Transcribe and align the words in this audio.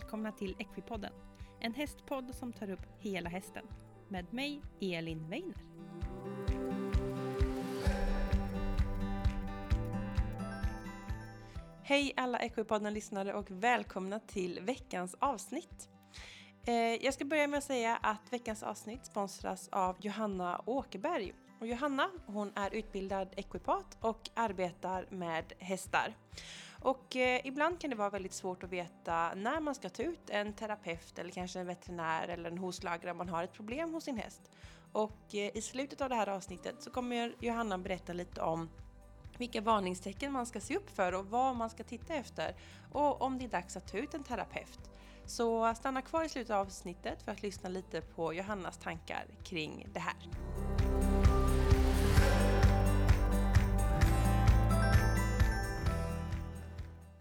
välkomna 0.00 0.32
till 0.32 0.56
Equipodden. 0.58 1.12
En 1.60 1.74
hästpodd 1.74 2.34
som 2.34 2.52
tar 2.52 2.70
upp 2.70 2.86
hela 2.98 3.30
hästen. 3.30 3.64
Med 4.08 4.32
mig, 4.32 4.62
Elin 4.80 5.28
Weiner. 5.28 5.54
Hej 11.82 12.12
alla 12.16 12.38
Equipodden-lyssnare 12.38 13.34
och 13.34 13.50
välkomna 13.50 14.20
till 14.20 14.60
veckans 14.62 15.16
avsnitt. 15.18 15.88
Eh, 16.66 16.74
jag 16.74 17.14
ska 17.14 17.24
börja 17.24 17.46
med 17.46 17.58
att 17.58 17.64
säga 17.64 17.96
att 17.96 18.32
veckans 18.32 18.62
avsnitt 18.62 19.06
sponsras 19.06 19.68
av 19.72 19.96
Johanna 20.00 20.62
Åkerberg. 20.66 21.34
Och 21.60 21.66
Johanna 21.66 22.10
hon 22.26 22.52
är 22.54 22.74
utbildad 22.74 23.28
equipat 23.36 23.98
och 24.00 24.30
arbetar 24.34 25.06
med 25.10 25.52
hästar. 25.58 26.14
Och 26.80 27.16
eh, 27.16 27.40
ibland 27.44 27.80
kan 27.80 27.90
det 27.90 27.96
vara 27.96 28.10
väldigt 28.10 28.32
svårt 28.32 28.62
att 28.62 28.70
veta 28.70 29.34
när 29.34 29.60
man 29.60 29.74
ska 29.74 29.88
ta 29.88 30.02
ut 30.02 30.30
en 30.30 30.52
terapeut 30.52 31.18
eller 31.18 31.30
kanske 31.30 31.60
en 31.60 31.66
veterinär 31.66 32.28
eller 32.28 32.50
en 32.50 32.58
hovslagare 32.58 33.10
om 33.10 33.16
man 33.16 33.28
har 33.28 33.44
ett 33.44 33.52
problem 33.52 33.94
hos 33.94 34.04
sin 34.04 34.16
häst. 34.16 34.50
Och 34.92 35.34
eh, 35.34 35.56
i 35.56 35.62
slutet 35.62 36.00
av 36.00 36.08
det 36.08 36.14
här 36.14 36.28
avsnittet 36.28 36.82
så 36.82 36.90
kommer 36.90 37.34
Johanna 37.40 37.78
berätta 37.78 38.12
lite 38.12 38.40
om 38.40 38.68
vilka 39.38 39.60
varningstecken 39.60 40.32
man 40.32 40.46
ska 40.46 40.60
se 40.60 40.76
upp 40.76 40.90
för 40.90 41.12
och 41.12 41.26
vad 41.26 41.56
man 41.56 41.70
ska 41.70 41.84
titta 41.84 42.14
efter 42.14 42.54
och 42.92 43.22
om 43.22 43.38
det 43.38 43.44
är 43.44 43.48
dags 43.48 43.76
att 43.76 43.88
ta 43.88 43.98
ut 43.98 44.14
en 44.14 44.24
terapeut. 44.24 44.90
Så 45.26 45.74
stanna 45.74 46.02
kvar 46.02 46.24
i 46.24 46.28
slutet 46.28 46.50
av 46.50 46.66
avsnittet 46.66 47.22
för 47.22 47.32
att 47.32 47.42
lyssna 47.42 47.68
lite 47.68 48.00
på 48.00 48.34
Johannas 48.34 48.78
tankar 48.78 49.24
kring 49.44 49.86
det 49.92 50.00
här. 50.00 50.16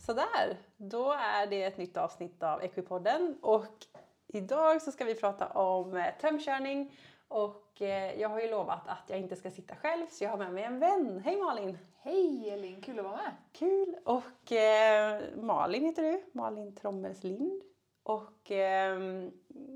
Sådär, 0.10 0.58
då 0.78 1.12
är 1.12 1.48
det 1.48 1.64
ett 1.64 1.78
nytt 1.78 1.98
avsnitt 1.98 2.44
av 2.44 2.64
Equipodden 2.64 3.38
och 3.42 3.86
idag 4.28 4.82
så 4.82 4.92
ska 4.92 5.06
vi 5.06 5.16
prata 5.16 5.48
om 5.48 5.98
eh, 5.98 6.14
tömkörning 6.22 6.92
och 7.28 7.82
eh, 7.82 8.20
jag 8.20 8.30
har 8.30 8.42
ju 8.42 8.52
lovat 8.52 8.88
att 8.88 9.04
jag 9.08 9.20
inte 9.20 9.36
ska 9.36 9.52
sitta 9.52 9.76
själv 9.76 10.06
så 10.10 10.24
jag 10.24 10.32
har 10.32 10.38
med 10.38 10.54
mig 10.54 10.64
en 10.64 10.80
vän. 10.80 11.22
Hej 11.26 11.38
Malin! 11.38 11.78
Hej 12.02 12.50
Elin, 12.50 12.82
kul 12.82 13.00
att 13.00 13.06
vara 13.06 13.16
med! 13.16 13.32
Kul! 13.52 13.96
Och 14.06 14.52
eh, 14.52 15.22
Malin 15.36 15.86
heter 15.86 16.04
du, 16.04 16.24
Malin 16.32 16.76
Trommelslind 16.76 17.62
och 18.04 18.52
eh, 18.52 19.00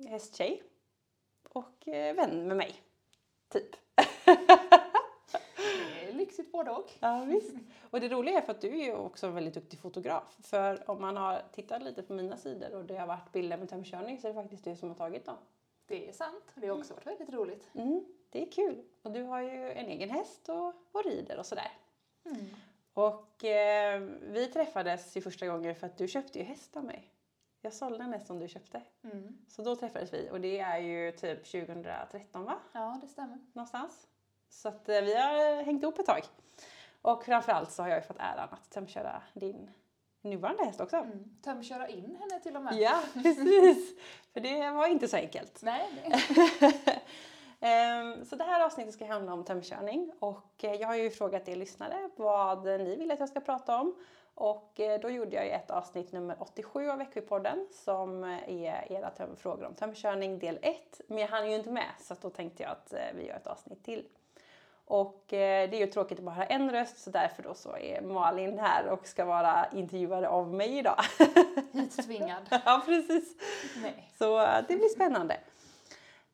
hästtjej 0.09 0.64
och 1.50 1.88
eh, 1.88 2.16
vän 2.16 2.47
med 2.47 2.58
mig, 2.58 2.75
typ. 3.50 3.70
Lyxigt 6.24 6.52
både 6.52 6.72
och. 6.72 6.92
Ja, 7.00 7.26
visst. 7.28 7.56
Och 7.92 8.00
det 8.00 8.10
roliga 8.10 8.38
är 8.38 8.42
för 8.42 8.52
att 8.52 8.62
du 8.62 8.68
är 8.68 8.86
ju 8.86 8.94
också 8.94 9.28
en 9.28 9.34
väldigt 9.34 9.54
duktig 9.54 9.80
fotograf. 9.80 10.38
För 10.40 10.90
om 10.90 11.02
man 11.02 11.18
har 11.18 11.42
tittat 11.52 11.84
lite 11.84 12.04
på 12.04 12.14
mina 12.14 12.38
sidor 12.38 12.76
och 12.76 12.86
det 12.86 12.98
har 12.98 13.08
varit 13.08 13.32
bilder 13.32 13.58
med 13.58 13.70
tömkörning 13.70 14.20
så 14.22 14.28
är 14.28 14.34
det 14.34 14.42
faktiskt 14.42 14.64
du 14.64 14.76
som 14.76 14.90
har 14.90 14.96
tagit 14.96 15.26
dem. 15.26 15.38
Det 15.86 16.10
är 16.10 16.14
sant. 16.14 16.44
Det 16.56 16.68
har 16.68 16.78
också 16.78 16.94
varit 16.94 17.08
väldigt 17.08 17.30
roligt. 17.30 17.70
Mm, 17.74 18.06
det 18.30 18.42
är 18.42 18.52
kul. 18.52 18.84
Och 19.02 19.12
du 19.12 19.24
har 19.24 19.42
ju 19.42 19.72
en 19.72 19.86
egen 19.86 20.10
häst 20.10 20.50
och, 20.50 20.74
och 20.92 21.06
rider 21.06 21.40
och 21.40 21.46
sådär. 21.46 21.72
Mm. 22.26 22.46
Och 22.94 23.46
eh, 23.46 24.02
vi 24.22 24.48
träffades 24.48 25.18
ju 25.18 25.22
första 25.22 25.48
gången 25.48 25.76
för 25.76 25.88
att 25.88 25.98
du 25.98 26.08
köpte 26.08 26.40
ju 26.40 26.46
häst 26.46 26.78
av 26.78 26.84
mig. 26.84 27.10
Jag 27.62 27.74
sålde 27.74 28.04
en 28.04 28.14
häst 28.14 28.28
som 28.28 28.40
du 28.40 28.48
köpte. 28.48 28.82
Mm. 29.04 29.38
Så 29.48 29.62
då 29.62 29.76
träffades 29.76 30.14
vi 30.14 30.30
och 30.32 30.42
det 30.42 30.60
är 30.60 30.80
ju 30.80 31.12
typ 31.12 31.52
2013 31.52 32.44
va? 32.44 32.60
Ja, 32.72 33.00
det 33.02 33.08
stämmer. 33.08 33.40
Någonstans. 33.54 34.08
Så 34.54 34.68
att 34.68 34.90
eh, 34.90 35.02
vi 35.02 35.16
har 35.16 35.64
hängt 35.64 35.84
ihop 35.84 36.00
ett 36.00 36.06
tag. 36.06 36.23
Och 37.02 37.26
framförallt 37.26 37.72
så 37.72 37.82
har 37.84 37.90
jag 37.90 37.98
ju 37.98 38.04
fått 38.04 38.20
äran 38.20 38.50
att 38.52 38.72
tömköra 38.72 39.22
din 39.34 39.72
nuvarande 40.22 40.66
häst 40.66 40.81
också. 40.81 40.96
Mm. 40.96 41.36
Tömköra 41.44 41.88
in 41.88 42.18
henne 42.19 42.40
till 42.40 42.56
och 42.56 42.62
med. 42.62 42.74
Ja, 42.74 43.02
precis. 43.14 44.00
För 44.34 44.40
det 44.40 44.72
var 44.72 44.88
inte 44.88 45.08
så 45.08 45.18
enkelt. 45.18 45.62
Nej. 45.64 45.90
Ehm, 47.59 48.25
Så 48.25 48.36
det 48.36 48.44
här 48.44 48.66
avsnittet 48.66 48.94
ska 48.94 49.06
handla 49.06 49.34
om 49.34 49.44
tömkörning 49.44 50.12
och 50.19 50.64
eh, 50.64 50.74
jag 50.74 50.88
har 50.88 50.96
ju 50.96 51.09
frågat 51.09 51.50
er 51.50 51.56
lyssnare 51.56 52.09
vad 52.16 52.66
ni 52.66 52.96
vill 52.96 53.12
att 53.12 53.20
jag 53.20 53.30
ska 53.30 53.40
prata 53.40 53.81
om. 53.81 53.96
Och 54.35 54.80
eh, 54.80 55.00
då 55.00 55.09
gjorde 55.09 55.35
jag 55.35 55.46
ju 55.46 55.52
ett 55.52 55.72
avsnitt 55.72 56.12
nummer 56.12 56.35
87 56.40 56.90
av 56.90 57.02
Equipodden 57.02 57.68
som 57.72 58.24
eh, 58.24 58.64
är 58.64 58.91
era 58.91 59.12
frågor 59.35 59.66
om 59.66 59.74
tömkörning 59.75 60.40
del 60.40 60.59
1. 60.62 61.02
Men 61.08 61.18
jag 61.18 61.28
hann 61.28 61.50
ju 61.50 61.56
inte 61.56 61.70
med 61.70 61.91
så 62.00 62.16
då 62.22 62.30
tänkte 62.30 62.64
jag 62.64 62.72
att 62.72 62.94
eh, 62.94 63.00
vi 63.16 63.28
gör 63.28 63.35
ett 63.35 63.47
avsnitt 63.47 63.84
till. 63.84 64.06
Och 64.86 65.34
eh, 65.34 65.70
det 65.70 65.78
är 65.78 65.80
ju 65.80 65.88
tråkigt 65.88 66.20
att 66.20 66.26
bara 66.26 66.36
ha 66.36 66.44
en 66.44 66.72
röst 66.72 66.98
så 66.98 67.10
därför 67.10 67.44
då 67.44 67.54
så 67.54 67.78
är 67.78 68.02
Malin 68.02 68.60
här 68.60 68.88
och 68.88 69.08
ska 69.08 69.26
vara 69.26 69.68
intervjuare 69.74 70.30
av 70.30 70.54
mig 70.54 70.78
idag. 70.78 71.00
Hittvingad. 71.72 72.44
ja 72.66 72.82
precis. 72.86 73.36
Nej. 73.82 74.10
Så 74.18 74.42
eh, 74.42 74.58
det 74.68 74.76
blir 74.76 74.90
spännande. 74.90 75.38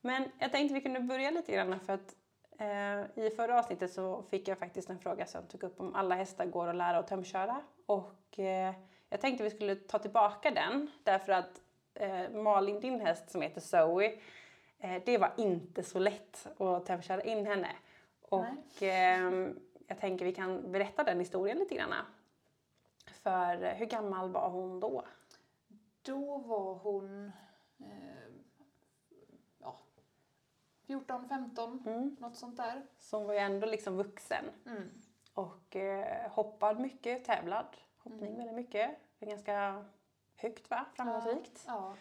Men 0.01 0.23
jag 0.39 0.51
tänkte 0.51 0.73
vi 0.73 0.81
kunde 0.81 0.99
börja 0.99 1.31
lite 1.31 1.51
grann 1.51 1.79
för 1.79 1.93
att 1.93 2.15
eh, 2.59 3.23
i 3.25 3.29
förra 3.35 3.59
avsnittet 3.59 3.93
så 3.93 4.23
fick 4.29 4.47
jag 4.47 4.57
faktiskt 4.57 4.89
en 4.89 4.99
fråga 4.99 5.25
som 5.25 5.43
tog 5.47 5.63
upp 5.63 5.79
om 5.79 5.95
alla 5.95 6.15
hästar 6.15 6.45
går 6.45 6.67
att 6.67 6.75
lära 6.75 6.97
att 6.97 7.07
tömköra. 7.07 7.61
Och 7.85 8.39
eh, 8.39 8.73
jag 9.09 9.21
tänkte 9.21 9.43
vi 9.43 9.49
skulle 9.49 9.75
ta 9.75 9.99
tillbaka 9.99 10.51
den 10.51 10.91
därför 11.03 11.31
att 11.31 11.61
eh, 11.93 12.29
Malin, 12.31 12.79
din 12.79 13.01
häst 13.01 13.31
som 13.31 13.41
heter 13.41 13.61
Zoe, 13.61 14.19
eh, 14.79 15.01
det 15.05 15.17
var 15.17 15.31
inte 15.37 15.83
så 15.83 15.99
lätt 15.99 16.47
att 16.59 16.85
tömköra 16.85 17.21
in 17.21 17.45
henne. 17.45 17.69
Och 18.29 18.83
eh, 18.83 19.51
jag 19.87 19.99
tänker 19.99 20.25
vi 20.25 20.33
kan 20.33 20.71
berätta 20.71 21.03
den 21.03 21.19
historien 21.19 21.57
lite 21.57 21.75
grann. 21.75 21.93
För 23.11 23.63
eh, 23.63 23.69
hur 23.73 23.85
gammal 23.85 24.29
var 24.31 24.49
hon 24.49 24.79
då? 24.79 25.03
Då 26.01 26.37
var 26.37 26.73
hon 26.75 27.31
eh, 27.79 28.33
ja, 29.59 29.77
14, 30.87 31.29
15, 31.29 31.83
Mm. 31.85 32.15
något 32.19 32.35
sånt 32.37 32.57
där. 32.57 32.85
Så 32.99 33.17
hon 33.17 33.27
var 33.27 33.33
ju 33.33 33.39
ändå 33.39 33.67
liksom 33.67 33.97
vuxen. 33.97 34.45
Mm. 34.65 34.89
Och 35.33 35.75
eh, 35.75 36.31
hoppad 36.31 36.79
mycket, 36.79 37.25
tävlad. 37.25 37.77
Hoppning 37.97 38.23
Mm. 38.33 38.37
väldigt 38.37 38.55
mycket. 38.55 38.89
Det 39.19 39.25
är 39.25 39.29
ganska 39.29 39.85
högt 40.35 40.69
va? 40.69 40.85
Framgångsrikt. 40.95 41.63
Ja. 41.67 41.93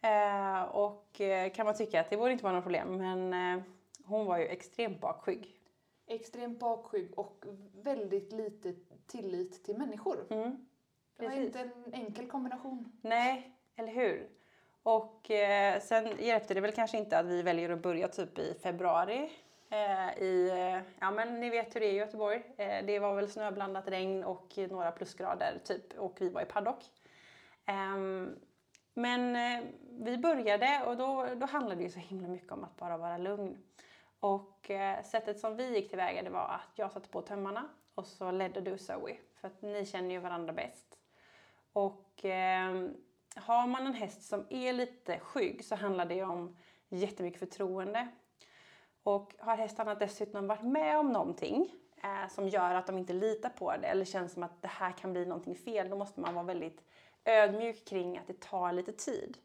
Eh, 0.00 0.62
och 0.62 1.20
eh, 1.20 1.52
kan 1.52 1.66
man 1.66 1.74
tycka 1.74 2.00
att 2.00 2.10
det 2.10 2.16
borde 2.16 2.32
inte 2.32 2.44
vara 2.44 2.54
något 2.54 2.64
problem 2.64 2.96
men 2.96 3.32
eh, 3.58 3.64
hon 4.04 4.26
var 4.26 4.38
ju 4.38 4.44
extremt 4.46 5.00
bakskygg. 5.00 5.57
Extremt 6.08 6.58
bakskygg 6.58 7.18
och 7.18 7.44
väldigt 7.74 8.32
lite 8.32 8.74
tillit 9.06 9.64
till 9.64 9.78
människor. 9.78 10.26
Mm. 10.30 10.66
Det 11.16 11.28
var 11.28 11.34
inte 11.34 11.60
en 11.60 11.94
enkel 11.94 12.26
kombination. 12.26 12.98
Nej, 13.02 13.58
eller 13.76 13.92
hur? 13.92 14.28
Och 14.82 15.30
eh, 15.30 15.80
sen 15.80 16.08
hjälpte 16.18 16.54
det 16.54 16.60
väl 16.60 16.72
kanske 16.72 16.98
inte 16.98 17.18
att 17.18 17.26
vi 17.26 17.42
väljer 17.42 17.70
att 17.70 17.82
börja 17.82 18.08
typ 18.08 18.38
i 18.38 18.54
februari. 18.62 19.30
Eh, 19.70 20.22
I, 20.22 20.48
eh, 20.50 20.92
ja 21.00 21.10
men 21.10 21.40
ni 21.40 21.50
vet 21.50 21.76
hur 21.76 21.80
det 21.80 21.86
är 21.86 21.92
i 21.92 21.96
Göteborg. 21.96 22.42
Eh, 22.56 22.86
det 22.86 22.98
var 22.98 23.14
väl 23.14 23.28
snöblandat 23.28 23.88
regn 23.88 24.24
och 24.24 24.58
några 24.70 24.92
plusgrader 24.92 25.60
typ 25.64 25.98
och 25.98 26.16
vi 26.20 26.28
var 26.28 26.42
i 26.42 26.44
paddock. 26.44 26.84
Ehm, 27.66 28.38
men 28.94 29.36
eh, 29.36 29.64
vi 29.90 30.18
började 30.18 30.82
och 30.86 30.96
då, 30.96 31.26
då 31.34 31.46
handlade 31.46 31.76
det 31.76 31.82
ju 31.84 31.90
så 31.90 31.98
himla 31.98 32.28
mycket 32.28 32.52
om 32.52 32.64
att 32.64 32.76
bara 32.76 32.96
vara 32.96 33.18
lugn. 33.18 33.58
Och 34.20 34.70
eh, 34.70 35.02
sättet 35.02 35.40
som 35.40 35.56
vi 35.56 35.74
gick 35.74 35.88
tillväga 35.88 36.22
det 36.22 36.30
var 36.30 36.48
att 36.48 36.72
jag 36.74 36.92
satte 36.92 37.08
på 37.08 37.22
tömmarna 37.22 37.68
och 37.94 38.06
så 38.06 38.30
ledde 38.30 38.60
du 38.60 38.78
Zoe. 38.78 39.16
För 39.34 39.48
att 39.48 39.62
ni 39.62 39.86
känner 39.86 40.10
ju 40.10 40.18
varandra 40.18 40.52
bäst. 40.52 40.98
Och 41.72 42.24
eh, 42.24 42.88
har 43.36 43.66
man 43.66 43.86
en 43.86 43.94
häst 43.94 44.22
som 44.22 44.46
är 44.50 44.72
lite 44.72 45.18
skygg 45.18 45.64
så 45.64 45.74
handlar 45.74 46.04
det 46.04 46.24
om 46.24 46.56
jättemycket 46.88 47.40
förtroende. 47.40 48.08
Och 49.02 49.34
har 49.38 49.56
hästarna 49.56 49.94
dessutom 49.94 50.46
varit 50.46 50.62
med 50.62 50.98
om 50.98 51.12
någonting 51.12 51.74
eh, 52.02 52.28
som 52.28 52.48
gör 52.48 52.74
att 52.74 52.86
de 52.86 52.98
inte 52.98 53.12
litar 53.12 53.50
på 53.50 53.76
det 53.76 53.86
eller 53.86 54.04
känns 54.04 54.32
som 54.32 54.42
att 54.42 54.62
det 54.62 54.68
här 54.68 54.92
kan 54.92 55.12
bli 55.12 55.26
någonting 55.26 55.54
fel, 55.54 55.90
då 55.90 55.96
måste 55.96 56.20
man 56.20 56.34
vara 56.34 56.44
väldigt 56.44 56.84
ödmjuk 57.24 57.84
kring 57.84 58.18
att 58.18 58.26
det 58.26 58.40
tar 58.40 58.72
lite 58.72 58.92
tid. 58.92 59.38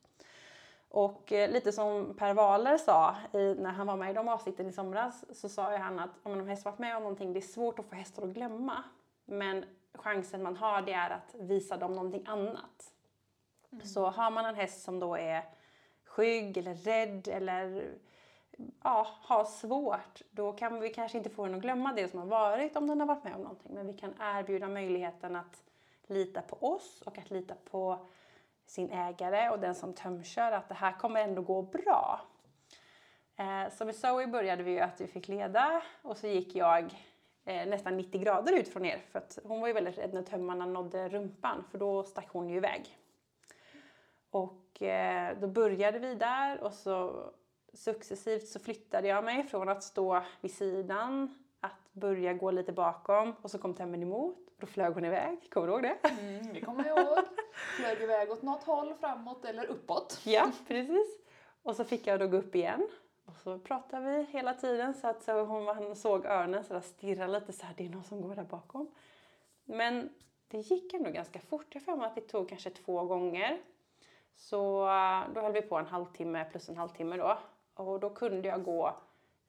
Och 0.93 1.31
eh, 1.31 1.51
lite 1.51 1.71
som 1.71 2.13
Per 2.17 2.33
Wahlöö 2.33 2.77
sa 2.77 3.15
i, 3.33 3.55
när 3.55 3.71
han 3.71 3.87
var 3.87 3.95
med 3.95 4.11
i 4.11 4.13
de 4.13 4.27
avsnitten 4.27 4.67
i 4.67 4.71
somras 4.71 5.25
så 5.39 5.49
sa 5.49 5.71
ju 5.71 5.77
han 5.77 5.99
att 5.99 6.09
om 6.23 6.33
en 6.33 6.47
häst 6.47 6.65
varit 6.65 6.79
med 6.79 6.97
om 6.97 7.03
någonting, 7.03 7.33
det 7.33 7.39
är 7.39 7.41
svårt 7.41 7.79
att 7.79 7.85
få 7.85 7.95
hästar 7.95 8.23
att 8.23 8.29
glömma. 8.29 8.83
Men 9.25 9.65
chansen 9.93 10.43
man 10.43 10.57
har 10.57 10.81
det 10.81 10.93
är 10.93 11.09
att 11.09 11.35
visa 11.39 11.77
dem 11.77 11.93
någonting 11.93 12.23
annat. 12.27 12.93
Så 13.83 14.05
har 14.05 14.31
man 14.31 14.45
en 14.45 14.55
häst 14.55 14.83
som 14.83 14.99
då 14.99 15.15
är 15.15 15.43
skygg 16.05 16.57
eller 16.57 16.75
rädd 16.75 17.27
eller 17.27 17.93
ja, 18.83 19.07
har 19.21 19.45
svårt, 19.45 20.21
då 20.31 20.51
kan 20.51 20.79
vi 20.79 20.89
kanske 20.89 21.17
inte 21.17 21.29
få 21.29 21.45
den 21.45 21.55
att 21.55 21.61
glömma 21.61 21.93
det 21.93 22.07
som 22.07 22.19
har 22.19 22.27
varit 22.27 22.77
om 22.77 22.87
den 22.87 22.99
har 22.99 23.07
varit 23.07 23.23
med 23.23 23.35
om 23.35 23.41
någonting. 23.41 23.73
Men 23.73 23.87
vi 23.87 23.93
kan 23.93 24.13
erbjuda 24.19 24.67
möjligheten 24.67 25.35
att 25.35 25.63
lita 26.07 26.41
på 26.41 26.67
oss 26.67 27.01
och 27.05 27.17
att 27.17 27.29
lita 27.29 27.55
på 27.71 28.05
sin 28.65 28.89
ägare 28.89 29.49
och 29.49 29.59
den 29.59 29.75
som 29.75 29.93
tömkör 29.93 30.51
att 30.51 30.69
det 30.69 30.75
här 30.75 30.91
kommer 30.91 31.21
ändå 31.21 31.41
gå 31.41 31.61
bra. 31.61 32.21
Eh, 33.35 33.69
så 33.71 33.85
med 33.85 33.95
Zoe 33.95 34.27
började 34.27 34.63
vi 34.63 34.71
ju 34.71 34.79
att 34.79 35.01
vi 35.01 35.07
fick 35.07 35.27
leda 35.27 35.81
och 36.01 36.17
så 36.17 36.27
gick 36.27 36.55
jag 36.55 36.83
eh, 37.45 37.67
nästan 37.67 37.97
90 37.97 38.21
grader 38.21 38.53
ut 38.53 38.67
från 38.67 38.85
er 38.85 39.01
för 39.11 39.19
att 39.19 39.39
hon 39.43 39.61
var 39.61 39.67
ju 39.67 39.73
väldigt 39.73 39.97
rädd 39.97 40.13
när 40.13 40.21
tömmarna 40.21 40.65
nådde 40.65 41.09
rumpan 41.09 41.63
för 41.71 41.77
då 41.77 42.03
stack 42.03 42.27
hon 42.29 42.49
ju 42.49 42.57
iväg. 42.57 42.97
Och 44.29 44.81
eh, 44.81 45.37
då 45.39 45.47
började 45.47 45.99
vi 45.99 46.15
där 46.15 46.63
och 46.63 46.73
så 46.73 47.25
successivt 47.73 48.47
så 48.47 48.59
flyttade 48.59 49.07
jag 49.07 49.23
mig 49.23 49.43
från 49.43 49.69
att 49.69 49.83
stå 49.83 50.23
vid 50.41 50.53
sidan, 50.53 51.43
att 51.59 51.93
börja 51.93 52.33
gå 52.33 52.51
lite 52.51 52.71
bakom 52.71 53.35
och 53.41 53.51
så 53.51 53.57
kom 53.57 53.73
tömmen 53.73 54.03
emot. 54.03 54.37
och 54.47 54.53
Då 54.59 54.67
flög 54.67 54.93
hon 54.93 55.05
iväg, 55.05 55.49
kommer 55.51 55.67
du 55.67 55.73
ihåg 55.73 55.83
det? 55.83 56.09
Mm, 56.09 56.53
det 56.53 56.61
kommer 56.61 56.85
jag 56.85 56.99
ihåg. 56.99 57.23
Flög 57.53 58.01
iväg 58.01 58.31
åt 58.31 58.41
något 58.41 58.63
håll, 58.63 58.93
framåt 58.93 59.45
eller 59.45 59.65
uppåt. 59.65 60.21
Ja, 60.23 60.51
precis. 60.67 61.19
Och 61.63 61.75
så 61.75 61.83
fick 61.83 62.07
jag 62.07 62.19
då 62.19 62.27
gå 62.27 62.37
upp 62.37 62.55
igen. 62.55 62.87
Och 63.25 63.35
så 63.35 63.59
pratade 63.59 64.05
vi 64.05 64.23
hela 64.23 64.53
tiden 64.53 64.93
så 64.93 65.07
att 65.07 65.23
så 65.23 65.43
hon 65.43 65.63
man 65.63 65.95
såg 65.95 66.25
öronen 66.25 66.63
så 66.63 66.73
där 66.73 66.81
stirra 66.81 67.27
lite 67.27 67.53
så 67.53 67.65
här, 67.65 67.73
det 67.77 67.85
är 67.85 67.89
någon 67.89 68.03
som 68.03 68.21
går 68.21 68.35
där 68.35 68.43
bakom. 68.43 68.91
Men 69.63 70.09
det 70.47 70.57
gick 70.57 70.93
ändå 70.93 71.09
ganska 71.09 71.39
fort. 71.39 71.65
Jag 71.69 71.83
för 71.83 71.95
mig 71.95 72.05
att 72.05 72.15
det 72.15 72.21
tog 72.21 72.49
kanske 72.49 72.69
två 72.69 73.03
gånger. 73.03 73.61
Så 74.35 74.87
eh, 74.87 75.33
då 75.33 75.41
höll 75.41 75.53
vi 75.53 75.61
på 75.61 75.77
en 75.77 75.85
halvtimme 75.85 76.45
plus 76.45 76.69
en 76.69 76.77
halvtimme 76.77 77.17
då. 77.17 77.37
Och 77.73 77.99
då 77.99 78.09
kunde 78.09 78.47
jag 78.47 78.63
gå 78.63 78.95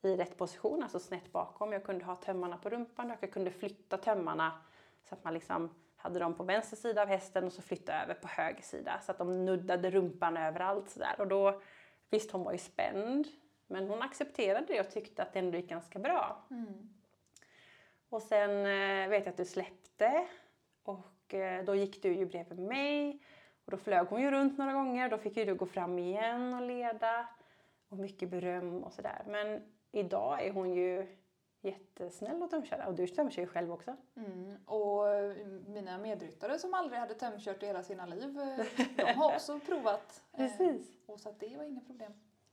i 0.03 0.17
rätt 0.17 0.39
position, 0.39 0.83
alltså 0.83 0.99
snett 0.99 1.33
bakom. 1.33 1.73
Jag 1.73 1.85
kunde 1.85 2.05
ha 2.05 2.17
tömmarna 2.17 2.57
på 2.57 2.71
rumpan 2.71 3.11
och 3.11 3.17
jag 3.21 3.33
kunde 3.33 3.51
flytta 3.51 3.99
tömmarna 3.99 4.53
så 5.05 5.15
att 5.15 5.25
man 5.25 5.35
liksom 5.35 5.71
hade 6.05 6.19
dem 6.19 6.35
på 6.35 6.45
vänster 6.45 6.77
sida 6.77 7.03
av 7.03 7.09
hästen 7.09 7.45
och 7.45 7.53
så 7.53 7.63
flytta 7.63 8.03
över 8.03 8.15
på 8.15 8.29
höger 8.29 8.63
sida 8.63 9.01
så 9.03 9.13
att 9.13 9.19
de 9.19 9.45
nuddade 9.45 9.91
rumpan 9.91 10.37
överallt 10.37 10.91
sådär. 10.91 11.15
Och 11.19 11.29
då, 11.29 11.61
visst 12.11 12.31
hon 12.31 12.45
var 12.45 12.53
ju 12.53 12.59
spänd, 12.59 13.27
men 13.67 13.89
hon 13.89 14.03
accepterade 14.03 14.67
det 14.67 14.81
och 14.81 14.91
tyckte 14.91 15.23
att 15.23 15.33
det 15.33 15.39
ändå 15.39 15.59
gick 15.59 15.69
ganska 15.69 15.99
bra. 15.99 16.47
Mm. 16.51 16.95
Och 18.09 18.23
sen 18.23 18.51
eh, 18.51 19.09
vet 19.09 19.25
jag 19.25 19.29
att 19.29 19.37
du 19.37 19.45
släppte 19.45 20.27
och 20.83 21.35
eh, 21.35 21.65
då 21.65 21.75
gick 21.75 22.03
du 22.03 22.15
ju 22.15 22.27
bredvid 22.27 22.59
mig 22.59 23.23
och 23.65 23.71
då 23.71 23.77
flög 23.77 24.07
hon 24.07 24.23
ju 24.23 24.31
runt 24.31 24.59
några 24.59 24.73
gånger. 24.73 25.09
Då 25.09 25.19
fick 25.19 25.37
ju 25.37 25.45
du 25.45 25.55
gå 25.55 25.67
fram 25.67 25.99
igen 25.99 26.55
och 26.55 26.63
leda 26.63 27.29
och 27.89 27.99
mycket 27.99 28.29
beröm 28.29 28.85
och 28.85 28.93
sådär. 28.93 29.23
Men 29.27 29.63
idag 29.93 30.47
är 30.47 30.53
hon 30.53 30.75
ju 30.75 31.17
jättesnäll 31.65 32.43
att 32.43 32.51
tömköra 32.51 32.87
och 32.87 32.95
du 32.95 33.07
tömkör 33.07 33.43
ju 33.43 33.49
själv 33.49 33.73
också. 33.73 33.97
Mm. 34.17 34.57
Och 34.67 35.09
eh, 35.09 35.37
mina 35.67 35.99
medryttare 35.99 36.59
som 36.59 36.75
aldrig 36.75 37.01
hade 37.01 37.15
tömkört 37.15 37.63
i 37.63 37.67
hela 37.67 37.83
sina 37.83 38.07
liv, 38.07 38.41
eh, 38.41 38.87
de 38.97 39.03
har 39.15 39.35
också 39.35 39.61
provat. 39.61 40.23
eh, 40.33 40.37
Precis. 40.37 40.97
Och 41.07 41.21
så 41.21 41.29
att 41.29 41.41
det 41.41 41.57
var 41.57 41.65
inga 41.65 41.81
problem. 41.81 42.13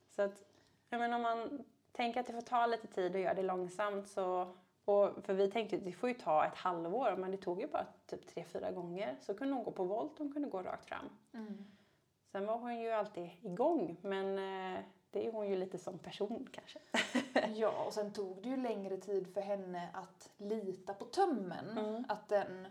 Så 0.09 0.21
att, 0.21 0.43
jag 0.89 0.99
menar, 0.99 1.15
om 1.15 1.21
man 1.21 1.63
tänker 1.91 2.19
att 2.19 2.27
det 2.27 2.33
får 2.33 2.41
ta 2.41 2.65
lite 2.65 2.87
tid 2.87 3.15
och 3.15 3.21
göra 3.21 3.33
det 3.33 3.43
långsamt 3.43 4.07
så 4.07 4.53
och 4.85 5.25
för 5.25 5.33
vi 5.33 5.51
tänkte 5.51 5.75
att 5.75 5.85
det 5.85 5.91
får 5.91 6.09
ju 6.09 6.15
ta 6.15 6.45
ett 6.45 6.55
halvår 6.55 7.15
men 7.17 7.31
det 7.31 7.37
tog 7.37 7.61
ju 7.61 7.67
bara 7.67 7.85
typ 8.05 8.27
tre, 8.27 8.43
fyra 8.43 8.71
gånger. 8.71 9.15
Så 9.21 9.33
kunde 9.33 9.53
hon 9.53 9.63
gå 9.63 9.71
på 9.71 9.83
volt, 9.83 10.17
hon 10.17 10.33
kunde 10.33 10.49
gå 10.49 10.61
rakt 10.61 10.85
fram. 10.85 11.09
Mm. 11.33 11.65
Sen 12.31 12.45
var 12.45 12.57
hon 12.57 12.79
ju 12.79 12.91
alltid 12.91 13.29
igång 13.41 13.97
men 14.01 14.35
det 15.11 15.27
är 15.27 15.31
hon 15.31 15.47
ju 15.49 15.55
lite 15.55 15.77
som 15.77 15.99
person 15.99 16.49
kanske. 16.51 16.79
Ja, 17.55 17.83
och 17.85 17.93
sen 17.93 18.13
tog 18.13 18.43
det 18.43 18.49
ju 18.49 18.57
längre 18.57 18.97
tid 18.97 19.33
för 19.33 19.41
henne 19.41 19.89
att 19.93 20.29
lita 20.37 20.93
på 20.93 21.05
tömmen. 21.05 21.77
Mm. 21.77 22.05
Att 22.09 22.29
den, 22.29 22.67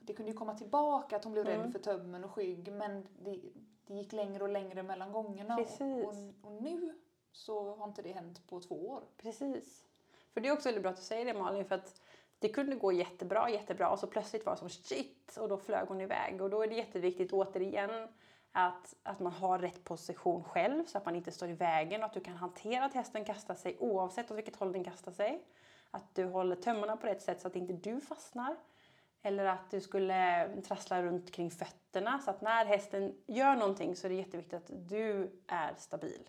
det 0.00 0.12
kunde 0.12 0.32
ju 0.32 0.38
komma 0.38 0.54
tillbaka 0.54 1.16
att 1.16 1.24
hon 1.24 1.32
blev 1.32 1.48
Mm. 1.48 1.62
rädd 1.62 1.72
för 1.72 1.78
tömmen 1.78 2.24
och 2.24 2.30
skygg 2.30 2.72
men 2.72 3.06
det, 3.18 3.40
det 3.86 3.94
gick 3.94 4.12
längre 4.12 4.42
och 4.42 4.48
längre 4.48 4.82
mellan 4.82 5.12
gångerna. 5.12 5.56
Precis. 5.56 6.04
Och, 6.04 6.50
och, 6.50 6.62
nu 6.62 6.94
så 7.32 7.74
har 7.74 7.88
inte 7.88 8.02
det 8.02 8.12
hänt 8.12 8.46
på 8.46 8.60
två 8.60 8.88
år. 8.88 9.02
Precis. 9.16 9.84
För 10.32 10.40
det 10.40 10.48
är 10.48 10.52
också 10.52 10.68
väldigt 10.68 10.82
bra 10.82 10.90
att 10.90 10.96
du 10.96 11.02
säger 11.02 11.24
det 11.24 11.34
Malin 11.34 11.64
för 11.64 11.74
att 11.74 12.00
det 12.38 12.48
kunde 12.48 12.76
gå 12.76 12.92
jättebra, 12.92 13.50
jättebra 13.50 13.90
och 13.90 13.98
så 13.98 14.06
plötsligt 14.06 14.46
var 14.46 14.52
det 14.52 14.58
som 14.58 14.68
shit 14.68 15.36
och 15.40 15.48
då 15.48 15.56
flög 15.56 15.88
hon 15.88 16.00
iväg 16.00 16.42
och 16.42 16.50
då 16.50 16.62
är 16.62 16.68
det 16.68 16.74
jätteviktigt 16.74 17.32
återigen 17.32 18.08
att, 18.56 18.94
att 19.02 19.20
man 19.20 19.32
har 19.32 19.58
rätt 19.58 19.84
position 19.84 20.44
själv 20.44 20.84
så 20.84 20.98
att 20.98 21.04
man 21.04 21.16
inte 21.16 21.32
står 21.32 21.48
i 21.48 21.52
vägen 21.52 22.00
och 22.00 22.06
att 22.06 22.12
du 22.12 22.20
kan 22.20 22.36
hantera 22.36 22.84
att 22.84 22.94
hästen 22.94 23.24
kastar 23.24 23.54
sig 23.54 23.76
oavsett 23.80 24.30
åt 24.30 24.38
vilket 24.38 24.56
håll 24.56 24.72
den 24.72 24.84
kastar 24.84 25.12
sig. 25.12 25.44
Att 25.90 26.14
du 26.14 26.24
håller 26.24 26.56
tömmarna 26.56 26.96
på 26.96 27.06
rätt 27.06 27.22
sätt 27.22 27.40
så 27.40 27.48
att 27.48 27.56
inte 27.56 27.72
du 27.72 28.00
fastnar. 28.00 28.56
Eller 29.22 29.44
att 29.44 29.70
du 29.70 29.80
skulle 29.80 30.48
trassla 30.62 31.02
runt 31.02 31.32
kring 31.32 31.50
fötterna 31.50 32.18
så 32.18 32.30
att 32.30 32.40
när 32.40 32.64
hästen 32.64 33.14
gör 33.26 33.56
någonting 33.56 33.96
så 33.96 34.06
är 34.06 34.08
det 34.08 34.16
jätteviktigt 34.16 34.54
att 34.54 34.70
du 34.88 35.40
är 35.46 35.74
stabil. 35.76 36.28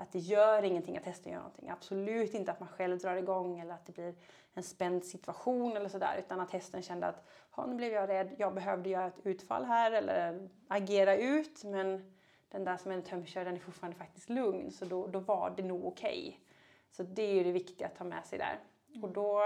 Att 0.00 0.12
det 0.12 0.18
gör 0.18 0.62
ingenting 0.62 0.96
att 0.96 1.04
hästen 1.04 1.32
gör 1.32 1.38
någonting. 1.38 1.70
Absolut 1.70 2.34
inte 2.34 2.52
att 2.52 2.60
man 2.60 2.68
själv 2.68 2.98
drar 2.98 3.16
igång 3.16 3.58
eller 3.58 3.74
att 3.74 3.86
det 3.86 3.92
blir 3.92 4.14
en 4.54 4.62
spänd 4.62 5.04
situation 5.04 5.76
eller 5.76 5.88
sådär. 5.88 6.16
Utan 6.18 6.40
att 6.40 6.50
hästen 6.50 6.82
kände 6.82 7.06
att 7.06 7.24
"Ja, 7.56 7.66
nu 7.66 7.74
blev 7.74 7.92
jag 7.92 8.08
rädd, 8.08 8.34
jag 8.38 8.54
behövde 8.54 8.88
göra 8.88 9.06
ett 9.06 9.26
utfall 9.26 9.64
här 9.64 9.92
eller 9.92 10.48
agera 10.68 11.16
ut. 11.16 11.64
Men 11.64 12.14
den 12.48 12.64
där 12.64 12.76
som 12.76 12.90
är 12.90 12.94
en 12.94 13.02
tömkör 13.02 13.44
den 13.44 13.54
är 13.54 13.58
fortfarande 13.60 13.98
faktiskt 13.98 14.28
lugn 14.28 14.70
så 14.70 14.84
då, 14.84 15.06
då 15.06 15.18
var 15.18 15.52
det 15.56 15.62
nog 15.62 15.84
okej. 15.84 16.40
Så 16.90 17.02
det 17.02 17.22
är 17.22 17.34
ju 17.34 17.44
det 17.44 17.52
viktiga 17.52 17.86
att 17.86 17.96
ta 17.96 18.04
med 18.04 18.26
sig 18.26 18.38
där. 18.38 18.58
Och 19.02 19.08
då, 19.10 19.42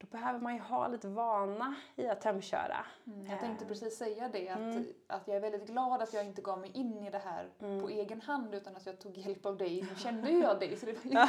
då 0.00 0.06
behöver 0.06 0.38
man 0.40 0.54
ju 0.54 0.60
ha 0.60 0.88
lite 0.88 1.08
vana 1.08 1.74
i 1.96 2.06
att 2.08 2.20
tömköra. 2.20 2.86
Jag 3.28 3.40
tänkte 3.40 3.64
precis 3.66 3.96
säga 3.98 4.28
det, 4.28 4.48
att, 4.48 4.58
Mm. 4.58 4.84
att 5.06 5.28
jag 5.28 5.36
är 5.36 5.40
väldigt 5.40 5.66
glad 5.66 6.02
att 6.02 6.12
jag 6.14 6.24
inte 6.24 6.42
gav 6.42 6.58
mig 6.58 6.70
in 6.74 6.98
i 7.06 7.10
det 7.10 7.18
här 7.18 7.48
Mm. 7.60 7.80
på 7.82 7.88
egen 7.88 8.20
hand 8.20 8.54
utan 8.54 8.76
att 8.76 8.86
jag 8.86 8.98
tog 9.00 9.16
hjälp 9.18 9.46
av 9.46 9.56
dig. 9.56 9.82
Nu 9.82 9.96
kände 10.00 10.30
jag 10.30 10.60
dig 10.60 10.76
så 10.76 10.86
det 10.86 11.04
var 11.04 11.28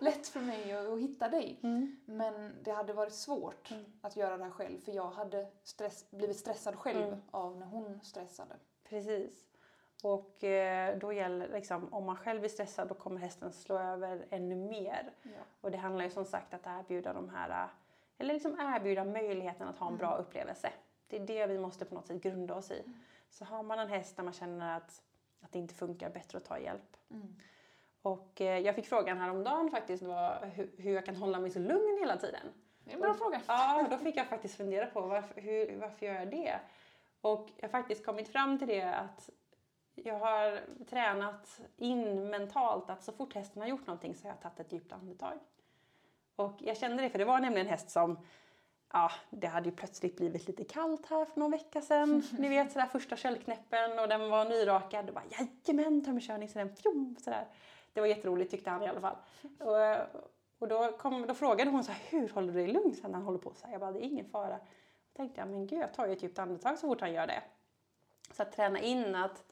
lätt 0.04 0.28
för 0.28 0.40
mig 0.40 0.72
att, 0.72 0.86
att 0.88 1.00
hitta 1.00 1.28
dig. 1.28 1.60
Mm. 1.62 1.96
Men 2.06 2.52
det 2.62 2.70
hade 2.70 2.92
varit 2.92 3.14
svårt 3.14 3.70
Mm. 3.70 3.84
att 4.02 4.16
göra 4.16 4.36
det 4.36 4.44
här 4.44 4.50
själv 4.50 4.78
för 4.80 4.92
jag 4.92 5.10
hade 5.10 5.46
stress, 5.62 6.10
blivit 6.10 6.36
stressad 6.36 6.74
själv 6.76 7.02
Mm. 7.06 7.20
av 7.30 7.56
när 7.58 7.66
hon 7.66 8.00
stressade. 8.02 8.54
Precis. 8.88 9.44
Och 10.02 10.44
eh, 10.44 10.98
då 10.98 11.12
gäller 11.12 11.48
liksom, 11.48 11.94
om 11.94 12.04
man 12.04 12.16
själv 12.16 12.44
är 12.44 12.48
stressad 12.48 12.88
då 12.88 12.94
kommer 12.94 13.20
hästen 13.20 13.52
slå 13.52 13.78
över 13.78 14.26
ännu 14.30 14.56
mer. 14.56 15.12
Ja. 15.22 15.30
Och 15.60 15.70
det 15.70 15.78
handlar 15.78 16.04
ju 16.04 16.10
som 16.10 16.24
sagt 16.24 16.54
att 16.54 16.66
erbjuda 16.66 17.12
de 17.12 17.28
här, 17.28 17.50
eh, 17.50 17.70
eller 18.20 18.34
liksom 18.34 18.56
erbjuda 18.60 19.04
möjligheten 19.04 19.68
att 19.68 19.76
ha 19.76 19.88
en 19.88 19.96
bra 19.96 20.16
upplevelse. 20.16 20.72
Det 21.08 21.16
är 21.16 21.26
det 21.26 21.46
vi 21.46 21.58
måste 21.58 21.84
på 21.84 21.94
något 21.94 22.06
sätt 22.06 22.22
grunda 22.22 22.54
oss 22.54 22.70
i. 22.70 22.84
Så 23.30 23.44
har 23.44 23.62
man 23.62 23.78
en 23.78 23.88
häst 23.88 24.16
där 24.16 24.24
man 24.24 24.32
känner 24.32 24.76
att, 24.76 25.02
att 25.40 25.52
det 25.52 25.58
inte 25.58 25.74
funkar, 25.74 26.10
bättre 26.10 26.38
att 26.38 26.44
ta 26.44 26.58
hjälp. 26.58 26.96
Mm. 27.10 27.36
Och 28.02 28.40
eh, 28.40 28.58
jag 28.58 28.74
fick 28.74 28.86
frågan 28.86 29.18
häromdagen 29.18 29.70
faktiskt 29.70 30.02
var, 30.02 30.50
hur, 30.54 30.70
hur 30.78 30.94
jag 30.94 31.06
kan 31.06 31.16
hålla 31.16 31.38
mig 31.38 31.50
så 31.50 31.58
lugn 31.58 31.98
hela 32.00 32.16
tiden. 32.16 32.46
Det 32.84 32.90
är 32.90 32.94
en 32.94 33.00
bra 33.00 33.14
fråga. 33.14 33.40
Ja, 33.46 33.86
då 33.90 33.98
fick 33.98 34.16
jag 34.16 34.26
faktiskt 34.26 34.56
fundera 34.56 34.86
på 34.86 35.00
varför, 35.00 35.40
hur, 35.40 35.80
varför 35.80 36.06
gör 36.06 36.14
jag 36.14 36.30
det? 36.30 36.60
Och 37.20 37.48
jag 37.56 37.68
har 37.68 37.70
faktiskt 37.70 38.06
kommit 38.06 38.28
fram 38.28 38.58
till 38.58 38.68
det 38.68 38.94
att 38.94 39.30
jag 39.94 40.18
har 40.18 40.60
tränat 40.84 41.60
in 41.76 42.30
mentalt 42.30 42.90
att 42.90 43.02
så 43.02 43.12
fort 43.12 43.34
hästen 43.34 43.62
har 43.62 43.68
gjort 43.68 43.86
någonting 43.86 44.14
så 44.14 44.24
har 44.24 44.30
jag 44.30 44.40
tagit 44.40 44.60
ett 44.60 44.72
djupt 44.72 44.92
andetag. 44.92 45.38
Och 46.40 46.52
jag 46.58 46.76
kände 46.76 47.02
det 47.02 47.10
för 47.10 47.18
det 47.18 47.24
var 47.24 47.40
nämligen 47.40 47.66
en 47.66 47.70
häst 47.70 47.90
som 47.90 48.18
Ja, 48.92 49.10
det 49.30 49.46
hade 49.46 49.68
ju 49.68 49.76
plötsligt 49.76 50.16
blivit 50.16 50.46
lite 50.46 50.64
kallt 50.64 51.06
här 51.06 51.24
för 51.24 51.40
någon 51.40 51.50
vecka 51.50 51.80
sedan. 51.80 52.22
Ni 52.38 52.48
vet 52.48 52.72
sådär 52.72 52.86
första 52.86 53.16
köldknäppen 53.16 53.98
och 53.98 54.08
den 54.08 54.30
var 54.30 54.44
nyrakad. 54.44 55.08
Och 55.08 55.14
bara 55.14 55.24
jajamän, 55.30 56.04
tömmerkörning, 56.04 56.48
så 56.48 56.58
den 56.58 56.76
fjom 56.76 57.16
sådär. 57.20 57.46
Det 57.92 58.00
var 58.00 58.06
jätteroligt 58.06 58.50
tyckte 58.50 58.70
han 58.70 58.82
i 58.82 58.88
alla 58.88 59.00
fall. 59.00 59.16
Och, 59.58 60.18
och 60.58 60.68
då, 60.68 60.92
kom, 60.98 61.26
då 61.26 61.34
frågade 61.34 61.70
hon 61.70 61.84
så 61.84 61.92
här, 61.92 62.02
hur 62.10 62.28
håller 62.28 62.52
du 62.52 62.58
dig 62.58 62.72
lugn 62.72 62.94
sen 62.94 63.10
när 63.10 63.18
han 63.18 63.26
håller 63.26 63.38
på 63.38 63.54
så 63.54 63.66
här? 63.66 63.72
Jag 63.72 63.80
bara, 63.80 63.92
det 63.92 63.98
är 63.98 64.08
ingen 64.08 64.30
fara. 64.30 64.58
Då 64.58 65.16
tänkte 65.16 65.40
jag, 65.40 65.48
men 65.48 65.66
gud 65.66 65.78
jag 65.78 65.94
tar 65.94 66.06
ju 66.06 66.12
ett 66.12 66.22
djupt 66.22 66.38
andetag 66.38 66.78
så 66.78 66.86
fort 66.86 67.00
han 67.00 67.12
gör 67.12 67.26
det. 67.26 67.42
Så 68.32 68.42
att 68.42 68.52
träna 68.52 68.80
in 68.80 69.14
att 69.14 69.44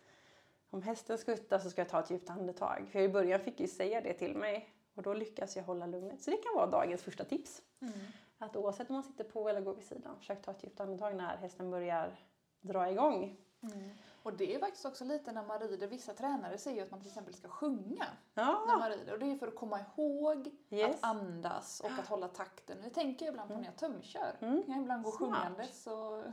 om 0.70 0.82
hästen 0.82 1.18
skuttar 1.18 1.58
så 1.58 1.70
ska 1.70 1.80
jag 1.80 1.88
ta 1.88 2.00
ett 2.00 2.10
djupt 2.10 2.30
andetag. 2.30 2.88
För 2.92 2.98
i 2.98 3.08
början 3.08 3.40
fick 3.40 3.54
jag 3.54 3.60
ju 3.60 3.68
säga 3.68 4.00
det 4.00 4.12
till 4.12 4.34
mig 4.34 4.77
och 4.98 5.02
då 5.04 5.14
lyckas 5.14 5.56
jag 5.56 5.64
hålla 5.64 5.86
lugnet. 5.86 6.22
Så 6.22 6.30
det 6.30 6.36
kan 6.36 6.54
vara 6.54 6.66
dagens 6.66 7.02
första 7.02 7.24
tips. 7.24 7.62
Mm. 7.80 7.94
Att 8.38 8.56
oavsett 8.56 8.90
om 8.90 8.94
man 8.94 9.02
sitter 9.02 9.24
på 9.24 9.48
eller 9.48 9.60
går 9.60 9.74
vid 9.74 9.84
sidan, 9.84 10.16
försök 10.18 10.42
ta 10.42 10.50
ett 10.50 10.64
djupt 10.64 10.80
andetag 10.80 11.16
när 11.16 11.36
hästen 11.36 11.70
börjar 11.70 12.16
dra 12.60 12.90
igång. 12.90 13.36
Mm. 13.60 13.90
Och 14.22 14.32
det 14.36 14.54
är 14.54 14.58
faktiskt 14.58 14.84
också 14.84 15.04
lite 15.04 15.32
när 15.32 15.44
man 15.44 15.58
rider, 15.60 15.86
vissa 15.86 16.14
tränare 16.14 16.58
säger 16.58 16.76
ju 16.76 16.82
att 16.82 16.90
man 16.90 17.00
till 17.00 17.08
exempel 17.08 17.34
ska 17.34 17.48
sjunga 17.48 18.04
när 18.34 18.42
Ja, 18.44 18.76
man 18.78 18.90
rider. 18.90 19.12
Och 19.12 19.18
det 19.18 19.26
är 19.32 19.36
för 19.38 19.48
att 19.48 19.54
komma 19.56 19.80
ihåg 19.80 20.50
Yes. 20.70 20.96
att 20.96 21.04
andas 21.10 21.80
och 21.80 21.90
att 21.98 22.06
hålla 22.06 22.28
takten. 22.28 22.76
Det 22.84 22.90
tänker 22.90 23.26
jag 23.26 23.32
ibland 23.32 23.50
på 23.50 23.56
när 23.56 23.64
jag 23.64 23.76
tömkör. 23.76 24.36
Mm. 24.40 24.62
Jag 24.66 24.78
ibland 24.78 25.02
gå 25.04 25.10
Smart. 25.10 25.18
sjungandes 25.20 25.86
och 25.86 26.24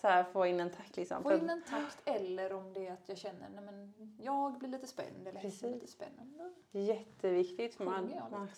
så 0.00 0.08
här 0.08 0.24
få 0.24 0.46
in 0.46 0.60
en 0.60 0.70
takt 0.70 0.96
liksom. 0.96 1.22
få 1.22 1.32
in 1.32 1.50
en 1.50 1.62
takt. 1.62 1.98
Eller 2.04 2.52
om 2.52 2.72
det 2.72 2.86
är 2.86 2.92
att 2.92 3.08
jag 3.08 3.18
känner 3.18 3.48
nej 3.48 3.64
men 3.64 3.94
jag 4.18 4.58
blir 4.58 4.68
lite 4.68 4.86
spänd 4.86 5.28
eller 5.28 5.40
Precis. 5.40 5.62
lite 5.62 5.86
spänd. 5.86 6.40
Jätteviktigt. 6.70 7.74
För 7.74 7.84
man, 7.84 8.12
man 8.30 8.48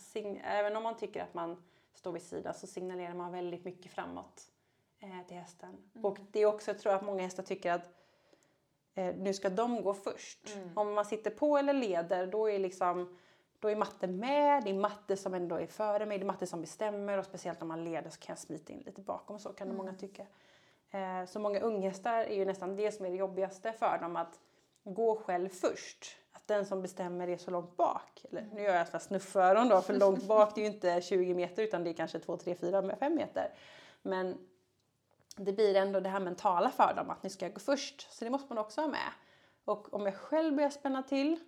även 0.44 0.76
om 0.76 0.82
man 0.82 0.96
tycker 0.96 1.22
att 1.22 1.34
man 1.34 1.62
står 1.94 2.12
vid 2.12 2.22
sidan 2.22 2.54
så 2.54 2.66
signalerar 2.66 3.14
man 3.14 3.32
väldigt 3.32 3.64
mycket 3.64 3.92
framåt 3.92 4.50
eh, 4.98 5.26
till 5.28 5.36
hästen. 5.36 5.76
Mm. 5.94 6.04
Och 6.04 6.18
det 6.32 6.40
är 6.40 6.46
också, 6.46 6.70
jag 6.70 6.78
tror 6.78 6.92
att 6.92 7.04
många 7.04 7.22
hästar 7.22 7.42
tycker 7.42 7.72
att 7.72 7.88
eh, 8.94 9.16
nu 9.16 9.34
ska 9.34 9.50
de 9.50 9.82
gå 9.82 9.94
först. 9.94 10.54
Mm. 10.56 10.78
Om 10.78 10.94
man 10.94 11.04
sitter 11.04 11.30
på 11.30 11.58
eller 11.58 11.72
leder 11.72 12.26
då 12.26 12.50
är 12.50 12.58
liksom 12.58 13.18
då 13.58 13.68
är 13.68 13.76
matte 13.76 14.06
med, 14.06 14.64
det 14.64 14.70
är 14.70 14.74
matte 14.74 15.16
som 15.16 15.34
ändå 15.34 15.56
är 15.56 15.66
före 15.66 16.06
mig, 16.06 16.18
det 16.18 16.24
är 16.24 16.26
matte 16.26 16.46
som 16.46 16.60
bestämmer 16.60 17.18
och 17.18 17.24
speciellt 17.24 17.62
om 17.62 17.68
man 17.68 17.84
leder 17.84 18.10
så 18.10 18.20
kan 18.20 18.32
jag 18.32 18.38
smita 18.38 18.72
in 18.72 18.80
lite 18.80 19.00
bakom 19.00 19.38
så 19.38 19.52
kan 19.52 19.66
Mm. 19.68 19.76
många 19.76 19.94
tycka. 19.94 20.26
Eh, 20.92 21.24
så 21.26 21.38
många 21.38 21.60
unghästar 21.60 22.18
är 22.18 22.34
ju 22.34 22.44
nästan 22.44 22.76
det 22.76 22.92
som 22.92 23.06
är 23.06 23.10
det 23.10 23.16
jobbigaste 23.16 23.72
för 23.72 23.98
dem 23.98 24.16
att 24.16 24.40
gå 24.84 25.16
själv 25.16 25.48
först. 25.48 26.16
Att 26.32 26.46
den 26.46 26.66
som 26.66 26.82
bestämmer 26.82 27.28
är 27.28 27.36
så 27.36 27.50
långt 27.50 27.76
bak. 27.76 28.24
Eller 28.30 28.42
nu 28.42 28.62
gör 28.62 28.74
jag 28.74 28.86
sådana 28.86 29.00
snufföron 29.00 29.68
då 29.68 29.80
för 29.80 29.94
långt 29.94 30.24
bak 30.24 30.54
det 30.54 30.60
är 30.60 30.64
ju 30.64 30.74
inte 30.74 31.00
20 31.02 31.34
meter 31.34 31.62
utan 31.62 31.84
det 31.84 31.90
är 31.90 31.94
kanske 31.94 32.18
2, 32.18 32.36
3, 32.36 32.54
4, 32.54 32.96
5 32.96 33.14
meter. 33.14 33.54
Men 34.02 34.38
det 35.36 35.52
blir 35.52 35.74
ändå 35.74 36.00
det 36.00 36.08
här 36.08 36.20
mentala 36.20 36.70
för 36.70 36.94
dem 36.94 37.10
att 37.10 37.22
nu 37.22 37.30
ska 37.30 37.44
jag 37.44 37.54
gå 37.54 37.60
först. 37.60 38.12
Så 38.12 38.24
det 38.24 38.30
måste 38.30 38.54
man 38.54 38.64
också 38.64 38.80
ha 38.80 38.88
med. 38.88 39.12
Och 39.64 39.94
om 39.94 40.06
jag 40.06 40.14
själv 40.14 40.56
börjar 40.56 40.70
spänna 40.70 41.02
till 41.02 41.38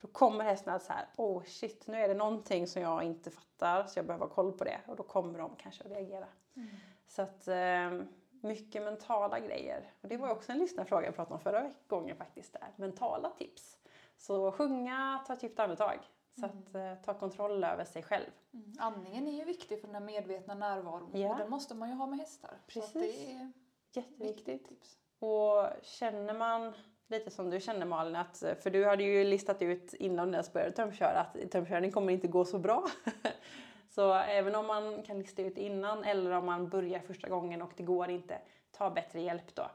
då 0.00 0.08
kommer 0.08 0.44
hästen 0.44 0.74
att 0.74 0.82
säga 0.82 1.06
oh 1.16 1.42
shit 1.44 1.86
nu 1.86 1.96
är 1.96 2.08
det 2.08 2.14
någonting 2.14 2.66
som 2.66 2.82
jag 2.82 3.02
inte 3.02 3.30
fattar 3.30 3.86
så 3.86 3.98
jag 3.98 4.06
behöver 4.06 4.26
ha 4.26 4.34
koll 4.34 4.52
på 4.52 4.64
det 4.64 4.80
och 4.86 4.96
då 4.96 5.02
kommer 5.02 5.38
de 5.38 5.56
kanske 5.56 5.84
att 5.84 5.90
reagera. 5.90 6.26
Mm. 6.56 6.68
Så 7.06 7.22
att 7.22 7.48
eh, 7.48 8.06
mycket 8.42 8.82
mentala 8.82 9.40
grejer. 9.40 9.92
Och 10.00 10.08
det 10.08 10.16
var 10.16 10.30
också 10.30 10.52
en 10.52 10.58
lyssnarfråga 10.58 11.06
jag 11.06 11.16
pratade 11.16 11.34
om 11.34 11.40
förra 11.40 11.72
gången 11.86 12.16
faktiskt. 12.16 12.52
Där. 12.52 12.68
Mentala 12.76 13.30
tips. 13.30 13.78
Så 14.16 14.52
sjunga, 14.52 15.24
ta 15.26 15.32
ett 15.32 15.42
djupt 15.42 15.58
andetag. 15.58 15.98
Så 16.40 16.46
mm. 16.46 16.58
att 16.58 16.74
eh, 16.74 17.04
ta 17.04 17.14
kontroll 17.18 17.64
över 17.64 17.84
sig 17.84 18.02
själv. 18.02 18.30
Mm. 18.54 18.72
Andningen 18.78 19.28
är 19.28 19.32
ju 19.32 19.44
viktig 19.44 19.80
för 19.80 19.86
den 19.86 19.94
här 19.94 20.02
medvetna 20.02 20.54
närvaron 20.54 21.10
ja. 21.12 21.30
och 21.30 21.38
den 21.38 21.50
måste 21.50 21.74
man 21.74 21.88
ju 21.88 21.94
ha 21.94 22.06
med 22.06 22.18
hästar. 22.18 22.58
Precis. 22.66 22.92
Så 22.92 22.98
det 22.98 23.32
är 23.32 23.52
Jätteviktigt. 23.92 24.68
Tips. 24.68 24.98
Och 25.18 25.68
känner 25.82 26.34
man 26.34 26.72
lite 27.06 27.30
som 27.30 27.50
du 27.50 27.60
känner 27.60 27.86
Malin, 27.86 28.16
att, 28.16 28.44
för 28.62 28.70
du 28.70 28.84
hade 28.84 29.02
ju 29.04 29.24
listat 29.24 29.62
ut 29.62 29.94
innan 29.94 30.28
du 30.28 30.32
ens 30.32 30.52
började 30.52 30.72
tömköra 30.72 31.20
att 31.20 31.50
tömkörning 31.50 31.92
kommer 31.92 32.12
inte 32.12 32.28
gå 32.28 32.44
så 32.44 32.58
bra. 32.58 32.86
så 33.94 34.14
även 34.14 34.54
om 34.54 34.66
man 34.66 35.02
kan 35.02 35.18
lista 35.18 35.42
ut 35.42 35.58
innan 35.58 36.04
eller 36.04 36.30
om 36.30 36.46
man 36.46 36.68
börjar 36.68 37.00
första 37.00 37.28
gången 37.28 37.62
och 37.62 37.72
det 37.76 37.82
går 37.82 38.10
inte, 38.10 38.38
ta 38.70 38.90
bättre 38.90 39.20
hjälp 39.20 39.54
då. 39.54 39.70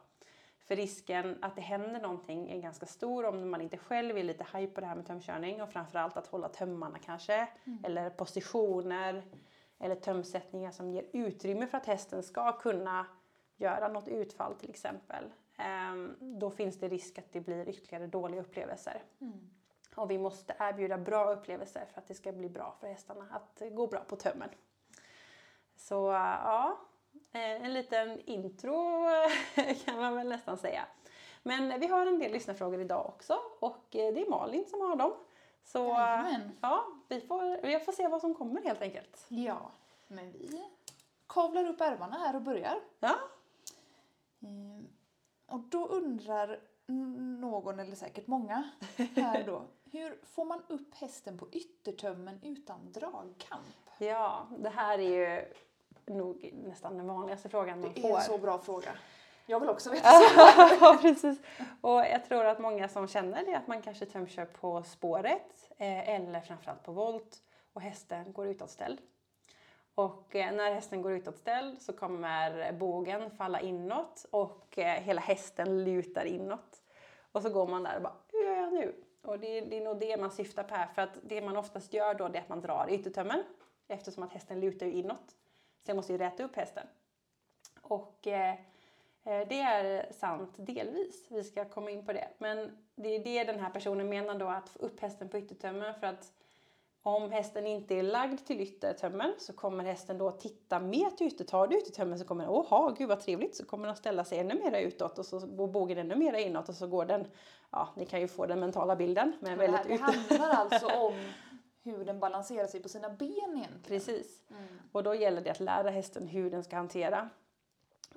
För 0.60 0.76
risken 0.76 1.38
att 1.42 1.56
det 1.56 1.62
händer 1.62 2.02
någonting 2.02 2.50
är 2.50 2.62
ganska 2.62 2.86
stor 2.86 3.26
om 3.26 3.50
man 3.50 3.62
inte 3.62 3.78
själv 3.78 4.18
är 4.18 4.24
lite 4.24 4.46
hype 4.54 4.74
på 4.74 4.82
det 4.82 4.88
här 4.88 4.96
med 4.96 5.08
tömkörning 5.08 5.62
och 5.62 5.70
framförallt 5.70 6.18
att 6.18 6.28
hålla 6.28 6.50
tömmarna 6.50 7.00
kanske 7.00 7.48
mm. 7.64 7.80
eller 7.84 8.10
positioner 8.10 9.24
eller 9.80 9.96
tömsättningar 9.96 10.72
som 10.72 10.92
ger 10.92 11.06
utrymme 11.14 11.68
för 11.68 11.78
att 11.78 11.86
hästen 11.86 12.24
ska 12.24 12.52
kunna 12.52 13.06
göra 13.58 13.88
något 13.88 14.08
utfall 14.08 14.56
till 14.56 14.70
exempel. 14.70 15.24
Ehm, 15.58 16.16
då 16.20 16.52
finns 16.52 16.80
det 16.80 16.88
risk 16.88 17.18
att 17.18 17.32
det 17.32 17.42
blir 17.42 17.70
ytterligare 17.70 18.08
dåliga 18.08 18.42
upplevelser. 18.42 19.04
Mm. 19.22 19.50
Och 19.98 20.12
vi 20.12 20.18
måste 20.18 20.56
erbjuda 20.60 20.98
bra 20.98 21.34
upplevelser 21.34 21.86
för 21.94 22.01
att 22.01 22.08
det 22.08 22.13
ska 22.13 22.32
bli 22.32 22.50
bra 22.50 22.75
för 22.80 22.88
hästarna 22.88 23.25
att 23.32 23.62
gå 23.72 23.88
bra 23.88 24.00
på 24.00 24.16
tömmen. 24.16 24.50
Så 25.75 25.96
ja, 25.96 26.77
eh, 27.32 27.66
en 27.66 27.74
liten 27.74 28.20
intro 28.25 29.06
kan 29.86 29.98
man 29.98 30.16
väl 30.16 30.27
nästan 30.27 30.58
säga. 30.58 30.86
Men 31.44 31.80
vi 31.80 31.88
har 31.88 32.06
en 32.06 32.20
del 32.20 32.32
lyssnarfrågor 32.32 32.82
idag 32.82 33.06
också 33.06 33.39
och 33.60 33.96
eh, 33.96 34.13
det 34.13 34.22
är 34.22 34.30
Malin 34.30 34.66
som 34.66 34.82
har 34.82 34.96
dem. 34.96 35.13
Så 35.63 35.80
ja, 36.62 36.86
vi 37.08 37.22
får, 37.22 37.62
vi 37.62 37.80
får 37.80 37.92
se 37.92 38.08
vad 38.08 38.22
som 38.22 38.36
kommer 38.36 38.62
helt 38.62 38.82
enkelt. 38.82 39.25
Ja, 39.27 39.72
men 40.08 40.32
vi 40.32 40.63
kavlar 41.27 41.68
upp 41.68 41.82
ärmarna 41.82 42.18
här 42.18 42.36
och 42.36 42.42
börjar. 42.42 42.80
Ja. 43.00 43.16
Mm. 44.42 44.88
Och 45.46 45.60
då 45.60 45.88
undrar 45.88 46.60
någon, 47.39 47.80
eller 47.80 47.96
säkert 47.96 48.27
många 48.27 48.70
här 49.16 49.44
då, 49.44 49.62
hur 49.91 50.20
får 50.24 50.46
man 50.46 50.63
upp 50.67 50.96
hästen 50.96 51.38
på 51.38 51.48
yttertömmen 51.51 52.39
utan 52.44 52.91
dragkamp? 52.91 53.65
Ja, 53.98 54.48
det 54.58 54.70
här 54.70 55.00
är 55.00 55.38
ju 55.38 55.53
nog 56.06 56.53
nästan 56.53 56.98
den 56.98 57.08
vanligaste 57.08 57.50
frågan 57.50 57.82
man 57.82 57.94
får. 57.94 58.01
Det 58.01 58.08
är 58.08 58.17
en 58.17 58.22
så 58.22 58.38
bra 58.38 58.60
fråga. 58.60 58.91
Jag 59.46 59.60
vill 59.60 59.70
också 59.70 59.89
veta 59.89 60.08
ja, 60.82 60.98
precis. 61.01 61.39
Och 61.82 62.00
jag 62.00 62.25
tror 62.25 62.46
att 62.46 62.60
många 62.60 62.89
som 62.89 63.08
känner 63.08 63.46
det 63.46 63.58
att 63.58 63.67
man 63.67 63.82
kanske 63.82 64.06
tömkör 64.06 64.46
på 64.46 64.84
spåret 64.84 65.72
eh, 65.77 66.10
eller 66.10 66.41
framförallt 66.41 66.84
på 66.84 66.91
volt 66.91 67.41
och 67.74 67.82
hästen 67.82 68.34
går 68.34 68.48
utåtställd. 68.48 69.00
Och 69.96 70.36
eh, 70.36 70.56
när 70.56 70.74
hästen 70.74 71.01
går 71.01 71.12
utåtställd 71.12 71.82
så 71.82 71.94
kommer 71.94 72.72
bågen 72.72 73.32
falla 73.32 73.62
inåt 73.62 74.25
och 74.32 74.77
eh, 74.77 75.01
hela 75.01 75.22
hästen 75.22 75.84
lutar 75.84 76.25
inåt. 76.25 76.82
Och 77.32 77.41
så 77.41 77.50
går 77.50 77.67
man 77.67 77.84
där 77.84 77.96
och 77.96 78.01
bara, 78.01 78.15
hur 78.32 78.44
gör 78.44 78.56
jag 78.56 78.74
nu? 78.74 78.96
Och 79.27 79.39
det, 79.39 79.62
det 79.62 79.77
är 79.77 79.84
nog 79.84 80.00
det 80.00 80.17
man 80.17 80.31
syftar 80.31 80.63
på 80.63 80.75
här 80.75 80.88
för 80.88 81.01
att 81.01 81.19
det 81.24 81.41
man 81.41 81.57
oftast 81.57 81.93
gör 81.93 82.13
då 82.13 82.25
är 82.25 82.38
att 82.38 82.50
man 82.50 82.62
drar 82.62 82.88
yttertömmen 82.89 83.43
eftersom 83.88 84.24
att 84.24 84.34
hästen 84.34 84.60
lutar 84.60 84.86
ju 84.86 84.91
inåt. 84.91 85.36
Så 85.84 85.89
jag 85.89 85.96
måste 85.96 86.12
ju 86.12 86.17
räta 86.17 86.43
upp 86.43 86.55
hästen. 86.55 86.88
Och 87.81 88.27
eh, 88.27 88.51
eh, 89.24 89.48
det 89.48 89.62
är 89.62 90.12
sant 90.12 90.53
delvis, 90.55 91.25
vi 91.29 91.43
ska 91.43 91.65
komma 91.65 91.91
in 91.91 92.05
på 92.05 92.13
det. 92.13 92.27
Men 92.38 92.77
det 92.96 93.10
är 93.10 93.24
det 93.24 93.43
den 93.43 93.60
här 93.60 93.69
personen 93.69 94.10
menar 94.10 94.39
då, 94.39 94.48
att 94.48 94.69
få 94.69 94.79
upp 94.79 95.00
hästen 95.00 95.29
på 95.29 95.38
yttertömmen 95.38 96.00
för 96.00 96.07
att 96.07 96.34
om 97.01 97.32
hästen 97.32 97.68
inte 97.68 97.96
är 97.96 98.04
lagd 98.04 98.46
till 98.46 98.62
yttertömmen 98.62 99.34
så 99.38 99.54
kommer 99.54 99.84
hästen 99.84 100.18
då 100.18 100.32
titta 100.32 100.80
mer 100.80 101.10
till 101.10 101.27
ytter. 101.27 101.46
Tar 101.46 101.68
du 101.68 101.77
yttertömmen 101.77 102.20
så 102.20 102.25
kommer 102.25 102.44
den, 102.44 102.54
åha, 102.54 102.96
gud 102.98 103.08
vad 103.10 103.20
trevligt, 103.20 103.56
så 103.56 103.66
kommer 103.66 103.88
den 103.88 103.96
ställa 103.96 104.24
sig 104.24 104.39
ännu 104.39 104.56
mer 104.56 104.82
utåt 104.82 105.20
och 105.20 105.25
så 105.25 105.39
går 105.39 105.68
bågen 105.68 105.98
ännu 105.98 106.16
mer 106.16 106.34
inåt 106.34 106.70
och 106.70 106.75
så 106.75 106.88
går 106.88 107.06
den, 107.06 107.27
ja 107.72 107.89
ni 107.96 108.06
kan 108.06 108.22
ju 108.22 108.27
få 108.27 108.46
den 108.46 108.60
mentala 108.60 108.96
bilden. 108.96 109.34
Men, 109.39 109.58
väldigt 109.58 109.84
det, 109.84 109.98
här, 109.98 110.13
det 110.30 110.38
handlar 110.38 110.50
alltså 110.50 110.88
om 111.00 111.13
hur 111.84 112.06
den 112.06 112.20
balanserar 112.20 112.68
sig 112.68 112.82
på 112.82 112.89
sina 112.89 113.10
ben 113.10 113.30
egentligen? 113.30 113.82
Precis. 113.84 114.44
Mm. 114.50 114.63
Och 114.92 115.04
då 115.04 115.16
gäller 115.16 115.42
det 115.42 115.50
att 115.50 115.60
lära 115.60 115.89
hästen 115.89 116.27
hur 116.27 116.51
den 116.51 116.63
ska 116.63 116.75
hantera. 116.75 117.30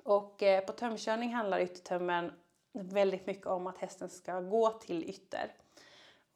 Och 0.03 0.43
eh, 0.43 0.65
på 0.65 0.71
tömkörning 0.71 1.33
handlar 1.33 1.59
yttertömmen 1.59 2.31
väldigt 2.73 3.27
mycket 3.27 3.47
om 3.47 3.67
att 3.67 3.77
hästen 3.77 4.09
ska 4.09 4.39
gå 4.39 4.69
till 4.69 5.09
ytter. 5.09 5.51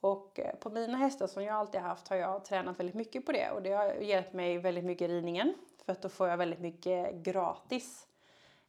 Och 0.06 0.40
eh, 0.40 0.56
på 0.56 0.70
mina 0.70 0.98
hästar 0.98 1.28
som 1.28 1.44
jag 1.44 1.56
alltid 1.56 1.82
haft 1.82 2.08
har 2.08 2.16
jag 2.16 2.46
tränat 2.46 2.80
väldigt 2.80 2.96
mycket 2.96 3.26
på 3.26 3.32
det 3.32 3.52
och 3.52 3.62
det 3.62 3.72
har 3.72 3.94
hjälpt 3.94 4.34
mig 4.34 4.58
väldigt 4.58 4.84
mycket 4.84 5.10
i 5.10 5.14
ridningen 5.14 5.54
för 5.86 5.92
att 5.92 6.02
då 6.02 6.10
får 6.10 6.28
jag 6.28 6.38
väldigt 6.38 6.60
mycket 6.60 7.16
gratis. 7.16 8.08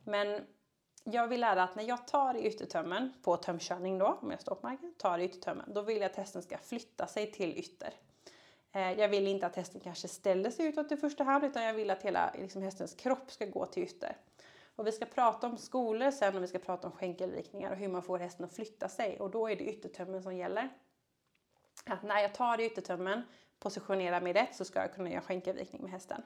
Men 0.05 0.41
jag 1.05 1.27
vill 1.27 1.41
lära 1.41 1.63
att 1.63 1.77
när 1.77 1.85
jag 1.85 2.07
tar 2.07 2.35
i 2.35 2.47
yttertömmen 2.47 3.13
på 3.23 3.37
tömkörning 3.37 3.99
då, 3.99 4.19
om 4.23 4.31
jag 4.31 4.41
står 4.41 4.55
på 4.55 4.67
marken, 4.67 4.95
tar 4.99 5.19
i 5.19 5.25
yttertömmen, 5.25 5.73
då 5.75 5.83
vill 5.83 5.97
jag 5.97 6.11
att 6.11 6.17
hästen 6.17 6.43
ska 6.43 6.59
flytta 6.59 7.07
sig 7.07 7.33
till 7.33 7.59
ytter. 7.59 7.95
Eh, 8.73 8.93
jag 8.93 9.09
vill 9.09 9.27
inte 9.27 9.47
att 9.47 9.57
hästen 9.57 9.81
kanske 9.81 10.09
ställer 10.09 10.51
sig 10.51 10.67
utåt 10.67 10.93
i 10.93 10.97
första 10.97 11.25
hand 11.25 11.45
utan 11.45 11.65
jag 11.65 11.75
vill 11.75 11.91
att 11.91 12.03
hela 12.03 12.33
liksom, 12.39 12.63
hästens 12.63 12.95
kropp 12.95 13.31
ska 13.31 13.47
gå 13.47 13.67
till 13.67 13.83
ytter. 13.83 14.17
Och 14.77 14.87
vi 14.87 14.93
ska 14.93 15.05
prata 15.05 15.47
om 15.47 15.57
skolor 15.59 16.11
sen 16.11 16.37
och 16.37 16.43
vi 16.43 16.47
ska 16.47 16.59
prata 16.59 16.87
om 16.87 16.93
skänkelvikningar 16.93 17.71
och 17.71 17.77
hur 17.77 17.89
man 17.89 18.03
får 18.03 18.19
hästen 18.19 18.45
att 18.45 18.55
flytta 18.55 18.89
sig 18.89 19.21
och 19.21 19.31
då 19.31 19.49
är 19.49 19.57
det 19.57 19.65
yttertömmen 19.65 20.23
som 20.23 20.37
gäller 20.37 20.71
att 21.87 22.03
när 22.03 22.21
jag 22.21 22.35
tar 22.35 22.61
yttertömmen, 22.61 23.23
positionerar 23.59 24.21
mig 24.21 24.33
rätt 24.33 24.57
så 24.57 24.65
ska 24.65 24.81
jag 24.81 24.95
kunna 24.95 25.11
göra 25.11 25.23
skänkelvikning 25.23 25.83
med 25.83 25.91
hästen. 25.91 26.23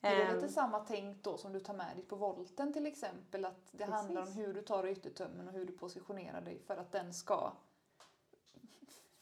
Är 0.00 0.16
det 0.16 0.32
lite 0.34 0.46
ehm. 0.46 0.52
samma 0.52 0.78
tänk 0.78 1.24
då 1.24 1.36
som 1.36 1.52
du 1.52 1.60
tar 1.60 1.74
med 1.74 1.96
dig 1.96 2.04
på 2.04 2.16
volten 2.16 2.72
till 2.72 2.86
exempel? 2.86 3.44
Att 3.44 3.72
det 3.72 3.78
Precis. 3.78 3.94
handlar 3.94 4.22
om 4.22 4.32
hur 4.32 4.54
du 4.54 4.62
tar 4.62 4.86
yttertömmen 4.86 5.48
och 5.48 5.54
hur 5.54 5.64
du 5.64 5.72
positionerar 5.72 6.40
dig 6.40 6.58
för 6.66 6.76
att 6.76 6.92
den 6.92 7.14
ska 7.14 7.52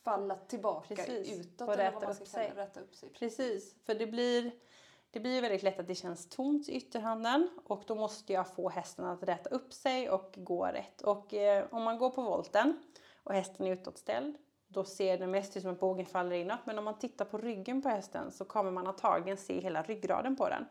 falla 0.02 0.34
tillbaka 0.36 0.94
Precis. 0.94 1.40
utåt 1.40 1.68
och 1.68 1.76
rätta, 1.76 2.10
upp 2.10 2.28
sig. 2.28 2.52
rätta 2.56 2.80
upp 2.80 2.94
sig. 2.94 3.08
Precis, 3.08 3.76
för 3.84 3.94
det 3.94 4.06
blir, 4.06 4.50
det 5.10 5.20
blir 5.20 5.42
väldigt 5.42 5.62
lätt 5.62 5.78
att 5.78 5.86
det 5.86 5.94
känns 5.94 6.28
tomt 6.28 6.68
i 6.68 6.72
ytterhanden 6.72 7.48
och 7.64 7.82
då 7.86 7.94
måste 7.94 8.32
jag 8.32 8.54
få 8.54 8.68
hästen 8.68 9.04
att 9.04 9.22
rätta 9.22 9.50
upp 9.50 9.72
sig 9.72 10.10
och 10.10 10.34
gå 10.36 10.66
rätt. 10.66 11.00
Och 11.00 11.34
eh, 11.34 11.66
om 11.70 11.82
man 11.82 11.98
går 11.98 12.10
på 12.10 12.22
volten 12.22 12.78
och 13.22 13.34
hästen 13.34 13.66
är 13.66 13.72
utåtställd 13.72 14.36
då 14.74 14.84
ser 14.84 15.18
det 15.18 15.26
mest 15.26 15.56
ut 15.56 15.62
som 15.62 15.72
att 15.72 15.80
bågen 15.80 16.06
faller 16.06 16.36
inåt. 16.36 16.58
Men 16.64 16.78
om 16.78 16.84
man 16.84 16.98
tittar 16.98 17.24
på 17.24 17.38
ryggen 17.38 17.82
på 17.82 17.88
hästen 17.88 18.30
så 18.32 18.44
kommer 18.44 18.70
man 18.70 18.86
antagligen 18.86 19.36
se 19.36 19.60
hela 19.60 19.82
ryggraden 19.82 20.36
på 20.36 20.48
den. 20.48 20.64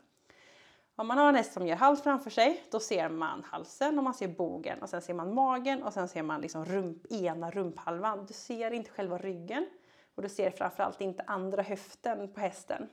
Om 0.95 1.07
man 1.07 1.17
har 1.17 1.29
en 1.29 1.35
häst 1.35 1.53
som 1.53 1.67
gör 1.67 1.75
halt 1.75 2.03
framför 2.03 2.29
sig, 2.29 2.63
då 2.71 2.79
ser 2.79 3.09
man 3.09 3.43
halsen 3.43 3.97
och 3.97 4.03
man 4.03 4.13
ser 4.13 4.27
bogen 4.27 4.81
och 4.81 4.89
sen 4.89 5.01
ser 5.01 5.13
man 5.13 5.33
magen 5.33 5.83
och 5.83 5.93
sen 5.93 6.07
ser 6.07 6.23
man 6.23 6.41
liksom 6.41 6.65
rump, 6.65 7.11
ena 7.11 7.51
rumphalvan. 7.51 8.25
Du 8.25 8.33
ser 8.33 8.71
inte 8.71 8.89
själva 8.89 9.17
ryggen 9.17 9.69
och 10.15 10.23
du 10.23 10.29
ser 10.29 10.51
framförallt 10.51 11.01
inte 11.01 11.23
andra 11.27 11.61
höften 11.61 12.33
på 12.33 12.39
hästen. 12.39 12.89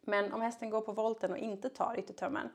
Men 0.00 0.32
om 0.32 0.40
hästen 0.40 0.70
går 0.70 0.80
på 0.80 0.92
volten 0.92 1.32
och 1.32 1.38
inte 1.38 1.68
tar 1.68 1.98
yttertömmen, 1.98 2.48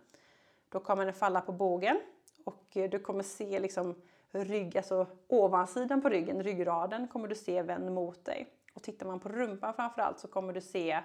då 0.70 0.80
kommer 0.80 1.06
den 1.06 1.14
falla 1.14 1.42
på 1.42 1.52
bogen 1.52 2.00
och 2.44 2.66
du 2.72 3.00
kommer 3.00 3.24
se 3.24 3.60
liksom 3.60 4.02
rygg, 4.32 4.78
alltså 4.78 5.08
ovansidan 5.28 6.02
på 6.02 6.10
ryggen, 6.10 6.44
ryggraden, 6.44 7.08
kommer 7.08 7.28
du 7.28 7.36
se 7.36 7.62
vänd 7.62 7.92
mot 7.92 8.26
dig. 8.26 8.48
Och 8.74 8.84
tittar 8.84 9.06
man 9.06 9.20
på 9.20 9.30
rumpan 9.30 9.74
framförallt 9.74 10.20
så 10.20 10.28
kommer 10.28 10.54
du 10.54 10.62
se 10.62 11.00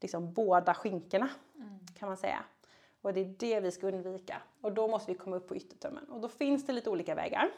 liksom 0.00 0.32
båda 0.32 0.74
skinkorna 0.74 1.28
mm. 1.56 1.78
kan 1.98 2.08
man 2.08 2.16
säga. 2.16 2.44
Och 3.00 3.14
det 3.14 3.20
är 3.20 3.34
det 3.38 3.60
vi 3.60 3.70
ska 3.70 3.86
undvika. 3.86 4.42
Och 4.60 4.72
då 4.72 4.88
måste 4.88 5.12
vi 5.12 5.18
komma 5.18 5.36
upp 5.36 5.48
på 5.48 5.56
yttertömmen. 5.56 6.04
Och 6.04 6.20
då 6.20 6.28
finns 6.28 6.66
det 6.66 6.72
lite 6.72 6.90
olika 6.90 7.14
vägar. 7.14 7.50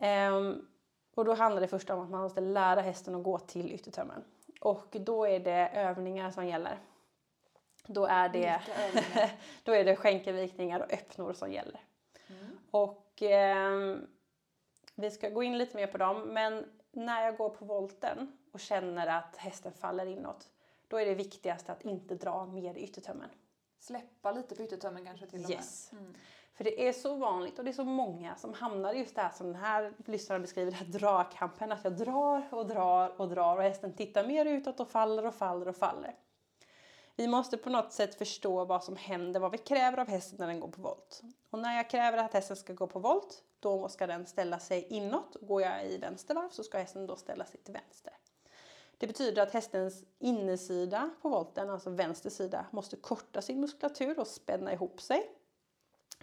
Um, 0.00 0.68
och 1.14 1.24
då 1.24 1.34
handlar 1.34 1.60
det 1.60 1.68
först 1.68 1.90
om 1.90 2.00
att 2.00 2.10
man 2.10 2.20
måste 2.20 2.40
lära 2.40 2.80
hästen 2.80 3.14
att 3.14 3.22
gå 3.22 3.38
till 3.38 3.72
yttertömmen. 3.72 4.24
Och 4.60 4.96
då 5.00 5.24
är 5.26 5.40
det 5.40 5.68
övningar 5.68 6.30
som 6.30 6.46
gäller. 6.46 6.78
Då 7.86 8.06
är 8.06 8.28
det, 8.28 8.60
då 9.64 9.72
är 9.72 9.84
det 9.84 9.96
skänkelvikningar 9.96 10.80
och 10.80 10.92
öppnor 10.92 11.32
som 11.32 11.52
gäller. 11.52 11.80
Mm. 12.26 12.58
Och 12.70 13.11
ehm, 13.26 14.06
vi 14.94 15.10
ska 15.10 15.28
gå 15.28 15.42
in 15.42 15.58
lite 15.58 15.76
mer 15.76 15.86
på 15.86 15.98
dem. 15.98 16.20
Men 16.20 16.64
när 16.92 17.24
jag 17.24 17.36
går 17.36 17.48
på 17.48 17.64
volten 17.64 18.38
och 18.52 18.60
känner 18.60 19.06
att 19.06 19.36
hästen 19.36 19.72
faller 19.72 20.06
inåt. 20.06 20.48
Då 20.88 20.96
är 21.00 21.06
det 21.06 21.14
viktigaste 21.14 21.72
att 21.72 21.82
inte 21.82 22.14
dra 22.14 22.46
mer 22.46 22.74
i 22.74 22.80
yttertömmen. 22.80 23.28
Släppa 23.78 24.32
lite 24.32 24.54
på 24.54 24.62
yttertömmen 24.62 25.04
kanske 25.04 25.26
till 25.26 25.44
och 25.44 25.50
med. 25.50 25.58
Yes. 25.58 25.92
Mm. 25.92 26.14
För 26.54 26.64
det 26.64 26.88
är 26.88 26.92
så 26.92 27.14
vanligt 27.14 27.58
och 27.58 27.64
det 27.64 27.70
är 27.70 27.72
så 27.72 27.84
många 27.84 28.36
som 28.36 28.54
hamnar 28.54 28.92
just 28.92 29.14
det 29.14 29.22
här 29.22 29.30
som 29.30 29.46
den 29.46 29.62
här 29.62 29.92
lyssnaren 30.04 30.42
beskriver, 30.42 30.70
den 30.70 30.80
här 30.80 30.98
dragkampen. 30.98 31.72
Att 31.72 31.84
jag 31.84 31.96
drar 31.96 32.48
och 32.50 32.66
drar 32.66 33.20
och 33.20 33.28
drar 33.28 33.56
och 33.56 33.62
hästen 33.62 33.92
tittar 33.92 34.26
mer 34.26 34.44
utåt 34.44 34.80
och 34.80 34.88
faller 34.88 35.26
och 35.26 35.34
faller 35.34 35.68
och 35.68 35.76
faller. 35.76 36.14
Vi 37.22 37.28
måste 37.28 37.56
på 37.56 37.70
något 37.70 37.92
sätt 37.92 38.14
förstå 38.14 38.64
vad 38.64 38.84
som 38.84 38.96
händer, 38.96 39.40
vad 39.40 39.52
vi 39.52 39.58
kräver 39.58 39.98
av 39.98 40.08
hästen 40.08 40.36
när 40.38 40.46
den 40.46 40.60
går 40.60 40.68
på 40.68 40.82
volt. 40.82 41.22
Och 41.50 41.58
när 41.58 41.76
jag 41.76 41.90
kräver 41.90 42.18
att 42.18 42.32
hästen 42.32 42.56
ska 42.56 42.72
gå 42.72 42.86
på 42.86 42.98
volt, 42.98 43.42
då 43.60 43.88
ska 43.88 44.06
den 44.06 44.26
ställa 44.26 44.58
sig 44.58 44.86
inåt. 44.90 45.36
Går 45.40 45.62
jag 45.62 45.86
i 45.86 45.98
vänster 45.98 46.34
varv 46.34 46.48
så 46.48 46.62
ska 46.62 46.78
hästen 46.78 47.06
då 47.06 47.16
ställa 47.16 47.44
sig 47.44 47.60
till 47.60 47.74
vänster. 47.74 48.12
Det 48.98 49.06
betyder 49.06 49.42
att 49.42 49.52
hästens 49.52 50.04
innersida 50.18 51.10
på 51.22 51.28
volten, 51.28 51.70
alltså 51.70 51.90
vänster 51.90 52.30
sida, 52.30 52.66
måste 52.70 52.96
korta 52.96 53.42
sin 53.42 53.60
muskulatur 53.60 54.20
och 54.20 54.26
spänna 54.26 54.72
ihop 54.72 55.00
sig 55.00 55.30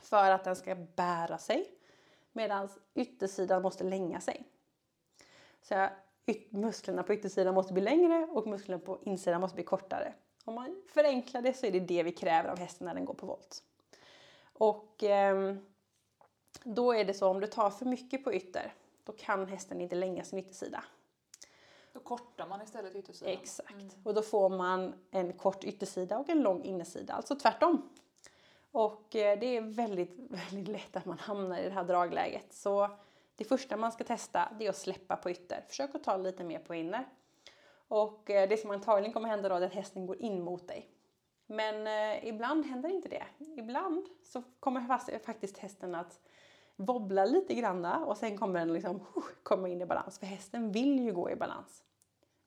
för 0.01 0.31
att 0.31 0.43
den 0.43 0.55
ska 0.55 0.75
bära 0.75 1.37
sig. 1.37 1.71
Medan 2.31 2.69
yttersidan 2.93 3.61
måste 3.61 3.83
länga 3.83 4.21
sig. 4.21 4.43
Så 5.61 5.87
musklerna 6.49 7.03
på 7.03 7.13
yttersidan 7.13 7.53
måste 7.53 7.73
bli 7.73 7.81
längre 7.81 8.27
och 8.31 8.47
musklerna 8.47 8.79
på 8.79 8.99
insidan 9.03 9.41
måste 9.41 9.55
bli 9.55 9.63
kortare. 9.63 10.13
Om 10.49 10.55
man 10.55 10.81
förenklar 10.87 11.41
det 11.41 11.53
så 11.53 11.65
är 11.65 11.71
det 11.71 11.79
det 11.79 12.03
vi 12.03 12.11
kräver 12.11 12.49
av 12.49 12.59
hästen 12.59 12.85
när 12.87 12.93
den 12.93 13.05
går 13.05 13.13
på 13.13 13.25
volt. 13.25 13.63
Och 14.53 15.03
ehm, 15.03 15.65
då 16.63 16.93
är 16.93 17.05
det 17.05 17.13
så 17.13 17.27
om 17.27 17.39
du 17.39 17.47
tar 17.47 17.69
för 17.69 17.85
mycket 17.85 18.23
på 18.23 18.33
ytter, 18.33 18.73
då 19.03 19.11
kan 19.11 19.47
hästen 19.47 19.81
inte 19.81 19.95
länga 19.95 20.23
sin 20.23 20.39
yttersida. 20.39 20.83
Då 21.93 21.99
kortar 21.99 22.47
man 22.47 22.61
istället 22.61 22.95
yttersidan. 22.95 23.33
Exakt. 23.33 23.71
Mm. 23.71 23.89
Och 24.03 24.13
då 24.13 24.21
får 24.21 24.49
man 24.49 24.93
en 25.11 25.33
kort 25.33 25.63
yttersida 25.63 26.17
och 26.17 26.29
en 26.29 26.41
lång 26.41 26.63
innersida, 26.63 27.13
alltså 27.13 27.35
tvärtom. 27.35 27.89
Och 28.71 29.15
eh, 29.15 29.39
det 29.39 29.57
är 29.57 29.61
väldigt, 29.61 30.15
väldigt 30.29 30.67
lätt 30.67 30.95
att 30.95 31.05
man 31.05 31.19
hamnar 31.19 31.59
i 31.59 31.63
det 31.63 31.73
här 31.73 31.83
dragläget. 31.83 32.53
Så 32.53 32.89
det 33.35 33.43
första 33.43 33.77
man 33.77 33.91
ska 33.91 34.03
testa 34.03 34.51
det 34.59 34.65
är 34.65 34.69
att 34.69 34.77
släppa 34.77 35.15
på 35.15 35.31
ytter. 35.31 35.65
Försök 35.67 35.95
att 35.95 36.03
ta 36.03 36.17
lite 36.17 36.43
mer 36.43 36.59
på 36.59 36.75
inner. 36.75 37.05
Och 37.89 38.29
eh, 38.29 38.49
det 38.49 38.57
som 38.57 38.71
antagligen 38.71 39.13
kommer 39.13 39.29
hända 39.29 39.49
då 39.49 39.55
är 39.55 39.61
att 39.61 39.73
hästen 39.73 40.05
går 40.05 40.21
in 40.21 40.43
mot 40.43 40.67
dig. 40.67 40.89
Men 41.45 41.87
eh, 41.87 42.27
ibland 42.27 42.65
händer 42.65 42.89
inte 42.89 43.09
det. 43.09 43.25
Ibland 43.57 44.07
så 44.23 44.43
kommer 44.59 45.19
faktiskt 45.19 45.57
hästen 45.57 45.95
att 45.95 46.19
wobbla 46.75 47.25
lite 47.25 47.53
granna 47.53 48.05
och 48.05 48.17
sen 48.17 48.37
kommer 48.37 48.59
den 48.59 48.73
liksom 48.73 48.99
huh, 48.99 49.23
komma 49.43 49.69
in 49.69 49.81
i 49.81 49.85
balans. 49.85 50.19
För 50.19 50.25
hästen 50.25 50.71
vill 50.71 50.99
ju 50.99 51.13
gå 51.13 51.29
i 51.29 51.35
balans. 51.35 51.83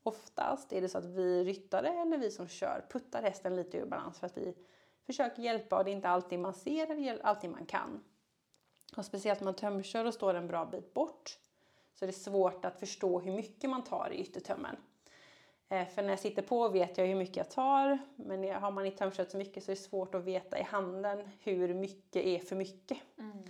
Oftast 0.03 0.73
är 0.73 0.81
det 0.81 0.89
så 0.89 0.99
att 0.99 1.05
vi 1.05 1.45
ryttare 1.45 1.89
eller 1.89 2.19
vi 2.19 2.31
som 2.31 2.49
kör 2.49 2.87
puttar 2.91 3.23
hästen 3.23 3.57
lite 3.57 3.79
ur 3.79 3.87
balans 3.87 4.19
för 4.19 4.27
att 4.27 4.39
vi 4.39 4.55
försöker 5.07 5.43
hjälpa 5.43 5.79
och 5.79 5.85
det 5.85 5.91
är 5.91 5.95
inte 5.95 6.09
alltid 6.09 6.39
man 6.39 6.55
ser 6.55 6.91
eller 6.91 7.27
alltid 7.27 7.51
man 7.51 7.67
kan. 7.67 8.05
Och 8.97 9.05
speciellt 9.05 9.41
när 9.41 9.45
man 9.45 9.55
tömkör 9.55 10.05
och 10.05 10.15
står 10.15 10.35
en 10.35 10.47
bra 10.47 10.67
bit 10.67 10.95
bort 10.95 11.39
så 11.95 12.05
är 12.05 12.07
det 12.07 12.13
svårt 12.13 12.65
att 12.65 12.81
förstå 12.81 13.21
hur 13.21 13.33
mycket 13.33 13.71
man 13.71 13.85
tar 13.85 14.11
i 14.13 14.17
yttertömmen. 14.17 14.77
Eh, 15.73 15.87
För 15.87 16.03
när 16.03 16.11
jag 16.11 16.19
sitter 16.19 16.43
på 16.43 16.69
vet 16.69 16.99
jag 16.99 17.07
hur 17.07 17.15
mycket 17.15 17.37
jag 17.37 17.51
tar 17.51 17.99
men 18.17 18.55
har 18.55 18.71
man 18.71 18.87
inte 18.87 18.99
tömkört 18.99 19.31
så 19.31 19.37
mycket 19.37 19.65
så 19.65 19.71
är 19.71 19.77
det 19.77 19.83
svårt 19.83 20.15
att 20.15 20.25
veta 20.25 20.59
i 20.59 20.63
handen 20.63 21.29
hur 21.41 21.75
mycket 21.75 22.25
är 22.25 22.39
för 22.39 22.57
mycket. 22.57 22.99
Mm. 23.19 23.45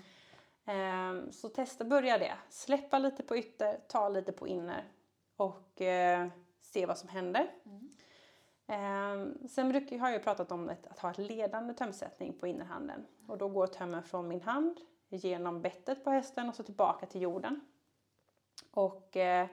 Ehm, 0.64 1.32
Så 1.32 1.48
testa 1.48 1.84
börja 1.84 2.18
det. 2.18 2.34
Släppa 2.48 2.98
lite 2.98 3.22
på 3.22 3.36
ytter, 3.36 3.80
ta 3.88 4.08
lite 4.08 4.32
på 4.32 4.48
inner 4.48 4.84
och 5.36 5.80
eh, 5.80 6.28
se 6.60 6.86
vad 6.86 6.98
som 6.98 7.08
händer. 7.08 7.50
Mm. 7.64 7.88
Ehm, 8.66 9.48
Sen 9.48 9.72
har 10.00 10.08
jag 10.08 10.12
ju 10.18 10.24
pratat 10.24 10.52
om 10.52 10.70
att 10.90 10.98
ha 10.98 11.10
ett 11.10 11.18
ledande 11.18 11.74
tömsättning 11.74 12.32
på 12.38 12.46
innerhanden. 12.46 13.06
Och 13.28 13.38
då 13.38 13.48
går 13.48 13.66
tömmen 13.66 14.02
från 14.02 14.28
min 14.28 14.42
hand 14.42 14.80
genom 15.08 15.62
bettet 15.62 16.04
på 16.04 16.10
hästen 16.10 16.48
och 16.48 16.54
så 16.54 16.62
tillbaka 16.62 17.06
till 17.06 17.22
jorden. 17.22 17.60
Och 18.70 19.16
eh, 19.16 19.46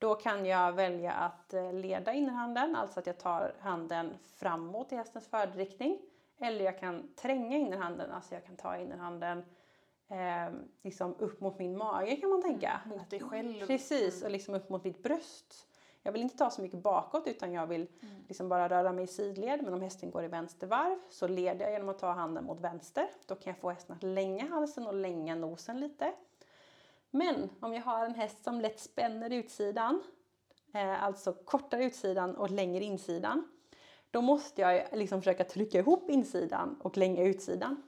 då 0.00 0.14
kan 0.14 0.46
jag 0.46 0.72
välja 0.72 1.12
att 1.12 1.54
eh, 1.54 1.72
leda 1.72 2.12
innerhanden, 2.12 2.76
alltså 2.76 3.00
att 3.00 3.06
jag 3.06 3.18
tar 3.18 3.54
handen 3.60 4.14
framåt 4.36 4.92
i 4.92 4.96
hästens 4.96 5.26
färdriktning. 5.28 5.98
Eller 6.38 6.64
jag 6.64 6.78
kan 6.80 7.08
tränga 7.16 7.56
innerhanden, 7.56 8.10
alltså 8.10 8.34
jag 8.34 8.44
kan 8.44 8.56
ta 8.56 8.76
innerhanden 8.76 9.44
eh, 10.08 10.52
liksom 10.82 11.14
upp 11.18 11.40
mot 11.40 11.58
min 11.58 11.76
mage 11.76 12.16
kan 12.16 12.30
man 12.30 12.42
tänka. 12.42 12.80
Mm, 12.84 12.98
mot 12.98 13.10
dig 13.10 13.20
själv. 13.20 13.66
Precis, 13.66 14.14
Mm. 14.16 14.26
och 14.26 14.30
liksom 14.30 14.54
upp 14.54 14.68
mot 14.68 14.84
mitt 14.84 15.02
bröst. 15.02 15.66
Jag 16.02 16.12
vill 16.12 16.22
inte 16.22 16.36
ta 16.36 16.50
så 16.50 16.62
mycket 16.62 16.78
bakåt 16.82 17.26
utan 17.26 17.52
jag 17.52 17.66
vill 17.66 17.80
Mm. 18.02 18.14
liksom 18.28 18.48
bara 18.48 18.68
röra 18.68 18.92
mig 18.92 19.04
i 19.04 19.06
sidled. 19.06 19.62
Men 19.64 19.74
om 19.74 19.80
hästen 19.80 20.10
går 20.10 20.24
i 20.24 20.28
vänstervarv 20.28 20.98
så 21.10 21.28
leder 21.28 21.64
jag 21.64 21.72
genom 21.72 21.88
att 21.88 21.98
ta 21.98 22.10
handen 22.12 22.44
mot 22.44 22.60
vänster. 22.60 23.08
Då 23.26 23.34
kan 23.34 23.50
jag 23.52 23.60
få 23.60 23.70
hästen 23.70 23.96
att 23.96 24.02
länga 24.02 24.48
halsen 24.48 24.86
och 24.86 24.94
länga 24.94 25.34
nosen 25.34 25.80
lite. 25.80 26.12
Men 27.10 27.50
om 27.60 27.74
jag 27.74 27.82
har 27.82 28.06
en 28.06 28.14
häst 28.14 28.44
som 28.44 28.60
lätt 28.60 28.80
spänner 28.80 29.30
utsidan, 29.30 30.02
eh, 30.74 31.02
alltså 31.02 31.32
kortare 31.32 31.84
utsidan 31.84 32.36
och 32.36 32.50
längre 32.50 32.84
insidan, 32.84 33.48
då 34.10 34.20
måste 34.20 34.60
jag 34.60 34.84
liksom 34.92 35.20
försöka 35.20 35.44
trycka 35.44 35.78
ihop 35.78 36.10
insidan 36.10 36.80
och 36.80 36.96
länga 36.96 37.24
utsidan. 37.24 37.82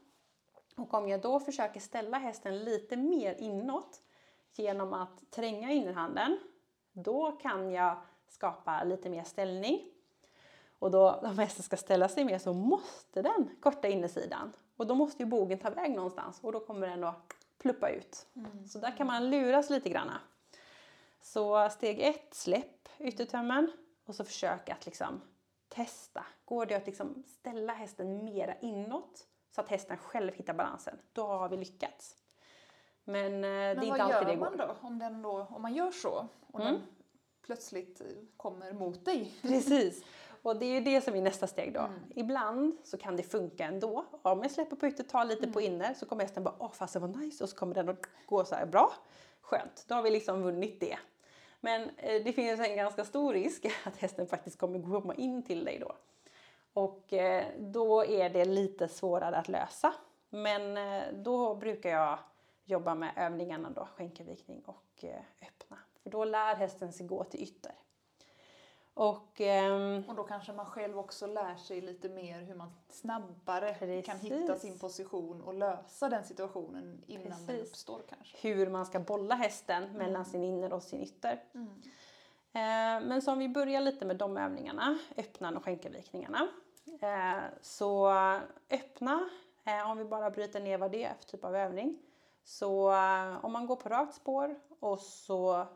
Och 0.76 0.94
om 0.94 1.08
jag 1.08 1.20
då 1.20 1.40
försöker 1.40 1.80
ställa 1.80 2.18
hästen 2.18 2.64
lite 2.64 2.96
mer 2.96 3.34
inåt 3.34 4.02
genom 4.52 4.92
att 4.92 5.30
tränga 5.30 5.70
innerhanden, 5.70 6.38
då 6.92 7.32
kan 7.32 7.72
jag 7.72 7.96
skapa 8.28 8.84
lite 8.84 9.10
mer 9.10 9.24
ställning. 9.24 9.88
Och 10.78 10.90
då, 10.90 11.10
om 11.10 11.38
hästen 11.38 11.62
ska 11.62 11.76
ställa 11.76 12.08
sig 12.08 12.24
mer 12.24 12.38
så 12.38 12.52
måste 12.52 13.22
den 13.22 13.50
korta 13.60 13.88
innersidan. 13.88 14.52
Och 14.76 14.86
då 14.86 14.94
måste 14.94 15.22
ju 15.22 15.26
bogen 15.26 15.58
ta 15.58 15.70
väg 15.70 15.94
någonstans 15.96 16.40
och 16.42 16.52
då 16.52 16.60
kommer 16.60 16.86
den 16.86 17.04
att 17.04 17.32
pluppa 17.62 17.90
ut. 17.90 18.26
Mm. 18.36 18.66
Så 18.68 18.78
där 18.78 18.96
kan 18.96 19.06
man 19.06 19.30
luras 19.30 19.70
lite 19.70 19.88
granna. 19.88 20.20
Så 21.20 21.68
steg 21.70 22.00
ett, 22.00 22.34
släpp 22.34 22.88
yttertömmen 22.98 23.72
och 24.06 24.14
så 24.14 24.24
försök 24.24 24.68
att 24.68 24.86
liksom 24.86 25.20
testa. 25.68 26.24
Går 26.44 26.66
det 26.66 26.74
att 26.74 26.86
liksom 26.86 27.22
ställa 27.26 27.72
hästen 27.72 28.24
mera 28.24 28.54
inåt 28.60 29.26
så 29.50 29.60
att 29.60 29.68
hästen 29.68 29.96
själv 29.96 30.34
hittar 30.34 30.54
balansen, 30.54 30.98
då 31.12 31.26
har 31.26 31.48
vi 31.48 31.56
lyckats. 31.56 32.16
Men, 33.04 33.34
eh, 33.34 33.40
det 33.40 33.48
är 33.48 33.74
Men 33.74 33.84
inte 33.84 33.98
vad 33.98 34.00
alltid 34.00 34.26
det 34.28 34.32
gör 34.32 34.38
går. 34.38 34.44
man 34.56 34.56
då 34.56 34.76
om, 34.80 34.98
den 34.98 35.22
då 35.22 35.46
om 35.50 35.62
man 35.62 35.74
gör 35.74 35.90
så 35.90 36.28
och 36.46 36.60
Mm. 36.60 36.72
den 36.72 36.82
plötsligt 37.46 38.00
kommer 38.36 38.72
mot 38.72 39.04
dig? 39.04 39.34
Precis. 39.42 40.04
Och 40.42 40.56
det 40.56 40.66
är 40.66 40.74
ju 40.74 40.80
det 40.80 41.00
som 41.00 41.14
är 41.14 41.20
nästa 41.22 41.46
steg 41.46 41.74
då. 41.74 41.80
Mm. 41.80 42.00
Ibland 42.14 42.76
så 42.84 42.98
kan 42.98 43.16
det 43.16 43.22
funka 43.22 43.64
ändå. 43.64 44.04
Om 44.22 44.42
jag 44.42 44.50
släpper 44.50 44.76
på 44.76 44.86
ytter, 44.86 45.04
tar 45.04 45.24
lite 45.24 45.46
på 45.46 45.60
Mm. 45.60 45.72
inner 45.72 45.94
så 45.94 46.06
kommer 46.06 46.22
hästen 46.22 46.44
bara 46.44 46.54
åh 46.58 46.72
fast 46.72 46.92
det 46.92 46.98
var 47.00 47.08
nice 47.08 47.44
och 47.44 47.50
så 47.50 47.56
kommer 47.56 47.74
den 47.74 47.88
att 47.88 48.06
gå 48.26 48.44
så 48.44 48.54
här 48.54 48.66
bra. 48.66 48.92
Skönt, 49.40 49.84
då 49.88 49.94
har 49.94 50.02
vi 50.02 50.10
liksom 50.10 50.42
vunnit 50.42 50.80
det. 50.80 50.98
Men 51.60 51.82
eh, 51.96 52.24
det 52.24 52.32
finns 52.32 52.60
en 52.60 52.76
ganska 52.76 53.04
stor 53.04 53.32
risk 53.32 53.66
att 53.84 53.96
hästen 53.96 54.26
faktiskt 54.26 54.58
kommer 54.58 55.00
komma 55.00 55.14
in 55.14 55.42
till 55.42 55.64
dig 55.64 55.78
då. 55.78 55.92
Och 56.72 57.12
eh, 57.12 57.44
då 57.58 58.04
är 58.04 58.30
det 58.30 58.44
lite 58.44 58.88
svårare 58.88 59.36
att 59.36 59.48
lösa. 59.48 59.94
Men 60.30 60.76
eh, 60.76 61.02
då 61.14 61.54
brukar 61.54 61.90
jag 61.90 62.18
jobba 62.64 62.94
med 62.94 63.12
övningarna 63.16 63.70
då, 63.70 63.88
skänkelvikning 63.96 64.62
och 64.66 65.04
eh, 65.04 65.20
öppna. 65.42 65.78
För 66.02 66.10
då 66.10 66.24
lär 66.24 66.54
hästen 66.54 66.92
sig 66.92 67.06
gå 67.06 67.24
till 67.24 67.42
ytter. 67.42 67.72
Och 68.94 69.40
ehm, 69.40 70.04
Och 70.08 70.14
då 70.14 70.24
kanske 70.24 70.52
man 70.52 70.66
själv 70.66 70.98
också 70.98 71.26
lär 71.26 71.56
sig 71.56 71.80
lite 71.80 72.08
mer 72.08 72.40
hur 72.40 72.54
man 72.54 72.72
snabbare 72.88 74.02
kan 74.02 74.18
Precis. 74.18 74.32
hitta 74.32 74.56
sin 74.56 74.78
position 74.78 75.42
och 75.42 75.54
lösa 75.54 76.08
den 76.08 76.24
situationen 76.24 77.04
innan 77.06 77.28
den 77.28 77.46
Precis. 77.46 77.68
uppstår 77.68 78.02
kanske. 78.08 78.48
hur 78.48 78.70
man 78.70 78.86
ska 78.86 79.00
bolla 79.00 79.34
hästen 79.34 79.92
mellan 79.92 80.24
sin 80.24 80.44
inner 80.44 80.72
och 80.72 80.82
sin 80.82 81.02
ytter. 81.02 81.42
Mm. 81.54 81.68
Eh, 82.54 83.08
men 83.08 83.22
så 83.22 83.32
om 83.32 83.38
vi 83.38 83.48
börjar 83.48 83.80
lite 83.80 84.04
med 84.04 84.16
de 84.16 84.36
övningarna, 84.36 84.98
öppnan 85.16 85.56
och 85.56 85.64
skänkelvikningarna. 85.64 86.48
Eh, 87.00 87.42
så 87.60 88.10
öppna, 88.70 89.28
eh, 89.64 89.90
om 89.90 89.98
vi 89.98 90.04
bara 90.04 90.30
bryter 90.30 90.60
ner 90.60 90.78
vad 90.78 90.90
det 90.92 91.04
är 91.04 91.14
för 91.14 91.24
typ 91.24 91.44
av 91.44 91.56
övning. 91.56 91.98
Så 92.44 92.92
eh, 92.92 93.44
om 93.44 93.52
man 93.52 93.66
går 93.66 93.76
på 93.76 93.88
rakt 93.88 94.14
spår 94.14 94.60
och 94.80 94.98
så 95.00 95.66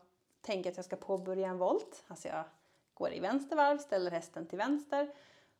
tänker 0.41 0.71
att 0.71 0.77
jag 0.77 0.85
ska 0.85 0.97
påbörja 0.97 1.49
en 1.49 1.59
volt, 1.59 2.05
alltså 2.09 2.29
jag 2.29 2.45
går 2.97 3.13
i 3.13 3.21
vänster 3.21 3.57
varv, 3.57 3.79
ställer 3.79 4.11
hästen 4.11 4.47
till 4.47 4.59
vänster 4.59 5.11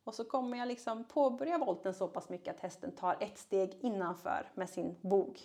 och 0.03 0.15
så 0.15 0.23
kommer 0.23 0.57
jag 0.57 0.67
liksom 0.67 1.03
påbörja 1.03 1.57
volten 1.57 1.93
så 1.93 2.07
pass 2.07 2.29
mycket 2.29 2.55
att 2.55 2.61
hästen 2.61 2.91
tar 2.91 3.17
ett 3.19 3.37
steg 3.37 3.77
innanför 3.81 4.51
med 4.53 4.69
sin 4.69 4.95
bog. 5.01 5.41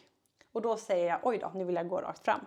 Och 0.52 0.62
då 0.62 0.76
säger 0.76 1.06
jag 1.06 1.20
oj 1.22 1.38
då, 1.38 1.50
nu 1.54 1.64
vill 1.64 1.74
jag 1.74 1.88
gå 1.88 2.00
rakt 2.00 2.24
fram. 2.24 2.40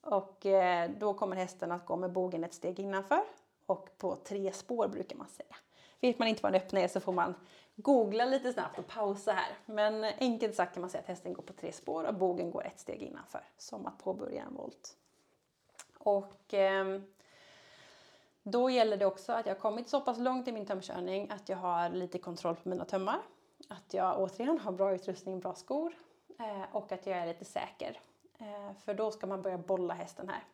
Och 0.00 0.46
eh, 0.46 0.90
då 0.98 1.14
kommer 1.14 1.36
hästen 1.36 1.72
att 1.72 1.86
gå 1.86 1.96
med 1.96 2.12
bogen 2.12 2.44
ett 2.44 2.54
steg 2.54 2.80
innanför 2.80 3.22
och 3.66 3.98
på 3.98 4.16
tre 4.16 4.52
spår 4.52 4.88
brukar 4.88 5.16
man 5.16 5.28
säga. 5.28 5.56
vet 6.00 6.18
man 6.18 6.28
inte 6.28 6.42
vad 6.42 6.54
en 6.54 6.60
öppna 6.60 6.80
är 6.80 6.88
så 6.88 7.00
får 7.00 7.12
man 7.12 7.34
googla 7.76 8.24
lite 8.24 8.52
snabbt 8.52 8.78
och 8.78 8.86
pausa 8.86 9.32
här. 9.32 9.58
Men 9.66 10.04
enkelt 10.04 10.54
sagt 10.54 10.74
kan 10.74 10.80
man 10.80 10.90
säga 10.90 11.00
att 11.00 11.08
hästen 11.08 11.32
går 11.32 11.42
på 11.42 11.52
tre 11.52 11.72
spår 11.72 12.04
och 12.04 12.14
bogen 12.14 12.50
går 12.50 12.66
ett 12.66 12.80
steg 12.80 13.02
innanför. 13.02 13.44
Som 13.56 13.86
att 13.86 13.98
påbörja 13.98 14.42
en 14.42 14.54
volt. 14.54 14.96
Och 15.98 16.54
eh, 16.54 17.00
då 18.50 18.70
gäller 18.70 18.96
det 18.96 19.06
också 19.06 19.32
att 19.32 19.46
jag 19.46 19.54
har 19.54 19.60
kommit 19.60 19.88
så 19.88 20.00
pass 20.00 20.18
långt 20.18 20.48
i 20.48 20.52
min 20.52 20.66
tömkörning 20.66 21.30
att 21.30 21.48
jag 21.48 21.56
har 21.56 21.88
lite 21.88 22.18
kontroll 22.18 22.56
på 22.56 22.68
mina 22.68 22.84
tömmar. 22.84 23.20
Att 23.68 23.94
jag 23.94 24.20
återigen 24.20 24.58
har 24.58 24.72
bra 24.72 24.94
utrustning, 24.94 25.40
bra 25.40 25.54
skor 25.54 25.92
eh, 26.38 26.76
och 26.76 26.92
att 26.92 27.06
jag 27.06 27.18
är 27.18 27.26
lite 27.26 27.44
säker. 27.44 28.00
Eh, 28.38 28.76
för 28.84 28.94
då 28.94 29.10
ska 29.10 29.26
man 29.26 29.42
börja 29.42 29.58
bolla 29.58 29.94
hästen 29.94 30.28
här. 30.28 30.44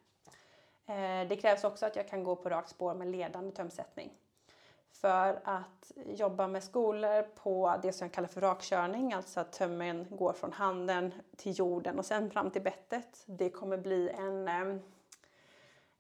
Eh, 0.86 1.28
det 1.28 1.36
krävs 1.36 1.64
också 1.64 1.86
att 1.86 1.96
jag 1.96 2.08
kan 2.08 2.24
gå 2.24 2.36
på 2.36 2.48
rakt 2.48 2.68
spår 2.68 2.94
med 2.94 3.08
ledande 3.08 3.50
tömsättning. 3.50 4.10
För 4.92 5.40
att 5.44 5.92
jobba 6.06 6.48
med 6.48 6.64
skolor 6.64 7.22
på 7.22 7.76
det 7.82 7.92
som 7.92 8.04
jag 8.04 8.12
kallar 8.12 8.28
för 8.28 8.40
rakkörning, 8.40 9.12
alltså 9.12 9.40
att 9.40 9.52
tömmen 9.52 10.06
går 10.10 10.32
från 10.32 10.52
handen 10.52 11.14
till 11.36 11.58
jorden 11.58 11.98
och 11.98 12.04
sen 12.04 12.30
fram 12.30 12.50
till 12.50 12.62
bettet. 12.62 13.22
Det 13.26 13.50
kommer 13.50 13.76
bli 13.76 14.10
en 14.10 14.44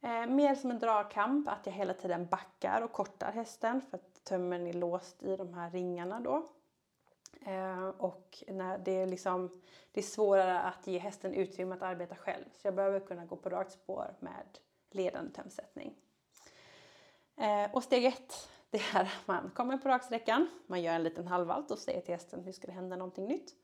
eh, 0.06 0.26
mer 0.26 0.54
som 0.54 0.70
en 0.70 0.78
dragkamp, 0.78 1.48
att 1.48 1.66
jag 1.66 1.72
hela 1.72 1.94
tiden 1.94 2.26
backar 2.26 2.82
och 2.82 2.92
kortar 2.92 3.32
hästen 3.32 3.80
för 3.80 3.96
att 3.96 4.24
tömmen 4.24 4.66
är 4.66 4.72
låst 4.72 5.22
i 5.22 5.36
de 5.36 5.54
här 5.54 5.70
ringarna 5.70 6.20
då. 6.20 6.46
Eh, 7.46 7.88
och 7.88 8.44
när 8.48 8.78
det, 8.78 8.92
är 8.92 9.06
liksom, 9.06 9.60
det 9.92 10.00
är 10.00 10.04
svårare 10.04 10.60
att 10.60 10.86
ge 10.86 10.98
hästen 10.98 11.34
utrymme 11.34 11.74
att 11.74 11.82
arbeta 11.82 12.16
själv. 12.16 12.44
Så 12.52 12.66
jag 12.66 12.74
behöver 12.74 13.00
kunna 13.00 13.24
gå 13.24 13.36
på 13.36 13.48
rakt 13.48 13.72
spår 13.72 14.14
med 14.20 14.58
ledande 14.90 15.32
tömsättning. 15.32 15.94
Eh, 17.36 17.74
och 17.74 17.82
steg 17.82 18.04
ett, 18.04 18.48
det 18.70 18.80
är 18.94 19.02
att 19.02 19.26
man 19.26 19.50
kommer 19.54 19.76
på 19.76 19.88
raksträckan, 19.88 20.48
man 20.66 20.82
gör 20.82 20.94
en 20.94 21.02
liten 21.02 21.26
halvvalt 21.26 21.70
och 21.70 21.78
säger 21.78 22.00
till 22.00 22.14
hästen 22.14 22.40
nu 22.40 22.52
ska 22.52 22.66
det 22.66 22.72
hända 22.72 22.96
någonting 22.96 23.26
nytt. 23.26 23.54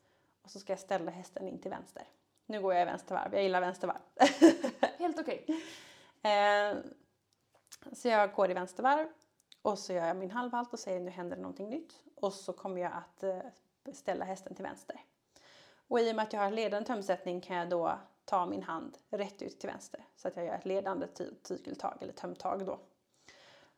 Och 0.43 0.51
så 0.51 0.59
ska 0.59 0.73
jag 0.73 0.81
ställa 0.81 1.11
hästen 1.11 1.49
in 1.49 1.59
till 1.59 1.71
vänster. 1.71 2.03
Nu 2.47 2.61
går 2.63 2.75
jag 2.75 2.83
i 2.83 2.85
vänstervarv, 2.85 3.35
jag 3.35 3.43
gillar 3.43 3.61
vänstervarv. 3.61 4.01
Helt 4.99 5.19
okej. 5.19 5.45
Okay. 5.45 5.61
Eh, 6.23 6.79
så 7.93 8.09
jag 8.09 8.33
går 8.33 8.51
i 8.51 8.55
vänstervarv 8.55 9.09
och 9.63 9.79
så 9.79 9.93
gör 9.93 10.07
jag 10.07 10.17
min 10.17 10.31
halvhalt 10.31 10.73
och 10.73 10.79
säger 10.79 11.01
nu 11.01 11.11
händer 11.11 11.37
det 11.37 11.43
någonting 11.43 11.71
nytt. 11.71 12.03
Och 12.15 12.33
så 12.33 12.53
kommer 12.53 12.81
jag 12.81 12.93
att 12.93 13.23
eh, 13.23 13.39
ställa 13.93 14.25
hästen 14.25 14.55
till 14.55 14.65
vänster. 14.65 15.01
Och 15.89 16.01
i 16.01 16.13
och 16.13 16.17
med 16.17 16.23
att 16.23 16.33
jag 16.33 16.41
har 16.41 16.51
ledande 16.51 16.87
tömsättning 16.87 17.41
kan 17.41 17.57
jag 17.57 17.69
då 17.69 17.99
ta 18.25 18.47
min 18.47 18.63
hand 18.63 18.99
rätt 19.11 19.43
ut 19.43 19.61
till 19.61 19.71
vänster. 19.71 20.05
Så 20.17 20.29
att 20.29 20.37
jag 20.37 20.47
gör 20.47 20.55
ett 20.55 20.65
ledande 20.65 21.07
ty 21.07 21.25
tygeltag 21.43 21.99
eller 22.01 22.13
tömtag 22.13 22.67
då. 22.67 22.81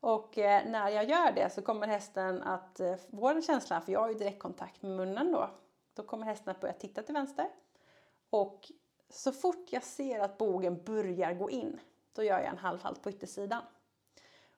Och 0.00 0.38
eh, 0.38 0.70
när 0.70 0.88
jag 0.88 1.04
gör 1.04 1.32
det 1.32 1.50
så 1.52 1.62
kommer 1.62 1.86
hästen 1.86 2.42
att 2.42 2.80
eh, 2.80 2.96
få 2.96 3.28
en 3.28 3.42
känsla, 3.42 3.80
för 3.80 3.92
jag 3.92 4.00
har 4.00 4.08
ju 4.08 4.14
direktkontakt 4.14 4.82
med 4.82 4.90
munnen 4.90 5.32
då. 5.32 5.50
Då 5.94 6.02
kommer 6.02 6.26
hästen 6.26 6.50
att 6.50 6.60
börja 6.60 6.74
titta 6.74 7.02
till 7.02 7.14
vänster. 7.14 7.48
Och 8.30 8.72
så 9.10 9.32
fort 9.32 9.66
jag 9.70 9.82
ser 9.82 10.20
att 10.20 10.38
bogen 10.38 10.82
börjar 10.84 11.34
gå 11.34 11.50
in, 11.50 11.80
då 12.14 12.22
gör 12.22 12.38
jag 12.38 12.48
en 12.48 12.58
halvhalt 12.58 13.02
på 13.02 13.10
yttersidan. 13.10 13.62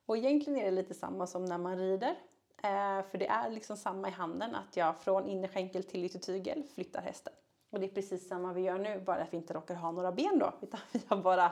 Och 0.05 0.17
egentligen 0.17 0.59
är 0.59 0.65
det 0.65 0.71
lite 0.71 0.93
samma 0.93 1.27
som 1.27 1.45
när 1.45 1.57
man 1.57 1.77
rider. 1.77 2.15
Eh, 2.63 3.03
för 3.11 3.17
det 3.17 3.27
är 3.27 3.49
liksom 3.49 3.77
samma 3.77 4.07
i 4.07 4.11
handen, 4.11 4.55
att 4.55 4.77
jag 4.77 4.97
från 4.99 5.27
innerskänkel 5.27 5.83
till 5.83 6.05
yttertygel 6.05 6.63
flyttar 6.75 7.01
hästen. 7.01 7.33
Och 7.69 7.79
det 7.79 7.85
är 7.85 7.89
precis 7.91 8.27
samma 8.27 8.53
vi 8.53 8.61
gör 8.61 8.77
nu, 8.77 8.99
bara 8.99 9.21
att 9.21 9.33
vi 9.33 9.37
inte 9.37 9.53
råkar 9.53 9.75
ha 9.75 9.91
några 9.91 10.11
ben 10.11 10.39
då, 10.39 10.53
utan 10.61 10.79
vi 10.91 11.01
har 11.07 11.17
bara 11.17 11.51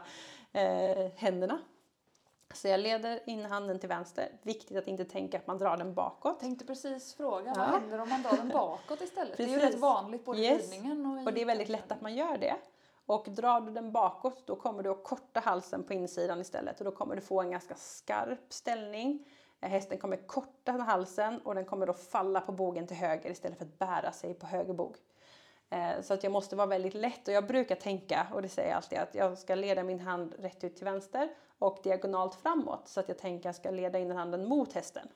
eh, 0.51 1.11
händerna. 1.15 1.59
Så 2.53 2.67
jag 2.67 2.79
leder 2.79 3.29
in 3.29 3.45
handen 3.45 3.79
till 3.79 3.89
vänster. 3.89 4.31
Viktigt 4.41 4.77
att 4.77 4.87
inte 4.87 5.05
tänka 5.05 5.37
att 5.37 5.47
man 5.47 5.57
drar 5.57 5.77
den 5.77 5.93
bakåt. 5.93 6.39
Tänkte 6.39 6.65
precis 6.65 7.13
fråga, 7.13 7.53
ja. 7.55 7.59
vad 7.59 7.81
händer 7.81 7.99
om 7.99 8.09
man 8.09 8.21
drar 8.21 8.37
den 8.37 8.49
bakåt 8.49 9.01
istället? 9.01 9.37
Det 9.37 9.43
är 9.43 9.47
ju 9.47 9.59
rätt 9.59 9.79
vanligt 9.79 10.25
både 10.25 10.39
yes. 10.39 10.61
i 10.61 10.75
ridningen 10.75 11.05
och 11.05 11.21
i 11.21 11.25
Och 11.25 11.33
det 11.33 11.41
är 11.41 11.45
väldigt 11.45 11.69
lätt 11.69 11.91
att 11.91 12.01
man 12.01 12.15
gör 12.15 12.37
det. 12.37 12.55
Och 13.05 13.27
drar 13.29 13.61
du 13.61 13.71
den 13.71 13.91
bakåt 13.91 14.47
då 14.47 14.55
kommer 14.55 14.83
du 14.83 14.89
att 14.89 15.03
korta 15.03 15.39
halsen 15.39 15.83
på 15.83 15.93
insidan 15.93 16.41
istället 16.41 16.79
och 16.79 16.85
då 16.85 16.91
kommer 16.91 17.15
du 17.15 17.21
få 17.21 17.41
en 17.41 17.51
ganska 17.51 17.75
skarp 17.75 18.53
ställning. 18.53 19.27
Eh, 19.61 19.69
hästen 19.69 19.97
kommer 19.97 20.17
korta 20.17 20.71
halsen 20.71 21.41
och 21.41 21.55
den 21.55 21.65
kommer 21.65 21.87
då 21.87 21.93
falla 21.93 22.41
på 22.41 22.51
bogen 22.51 22.87
till 22.87 22.97
höger 22.97 23.31
istället 23.31 23.57
för 23.57 23.65
att 23.65 23.79
bära 23.79 24.11
sig 24.11 24.33
på 24.33 24.45
höger 24.45 24.73
bog. 24.73 24.95
Eh, 25.69 26.01
så 26.01 26.13
att 26.13 26.23
jag 26.23 26.31
måste 26.31 26.55
vara 26.55 26.67
väldigt 26.67 26.93
lätt 26.93 27.27
och 27.27 27.33
jag 27.33 27.47
brukar 27.47 27.75
tänka, 27.75 28.27
och 28.33 28.41
det 28.41 28.49
säger 28.49 28.69
jag 28.69 28.77
alltid, 28.77 28.99
att 28.99 29.15
jag 29.15 29.37
ska 29.37 29.55
leda 29.55 29.83
min 29.83 29.99
hand 29.99 30.35
rätt 30.39 30.63
ut 30.63 30.75
till 30.75 30.85
vänster 30.85 31.29
och 31.59 31.79
diagonalt 31.83 32.35
framåt 32.35 32.87
så 32.87 32.99
att 32.99 33.07
jag 33.07 33.17
tänker 33.17 33.39
att 33.39 33.45
jag 33.45 33.55
ska 33.55 33.71
leda 33.71 33.99
in 33.99 34.11
handen 34.11 34.45
mot 34.47 34.73
hästen. 34.73 35.07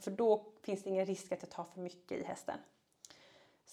För 0.00 0.10
då 0.10 0.52
finns 0.62 0.82
det 0.82 0.90
ingen 0.90 1.06
risk 1.06 1.32
att 1.32 1.42
jag 1.42 1.50
tar 1.50 1.64
för 1.64 1.80
mycket 1.80 2.18
i 2.18 2.24
hästen. 2.24 2.58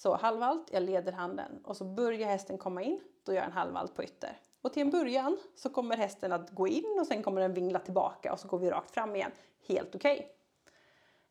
Så 0.01 0.15
halvvalt, 0.15 0.69
jag 0.71 0.83
leder 0.83 1.11
handen 1.11 1.59
och 1.63 1.77
så 1.77 1.85
börjar 1.85 2.27
hästen 2.27 2.57
komma 2.57 2.81
in, 2.81 3.01
då 3.23 3.33
gör 3.33 3.39
jag 3.39 3.47
en 3.47 3.53
halvvalt 3.53 3.95
på 3.95 4.03
ytter. 4.03 4.37
Och 4.61 4.73
till 4.73 4.81
en 4.81 4.89
början 4.89 5.37
så 5.55 5.69
kommer 5.69 5.97
hästen 5.97 6.31
att 6.31 6.49
gå 6.49 6.67
in 6.67 6.97
och 6.99 7.07
sen 7.07 7.23
kommer 7.23 7.41
den 7.41 7.53
vingla 7.53 7.79
tillbaka 7.79 8.33
och 8.33 8.39
så 8.39 8.47
går 8.47 8.59
vi 8.59 8.69
rakt 8.69 8.91
fram 8.91 9.15
igen. 9.15 9.31
Helt 9.67 9.95
okej. 9.95 10.31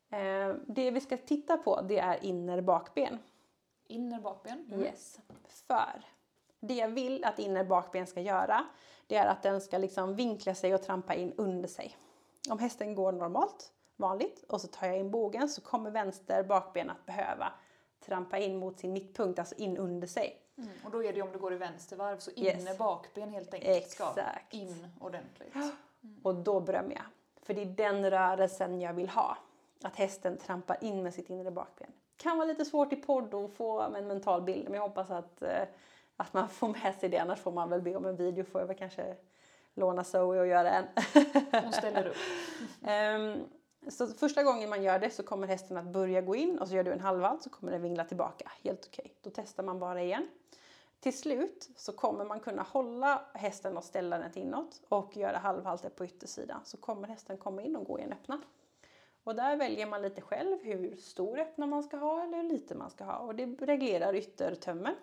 Okay. 0.09 0.21
Eh, 0.21 0.55
det 0.67 0.91
vi 0.91 1.01
ska 1.01 1.17
titta 1.17 1.57
på 1.57 1.81
det 1.81 1.99
är 1.99 2.25
inner 2.25 2.61
bakben. 2.61 3.19
Inner 3.87 4.19
bakben? 4.19 4.65
Mm. 4.71 4.81
Yes. 4.81 5.19
För 5.47 6.05
det 6.59 6.73
jag 6.73 6.89
vill 6.89 7.23
att 7.23 7.39
inner 7.39 7.63
bakben 7.63 8.07
ska 8.07 8.21
göra 8.21 8.65
det 9.07 9.15
är 9.15 9.27
att 9.27 9.43
den 9.43 9.61
ska 9.61 9.77
liksom 9.77 10.15
vinkla 10.15 10.55
sig 10.55 10.73
och 10.73 10.83
trampa 10.83 11.13
in 11.13 11.33
under 11.37 11.67
sig. 11.67 11.97
Om 12.49 12.59
hästen 12.59 12.95
går 12.95 13.11
normalt, 13.11 13.71
vanligt, 13.95 14.43
och 14.47 14.61
så 14.61 14.67
tar 14.67 14.87
jag 14.87 14.97
in 14.97 15.11
bogen 15.11 15.49
så 15.49 15.61
kommer 15.61 15.91
vänster 15.91 16.43
bakben 16.43 16.89
att 16.89 17.05
behöva 17.05 17.53
trampa 18.05 18.37
in 18.37 18.57
mot 18.57 18.79
sin 18.79 18.93
mittpunkt, 18.93 19.39
alltså 19.39 19.55
in 19.55 19.77
under 19.77 20.07
sig. 20.07 20.37
Mm. 20.57 20.69
Och 20.85 20.91
då 20.91 21.03
är 21.03 21.13
det 21.13 21.21
om 21.21 21.31
du 21.31 21.39
går 21.39 21.53
i 21.53 21.57
vänstervarv 21.57 22.17
så 22.17 22.31
yes. 22.35 22.61
inner 22.61 22.75
bakben 22.77 23.29
helt 23.29 23.53
enkelt 23.53 23.77
Exakt. 23.77 24.11
ska 24.11 24.23
in 24.49 24.87
ordentligt. 24.99 25.55
Mm. 25.55 25.71
Och 26.23 26.35
då 26.35 26.59
berömmer 26.59 26.95
jag. 26.95 27.05
För 27.41 27.53
det 27.53 27.61
är 27.61 27.65
den 27.65 28.11
rörelsen 28.11 28.81
jag 28.81 28.93
vill 28.93 29.09
ha. 29.09 29.37
Att 29.83 29.95
hästen 29.95 30.37
trampar 30.37 30.77
in 30.81 31.03
med 31.03 31.13
sitt 31.13 31.29
inre 31.29 31.51
bakben. 31.51 31.87
Kan 32.17 32.37
vara 32.37 32.47
lite 32.47 32.65
svårt 32.65 32.93
i 32.93 32.95
podd 32.95 33.33
att 33.33 33.51
få 33.51 33.81
en 33.81 34.07
mental 34.07 34.41
bild 34.41 34.63
men 34.63 34.73
jag 34.73 34.81
hoppas 34.81 35.11
att, 35.11 35.41
eh, 35.41 35.63
att 36.15 36.33
man 36.33 36.49
får 36.49 36.67
med 36.67 36.95
sig 36.99 37.09
det. 37.09 37.17
Annars 37.17 37.39
får 37.39 37.51
man 37.51 37.69
väl 37.69 37.81
be 37.81 37.95
om 37.95 38.05
en 38.05 38.15
video. 38.15 38.43
Får 38.43 38.61
jag 38.61 38.67
väl 38.67 38.77
kanske 38.77 39.15
låna 39.73 40.03
Zoe 40.03 40.39
och 40.39 40.47
göra 40.47 40.71
en. 40.71 40.85
Hon 41.63 41.73
ställer 41.73 42.07
upp. 42.07 42.15
um, 42.81 43.43
så 43.89 44.07
första 44.07 44.43
gången 44.43 44.69
man 44.69 44.83
gör 44.83 44.99
det 44.99 45.09
så 45.09 45.23
kommer 45.23 45.47
hästen 45.47 45.77
att 45.77 45.85
börja 45.85 46.21
gå 46.21 46.35
in 46.35 46.59
och 46.59 46.67
så 46.67 46.75
gör 46.75 46.83
du 46.83 46.91
en 46.91 46.99
halvvalt 46.99 47.43
så 47.43 47.49
kommer 47.49 47.71
den 47.71 47.81
vingla 47.81 48.05
tillbaka. 48.05 48.51
Helt 48.63 48.85
okej. 48.85 49.03
Okay. 49.05 49.15
Då 49.21 49.29
testar 49.33 49.63
man 49.63 49.79
bara 49.79 50.01
igen. 50.03 50.27
Till 50.99 51.17
slut 51.17 51.69
så 51.75 51.91
kommer 51.91 52.25
man 52.25 52.39
kunna 52.39 52.61
hålla 52.61 53.25
hästen 53.33 53.77
och 53.77 53.83
ställa 53.83 54.17
den 54.17 54.37
inåt 54.37 54.81
och 54.89 55.17
göra 55.17 55.37
halvhalter 55.37 55.89
på 55.89 56.05
yttersidan. 56.05 56.61
Så 56.63 56.77
kommer 56.77 57.07
hästen 57.07 57.37
komma 57.37 57.61
in 57.61 57.75
och 57.75 57.85
gå 57.85 57.99
i 57.99 58.01
en 58.01 58.13
öppna. 58.13 58.41
Och 59.23 59.35
där 59.35 59.57
väljer 59.57 59.87
man 59.87 60.01
lite 60.01 60.21
själv 60.21 60.57
hur 60.63 60.95
stor 60.95 61.39
öppna 61.39 61.67
man 61.67 61.83
ska 61.83 61.97
ha 61.97 62.23
eller 62.23 62.37
hur 62.37 62.49
lite 62.49 62.75
man 62.75 62.89
ska 62.89 63.03
ha. 63.03 63.17
Och 63.17 63.35
det 63.35 63.45
reglerar 63.45 64.15
yttertömmen. 64.15 64.95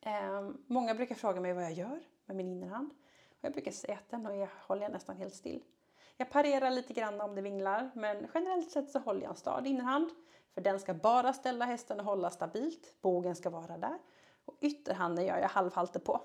Eh, 0.00 0.50
många 0.66 0.94
brukar 0.94 1.14
fråga 1.14 1.40
mig 1.40 1.52
vad 1.52 1.64
jag 1.64 1.72
gör 1.72 2.00
med 2.26 2.36
min 2.36 2.48
innerhand. 2.48 2.90
Och 3.30 3.38
jag 3.40 3.52
brukar 3.52 3.70
säga 3.70 3.94
att 3.94 4.10
den 4.10 4.26
och 4.26 4.36
jag 4.36 4.48
håller 4.66 4.88
nästan 4.88 5.16
helt 5.16 5.34
still. 5.34 5.62
Jag 6.16 6.30
parerar 6.30 6.70
lite 6.70 6.92
grann 6.92 7.20
om 7.20 7.34
det 7.34 7.42
vinglar 7.42 7.90
men 7.94 8.28
generellt 8.34 8.70
sett 8.70 8.90
så 8.90 8.98
håller 8.98 9.22
jag 9.22 9.30
en 9.30 9.36
stad 9.36 9.66
innerhand. 9.66 10.10
För 10.54 10.60
den 10.60 10.80
ska 10.80 10.94
bara 10.94 11.32
ställa 11.32 11.64
hästen 11.64 12.00
och 12.00 12.06
hålla 12.06 12.30
stabilt. 12.30 12.94
Bågen 13.00 13.36
ska 13.36 13.50
vara 13.50 13.78
där. 13.78 13.98
Och 14.44 14.58
ytterhanden 14.60 15.26
gör 15.26 15.38
jag 15.38 15.48
halvhalter 15.48 16.00
på. 16.00 16.20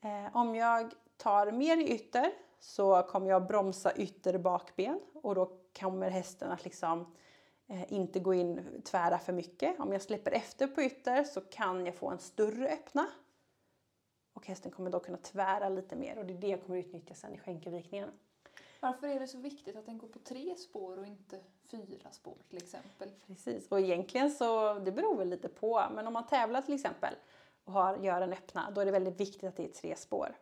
Eh, 0.00 0.36
om 0.36 0.54
jag 0.54 0.92
tar 1.16 1.52
mer 1.52 1.76
i 1.76 1.94
ytter 1.94 2.32
så 2.60 3.02
kommer 3.02 3.30
jag 3.30 3.46
bromsa 3.46 3.96
ytter 3.96 4.38
bakben 4.38 5.00
och 5.14 5.34
då 5.34 5.58
kommer 5.80 6.10
hästen 6.10 6.52
att 6.52 6.64
liksom 6.64 7.14
eh, 7.68 7.92
inte 7.92 8.20
gå 8.20 8.34
in 8.34 8.82
tvära 8.84 9.18
för 9.18 9.32
mycket. 9.32 9.80
Om 9.80 9.92
jag 9.92 10.02
släpper 10.02 10.30
efter 10.30 10.66
på 10.66 10.82
ytter 10.82 11.24
så 11.24 11.40
kan 11.40 11.86
jag 11.86 11.94
få 11.94 12.10
en 12.10 12.18
större 12.18 12.68
öppna 12.68 13.06
och 14.34 14.46
hästen 14.46 14.70
kommer 14.70 14.90
då 14.90 15.00
kunna 15.00 15.18
tvära 15.18 15.68
lite 15.68 15.96
mer 15.96 16.18
och 16.18 16.26
det 16.26 16.32
är 16.32 16.38
det 16.38 16.48
jag 16.48 16.62
kommer 16.62 16.78
utnyttja 16.78 17.14
sen 17.14 17.34
i 17.34 17.38
skänkelvikningen. 17.38 18.10
Varför 18.80 19.08
är 19.08 19.20
det 19.20 19.28
så 19.28 19.38
viktigt 19.38 19.76
att 19.76 19.86
den 19.86 19.98
går 19.98 20.08
på 20.08 20.18
tre 20.18 20.54
spår 20.56 20.98
och 20.98 21.06
inte 21.06 21.40
fyra 21.70 22.10
spår 22.10 22.36
till 22.48 22.58
exempel? 22.58 23.10
Precis, 23.26 23.68
och 23.68 23.80
egentligen 23.80 24.30
så 24.30 24.74
det 24.74 24.92
beror 24.92 25.16
väl 25.16 25.28
lite 25.28 25.48
på. 25.48 25.82
Men 25.94 26.06
om 26.06 26.12
man 26.12 26.26
tävlar 26.26 26.62
till 26.62 26.74
exempel 26.74 27.14
och 27.64 27.72
har, 27.72 27.96
gör 27.96 28.20
en 28.20 28.32
öppna, 28.32 28.70
då 28.70 28.80
är 28.80 28.84
det 28.84 28.92
väldigt 28.92 29.20
viktigt 29.20 29.44
att 29.44 29.56
det 29.56 29.64
är 29.64 29.68
tre 29.68 29.96
spår. 29.96 30.36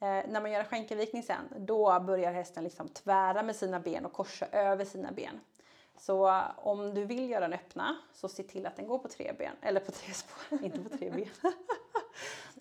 Eh, 0.00 0.08
när 0.08 0.40
man 0.40 0.52
gör 0.52 0.60
en 0.60 0.66
skänkelvikning 0.66 1.22
sen, 1.22 1.48
då 1.58 2.00
börjar 2.00 2.32
hästen 2.32 2.64
liksom 2.64 2.88
tvära 2.88 3.42
med 3.42 3.56
sina 3.56 3.80
ben 3.80 4.06
och 4.06 4.12
korsa 4.12 4.46
över 4.46 4.84
sina 4.84 5.12
ben. 5.12 5.40
Så 5.96 6.42
om 6.56 6.94
du 6.94 7.04
vill 7.04 7.30
göra 7.30 7.44
en 7.44 7.52
öppna, 7.52 7.96
så 8.12 8.28
se 8.28 8.42
till 8.42 8.66
att 8.66 8.76
den 8.76 8.86
går 8.86 8.98
på 8.98 9.08
tre 9.08 9.32
ben, 9.38 9.56
eller 9.62 9.80
på 9.80 9.92
tre 9.92 10.12
spår, 10.12 10.64
inte 10.64 10.80
på 10.80 10.98
tre 10.98 11.10
ben 11.10 11.52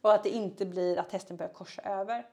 och 0.07 0.13
att 0.13 0.23
det 0.23 0.29
inte 0.29 0.65
blir 0.65 0.99
att 0.99 1.11
hästen 1.11 1.37
börjar 1.37 1.53
korsa 1.53 1.81
över. 1.81 2.25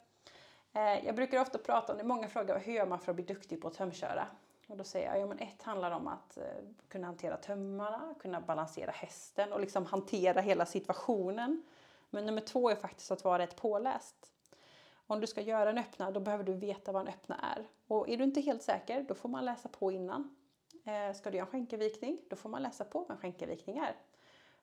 Eh, 0.72 1.06
jag 1.06 1.14
brukar 1.14 1.40
ofta 1.40 1.58
prata 1.58 1.92
om 1.92 1.98
det, 1.98 2.04
många 2.04 2.28
frågar 2.28 2.58
hur 2.58 2.72
gör 2.72 2.86
man 2.86 2.98
för 2.98 3.12
att 3.12 3.16
bli 3.16 3.24
duktig 3.24 3.62
på 3.62 3.68
att 3.68 3.74
tömköra? 3.74 4.26
Och 4.68 4.76
då 4.76 4.84
säger 4.84 5.08
jag, 5.08 5.20
ja 5.20 5.26
men 5.26 5.38
ett 5.38 5.62
handlar 5.62 5.90
om 5.90 6.08
att 6.08 6.36
eh, 6.36 6.44
kunna 6.88 7.06
hantera 7.06 7.36
tömmarna, 7.36 8.14
kunna 8.20 8.40
balansera 8.40 8.90
hästen 8.90 9.52
och 9.52 9.60
liksom 9.60 9.86
hantera 9.86 10.40
hela 10.40 10.66
situationen. 10.66 11.62
Men 12.10 12.26
nummer 12.26 12.40
två 12.40 12.70
är 12.70 12.76
faktiskt 12.76 13.10
att 13.10 13.24
vara 13.24 13.38
rätt 13.38 13.56
påläst. 13.56 14.30
Om 15.06 15.20
du 15.20 15.26
ska 15.26 15.40
göra 15.40 15.70
en 15.70 15.78
öppna, 15.78 16.10
då 16.10 16.20
behöver 16.20 16.44
du 16.44 16.52
veta 16.52 16.92
vad 16.92 17.02
en 17.02 17.08
öppna 17.08 17.38
är. 17.56 17.66
Och 17.86 18.08
är 18.08 18.16
du 18.16 18.24
inte 18.24 18.40
helt 18.40 18.62
säker, 18.62 19.02
då 19.02 19.14
får 19.14 19.28
man 19.28 19.44
läsa 19.44 19.68
på 19.68 19.92
innan. 19.92 20.36
Eh, 20.84 21.14
ska 21.14 21.30
du 21.30 21.36
göra 21.36 21.46
en 21.46 21.52
skänkevikning 21.52 22.20
då 22.30 22.36
får 22.36 22.48
man 22.48 22.62
läsa 22.62 22.84
på 22.84 22.98
vad 22.98 23.10
en 23.10 23.16
skänkevikning 23.16 23.78
är. 23.78 23.96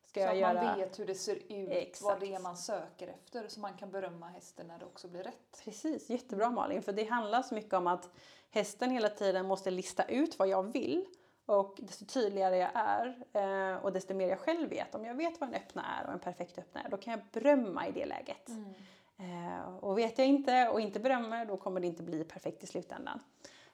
Ska 0.05 0.21
så 0.21 0.29
att 0.29 0.37
göra... 0.37 0.63
man 0.63 0.79
vet 0.79 0.99
hur 0.99 1.05
det 1.05 1.15
ser 1.15 1.35
ut, 1.35 1.69
Exakt. 1.69 2.01
vad 2.01 2.19
det 2.19 2.35
är 2.35 2.39
man 2.39 2.57
söker 2.57 3.07
efter, 3.07 3.47
så 3.47 3.59
man 3.59 3.73
kan 3.73 3.91
berömma 3.91 4.27
hästen 4.27 4.67
när 4.67 4.79
det 4.79 4.85
också 4.85 5.07
blir 5.07 5.23
rätt. 5.23 5.61
Precis, 5.63 6.09
jättebra 6.09 6.49
Malin, 6.49 6.81
för 6.81 6.93
det 6.93 7.03
handlar 7.03 7.41
så 7.41 7.55
mycket 7.55 7.73
om 7.73 7.87
att 7.87 8.09
hästen 8.51 8.91
hela 8.91 9.09
tiden 9.09 9.45
måste 9.45 9.71
lista 9.71 10.03
ut 10.03 10.39
vad 10.39 10.47
jag 10.47 10.63
vill. 10.73 11.05
Och 11.45 11.77
desto 11.81 12.05
tydligare 12.05 12.57
jag 12.57 12.71
är 12.73 13.25
eh, 13.33 13.77
och 13.77 13.93
desto 13.93 14.13
mer 14.13 14.27
jag 14.27 14.39
själv 14.39 14.69
vet, 14.69 14.95
om 14.95 15.05
jag 15.05 15.15
vet 15.15 15.39
vad 15.39 15.49
en 15.49 15.55
öppna 15.55 15.85
är 15.99 16.07
och 16.07 16.13
en 16.13 16.19
perfekt 16.19 16.57
öppna 16.57 16.81
är, 16.81 16.89
då 16.89 16.97
kan 16.97 17.11
jag 17.11 17.21
berömma 17.31 17.87
i 17.87 17.91
det 17.91 18.05
läget. 18.05 18.49
Mm. 18.49 18.73
Eh, 19.17 19.75
och 19.75 19.97
vet 19.97 20.17
jag 20.17 20.27
inte 20.27 20.69
och 20.69 20.81
inte 20.81 20.99
berömmer, 20.99 21.45
då 21.45 21.57
kommer 21.57 21.79
det 21.79 21.87
inte 21.87 22.03
bli 22.03 22.23
perfekt 22.23 22.63
i 22.63 22.67
slutändan. 22.67 23.19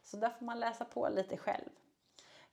Så 0.03 0.17
där 0.17 0.29
får 0.29 0.45
man 0.45 0.59
läsa 0.59 0.85
på 0.85 1.09
lite 1.09 1.37
själv. 1.37 1.69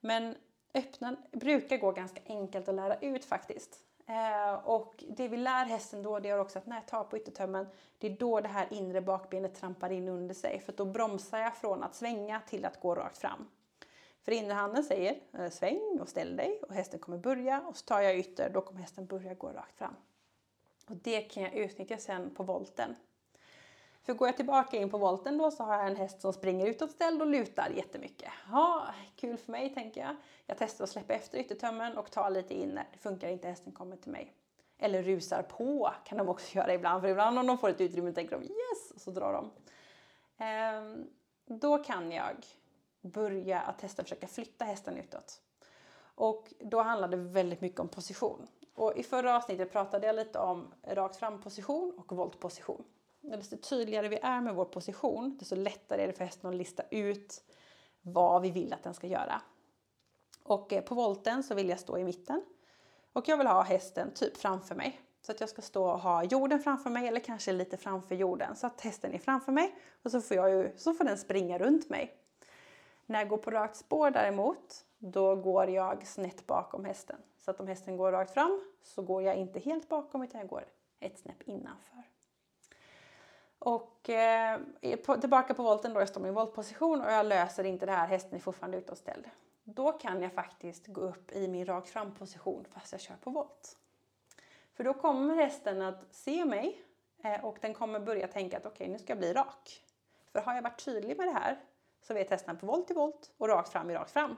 Men 0.01 0.35
öppna 0.75 1.17
brukar 1.33 1.79
gå 1.79 1.93
ganska 1.93 2.21
enkelt 2.27 2.69
att 2.69 2.75
lära 2.75 2.99
ut 2.99 3.25
faktiskt. 3.25 3.81
Eh, 4.07 4.55
och 4.55 5.05
det 5.09 5.29
vi 5.29 5.37
lär 5.37 5.65
hästen 5.65 6.03
då 6.03 6.19
det 6.19 6.29
är 6.29 6.39
också 6.39 6.59
att 6.59 6.67
när 6.67 6.77
jag 6.77 6.87
tar 6.87 7.05
på 7.05 7.17
yttertömmen, 7.17 7.67
det 7.99 8.07
är 8.07 8.17
då 8.17 8.41
det 8.41 8.49
här 8.49 8.67
inre 8.71 9.01
bakbenet 9.01 9.55
trampar 9.55 9.91
in 9.93 10.09
under 10.09 10.35
sig. 10.35 10.61
För 10.61 10.73
då 10.73 10.85
bromsar 10.85 11.39
jag 11.39 11.57
från 11.57 11.83
att 11.83 11.95
svänga 11.95 12.41
till 12.41 12.65
att 12.65 12.81
gå 12.81 12.95
rakt 12.95 13.19
fram. 13.19 13.49
För 14.23 14.33
innerhanden 14.33 14.85
säger 14.85 15.21
eh, 15.33 15.51
sväng 15.51 15.99
och 16.01 16.09
ställ 16.09 16.37
dig 16.37 16.61
och 16.69 16.75
hästen 16.75 17.01
kommer 17.01 17.19
börja 17.19 17.61
och 17.61 17.77
så 17.77 17.85
tar 17.85 18.01
jag 18.01 18.19
ytter, 18.19 18.51
då 18.51 18.61
kommer 18.61 18.81
hästen 18.81 19.07
börja 19.07 19.35
gå 19.35 19.49
rakt 19.49 19.79
fram. 19.79 19.95
Och 20.89 20.97
det 20.97 21.21
kan 21.21 21.43
jag 21.43 21.55
utnyttja 21.55 21.97
sen 21.97 22.35
på 22.35 22.43
volten. 22.43 22.95
För 24.05 24.15
går 24.15 24.29
jag 24.29 24.37
tillbaka 24.37 24.77
in 24.77 24.91
på 24.91 24.99
volten 24.99 25.39
då 25.39 25.51
så 25.51 25.65
har 25.65 25.75
jag 25.75 25.87
en 25.87 25.97
häst 25.97 26.21
som 26.21 26.33
springer 26.33 26.67
utåtställd 26.67 27.23
och 27.23 27.27
lutar 27.27 27.71
jättemycket. 27.71 28.31
Ja, 28.51 28.87
kul 29.17 29.37
för 29.37 29.53
mig 29.53 29.75
tänker 29.75 30.01
jag. 30.01 30.17
Jag 30.47 30.59
testar 30.59 30.85
att 30.85 30.91
släppa 30.91 31.15
efter 31.15 31.39
yttertömmen 31.39 31.99
och 31.99 32.11
ta 32.11 32.29
lite 32.29 32.55
in 32.55 32.69
när 32.69 32.89
det 32.93 32.99
funkar 32.99 33.29
inte, 33.29 33.49
hästen 33.49 33.73
kommer 33.73 33.97
till 33.97 34.13
mig. 34.13 34.33
Eller 34.79 35.03
rusar 35.03 35.43
på 35.43 35.91
kan 36.05 36.19
de 36.19 36.29
också 36.29 36.57
göra 36.57 36.75
ibland, 36.75 37.03
för 37.03 37.09
ibland 37.09 37.39
om 37.39 37.47
de 37.47 37.59
får 37.59 37.69
ett 37.69 37.81
utrymme 37.81 38.13
tänker 38.13 38.39
de 38.39 38.45
yes, 38.45 38.91
och 38.95 39.01
så 39.01 39.11
drar 39.11 39.33
de. 39.33 39.51
Ehm, 40.45 41.07
då 41.47 41.79
kan 41.79 42.13
jag 42.13 42.47
börja 43.01 43.61
att 43.61 43.79
testa 43.79 44.03
att 44.03 44.09
försöka 44.09 44.27
flytta 44.27 44.65
hästen 44.65 44.97
utåt. 44.97 45.41
Och 46.15 46.53
då 46.59 46.83
handlar 46.83 47.09
det 47.09 47.17
väldigt 47.17 47.61
mycket 47.61 47.81
om 47.81 47.89
position. 47.89 48.47
Och 48.75 48.97
I 48.97 49.03
förra 49.03 49.37
avsnittet 49.37 49.73
pratade 49.73 50.07
jag 50.07 50.17
lite 50.17 50.39
om 50.39 50.75
rakt 50.83 51.17
fram 51.17 51.41
position 51.41 51.95
och 51.99 52.17
voltposition. 52.17 52.85
Desto 53.27 53.57
tydligare 53.57 54.09
vi 54.09 54.19
är 54.23 54.41
med 54.41 54.55
vår 54.55 54.65
position, 54.65 55.37
desto 55.39 55.57
lättare 55.57 56.03
är 56.03 56.07
det 56.07 56.13
för 56.13 56.25
hästen 56.25 56.51
att 56.51 56.57
lista 56.57 56.83
ut 56.91 57.45
vad 58.03 58.43
vi 58.43 58.51
vill 58.51 58.73
att 58.73 58.83
den 58.83 58.95
ska 58.95 59.07
göra. 59.07 59.43
Och 60.43 60.73
eh, 60.73 60.83
på 60.83 60.95
volten 60.95 61.43
så 61.43 61.55
vill 61.55 61.69
jag 61.69 61.81
stå 61.81 61.99
i 61.99 62.05
mitten. 62.05 62.43
Och 63.13 63.29
jag 63.29 63.37
vill 63.37 63.47
ha 63.47 63.63
hästen 63.63 64.11
typ 64.15 64.37
framför 64.37 64.75
mig. 64.75 65.01
Så 65.23 65.33
att 65.33 65.41
jag 65.41 65.49
ska 65.49 65.63
stå 65.63 65.85
och 65.85 66.01
ha 66.01 66.25
jorden 66.25 66.61
framför 66.61 66.91
mig 66.91 67.09
eller 67.09 67.21
kanske 67.21 67.53
lite 67.53 67.77
framför 67.77 68.15
jorden. 68.15 68.57
Så 68.57 68.67
att 68.67 68.81
hästen 68.81 69.13
är 69.13 69.19
framför 69.19 69.53
mig 69.53 69.75
och 70.03 70.11
så 70.11 70.21
får, 70.21 70.37
jag 70.37 70.51
ju, 70.51 70.73
så 70.77 70.95
får 70.95 71.05
den 71.05 71.19
springa 71.19 71.59
runt 71.59 71.91
mig. 71.91 72.15
När 73.07 73.19
jag 73.19 73.29
går 73.29 73.37
på 73.37 73.51
rakt 73.51 73.77
spår 73.77 74.11
däremot, 74.11 74.85
då 74.99 75.37
går 75.37 75.71
jag 75.71 76.07
snett 76.07 76.47
bakom 76.47 76.85
hästen. 76.85 77.17
Så 77.39 77.51
att 77.51 77.61
om 77.61 77.67
hästen 77.67 77.97
går 77.97 78.13
rakt 78.13 78.35
fram 78.35 78.61
så 78.83 79.03
går 79.03 79.23
jag 79.23 79.37
inte 79.37 79.61
helt 79.61 79.89
bakom 79.89 80.23
utan 80.23 80.41
jag 80.41 80.49
går 80.49 80.65
ett 81.01 81.19
snäpp 81.19 81.43
innanför. 81.43 82.14
Och 83.65 84.11
eh, 84.11 84.61
på, 85.07 85.17
tillbaka 85.17 85.55
på 85.55 85.63
volten 85.63 85.95
då, 85.95 86.01
jag 86.01 86.09
står 86.09 86.27
i 86.27 86.31
voltposition 86.31 87.01
och 87.01 87.13
jag 87.13 87.27
löser 87.27 87.65
inte 87.65 87.87
det 87.87 87.93
här, 87.93 88.07
hästen 88.07 88.35
är 88.35 88.39
fortfarande 88.39 88.79
utåtställd. 88.79 89.25
Då 89.65 89.93
kan 89.93 90.23
jag 90.23 90.33
faktiskt 90.33 90.87
gå 90.87 91.01
upp 91.01 91.33
i 91.33 91.49
min 91.49 91.67
rakt 91.67 91.89
fram 91.89 92.15
position 92.15 92.65
fast 92.75 92.93
jag 92.93 93.01
kör 93.01 93.15
på 93.15 93.31
volt. 93.31 93.77
För 94.75 94.85
då 94.85 94.95
kommer 94.95 95.35
hästen 95.35 95.83
att 95.83 96.05
se 96.11 96.45
mig 96.45 96.83
eh, 97.23 97.45
och 97.45 97.59
den 97.61 97.75
kommer 97.75 98.01
börja 98.01 98.29
tänka 98.29 98.57
att 98.57 98.67
okej, 98.67 98.75
okay, 98.75 98.89
nu 98.93 98.99
ska 98.99 99.11
jag 99.11 99.19
bli 99.19 99.33
rak. 99.33 99.85
För 100.33 100.41
har 100.41 100.55
jag 100.55 100.63
varit 100.63 100.85
tydlig 100.85 101.17
med 101.17 101.29
det 101.29 101.33
här 101.33 101.61
så 102.03 102.15
vet 102.15 102.31
hästen 102.31 102.57
på 102.57 102.67
volt 102.67 102.91
i 102.91 102.95
volt 102.95 103.31
och 103.39 103.49
rakt 103.49 103.69
fram 103.69 103.91
i 103.91 103.95
rakt 103.95 104.11
fram. 104.11 104.37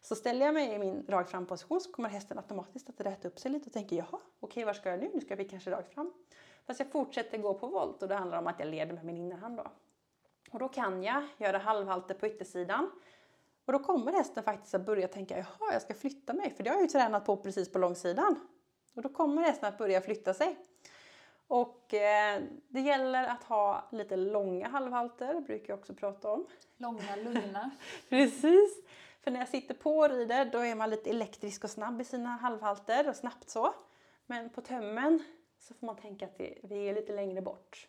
Så 0.00 0.14
ställer 0.14 0.46
jag 0.46 0.54
mig 0.54 0.72
i 0.72 0.78
min 0.78 1.06
rakt 1.08 1.30
fram 1.30 1.46
position 1.46 1.80
så 1.80 1.92
kommer 1.92 2.08
hästen 2.08 2.38
automatiskt 2.38 2.88
att 2.88 3.00
rätta 3.00 3.28
upp 3.28 3.38
sig 3.38 3.50
lite 3.50 3.66
och 3.66 3.72
tänker 3.72 3.96
jaha, 3.96 4.06
okej, 4.10 4.22
okay, 4.40 4.64
var 4.64 4.72
ska 4.72 4.90
jag 4.90 5.00
nu? 5.00 5.10
Nu 5.14 5.20
ska 5.20 5.36
vi 5.36 5.44
kanske 5.44 5.70
rakt 5.70 5.94
fram. 5.94 6.12
Fast 6.66 6.80
jag 6.80 6.90
fortsätter 6.90 7.38
gå 7.38 7.54
på 7.54 7.66
volt 7.66 8.02
och 8.02 8.08
det 8.08 8.14
handlar 8.14 8.38
om 8.38 8.46
att 8.46 8.58
jag 8.58 8.68
leder 8.68 8.94
med 8.94 9.04
min 9.04 9.16
innerhand 9.16 9.56
då. 9.56 9.66
Och 10.50 10.58
då 10.58 10.68
kan 10.68 11.02
jag 11.02 11.22
göra 11.38 11.58
halvhalter 11.58 12.14
på 12.14 12.26
yttersidan. 12.26 12.90
Och 13.64 13.72
då 13.72 13.78
kommer 13.78 14.12
hästen 14.12 14.42
faktiskt 14.42 14.74
att 14.74 14.86
börja 14.86 15.08
tänka, 15.08 15.36
jaha, 15.36 15.72
jag 15.72 15.82
ska 15.82 15.94
flytta 15.94 16.32
mig, 16.32 16.54
för 16.56 16.64
det 16.64 16.70
har 16.70 16.76
jag 16.76 16.82
ju 16.82 16.88
tränat 16.88 17.24
på 17.24 17.36
precis 17.36 17.72
på 17.72 17.78
långsidan. 17.78 18.40
Och 18.94 19.02
då 19.02 19.08
kommer 19.08 19.42
hästen 19.42 19.68
att 19.68 19.78
börja 19.78 20.00
flytta 20.00 20.34
sig. 20.34 20.56
Och 21.48 21.94
eh, 21.94 22.42
det 22.68 22.80
gäller 22.80 23.24
att 23.24 23.44
ha 23.44 23.88
lite 23.92 24.16
långa 24.16 24.68
halvhalter, 24.68 25.40
brukar 25.40 25.72
jag 25.72 25.78
också 25.78 25.94
prata 25.94 26.32
om. 26.32 26.46
Långa, 26.76 27.16
lugna. 27.16 27.70
precis. 28.08 28.84
För 29.20 29.30
när 29.30 29.40
jag 29.40 29.48
sitter 29.48 29.74
på 29.74 29.98
och 29.98 30.10
rider, 30.10 30.44
då 30.44 30.58
är 30.58 30.74
man 30.74 30.90
lite 30.90 31.10
elektrisk 31.10 31.64
och 31.64 31.70
snabb 31.70 32.00
i 32.00 32.04
sina 32.04 32.28
halvhalter 32.28 33.08
och 33.08 33.16
snabbt 33.16 33.50
så. 33.50 33.74
Men 34.26 34.50
på 34.50 34.60
tömmen 34.60 35.22
så 35.68 35.74
får 35.74 35.86
man 35.86 35.96
tänka 35.96 36.24
att 36.24 36.40
vi 36.62 36.88
är 36.88 36.94
lite 36.94 37.12
längre 37.12 37.42
bort. 37.42 37.88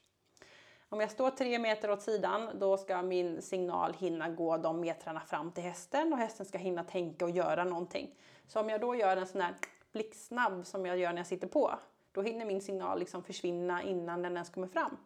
Om 0.90 1.00
jag 1.00 1.12
står 1.12 1.30
tre 1.30 1.60
meter 1.60 1.92
åt 1.92 2.02
sidan 2.02 2.60
då 2.60 2.78
ska 2.78 3.02
min 3.02 3.42
signal 3.42 3.94
hinna 3.94 4.30
gå 4.30 4.58
de 4.58 4.80
metrarna 4.80 5.20
fram 5.20 5.52
till 5.52 5.64
hästen 5.64 6.14
och 6.14 6.20
hästen 6.20 6.46
ska 6.46 6.58
hinna 6.58 6.84
tänka 6.84 7.26
och 7.26 7.32
göra 7.32 7.64
någonting. 7.64 8.16
Så 8.48 8.60
om 8.60 8.70
jag 8.70 8.82
då 8.82 8.96
gör 8.96 9.18
en 9.18 9.28
sån 9.28 9.42
här 9.42 9.56
blixtsnabb 9.92 10.66
som 10.66 10.86
jag 10.86 10.98
gör 10.98 11.10
när 11.10 11.20
jag 11.20 11.28
sitter 11.28 11.48
på 11.48 11.80
då 12.12 12.22
hinner 12.22 12.46
min 12.46 12.62
signal 12.62 13.00
liksom 13.00 13.24
försvinna 13.24 13.84
innan 13.84 14.22
den 14.22 14.34
ens 14.34 14.50
kommer 14.50 14.68
fram. 14.68 14.98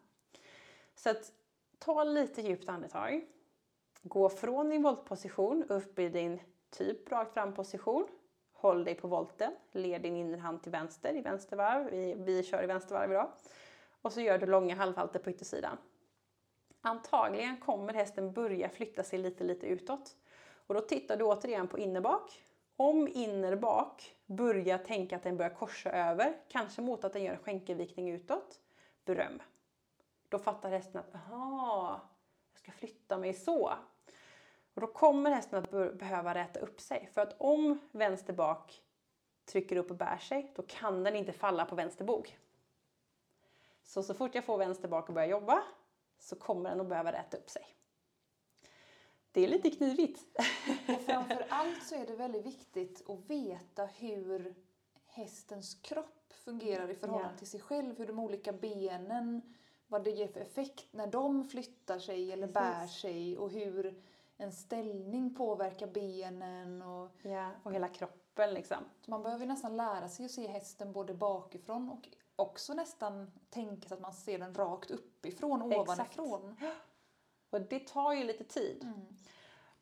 Så 0.94 1.10
att 1.10 1.32
ta 1.78 2.04
lite 2.04 2.42
djupt 2.42 2.68
andetag. 2.68 3.26
Gå 4.02 4.28
från 4.28 4.68
din 4.68 4.82
voltposition 4.82 5.64
upp 5.68 5.98
i 5.98 6.08
din 6.08 6.40
typ 6.70 7.12
rakt 7.12 7.34
fram 7.34 7.54
position 7.54 8.08
Håll 8.62 8.84
dig 8.84 8.94
på 8.94 9.08
volten, 9.08 9.52
led 9.72 10.02
din 10.02 10.16
innerhand 10.16 10.62
till 10.62 10.72
vänster 10.72 11.16
i 11.16 11.20
vänstervarv. 11.20 11.90
Vi, 11.90 12.14
vi 12.18 12.42
kör 12.42 12.62
i 12.62 12.66
vänstervarv 12.66 13.10
idag. 13.10 13.30
Och 14.02 14.12
så 14.12 14.20
gör 14.20 14.38
du 14.38 14.46
långa 14.46 14.74
halvhalter 14.74 15.18
på 15.18 15.30
yttersidan. 15.30 15.78
Antagligen 16.80 17.56
kommer 17.56 17.94
hästen 17.94 18.32
börja 18.32 18.68
flytta 18.68 19.02
sig 19.02 19.18
lite, 19.18 19.44
lite 19.44 19.66
utåt. 19.66 20.16
Och 20.66 20.74
då 20.74 20.80
tittar 20.80 21.16
du 21.16 21.24
återigen 21.24 21.68
på 21.68 21.78
innerbak. 21.78 22.44
Om 22.76 23.08
innerbak 23.08 24.14
börjar 24.26 24.78
tänka 24.78 25.16
att 25.16 25.22
den 25.22 25.36
börjar 25.36 25.54
korsa 25.54 25.90
över, 25.90 26.36
kanske 26.48 26.82
mot 26.82 27.04
att 27.04 27.12
den 27.12 27.22
gör 27.22 27.32
en 27.32 27.38
skänkelvikning 27.38 28.10
utåt, 28.10 28.60
beröm. 29.04 29.42
Då 30.28 30.38
fattar 30.38 30.70
hästen 30.70 31.00
att, 31.00 31.14
aha, 31.14 32.00
jag 32.52 32.58
ska 32.58 32.72
flytta 32.72 33.18
mig 33.18 33.34
så. 33.34 33.72
Och 34.74 34.80
då 34.80 34.86
kommer 34.86 35.30
hästen 35.30 35.58
att 35.64 35.98
behöva 35.98 36.34
räta 36.34 36.60
upp 36.60 36.80
sig. 36.80 37.08
För 37.14 37.20
att 37.20 37.36
om 37.38 37.78
vänster 37.92 38.32
bak 38.32 38.82
trycker 39.44 39.76
upp 39.76 39.90
och 39.90 39.96
bär 39.96 40.18
sig, 40.18 40.52
då 40.56 40.62
kan 40.62 41.04
den 41.04 41.16
inte 41.16 41.32
falla 41.32 41.64
på 41.64 41.74
vänster 41.74 42.04
bog. 42.04 42.38
Så 43.82 44.02
så 44.02 44.14
fort 44.14 44.34
jag 44.34 44.44
får 44.44 44.58
vänster 44.58 44.88
bak 44.88 45.08
och 45.08 45.14
börjar 45.14 45.28
jobba 45.28 45.62
så 46.18 46.36
kommer 46.36 46.70
den 46.70 46.80
att 46.80 46.88
behöva 46.88 47.12
räta 47.12 47.36
upp 47.36 47.50
sig. 47.50 47.66
Det 49.32 49.44
är 49.44 49.48
lite 49.48 49.70
knivigt. 49.70 50.38
Och 50.88 51.02
framför 51.02 51.46
allt 51.48 51.82
så 51.82 51.94
är 51.94 52.06
det 52.06 52.16
väldigt 52.16 52.46
viktigt 52.46 53.10
att 53.10 53.30
veta 53.30 53.86
hur 53.86 54.54
hästens 55.06 55.74
kropp 55.74 56.32
fungerar 56.32 56.90
i 56.90 56.94
förhållande 56.94 57.32
ja. 57.34 57.38
till 57.38 57.46
sig 57.46 57.60
själv, 57.60 57.98
hur 57.98 58.06
de 58.06 58.18
olika 58.18 58.52
benen, 58.52 59.42
vad 59.86 60.04
det 60.04 60.10
ger 60.10 60.28
för 60.28 60.40
effekt 60.40 60.86
när 60.90 61.06
de 61.06 61.44
flyttar 61.44 61.98
sig 61.98 62.32
eller 62.32 62.46
Precis. 62.46 62.54
bär 62.54 62.86
sig 62.86 63.38
och 63.38 63.50
hur 63.50 64.02
en 64.42 64.52
ställning 64.52 65.34
påverkar 65.34 65.86
benen 65.86 66.82
och, 66.82 67.10
ja, 67.22 67.50
och 67.62 67.72
hela 67.72 67.88
kroppen. 67.88 68.54
Liksom. 68.54 68.76
Man 69.06 69.22
behöver 69.22 69.46
nästan 69.46 69.76
lära 69.76 70.08
sig 70.08 70.24
att 70.24 70.30
se 70.30 70.46
hästen 70.46 70.92
både 70.92 71.14
bakifrån 71.14 71.90
och 71.90 72.08
också 72.36 72.74
nästan 72.74 73.30
tänka 73.50 73.88
sig 73.88 73.94
att 73.94 74.00
man 74.00 74.12
ser 74.12 74.38
den 74.38 74.54
rakt 74.54 74.90
uppifrån, 74.90 75.62
ovanifrån. 75.62 76.52
Exakt. 76.52 76.76
Och 77.50 77.60
det 77.60 77.86
tar 77.86 78.12
ju 78.12 78.24
lite 78.24 78.44
tid. 78.44 78.82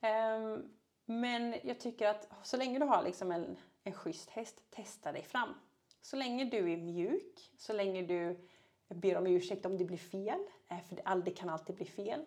Mm. 0.01 0.43
Um, 0.43 0.73
men 1.05 1.55
jag 1.63 1.81
tycker 1.81 2.09
att 2.09 2.29
så 2.43 2.57
länge 2.57 2.79
du 2.79 2.85
har 2.85 3.03
liksom 3.03 3.33
en, 3.33 3.57
en 3.85 3.93
schysst 3.93 4.31
häst, 4.31 4.71
testa 4.71 5.13
dig 5.13 5.23
fram. 5.23 5.55
Så 6.03 6.17
länge 6.17 6.45
du 6.45 6.73
är 6.73 6.77
mjuk, 6.77 7.53
så 7.57 7.73
länge 7.73 8.03
du 8.03 8.47
ber 8.89 9.17
om 9.17 9.27
ursäkt 9.27 9.67
om 9.67 9.79
det 9.79 9.85
blir 9.85 9.97
fel, 9.97 10.41
eh, 10.69 10.81
för 10.89 10.97
det, 10.97 11.03
all, 11.03 11.25
det 11.25 11.31
kan 11.31 11.49
alltid 11.49 11.77
bli 11.77 11.85
fel. 11.85 12.27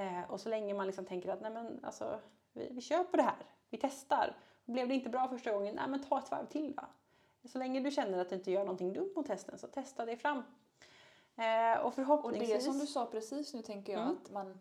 Eh, 0.00 0.30
och 0.30 0.40
så 0.40 0.48
länge 0.48 0.74
man 0.74 0.86
liksom 0.86 1.04
tänker 1.04 1.28
att 1.28 1.40
nej 1.40 1.50
men, 1.50 1.84
alltså, 1.84 2.20
vi, 2.52 2.68
vi 2.70 3.04
på 3.10 3.16
det 3.16 3.22
här, 3.22 3.46
vi 3.70 3.78
testar. 3.78 4.36
Blev 4.64 4.88
det 4.88 4.94
inte 4.94 5.08
bra 5.10 5.28
första 5.28 5.52
gången, 5.52 5.74
nej 5.74 5.88
men 5.88 6.02
ta 6.02 6.18
ett 6.18 6.30
varv 6.30 6.46
till 6.46 6.74
då. 6.76 6.82
Så 7.48 7.58
länge 7.58 7.80
du 7.80 7.90
känner 7.90 8.18
att 8.18 8.28
du 8.28 8.34
inte 8.34 8.50
gör 8.50 8.60
någonting 8.60 8.92
dumt 8.92 9.12
mot 9.16 9.28
hästen 9.28 9.58
så 9.58 9.66
testa 9.66 10.04
dig 10.04 10.16
fram. 10.16 10.42
Eh, 11.36 11.80
och 11.80 11.94
förhoppningsvis... 11.94 12.50
Och 12.50 12.56
det 12.56 12.60
som 12.64 12.78
du 12.78 12.86
sa 12.86 13.06
precis 13.06 13.54
nu 13.54 13.62
tänker 13.62 13.92
jag 13.92 14.02
Mm. 14.02 14.16
att 14.24 14.30
man 14.30 14.58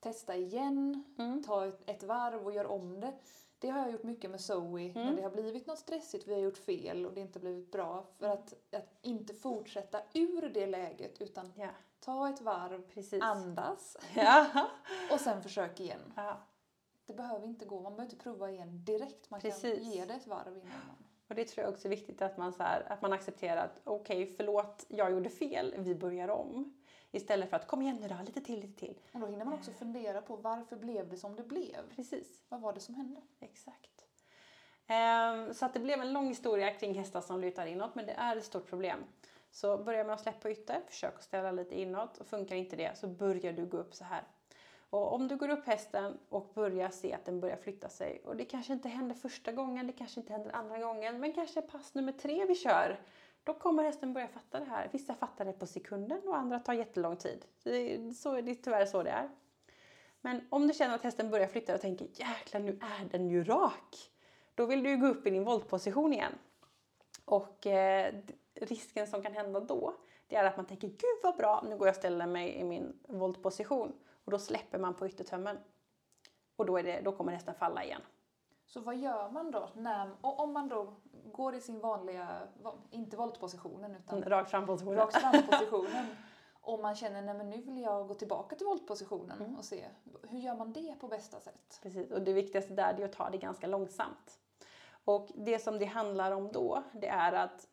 testar 0.00 0.34
igen, 0.34 1.04
Mm. 1.18 1.42
tar 1.42 1.66
ett, 1.66 1.90
ett 1.90 2.02
varv 2.02 2.44
och 2.46 2.52
gör 2.52 2.66
om 2.66 3.00
det. 3.00 3.12
Det 3.58 3.68
har 3.70 3.80
jag 3.80 3.90
gjort 3.90 4.02
mycket 4.02 4.30
med 4.30 4.40
Zoe 4.40 4.92
när 4.94 5.02
Mm. 5.02 5.16
det 5.16 5.22
har 5.22 5.30
blivit 5.30 5.66
något 5.66 5.78
stressigt, 5.78 6.28
vi 6.28 6.34
har 6.34 6.40
gjort 6.40 6.58
fel 6.58 7.06
och 7.06 7.12
det 7.12 7.20
inte 7.20 7.38
blivit 7.38 7.70
bra. 7.72 8.04
För 8.18 8.26
att, 8.28 8.54
att 8.72 8.98
inte 9.02 9.34
fortsätta 9.34 10.00
ur 10.14 10.48
det 10.54 10.66
läget 10.66 11.20
utan 11.22 11.52
Ja, 11.56 11.68
ta 12.04 12.28
ett 12.28 12.40
varv, 12.40 12.82
precis. 12.94 13.22
andas 13.22 13.96
Ja. 14.14 14.46
och 15.12 15.20
sen 15.20 15.42
försök 15.42 15.80
igen. 15.80 16.12
ja. 16.16 16.40
Det 17.06 17.12
behöver 17.12 17.46
inte 17.46 17.64
gå, 17.64 17.80
man 17.80 17.96
behöver 17.96 18.12
inte 18.12 18.24
prova 18.24 18.50
igen 18.50 18.84
direkt. 18.84 19.30
Man 19.30 19.40
kan 19.40 19.50
Precis. 19.50 19.94
ge 19.94 20.04
det 20.04 20.14
ett 20.14 20.26
varv 20.26 20.56
innan 20.56 20.86
man... 20.86 20.96
Och 21.28 21.34
det 21.34 21.44
tror 21.44 21.64
jag 21.64 21.72
också 21.72 21.88
är 21.88 21.90
viktigt 21.90 22.22
att 22.22 22.38
man, 22.38 22.52
så 22.52 22.62
här, 22.62 22.92
att 22.92 23.02
man 23.02 23.12
accepterar 23.12 23.64
att 23.64 23.80
okej, 23.84 24.26
förlåt, 24.36 24.84
jag 24.88 25.10
gjorde 25.12 25.30
fel, 25.30 25.74
vi 25.78 25.94
börjar 25.94 26.28
om. 26.28 26.80
Istället 27.10 27.50
för 27.50 27.56
att 27.56 27.66
kom 27.66 27.82
igen 27.82 27.96
nu 27.96 28.08
då, 28.08 28.14
lite 28.26 28.40
till, 28.40 28.60
lite 28.60 28.78
till. 28.78 29.00
Och 29.12 29.20
då 29.20 29.26
hinner 29.26 29.44
man 29.44 29.54
också 29.54 29.70
fundera 29.72 30.22
på 30.22 30.36
varför 30.36 30.76
blev 30.76 31.08
det 31.08 31.16
som 31.16 31.36
det 31.36 31.42
blev? 31.42 31.94
Precis, 31.96 32.42
Vad 32.48 32.60
var 32.60 32.72
det 32.72 32.80
som 32.80 32.94
hände? 32.94 33.20
exakt. 33.40 34.06
Ehm, 34.86 35.54
så 35.54 35.66
att 35.66 35.74
det 35.74 35.80
blev 35.80 36.00
en 36.00 36.12
lång 36.12 36.26
historia 36.26 36.74
kring 36.74 36.94
hästar 36.94 37.20
som 37.20 37.40
lutar 37.40 37.66
inåt, 37.66 37.94
men 37.94 38.06
det 38.06 38.12
är 38.12 38.36
ett 38.36 38.44
stort 38.44 38.66
problem. 38.68 39.04
Så 39.52 39.78
börja 39.78 40.04
med 40.04 40.14
att 40.14 40.20
släppa 40.20 40.50
ytter, 40.50 40.80
försök 40.86 41.14
att 41.14 41.22
ställa 41.22 41.52
lite 41.52 41.80
inåt. 41.80 42.18
Och 42.18 42.26
funkar 42.26 42.56
inte 42.56 42.76
det 42.76 42.98
så 42.98 43.06
börjar 43.06 43.52
du 43.52 43.66
gå 43.66 43.76
upp 43.76 43.94
så 43.94 44.04
här. 44.04 44.24
Och 44.90 45.12
om 45.12 45.28
du 45.28 45.36
går 45.36 45.48
upp 45.48 45.66
hästen 45.66 46.18
och 46.28 46.52
börjar 46.54 46.90
se 46.90 47.12
att 47.12 47.24
den 47.24 47.40
börjar 47.40 47.56
flytta 47.56 47.88
sig 47.88 48.22
och 48.24 48.36
det 48.36 48.44
kanske 48.44 48.72
inte 48.72 48.88
händer 48.88 49.14
första 49.14 49.52
gången, 49.52 49.86
det 49.86 49.92
kanske 49.92 50.20
inte 50.20 50.32
händer 50.32 50.56
andra 50.56 50.78
gången, 50.78 51.20
men 51.20 51.32
kanske 51.32 51.62
pass 51.62 51.94
nummer 51.94 52.12
tre 52.12 52.44
vi 52.44 52.54
kör. 52.54 53.00
Då 53.44 53.54
kommer 53.54 53.82
hästen 53.82 54.12
börja 54.12 54.28
fatta 54.28 54.60
det 54.60 54.64
här. 54.64 54.88
Vissa 54.92 55.14
fattar 55.14 55.44
det 55.44 55.52
på 55.52 55.66
sekunden 55.66 56.28
och 56.28 56.36
andra 56.36 56.58
tar 56.58 56.72
jättelång 56.72 57.16
tid. 57.16 57.44
Det 57.62 57.94
är, 57.94 58.10
så 58.10 58.34
är 58.34 58.54
tyvärr 58.54 58.86
så 58.86 59.02
det 59.02 59.10
är. 59.10 59.30
Men 60.20 60.46
om 60.50 60.68
du 60.68 60.74
känner 60.74 60.94
att 60.94 61.02
hästen 61.02 61.30
börjar 61.30 61.46
flytta 61.46 61.74
och 61.74 61.80
tänker 61.80 62.08
jäklar 62.12 62.60
nu 62.60 62.78
är 63.00 63.04
den 63.10 63.28
ju 63.28 63.44
rak. 63.44 64.10
Då 64.54 64.66
vill 64.66 64.82
du 64.82 64.90
ju 64.90 64.96
gå 64.96 65.06
upp 65.06 65.26
i 65.26 65.30
din 65.30 65.44
voltposition 65.44 66.12
igen. 66.12 66.32
Och 67.24 67.66
eh, 67.66 68.14
risken 68.54 69.06
som 69.06 69.22
kan 69.22 69.32
hända 69.32 69.60
då 69.60 69.94
det 70.26 70.36
är 70.36 70.44
att 70.44 70.56
man 70.56 70.66
tänker 70.66 70.88
gud 70.88 71.18
vad 71.22 71.36
bra, 71.36 71.62
nu 71.68 71.76
går 71.78 71.86
jag 71.86 71.92
och 71.92 71.96
ställer 71.96 72.26
mig 72.26 72.54
i 72.54 72.64
min 72.64 72.98
voltposition. 73.08 73.92
Och 74.24 74.30
då 74.30 74.38
släpper 74.38 74.78
man 74.78 74.94
på 74.94 75.06
yttertömmen. 75.06 75.58
Och 76.56 76.66
då, 76.66 76.76
är 76.78 76.82
det, 76.82 77.00
då 77.00 77.12
kommer 77.12 77.32
hästen 77.32 77.54
falla 77.54 77.84
igen. 77.84 78.00
Så 78.66 78.80
vad 78.80 78.96
gör 78.96 79.30
man 79.30 79.50
då? 79.50 79.68
När, 79.74 80.10
och 80.20 80.40
om 80.40 80.52
man 80.52 80.68
då 80.68 80.94
går 81.32 81.54
i 81.54 81.60
sin 81.60 81.80
vanliga, 81.80 82.48
va- 82.62 82.74
inte 82.90 83.16
voltpositionen 83.16 83.96
utan 83.96 84.22
Rakt 84.22 84.50
fram 84.50 84.66
positionen. 84.66 84.98
rakt 84.98 85.16
fram-positionen 85.16 86.06
och 86.60 86.80
man 86.80 86.94
känner 86.94 87.22
nej 87.22 87.34
men 87.34 87.50
nu 87.50 87.62
vill 87.62 87.80
jag 87.80 88.08
gå 88.08 88.14
tillbaka 88.14 88.56
till 88.56 88.66
voltpositionen 88.66 89.40
Mm. 89.42 89.56
och 89.56 89.64
se 89.64 89.84
hur 90.28 90.38
gör 90.38 90.54
man 90.56 90.72
det 90.72 90.94
på 91.00 91.08
bästa 91.08 91.40
sätt? 91.40 91.78
Precis, 91.82 92.10
och 92.10 92.22
det 92.22 92.32
viktigaste 92.32 92.74
där 92.74 93.00
är 93.00 93.04
att 93.04 93.12
ta 93.12 93.30
det 93.30 93.38
ganska 93.38 93.66
långsamt. 93.66 94.38
Och 95.04 95.28
det 95.34 95.58
som 95.58 95.78
det 95.78 95.84
handlar 95.84 96.32
om 96.32 96.52
då, 96.52 96.82
det 96.92 97.08
är 97.08 97.32
att 97.32 97.66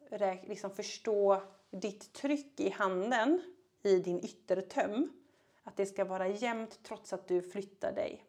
liksom 0.44 0.72
förstå 0.72 1.42
ditt 1.72 2.14
tryck 2.14 2.60
i 2.60 2.70
handen 2.70 3.42
i 3.84 4.00
din 4.00 4.20
yttertöm. 4.20 5.14
Att 5.64 5.78
det 5.78 5.86
ska 5.86 6.06
vara 6.06 6.28
jämnt 6.28 6.84
trots 6.84 7.14
att 7.14 7.28
du 7.28 7.42
flyttar 7.42 7.92
dig. 7.92 8.26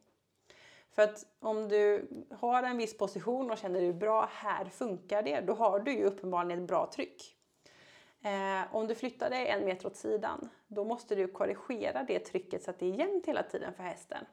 För 0.92 1.02
att 1.02 1.26
om 1.40 1.68
du 1.68 2.08
har 2.30 2.62
en 2.62 2.76
viss 2.76 2.98
position 2.98 3.50
och 3.50 3.58
känner 3.58 3.80
dig 3.80 3.92
bra, 3.92 4.28
här 4.32 4.64
funkar 4.64 5.22
det, 5.22 5.40
då 5.40 5.54
har 5.54 5.80
du 5.80 5.92
ju 5.92 6.04
uppenbarligen 6.04 6.62
ett 6.62 6.68
bra 6.68 6.90
tryck. 6.94 7.36
Eh, 8.22 8.74
om 8.74 8.86
du 8.86 8.94
flyttar 8.94 9.30
dig 9.30 9.48
en 9.48 9.64
meter 9.64 9.86
åt 9.86 9.96
sidan, 9.96 10.48
då 10.68 10.84
måste 10.84 11.14
du 11.14 11.28
korrigera 11.28 12.02
det 12.02 12.18
trycket 12.18 12.62
så 12.62 12.70
att 12.70 12.78
det 12.78 12.86
är 12.86 12.94
jämnt 12.94 13.26
hela 13.26 13.42
tiden 13.42 13.74
för 13.74 13.82
hästen. 13.82 14.24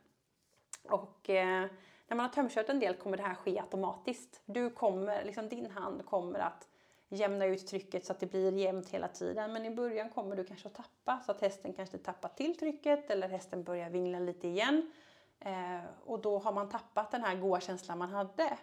Och 0.89 1.29
eh, 1.29 1.65
när 2.07 2.17
man 2.17 2.25
har 2.25 2.33
tömkört 2.33 2.69
en 2.69 2.79
del 2.79 2.93
kommer 2.93 3.17
det 3.17 3.23
här 3.23 3.35
ske 3.35 3.59
automatiskt. 3.59 4.41
Du 4.45 4.69
kommer, 4.69 5.23
liksom 5.23 5.49
din 5.49 5.71
hand 5.71 6.05
kommer 6.05 6.39
att 6.39 6.67
jämna 7.09 7.45
ut 7.45 7.67
trycket 7.67 8.05
så 8.05 8.11
att 8.11 8.19
det 8.19 8.25
blir 8.25 8.57
jämnt 8.57 8.89
hela 8.89 9.07
tiden. 9.07 9.53
Men 9.53 9.65
i 9.65 9.75
början 9.75 10.09
kommer 10.09 10.35
du 10.35 10.43
kanske 10.43 10.67
att 10.67 10.75
tappa 10.75 11.19
så 11.25 11.31
att 11.31 11.41
hästen 11.41 11.73
kanske 11.73 11.97
tappar 11.97 12.29
till 12.29 12.57
trycket 12.57 13.09
eller 13.09 13.29
hästen 13.29 13.63
börjar 13.63 13.89
vingla 13.89 14.19
lite 14.19 14.47
igen. 14.47 14.91
Eh, 15.39 15.81
och 16.05 16.21
då 16.21 16.39
har 16.39 16.51
man 16.51 16.69
tappat 16.69 17.11
den 17.11 17.23
här 17.23 17.35
goa 17.35 17.59
känslan 17.59 17.97
man 17.97 18.09
hade. 18.09 18.57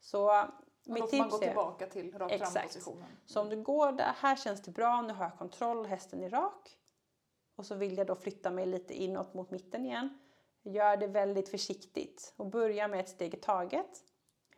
Så 0.00 0.40
Och 0.88 0.98
då 0.98 1.06
får 1.06 1.18
man 1.18 1.28
gå 1.28 1.38
tillbaka 1.38 1.86
till 1.86 2.18
rakt 2.18 2.32
Exakt. 2.32 2.52
fram-positionen. 2.52 3.08
så 3.26 3.40
om 3.40 3.48
du 3.48 3.62
går 3.62 3.92
där, 3.92 4.12
här 4.16 4.36
känns 4.36 4.62
det 4.62 4.70
bra, 4.70 5.02
nu 5.02 5.12
har 5.12 5.24
jag 5.24 5.38
kontroll, 5.38 5.86
hästen 5.86 6.22
är 6.22 6.30
rak. 6.30 6.78
Och 7.56 7.66
så 7.66 7.74
vill 7.74 7.98
jag 7.98 8.06
då 8.06 8.14
flytta 8.14 8.50
mig 8.50 8.66
lite 8.66 9.02
inåt 9.02 9.34
mot 9.34 9.50
mitten 9.50 9.86
igen. 9.86 10.18
Gör 10.62 10.96
det 10.96 11.06
väldigt 11.06 11.48
försiktigt 11.48 12.34
och 12.36 12.46
börja 12.46 12.88
med 12.88 13.00
ett 13.00 13.08
steg 13.08 13.34
i 13.34 13.36
taget. 13.36 14.04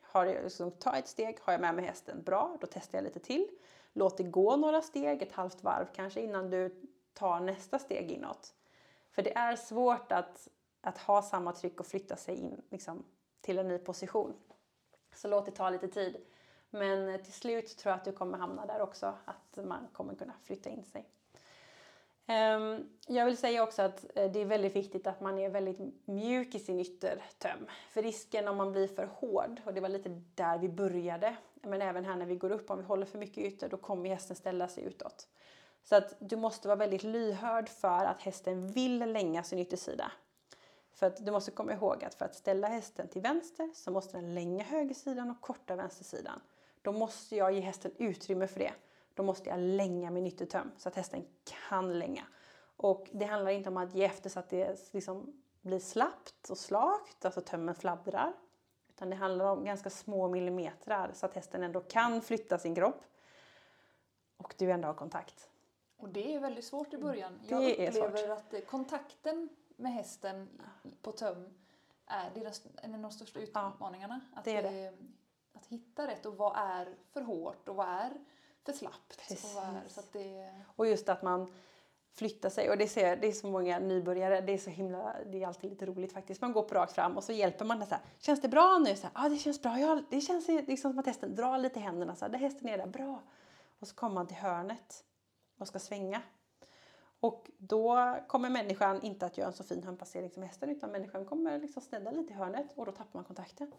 Har 0.00 0.26
jag, 0.26 0.42
liksom, 0.42 0.70
ta 0.70 0.96
ett 0.96 1.08
steg, 1.08 1.38
har 1.40 1.52
jag 1.52 1.60
med 1.60 1.74
mig 1.74 1.84
hästen, 1.84 2.22
bra, 2.22 2.56
då 2.60 2.66
testar 2.70 2.98
jag 2.98 3.04
lite 3.04 3.20
till. 3.20 3.48
Låt 3.92 4.16
det 4.16 4.22
gå 4.22 4.56
några 4.56 4.82
steg, 4.82 5.22
ett 5.22 5.32
halvt 5.32 5.62
varv 5.62 5.86
kanske, 5.94 6.20
innan 6.20 6.50
du 6.50 6.82
tar 7.12 7.40
nästa 7.40 7.78
steg 7.78 8.10
inåt. 8.10 8.54
För 9.10 9.22
det 9.22 9.36
är 9.36 9.56
svårt 9.56 10.12
att, 10.12 10.48
att 10.80 10.98
ha 10.98 11.22
samma 11.22 11.52
tryck 11.52 11.80
och 11.80 11.86
flytta 11.86 12.16
sig 12.16 12.36
in 12.36 12.62
liksom, 12.70 13.04
till 13.40 13.58
en 13.58 13.68
ny 13.68 13.78
position. 13.78 14.34
Så 15.14 15.28
låt 15.28 15.46
det 15.46 15.52
ta 15.52 15.70
lite 15.70 15.88
tid. 15.88 16.16
Men 16.70 17.22
till 17.22 17.32
slut 17.32 17.78
tror 17.78 17.90
jag 17.90 17.98
att 17.98 18.04
du 18.04 18.12
kommer 18.12 18.38
hamna 18.38 18.66
där 18.66 18.80
också, 18.80 19.14
att 19.24 19.64
man 19.64 19.88
kommer 19.92 20.14
kunna 20.14 20.34
flytta 20.42 20.70
in 20.70 20.84
sig. 20.84 21.08
Ehm, 22.26 22.88
jag 23.06 23.24
vill 23.24 23.37
säga 23.37 23.62
också 23.62 23.82
att 23.82 24.04
eh, 24.14 24.30
det 24.30 24.40
är 24.40 24.44
väldigt 24.44 24.76
viktigt 24.76 25.06
att 25.06 25.20
man 25.20 25.38
är 25.38 25.48
väldigt 25.48 25.78
mjuk 26.04 26.54
i 26.54 26.58
sin 26.58 26.80
yttertöm. 26.80 27.66
För 27.90 28.02
risken 28.02 28.48
om 28.48 28.56
man 28.56 28.72
blir 28.72 28.88
för 28.88 29.06
hård, 29.06 29.60
och 29.64 29.74
det 29.74 29.80
var 29.80 29.88
lite 29.88 30.22
där 30.34 30.58
vi 30.58 30.68
började, 30.68 31.37
men 31.62 31.82
även 31.82 32.04
här 32.04 32.16
när 32.16 32.26
vi 32.26 32.37
går 32.37 32.50
upp, 32.50 32.70
om 32.70 32.78
vi 32.78 32.84
håller 32.84 33.06
för 33.06 33.18
mycket 33.18 33.44
ytter, 33.44 33.68
då 33.68 33.76
kommer 33.76 34.08
hästen 34.08 34.37
ställa 34.37 34.68
sig 34.68 34.84
utåt. 34.84 35.28
Så 35.82 35.96
att 35.96 36.16
du 36.18 36.37
måste 36.37 36.68
vara 36.68 36.76
väldigt 36.76 37.02
lyhörd 37.02 37.68
för 37.68 38.04
att 38.04 38.22
hästen 38.22 38.68
vill 38.68 38.98
länga 39.12 39.42
sin 39.42 39.58
yttersida. 39.58 40.12
För 40.92 41.06
att 41.06 41.26
du 41.26 41.32
måste 41.32 41.50
komma 41.50 41.72
ihåg 41.72 42.04
att 42.04 42.14
för 42.14 42.24
att 42.24 42.34
ställa 42.34 42.68
hästen 42.68 43.08
till 43.08 43.22
vänster 43.22 43.70
så 43.74 43.90
måste 43.90 44.16
den 44.16 44.34
länga 44.34 44.64
högersidan 44.64 45.30
och 45.30 45.40
korta 45.40 45.76
vänstersidan. 45.76 46.40
Då 46.82 46.92
måste 46.92 47.37
jag 47.37 47.52
ge 47.52 47.60
hästen 47.60 47.92
utrymme 47.98 48.46
för 48.46 48.60
det. 48.60 48.72
Då 49.14 49.22
måste 49.22 49.48
jag 49.48 49.61
länga 49.61 50.11
min 50.11 50.27
yttertöm 50.27 50.70
så 50.77 50.88
att 50.88 50.96
hästen 50.96 51.24
kan 51.44 51.98
länga. 51.98 52.24
Och 52.77 53.11
det 53.12 53.24
handlar 53.24 53.50
inte 53.50 53.68
om 53.68 53.77
att 53.77 53.94
ge 53.94 54.05
efter 54.05 54.31
så 54.31 54.38
att 54.38 54.48
det 54.48 54.92
liksom 54.94 55.42
blir 55.61 55.79
slappt 55.79 56.50
och 56.50 56.59
slakt, 56.59 57.24
alltså 57.24 57.40
tömmen 57.40 57.74
fladdrar. 57.74 58.33
Utan 58.88 59.11
det 59.11 59.16
handlar 59.16 59.44
om 59.44 59.64
ganska 59.64 59.90
små 59.90 60.29
millimeter 60.29 61.11
så 61.12 61.27
att 61.27 61.35
hästen 61.35 61.62
ändå 61.62 61.81
kan 61.81 62.22
flytta 62.22 62.59
sin 62.59 62.74
kropp. 62.74 63.05
Och 64.37 64.55
du 64.59 64.70
ändå 64.70 64.88
har 64.88 64.94
kontakt. 64.94 65.50
Och 65.96 66.09
det 66.09 66.35
är 66.35 66.40
väldigt 66.40 66.64
svårt 66.64 66.94
i 66.94 66.98
början. 66.98 67.40
Det 67.48 67.50
jag 67.50 67.70
upplever 67.70 68.29
att 68.29 68.55
eh, 68.55 68.61
kontakten 68.61 69.48
med 69.77 69.92
hästen 69.92 70.48
på 71.03 71.12
töm 71.12 71.55
är, 72.07 72.53
en 72.83 72.94
av 72.94 73.00
de 73.00 73.11
största 73.11 73.40
utmaningarna. 73.40 74.20
att, 74.35 74.44
det 74.44 74.57
är 74.57 74.62
det. 74.62 74.94
att 75.53 75.66
hitta 75.66 76.07
rätt 76.07 76.27
och 76.27 76.37
vad 76.37 76.53
är 76.57 76.96
för 77.12 77.20
hårt 77.20 77.68
och 77.68 77.77
vad 77.77 77.88
är 77.88 78.12
för 78.64 78.72
slappt. 78.72 79.12
Och 79.12 79.16
Precis. 79.16 79.56
så 79.88 80.00
att 80.00 80.12
det, 80.12 80.52
Och 80.76 80.86
just 80.86 81.08
att 81.08 81.22
man 81.22 81.52
flyttar 82.14 82.50
sig. 82.50 82.70
Och 82.70 82.78
det, 82.78 82.88
ser, 82.88 83.16
det 83.16 83.26
är 83.26 83.32
så 83.32 83.46
många 83.46 83.78
nybörjare, 83.78 84.40
det 84.40 84.52
är 84.52 84.58
så 84.58 84.70
himla, 84.70 85.14
det 85.26 85.42
är 85.42 85.46
alltid 85.46 85.70
lite 85.70 85.86
roligt 85.86 86.12
faktiskt. 86.12 86.40
Man 86.40 86.52
går 86.52 86.62
på 86.62 86.74
rakt 86.74 86.92
fram 86.92 87.16
och 87.16 87.24
så 87.24 87.32
hjälper 87.32 87.64
man 87.64 87.78
den 87.78 87.88
så 87.88 87.94
här. 87.94 88.04
Känns 88.18 88.40
det 88.40 88.48
bra 88.48 88.78
nu? 88.78 88.94
Ja, 89.02 89.08
ah, 89.12 89.28
det 89.28 89.36
känns 89.36 89.62
bra. 89.62 89.78
Ja, 89.78 90.02
det 90.10 90.20
känns 90.20 90.48
liksom 90.48 90.92
som 90.92 90.98
att 90.98 91.06
hästen 91.06 91.34
drar 91.34 91.58
lite 91.58 91.80
händerna. 91.80 92.16
Så 92.16 92.24
här, 92.24 92.32
där 92.32 92.38
hästen 92.38 92.68
är 92.68 92.78
där, 92.78 92.86
bra. 92.86 93.22
Och 93.78 93.88
så 93.88 93.94
kommer 93.94 94.14
man 94.14 94.26
till 94.26 94.36
hörnet 94.36 95.04
och 95.58 95.68
ska 95.68 95.78
svänga. 95.78 96.22
Och 97.20 97.50
då 97.58 98.16
kommer 98.28 98.50
människan 98.50 99.02
inte 99.02 99.26
att 99.26 99.38
göra 99.38 99.48
en 99.48 99.54
så 99.54 99.64
fin 99.64 99.84
handpassering 99.84 100.30
som 100.30 100.42
hästen 100.42 100.70
utan 100.70 100.90
människan 100.90 101.24
kommer 101.24 101.58
liksom 101.58 101.82
snedda 101.82 102.10
lite 102.10 102.32
i 102.32 102.36
hörnet 102.36 102.66
och 102.74 102.86
då 102.86 102.92
tappar 102.92 103.18
man 103.18 103.24
kontakten. 103.24 103.72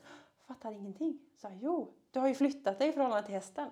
Fattar 0.47 0.71
ingenting. 0.71 1.19
Så 1.41 1.49
jo, 1.61 1.93
du 2.11 2.19
har 2.19 2.27
ju 2.27 2.33
flyttat 2.33 2.79
dig 2.79 2.89
i 2.89 2.91
förhållande 2.91 3.25
till 3.25 3.35
hästen. 3.35 3.69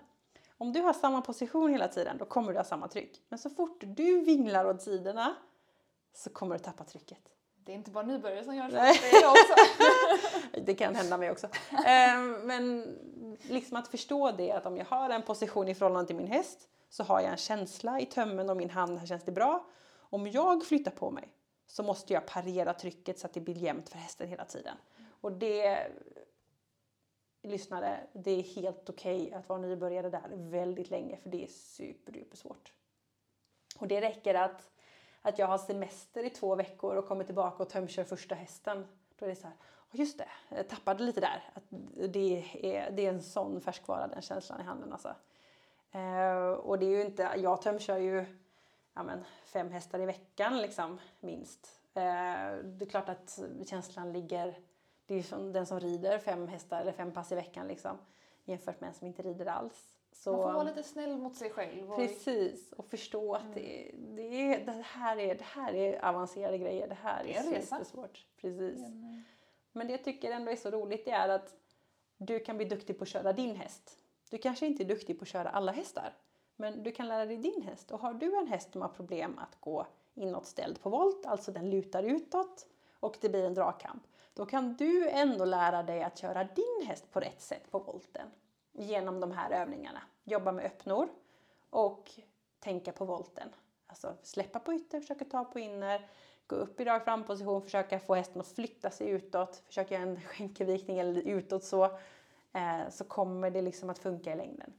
Om 0.63 0.73
du 0.73 0.81
har 0.81 0.93
samma 0.93 1.21
position 1.21 1.71
hela 1.71 1.87
tiden 1.87 2.17
då 2.17 2.25
kommer 2.25 2.51
du 2.51 2.59
ha 2.59 2.63
samma 2.63 2.87
tryck. 2.87 3.21
Men 3.29 3.39
så 3.39 3.49
fort 3.49 3.83
du 3.85 4.21
vinglar 4.21 4.65
åt 4.65 4.81
sidorna 4.81 5.35
så 6.13 6.29
kommer 6.29 6.57
du 6.57 6.63
tappa 6.63 6.83
trycket. 6.83 7.17
det 7.65 7.71
är 7.71 7.75
inte 7.75 7.91
bara 7.91 8.05
nybörjare 8.05 8.43
som 8.43 8.55
gör 8.55 8.69
så, 8.69 8.75
Nej. 8.75 8.99
det 9.01 9.17
är 9.17 9.21
jag 9.21 9.31
också. 9.31 9.55
Det 10.65 10.73
kan 10.73 10.95
hända 10.95 11.17
mig 11.17 11.31
också. 11.31 11.47
Ehm, 11.85 12.31
Men 12.31 12.95
liksom 13.41 13.77
att 13.77 13.87
förstå 13.87 14.31
det 14.31 14.51
att 14.51 14.65
om 14.65 14.77
jag 14.77 14.85
har 14.85 15.09
en 15.09 15.21
position 15.21 15.67
i 15.67 15.75
förhållande 15.75 16.07
till 16.07 16.15
min 16.15 16.27
häst 16.27 16.59
så 16.89 17.03
har 17.03 17.21
jag 17.21 17.31
en 17.31 17.37
känsla 17.37 17.99
i 17.99 18.05
tömmen 18.05 18.49
och 18.49 18.57
min 18.57 18.69
hand, 18.69 18.99
här 18.99 19.05
känns 19.05 19.23
det 19.23 19.31
bra. 19.31 19.65
Om 19.99 20.27
jag 20.27 20.65
flyttar 20.65 20.91
på 20.91 21.11
mig 21.11 21.29
så 21.67 21.83
måste 21.83 22.13
jag 22.13 22.25
parera 22.25 22.73
trycket 22.73 23.19
så 23.19 23.27
att 23.27 23.33
det 23.33 23.41
blir 23.41 23.57
jämnt 23.57 23.89
för 23.89 23.97
hästen 23.97 24.27
hela 24.27 24.45
tiden. 24.45 24.77
Och 25.21 25.31
det, 25.31 25.87
lyssnare, 27.43 27.99
det 28.13 28.31
är 28.31 28.43
helt 28.43 28.89
okej 28.89 29.21
okay 29.21 29.33
att 29.33 29.49
vara 29.49 29.59
nybörjare 29.59 30.09
där 30.09 30.29
väldigt 30.31 30.89
länge 30.89 31.17
för 31.17 31.29
det 31.29 31.43
är 31.43 31.47
superduper 31.47 32.37
svårt. 32.37 32.73
Och 33.79 33.87
det 33.87 34.01
räcker 34.01 34.35
att, 34.35 34.71
att 35.21 35.39
jag 35.39 35.47
har 35.47 35.57
semester 35.57 36.23
i 36.23 36.29
två 36.29 36.55
veckor 36.55 36.95
och 36.95 37.07
kommer 37.07 37.23
tillbaka 37.23 37.63
och 37.63 37.69
tömkör 37.69 38.03
första 38.03 38.35
hästen. 38.35 38.87
Då 39.19 39.25
är 39.25 39.29
det 39.29 39.35
så 39.35 39.47
här, 39.47 39.55
just 39.91 40.17
det, 40.17 40.29
jag 40.49 40.69
tappade 40.69 41.03
lite 41.03 41.21
där. 41.21 41.43
Att 41.53 41.63
det, 42.13 42.45
är, 42.61 42.91
det 42.91 43.05
är 43.05 43.09
en 43.09 43.21
sån 43.21 43.61
färskvara 43.61 44.07
den 44.07 44.21
känslan 44.21 44.61
i 44.61 44.63
handen 44.63 44.93
alltså. 44.93 45.15
Eh, 45.91 46.47
och 46.47 46.79
det 46.79 46.85
är 46.85 46.89
ju 46.89 47.01
inte, 47.01 47.29
jag 47.37 47.61
tömkör 47.61 47.97
ju 47.97 48.25
ja, 48.93 49.03
men, 49.03 49.23
fem 49.45 49.71
hästar 49.71 49.99
i 49.99 50.05
veckan 50.05 50.61
liksom, 50.61 50.99
minst. 51.19 51.81
Eh, 51.93 52.01
det 52.63 52.85
är 52.85 52.89
klart 52.89 53.09
att 53.09 53.39
känslan 53.65 54.13
ligger, 54.13 54.59
det 55.05 55.15
är 55.15 55.23
som 55.23 55.53
den 55.53 55.65
som 55.65 55.79
rider 55.79 56.19
fem 56.19 56.47
hästar 56.47 56.81
eller 56.81 56.91
fem 56.91 57.11
pass 57.11 57.31
i 57.31 57.35
veckan 57.35 57.67
liksom, 57.67 57.97
jämfört 58.45 58.81
med 58.81 58.87
en 58.87 58.93
som 58.93 59.07
inte 59.07 59.21
rider 59.21 59.45
alls. 59.45 59.93
Så, 60.11 60.31
Man 60.31 60.41
får 60.41 60.53
vara 60.53 60.63
lite 60.63 60.83
snäll 60.83 61.17
mot 61.17 61.35
sig 61.35 61.49
själv. 61.49 61.91
Och... 61.91 61.97
Precis, 61.97 62.71
och 62.71 62.85
förstå 62.85 63.33
att 63.33 63.41
mm. 63.41 63.53
det, 63.55 63.91
det, 64.15 64.53
är, 64.53 64.65
det, 64.65 64.83
här 64.85 65.17
är, 65.17 65.35
det 65.35 65.43
här 65.43 65.73
är 65.73 66.05
avancerade 66.05 66.57
grejer. 66.57 66.87
Det 66.87 66.97
här 67.01 67.23
det 67.23 67.35
är, 67.35 67.53
är 67.53 67.61
supersvårt. 67.61 68.25
Precis. 68.41 68.79
Mm. 68.79 69.23
Men 69.71 69.87
det 69.87 69.93
jag 69.93 70.03
tycker 70.03 70.31
ändå 70.31 70.51
är 70.51 70.55
så 70.55 70.71
roligt 70.71 71.05
det 71.05 71.11
är 71.11 71.29
att 71.29 71.55
du 72.17 72.39
kan 72.39 72.57
bli 72.57 72.65
duktig 72.65 72.97
på 72.97 73.03
att 73.03 73.09
köra 73.09 73.33
din 73.33 73.55
häst. 73.55 73.97
Du 74.29 74.37
kanske 74.37 74.65
inte 74.65 74.83
är 74.83 74.87
duktig 74.87 75.19
på 75.19 75.23
att 75.23 75.29
köra 75.29 75.49
alla 75.49 75.71
hästar. 75.71 76.13
Men 76.55 76.83
du 76.83 76.91
kan 76.91 77.07
lära 77.07 77.25
dig 77.25 77.37
din 77.37 77.61
häst. 77.61 77.91
Och 77.91 77.99
har 77.99 78.13
du 78.13 78.37
en 78.37 78.47
häst 78.47 78.71
som 78.71 78.81
har 78.81 78.89
problem 78.89 79.39
att 79.39 79.61
gå 79.61 79.87
inåtställd 80.13 80.81
på 80.81 80.89
volt, 80.89 81.25
alltså 81.25 81.51
den 81.51 81.69
lutar 81.69 82.03
utåt 82.03 82.67
och 82.99 83.17
det 83.21 83.29
blir 83.29 83.45
en 83.45 83.53
dragkamp. 83.53 84.03
Då 84.33 84.45
kan 84.45 84.73
du 84.73 85.09
ändå 85.09 85.45
lära 85.45 85.83
dig 85.83 86.03
att 86.03 86.17
köra 86.17 86.43
din 86.43 86.87
häst 86.87 87.11
på 87.11 87.19
rätt 87.19 87.41
sätt 87.41 87.71
på 87.71 87.79
volten 87.79 88.27
genom 88.71 89.19
de 89.19 89.31
här 89.31 89.51
övningarna. 89.51 90.01
Jobba 90.23 90.51
med 90.51 90.65
öppnor 90.65 91.09
och 91.69 92.11
tänka 92.59 92.91
på 92.91 93.05
volten. 93.05 93.49
Alltså 93.87 94.15
släppa 94.23 94.59
på 94.59 94.73
ytter, 94.73 94.99
försöka 94.99 95.25
ta 95.25 95.43
på 95.43 95.59
inner, 95.59 96.09
gå 96.47 96.55
upp 96.55 96.79
i 96.79 96.85
rak 96.85 97.03
framposition, 97.03 97.61
försöka 97.61 97.99
få 97.99 98.15
hästen 98.15 98.41
att 98.41 98.47
flytta 98.47 98.89
sig 98.89 99.09
utåt, 99.09 99.63
försöka 99.67 99.93
göra 99.93 100.03
en 100.03 100.21
skänkelvikning 100.27 100.99
eller 100.99 101.21
utåt 101.21 101.63
så, 101.63 101.83
eh, 102.53 102.89
så 102.89 103.03
kommer 103.03 103.51
det 103.51 103.61
liksom 103.61 103.89
att 103.89 103.99
funka 103.99 104.33
i 104.33 104.35
längden. 104.35 104.73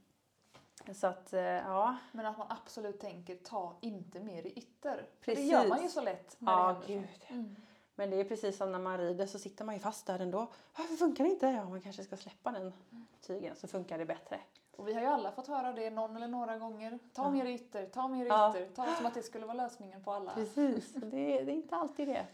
Så 0.93 1.07
att, 1.07 1.33
eh, 1.33 1.41
ja. 1.41 1.95
Men 2.11 2.25
att 2.25 2.37
man 2.37 2.47
absolut 2.49 2.99
tänker 2.99 3.35
ta 3.35 3.77
inte 3.81 4.19
mer 4.19 4.45
i 4.45 4.53
ytter. 4.59 5.05
Precis. 5.21 5.43
Det 5.43 5.51
gör 5.51 5.67
man 5.67 5.83
ju 5.83 5.89
så 5.89 6.01
lätt. 6.01 6.35
När 6.39 6.73
det 6.73 6.93
gud. 6.93 7.07
Mm. 7.27 7.55
Men 7.95 8.09
det 8.09 8.19
är 8.19 8.23
precis 8.23 8.57
som 8.57 8.71
när 8.71 8.79
man 8.79 8.97
rider 8.97 9.25
så 9.25 9.39
sitter 9.39 9.65
man 9.65 9.75
ju 9.75 9.81
fast 9.81 10.05
där 10.05 10.19
ändå. 10.19 10.47
Varför 10.77 10.95
funkar 10.95 11.23
det 11.23 11.29
inte? 11.29 11.47
Ja, 11.47 11.69
man 11.69 11.81
kanske 11.81 12.03
ska 12.03 12.17
släppa 12.17 12.51
den 12.51 12.73
tygen 13.21 13.55
så 13.55 13.67
funkar 13.67 13.97
det 13.97 14.05
bättre. 14.05 14.39
Och 14.77 14.87
vi 14.87 14.93
har 14.93 15.01
ju 15.01 15.07
alla 15.07 15.31
fått 15.31 15.47
höra 15.47 15.73
det 15.73 15.89
någon 15.89 16.15
eller 16.15 16.27
några 16.27 16.57
gånger. 16.57 16.99
Ta 17.13 17.23
ja. 17.23 17.29
mer 17.29 17.45
ytter, 17.45 17.85
ta 17.85 18.07
mer 18.07 18.25
ytter. 18.25 18.35
Ja. 18.35 18.65
Ta 18.75 18.95
som 18.95 19.05
att 19.05 19.13
det 19.13 19.23
skulle 19.23 19.45
vara 19.45 19.57
lösningen 19.57 20.03
på 20.03 20.11
alla. 20.11 20.33
Precis, 20.33 20.93
det, 20.93 21.43
det 21.43 21.51
är 21.51 21.55
inte 21.55 21.75
alltid 21.75 22.07
det. 22.07 22.25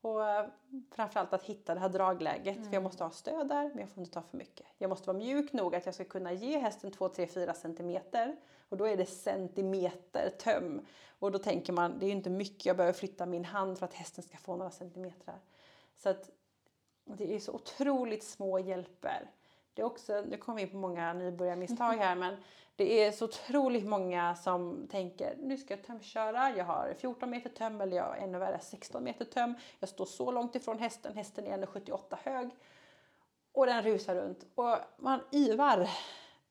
Och 0.00 0.28
eh, 0.28 0.46
framförallt 0.90 1.32
att 1.32 1.42
hitta 1.42 1.74
det 1.74 1.80
här 1.80 1.88
dragläget. 1.88 2.56
Mm. 2.56 2.68
För 2.68 2.74
jag 2.74 2.82
måste 2.82 3.04
ha 3.04 3.10
stöd 3.10 3.48
där, 3.48 3.68
men 3.68 3.78
jag 3.78 3.88
får 3.88 4.00
inte 4.00 4.12
ta 4.14 4.22
för 4.22 4.36
mycket. 4.36 4.66
Jag 4.78 4.88
måste 4.88 5.06
vara 5.06 5.18
mjuk 5.18 5.52
nog 5.52 5.74
att 5.74 5.86
jag 5.86 5.94
ska 5.94 6.04
kunna 6.04 6.32
ge 6.32 6.58
hästen 6.58 6.90
2, 6.90 7.08
3, 7.08 7.26
4 7.26 7.54
centimeter. 7.54 8.36
Och 8.68 8.76
då 8.76 8.88
är 8.88 8.96
det 8.96 9.06
centimeter 9.06 10.30
töm. 10.30 10.86
Och 11.18 11.32
då 11.32 11.38
tänker 11.38 11.72
man, 11.72 11.98
det 11.98 12.06
är 12.06 12.08
ju 12.08 12.14
inte 12.16 12.30
mycket 12.30 12.66
jag 12.66 12.76
behöver 12.76 12.98
flytta 12.98 13.26
min 13.26 13.44
hand 13.44 13.78
för 13.78 13.86
att 13.86 13.94
hästen 13.94 14.24
ska 14.24 14.36
få 14.36 14.56
några 14.56 14.70
centimeter. 14.70 15.34
Så 15.94 16.08
att 16.08 16.30
det 17.04 17.34
är 17.34 17.38
så 17.38 17.52
otroligt 17.52 18.24
små 18.24 18.58
hjälper. 18.58 19.30
Det 19.74 19.82
är 19.82 19.86
också, 19.86 20.24
nu 20.28 20.36
kommer 20.36 20.56
vi 20.56 20.62
in 20.62 20.70
på 20.70 20.76
många 20.76 21.12
nybörjarmisstag 21.12 21.92
här, 21.92 22.16
men 22.16 22.36
det 22.76 23.04
är 23.04 23.12
så 23.12 23.24
otroligt 23.24 23.86
många 23.86 24.36
som 24.36 24.88
tänker 24.90 25.36
nu 25.40 25.56
ska 25.56 25.74
jag 25.74 25.84
tömköra, 25.84 26.56
jag 26.56 26.64
har 26.64 26.94
14 26.98 27.30
meter 27.30 27.50
töm 27.50 27.80
eller 27.80 27.96
jag 27.96 28.22
ännu 28.22 28.38
värre 28.38 28.58
16 28.60 29.04
meter 29.04 29.24
töm. 29.24 29.54
Jag 29.80 29.88
står 29.88 30.04
så 30.04 30.30
långt 30.30 30.54
ifrån 30.54 30.78
hästen, 30.78 31.16
hästen 31.16 31.46
är 31.46 31.58
1,78 31.58 32.16
hög 32.22 32.50
och 33.52 33.66
den 33.66 33.82
rusar 33.82 34.14
runt 34.14 34.46
och 34.54 34.76
man 34.96 35.20
yvar. 35.32 35.88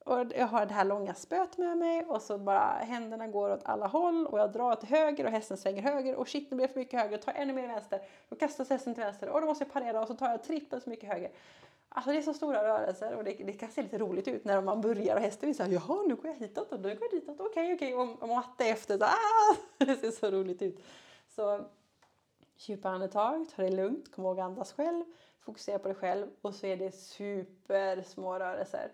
Och 0.04 0.26
jag 0.36 0.48
har 0.48 0.66
det 0.66 0.74
här 0.74 0.86
långa 0.86 1.14
spöet 1.14 1.58
med 1.58 1.78
mig 1.78 2.06
och 2.06 2.22
så 2.22 2.38
bara 2.38 2.72
händerna 2.72 3.28
går 3.28 3.50
åt 3.50 3.62
alla 3.66 3.88
håll 3.88 4.28
och 4.28 4.40
jag 4.40 4.52
drar 4.52 4.76
till 4.76 4.90
höger 4.90 5.26
och 5.26 5.32
hästen 5.32 5.58
svänger 5.58 5.82
höger 5.82 6.16
och 6.16 6.28
shit 6.28 6.52
nu 6.52 6.58
blir 6.58 6.68
det 6.68 6.74
för 6.74 6.80
mycket 6.80 7.00
höger, 7.00 7.18
tar 7.18 7.34
ännu 7.34 7.54
mer 7.54 7.68
vänster. 7.68 8.02
Då 8.30 8.36
kastas 8.36 8.70
hästen 8.70 8.94
till 8.94 9.04
vänster 9.04 9.30
och 9.30 9.42
då 9.42 9.48
måste 9.48 9.64
jag 9.64 9.74
parera 9.74 10.02
och 10.02 10.08
så 10.08 10.14
tar 10.14 10.30
jag 10.30 10.44
trippelt 10.44 10.84
så 10.84 10.90
mycket 10.90 11.10
höger. 11.10 11.32
Alltså 11.90 12.12
det 12.12 12.18
är 12.18 12.22
så 12.22 12.34
stora 12.34 12.64
rörelser 12.64 13.16
och 13.16 13.24
det, 13.24 13.32
det, 13.32 13.54
kan 13.54 13.70
se 13.70 13.82
lite 13.82 13.98
roligt 13.98 14.28
ut 14.28 14.46
när 14.46 14.62
man 14.62 14.82
börjar 14.82 15.16
och 15.16 15.22
hästen 15.22 15.50
är 15.50 15.54
såhär 15.54 15.70
jaha 15.70 16.04
nu 16.08 16.16
går 16.16 16.28
jag 16.28 16.36
hitåt 16.36 16.72
och 16.72 16.80
nu 16.80 16.96
går 16.96 17.08
jag 17.12 17.22
ditåt, 17.22 17.40
okej 17.40 17.74
okej 17.74 17.96
och, 17.96 18.24
och 18.24 18.30
matte 18.30 18.66
efter 18.66 18.98
så 18.98 19.06
ah! 19.06 19.56
det 19.86 19.96
ser 19.96 20.12
så 20.12 20.32
roligt 20.32 20.62
ut. 20.62 20.84
Så 21.36 21.66
djupa 22.58 22.90
andetag, 22.90 23.46
ta 23.56 23.62
det 23.62 23.70
lugnt, 23.70 24.12
kom 24.12 24.26
ihåg 24.26 24.40
att 24.40 24.46
andas 24.46 24.74
själv, 24.74 25.04
fokusera 25.40 25.80
på 25.80 25.88
dig 25.88 25.98
själv 25.98 26.28
och 26.42 26.56
så 26.56 26.68
är 26.68 26.78
det 26.78 26.92
super 26.92 28.02
små 28.02 28.40
rörelser. 28.40 28.92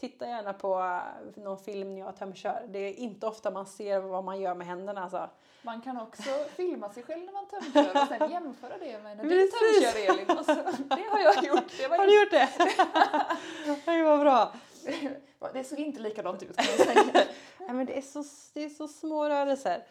Titta 0.00 0.26
gärna 0.26 0.52
på 0.52 1.00
någon 1.34 1.58
film 1.58 1.94
när 1.94 2.00
jag 2.00 2.16
tömkör. 2.16 2.66
Det 2.68 2.78
är 2.78 2.92
inte 2.92 3.26
ofta 3.26 3.50
man 3.50 3.66
ser 3.66 4.00
vad 4.00 4.24
man 4.24 4.40
gör 4.40 4.54
med 4.54 4.66
händerna. 4.66 5.02
Alltså. 5.02 5.30
Man 5.62 5.80
kan 5.80 6.00
också 6.00 6.30
filma 6.56 6.92
sig 6.92 7.02
själv 7.02 7.24
när 7.24 7.32
man 7.32 7.46
tömkör 7.46 8.02
och 8.02 8.08
sen 8.08 8.30
jämföra 8.30 8.78
det 8.78 9.02
med 9.02 9.16
när 9.16 9.24
du 9.24 9.48
tömkör 9.48 10.14
Elin. 10.14 10.38
Och 10.38 10.44
så, 10.44 10.54
det 10.96 11.08
har 11.10 11.20
jag 11.20 11.44
gjort. 11.44 11.72
Det 11.78 11.84
har 11.84 12.06
du 12.06 12.20
gjort 12.22 12.30
det? 12.30 12.48
det 13.92 14.02
var 14.02 14.18
bra. 14.18 14.52
Det 15.52 15.64
såg 15.64 15.78
inte 15.78 16.00
likadant 16.00 16.42
ut 16.42 16.56
kan 16.56 16.66
jag 16.78 16.86
säga. 16.86 17.26
Nej, 17.58 17.72
men 17.72 17.86
det, 17.86 17.98
är 17.98 18.02
så, 18.02 18.24
det 18.54 18.64
är 18.64 18.68
så 18.68 18.88
små 18.88 19.28
rörelser. 19.28 19.84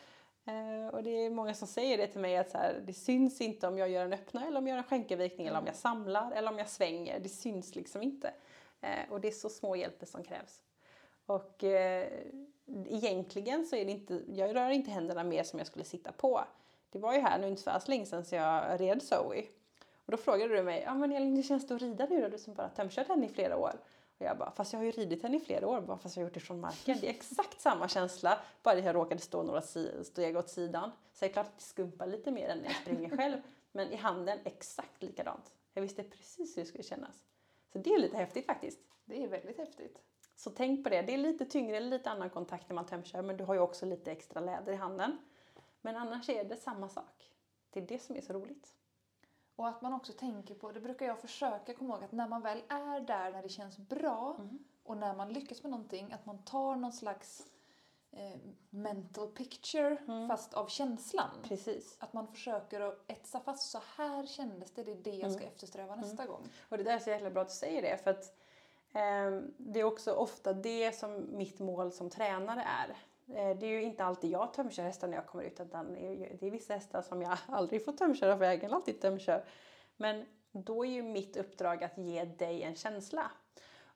Eh, 0.46 0.94
och 0.94 1.04
det 1.04 1.26
är 1.26 1.30
många 1.30 1.54
som 1.54 1.68
säger 1.68 1.98
det 1.98 2.08
till 2.08 2.22
mig 2.22 2.38
att 2.38 2.52
så 2.52 2.58
här, 2.58 2.82
det 2.86 2.94
syns 2.94 3.42
inte 3.42 3.68
om 3.68 3.78
jag 3.78 3.90
gör 3.90 4.06
en 4.06 4.14
öppna 4.14 4.48
eller 4.48 4.58
om 4.58 4.68
jag 4.68 4.74
gör 4.76 4.84
en 4.84 4.90
skänkelvikning 4.90 5.48
eller 5.48 5.60
om 5.60 5.66
jag 5.66 5.76
samlar 5.76 6.32
eller 6.32 6.52
om 6.52 6.58
jag 6.58 6.70
svänger. 6.70 7.20
Det 7.20 7.30
syns 7.30 7.76
liksom 7.76 8.04
inte. 8.04 8.34
Eh, 8.82 9.12
och 9.12 9.22
det 9.22 9.28
är 9.28 9.32
så 9.32 9.50
små 9.50 9.76
hjälper 9.76 10.06
som 10.06 10.24
krävs. 10.24 10.64
Och 11.26 11.64
eh, 11.64 12.08
egentligen 12.88 13.66
så 13.66 13.76
är 13.76 13.86
det 13.86 13.92
inte, 13.92 14.22
jag 14.28 14.56
rör 14.56 14.70
inte 14.70 14.92
händerna 14.92 15.24
mer 15.24 15.44
som 15.44 15.60
jag 15.60 15.68
skulle 15.68 15.86
sitta 15.86 16.12
på. 16.12 16.44
Det 16.90 17.00
var 17.00 17.14
ju 17.14 17.20
här 17.20 17.40
nu 17.40 17.48
inte 17.48 17.62
så 17.62 17.70
alls 17.70 17.88
länge 17.88 18.06
sedan 18.06 18.26
så 18.26 18.36
jag 18.36 18.82
red 18.82 19.04
Zoe. 19.04 19.44
Och 20.06 20.12
då 20.12 20.18
frågade 20.18 20.56
du 20.56 20.64
mig, 20.64 20.84
ja 20.86 20.94
men 20.94 21.12
Elin 21.12 21.36
hur 21.36 21.44
känns 21.44 21.68
det 21.68 21.76
att 21.76 21.82
rida 21.82 22.06
nu 22.06 22.22
då? 22.22 22.28
Du 22.28 22.38
som 22.38 22.54
bara 22.54 22.70
tömkört 22.70 23.08
henne 23.08 23.26
i 23.26 23.30
flera 23.30 23.58
år. 23.58 23.80
Och 24.18 24.26
jag 24.26 24.38
bara, 24.38 24.52
fast 24.52 24.74
jag 24.74 24.80
har 24.80 24.86
ju 24.86 24.92
ridit 24.92 25.24
henne 25.24 25.38
i 25.38 25.40
flera 25.40 25.68
år 25.68 25.82
bara 25.82 25.98
fast 25.98 26.16
jag 26.16 26.24
har 26.24 26.28
gjort 26.28 26.34
det 26.34 26.40
från 26.40 26.60
marken. 26.60 26.98
Det 27.02 27.08
är 27.08 27.12
exakt 27.12 27.62
samma 27.62 27.88
känsla, 27.88 28.40
bara 28.64 28.78
att 28.78 28.86
jag 28.86 28.96
råkade 28.96 29.22
stå 29.22 29.44
några 29.44 29.62
steg 30.04 30.38
åt 30.38 30.50
sidan. 30.50 30.92
Så 31.14 31.26
det 31.26 31.32
är 31.32 31.34
klart 31.34 31.48
att 31.48 31.58
det 31.58 31.64
skumpar 31.64 32.08
lite 32.08 32.32
mer 32.32 32.50
än 32.50 32.58
när 32.58 32.66
jag 32.66 32.76
springer 32.76 33.18
själv. 33.18 33.38
Men 33.72 33.92
i 33.92 33.96
handen 33.96 34.40
exakt 34.44 35.04
likadant. 35.04 35.54
Jag 35.74 35.82
visste 35.82 36.04
precis 36.04 36.58
hur 36.58 36.62
det 36.62 36.68
skulle 36.68 36.84
kännas. 36.84 37.26
Så 37.74 37.80
det 37.80 37.94
är 37.94 38.00
lite 38.00 38.18
häftigt 38.18 38.46
faktiskt. 38.46 38.80
Det 39.06 39.24
är 39.24 39.28
väldigt 39.28 39.58
häftigt. 39.58 40.02
Så 40.36 40.50
tänk 40.50 40.84
på 40.84 40.90
det. 40.90 41.02
Det 41.02 41.14
är 41.14 41.18
lite 41.18 41.46
tyngre, 41.46 41.80
lite 41.80 42.10
annan 42.10 42.30
kontakt 42.30 42.70
när 42.70 42.76
man 42.76 42.86
tömkör 42.86 43.22
men 43.22 43.38
du 43.38 43.44
har 43.44 43.54
ju 43.54 43.60
också 43.60 43.86
lite 43.86 44.12
extra 44.12 44.40
läder 44.42 44.74
i 44.74 44.76
handen. 44.76 45.18
Men 45.82 45.96
annars 45.96 46.30
är 46.30 46.44
det 46.44 46.56
samma 46.56 46.90
sak. 46.90 47.32
Det 47.70 47.80
är 47.80 47.88
det 47.88 48.00
som 48.00 48.16
är 48.16 48.22
så 48.22 48.34
roligt. 48.34 48.74
Och 49.56 49.68
att 49.68 49.82
man 49.82 49.94
också 49.94 50.14
tänker 50.14 50.56
på, 50.56 50.72
det 50.72 50.82
brukar 50.82 51.06
jag 51.06 51.20
försöka 51.20 51.74
komma 51.74 51.94
ihåg, 51.94 52.04
att 52.04 52.12
när 52.12 52.28
man 52.28 52.42
väl 52.42 52.62
är 52.70 53.00
där 53.00 53.32
när 53.32 53.44
det 53.44 53.50
känns 53.50 53.78
bra 53.78 54.36
mm. 54.40 54.60
och 54.84 54.98
när 54.98 55.16
man 55.16 55.34
lyckas 55.34 55.64
med 55.64 55.72
någonting, 55.72 56.14
att 56.14 56.26
man 56.26 56.44
tar 56.44 56.76
någon 56.76 56.94
slags 56.94 57.48
mental 58.70 59.28
picture 59.28 59.98
mm. 60.08 60.28
fast 60.28 60.54
av 60.54 60.68
känslan. 60.68 61.30
Precis. 61.44 61.98
Att 62.00 62.14
man 62.14 62.28
försöker 62.28 62.82
att 62.82 63.12
etsa 63.12 63.40
fast, 63.40 63.72
så 63.72 63.80
här 63.98 64.26
kändes 64.26 64.72
det, 64.72 64.84
det 64.84 64.92
är 64.92 64.96
det 64.96 65.16
jag 65.16 65.32
ska 65.32 65.42
mm. 65.42 65.54
eftersträva 65.54 65.96
nästa 65.96 66.24
mm. 66.24 66.34
gång. 66.34 66.50
Och 66.70 66.78
det 66.78 66.84
där 66.84 66.96
är 66.96 67.00
så 67.00 67.10
jäkla 67.10 67.30
bra 67.30 67.42
att 67.42 67.50
du 67.50 67.54
säger 67.54 67.82
det 67.82 67.98
för 68.04 68.12
att 68.12 68.24
eh, 68.94 69.50
det 69.58 69.80
är 69.80 69.84
också 69.84 70.14
ofta 70.14 70.54
det 70.54 70.96
som 70.96 71.38
mitt 71.38 71.60
mål 71.60 71.92
som 71.92 72.10
tränare 72.10 72.62
är. 72.62 72.90
Eh, 73.36 73.58
det 73.58 73.66
är 73.66 73.72
ju 73.72 73.84
inte 73.84 74.04
alltid 74.04 74.32
jag 74.32 74.54
tömkör 74.54 74.84
hästar 74.84 75.08
när 75.08 75.18
jag 75.18 75.28
kommer 75.28 75.44
ut 75.44 75.60
utan 75.60 75.94
det 75.94 76.48
är 76.48 76.52
vissa 76.52 76.74
hästar 76.74 77.02
som 77.02 77.22
jag 77.22 77.38
aldrig 77.48 77.86
får 77.86 77.94
tömköra 77.94 78.38
för 78.38 78.46
jag 78.46 78.66
alltid 78.66 79.02
tömkör. 79.02 79.46
Men 79.98 80.26
då 80.52 80.86
är 80.86 80.90
ju 80.90 81.04
mitt 81.04 81.38
uppdrag 81.38 81.84
att 81.84 81.98
ge 81.98 82.26
dig 82.26 82.64
en 82.64 82.76
känsla. 82.76 83.32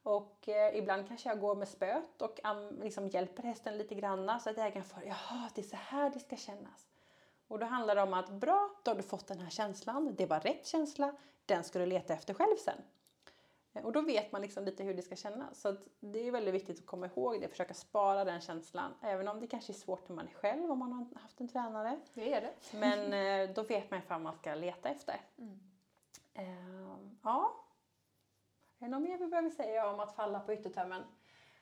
Och 0.03 0.49
eh, 0.49 0.77
ibland 0.77 1.07
kanske 1.07 1.29
jag 1.29 1.39
går 1.39 1.55
med 1.55 1.67
spöet 1.67 2.21
och 2.21 2.39
um, 2.43 2.79
liksom 2.81 3.07
hjälper 3.07 3.43
hästen 3.43 3.77
lite 3.77 3.95
granna 3.95 4.39
så 4.39 4.49
att 4.49 4.57
ägaren 4.57 4.83
får, 4.83 5.03
jaha 5.03 5.49
det 5.55 5.61
är 5.61 5.65
så 5.65 5.75
här 5.75 6.09
det 6.09 6.19
ska 6.19 6.35
kännas. 6.35 6.87
Och 7.47 7.59
då 7.59 7.65
handlar 7.65 7.95
det 7.95 8.01
om 8.01 8.13
att 8.13 8.29
bra, 8.29 8.69
då 8.83 8.91
har 8.91 8.95
du 8.95 9.03
fått 9.03 9.27
den 9.27 9.39
här 9.39 9.49
känslan, 9.49 10.15
det 10.15 10.25
var 10.25 10.39
rätt 10.39 10.65
känsla, 10.67 11.15
den 11.45 11.63
ska 11.63 11.79
du 11.79 11.85
leta 11.85 12.13
efter 12.13 12.33
själv 12.33 12.55
sen. 12.57 12.81
Eh, 13.73 13.85
Och 13.85 13.91
då 13.91 14.01
vet 14.01 14.31
man 14.31 14.41
liksom 14.41 14.65
lite 14.65 14.83
hur 14.83 14.93
det 14.93 15.01
ska 15.01 15.15
kännas. 15.15 15.61
Så 15.61 15.75
det 15.99 16.27
är 16.27 16.31
väldigt 16.31 16.53
viktigt 16.53 16.79
att 16.79 16.85
komma 16.85 17.05
ihåg 17.05 17.41
det, 17.41 17.47
försöka 17.47 17.73
spara 17.73 18.23
den 18.25 18.41
känslan. 18.41 18.93
Även 19.01 19.27
om 19.27 19.39
det 19.39 19.47
kanske 19.47 19.71
är 19.71 19.75
svårt 19.75 20.09
när 20.09 20.15
man 20.15 20.27
är 20.27 20.33
själv, 20.33 20.71
om 20.71 20.79
man 20.79 20.91
har 20.93 21.19
haft 21.21 21.39
en 21.39 21.47
tränare. 21.47 21.99
Det 22.13 22.33
är 22.33 22.41
det. 22.41 22.77
Men 22.77 23.13
eh, 23.49 23.55
då 23.55 23.63
vet 23.63 23.91
man 23.91 23.99
ifall 23.99 24.21
man 24.21 24.35
ska 24.35 24.55
leta 24.55 24.89
efter. 24.89 25.21
Mm. 25.37 25.59
Ehm, 26.33 27.17
ja. 27.23 27.53
Är 28.83 28.87
det 28.87 28.91
något 28.91 29.09
mer 29.09 29.17
vi 29.17 29.27
behöver 29.27 29.49
säga 29.49 29.89
om 29.89 29.99
att 29.99 30.15
falla 30.15 30.39
på 30.39 30.53
yttertömmen? 30.53 31.03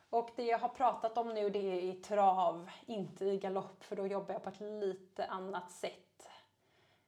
Och 0.09 0.29
det 0.35 0.43
jag 0.43 0.59
har 0.59 0.69
pratat 0.69 1.17
om 1.17 1.29
nu 1.29 1.49
det 1.49 1.59
är 1.59 1.79
i 1.81 1.93
trav, 1.93 2.69
inte 2.85 3.25
i 3.25 3.37
galopp 3.37 3.83
för 3.83 3.95
då 3.95 4.07
jobbar 4.07 4.33
jag 4.33 4.43
på 4.43 4.49
ett 4.49 4.59
lite 4.59 5.25
annat 5.25 5.71
sätt. 5.71 6.29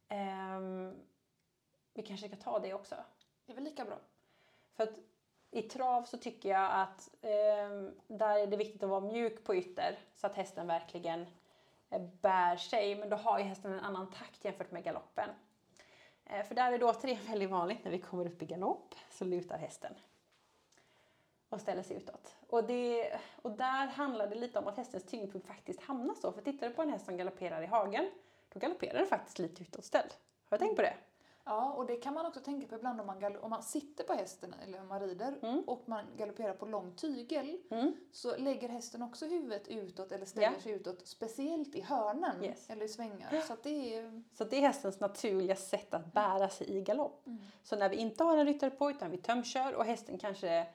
Ehm, 0.07 0.93
vi 1.93 2.03
kanske 2.03 2.27
ska 2.27 2.37
ta 2.37 2.59
det 2.59 2.73
också. 2.73 2.95
Det 3.45 3.51
är 3.51 3.55
väl 3.55 3.63
lika 3.63 3.85
bra. 3.85 3.97
För 4.75 4.83
att 4.83 4.99
i 5.51 5.61
trav 5.61 6.03
så 6.03 6.17
tycker 6.17 6.49
jag 6.49 6.71
att 6.71 7.09
ehm, 7.21 7.91
där 8.07 8.39
är 8.39 8.47
det 8.47 8.57
viktigt 8.57 8.83
att 8.83 8.89
vara 8.89 9.01
mjuk 9.01 9.43
på 9.43 9.55
ytter 9.55 9.99
så 10.15 10.27
att 10.27 10.35
hästen 10.35 10.67
verkligen 10.67 11.25
eh, 11.89 12.01
bär 12.01 12.57
sig. 12.57 12.95
Men 12.95 13.09
då 13.09 13.15
har 13.15 13.39
ju 13.39 13.45
hästen 13.45 13.73
en 13.73 13.79
annan 13.79 14.11
takt 14.11 14.45
jämfört 14.45 14.71
med 14.71 14.83
galoppen. 14.83 15.29
Eh, 16.33 16.43
för 16.43 16.55
där 16.55 16.71
är 16.71 16.79
det 16.79 16.85
återigen 16.85 17.25
väldigt 17.27 17.49
vanligt 17.49 17.83
när 17.83 17.91
vi 17.91 17.99
kommer 17.99 18.25
upp 18.25 18.41
i 18.41 18.45
galopp 18.45 18.95
så 19.11 19.25
lutar 19.25 19.57
hästen 19.57 19.93
och 21.49 21.61
ställer 21.61 21.83
sig 21.83 21.97
utåt. 21.97 22.35
Och, 22.49 22.63
det, 22.63 23.19
och 23.41 23.51
där 23.51 23.87
handlar 23.87 24.27
det 24.27 24.35
lite 24.35 24.59
om 24.59 24.67
att 24.67 24.77
hästens 24.77 25.03
tyngdpunkt 25.03 25.47
faktiskt 25.47 25.81
hamnar 25.81 26.15
så. 26.15 26.31
För 26.31 26.41
tittar 26.41 26.69
du 26.69 26.73
på 26.73 26.81
en 26.81 26.89
häst 26.89 27.05
som 27.05 27.17
galopperar 27.17 27.61
i 27.61 27.65
hagen, 27.65 28.11
då 28.53 28.59
galopperar 28.59 28.99
den 28.99 29.07
faktiskt 29.07 29.39
lite 29.39 29.61
utåtställd. 29.61 30.13
Har 30.49 30.57
du 30.57 30.65
tänkt 30.65 30.75
på 30.75 30.81
det? 30.81 30.93
Ja, 31.45 31.73
och 31.73 31.85
det 31.85 31.95
kan 31.95 32.13
man 32.13 32.25
också 32.25 32.39
tänka 32.39 32.67
på 32.67 32.75
ibland 32.75 33.01
om 33.01 33.07
man, 33.07 33.35
om 33.37 33.49
man 33.49 33.63
sitter 33.63 34.03
på 34.03 34.13
hästen 34.13 34.55
eller 34.63 34.81
om 34.81 34.87
man 34.87 34.99
rider 34.99 35.35
Mm. 35.41 35.63
och 35.67 35.89
man 35.89 36.05
galopperar 36.17 36.53
på 36.53 36.65
lång 36.65 36.95
tygel 36.95 37.57
Mm. 37.71 37.93
så 38.11 38.37
lägger 38.37 38.69
hästen 38.69 39.01
också 39.01 39.25
huvudet 39.25 39.67
utåt 39.67 40.11
eller 40.11 40.25
ställer 40.25 40.51
Ja. 40.55 40.59
sig 40.61 40.71
utåt, 40.71 41.07
speciellt 41.07 41.75
i 41.75 41.81
hörnen 41.81 42.43
Yes. 42.43 42.69
eller 42.69 42.85
i 42.85 42.89
svängar. 42.89 43.41
Så 43.41 43.55
det 43.63 43.95
är... 43.95 44.23
Så 44.33 44.43
det 44.43 44.55
är 44.57 44.61
hästens 44.61 44.99
naturliga 44.99 45.55
sätt 45.55 45.93
att 45.93 46.13
bära 46.13 46.49
sig 46.49 46.69
i 46.69 46.81
galopp. 46.81 47.27
Mm. 47.27 47.39
Så 47.63 47.75
när 47.75 47.89
vi 47.89 47.95
inte 47.95 48.23
har 48.23 48.37
en 48.37 48.45
ryttare 48.45 48.69
på 48.69 48.89
utan 48.91 49.11
vi 49.11 49.17
tömkör 49.17 49.73
och 49.75 49.85
hästen 49.85 50.17
kanske 50.17 50.67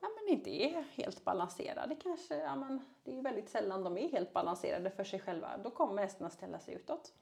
ja, 0.00 0.08
men 0.20 0.34
inte 0.34 0.50
är 0.50 0.82
helt 0.90 1.24
balanserad. 1.24 1.88
Det, 1.88 1.96
kanske, 1.96 2.36
ja, 2.36 2.56
men, 2.56 2.80
det 3.04 3.18
är 3.18 3.22
väldigt 3.22 3.48
sällan 3.48 3.84
de 3.84 3.98
är 3.98 4.08
helt 4.08 4.32
balanserade 4.32 4.90
för 4.90 5.04
sig 5.04 5.20
själva. 5.20 5.50
Då 5.64 5.70
kommer 5.70 6.02
hästen 6.02 6.26
att 6.26 6.32
ställa 6.32 6.58
sig 6.58 6.74
utåt. 6.74 7.12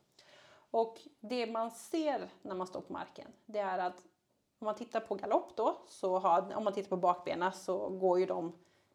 Och 0.73 0.99
det 1.21 1.47
man 1.47 1.71
ser 1.71 2.29
när 2.43 2.55
man 2.55 2.67
står 2.67 2.81
på 2.81 2.93
marken 2.93 3.29
det 3.47 3.59
är 3.59 3.79
att 3.79 4.03
om 4.59 4.65
man 4.65 4.75
tittar 4.75 5.01
på 5.01 5.15
galopp 5.15 5.57
då, 5.57 5.77
så 5.89 6.19
har, 6.19 6.55
om 6.57 6.65
man 6.65 6.73
tittar 6.73 6.89
på 6.89 6.97
bakbenen 6.97 7.53
så 7.53 7.89
går 7.89 8.21
ju 8.21 8.27
de 8.27 8.53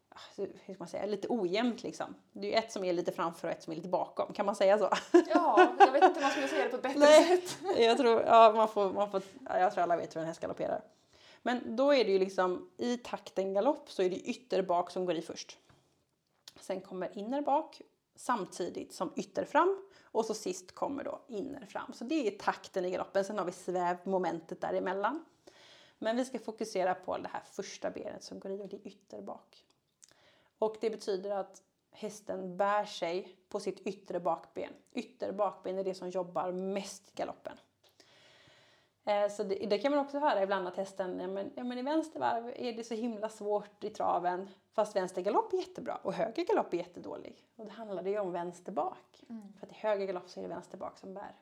ah, 0.08 0.18
hur 0.36 0.58
ska 0.62 0.74
man 0.78 0.88
säga, 0.88 1.06
lite 1.06 1.28
ojämnt 1.30 1.82
liksom. 1.82 2.14
Det 2.32 2.46
är 2.46 2.50
ju 2.50 2.56
ett 2.56 2.72
som 2.72 2.84
är 2.84 2.92
lite 2.92 3.12
framför 3.12 3.48
och 3.48 3.54
ett 3.54 3.62
som 3.62 3.72
är 3.72 3.76
lite 3.76 3.88
bakom. 3.88 4.32
Kan 4.32 4.46
man 4.46 4.56
säga 4.56 4.78
så? 4.78 4.90
Ja, 5.28 5.68
jag 5.78 5.92
vet 5.92 6.04
inte 6.04 6.18
om 6.18 6.22
man 6.22 6.30
skulle 6.30 6.48
säga 6.48 6.64
det 6.64 6.70
på 6.70 6.76
ett 6.76 6.82
bättre 6.82 6.98
Nej. 6.98 7.24
sätt. 7.24 7.58
Jag 7.78 7.96
tror, 7.98 8.22
ja, 8.22 8.52
man 8.56 8.68
får, 8.68 8.92
man 8.92 9.10
får, 9.10 9.22
ja, 9.48 9.58
jag 9.58 9.72
tror 9.72 9.82
alla 9.82 9.96
vet 9.96 10.16
hur 10.16 10.20
en 10.20 10.26
häst 10.26 10.40
galopperar. 10.40 10.82
Men 11.42 11.76
då 11.76 11.94
är 11.94 12.04
det 12.04 12.10
ju 12.10 12.18
liksom 12.18 12.70
i 12.76 12.96
takten 12.96 13.54
galopp 13.54 13.90
så 13.90 14.02
är 14.02 14.10
det 14.10 14.28
ytter 14.28 14.62
bak 14.62 14.90
som 14.90 15.04
går 15.04 15.14
i 15.14 15.22
först. 15.22 15.58
Sen 16.60 16.80
kommer 16.80 17.18
inner 17.18 17.42
bak 17.42 17.82
samtidigt 18.18 18.92
som 18.92 19.12
ytter 19.16 19.44
fram 19.44 19.82
och 20.02 20.24
så 20.24 20.34
sist 20.34 20.74
kommer 20.74 21.04
då 21.04 21.20
inner 21.28 21.66
fram. 21.66 21.92
Så 21.92 22.04
det 22.04 22.26
är 22.26 22.38
takten 22.38 22.84
i 22.84 22.90
galoppen. 22.90 23.24
Sen 23.24 23.38
har 23.38 23.44
vi 23.44 23.52
svävmomentet 23.52 24.60
däremellan. 24.60 25.24
Men 25.98 26.16
vi 26.16 26.24
ska 26.24 26.38
fokusera 26.38 26.94
på 26.94 27.18
det 27.18 27.28
här 27.28 27.42
första 27.52 27.90
benet 27.90 28.22
som 28.22 28.40
går 28.40 28.52
i 28.52 28.62
och 28.62 28.68
det 28.68 28.76
är 28.76 28.86
ytter 28.86 29.22
bak. 29.22 29.64
Och 30.58 30.76
det 30.80 30.90
betyder 30.90 31.30
att 31.30 31.62
hästen 31.90 32.56
bär 32.56 32.84
sig 32.84 33.36
på 33.48 33.60
sitt 33.60 33.86
yttre 33.86 34.20
bakben. 34.20 34.72
Ytter 34.92 35.32
bakben 35.32 35.78
är 35.78 35.84
det 35.84 35.94
som 35.94 36.10
jobbar 36.10 36.52
mest 36.52 37.08
i 37.08 37.12
galoppen. 37.14 37.56
Eh, 39.08 39.28
Så 39.28 39.42
det, 39.42 39.54
det 39.54 39.78
kan 39.78 39.92
man 39.92 40.00
också 40.00 40.18
höra 40.18 40.42
ibland 40.42 40.68
att 40.68 40.76
hästen, 40.76 41.20
ja 41.20 41.26
men, 41.26 41.52
ja 41.54 41.64
men 41.64 41.78
i 41.78 41.82
vänster 41.82 42.20
varv 42.20 42.52
är 42.56 42.72
det 42.72 42.84
så 42.84 42.94
himla 42.94 43.28
svårt 43.28 43.84
i 43.84 43.90
traven. 43.90 44.48
Fast 44.72 44.96
vänster 44.96 45.22
galopp 45.22 45.52
är 45.52 45.56
jättebra 45.56 45.96
och 46.02 46.12
höger 46.12 46.44
galopp 46.44 46.74
är 46.74 46.78
jättedålig. 46.78 47.46
Och 47.56 47.64
då 47.64 47.70
handlar 47.70 48.02
det 48.02 48.10
ju 48.10 48.18
om 48.18 48.32
vänster 48.32 48.72
bak. 48.72 49.24
För 49.58 49.66
att 49.66 49.72
i 49.72 49.74
höger 49.74 50.06
galopp 50.06 50.28
så 50.28 50.40
är 50.40 50.42
det 50.42 50.48
vänster 50.48 50.78
bak 50.78 50.98
som 50.98 51.14
bär. 51.14 51.36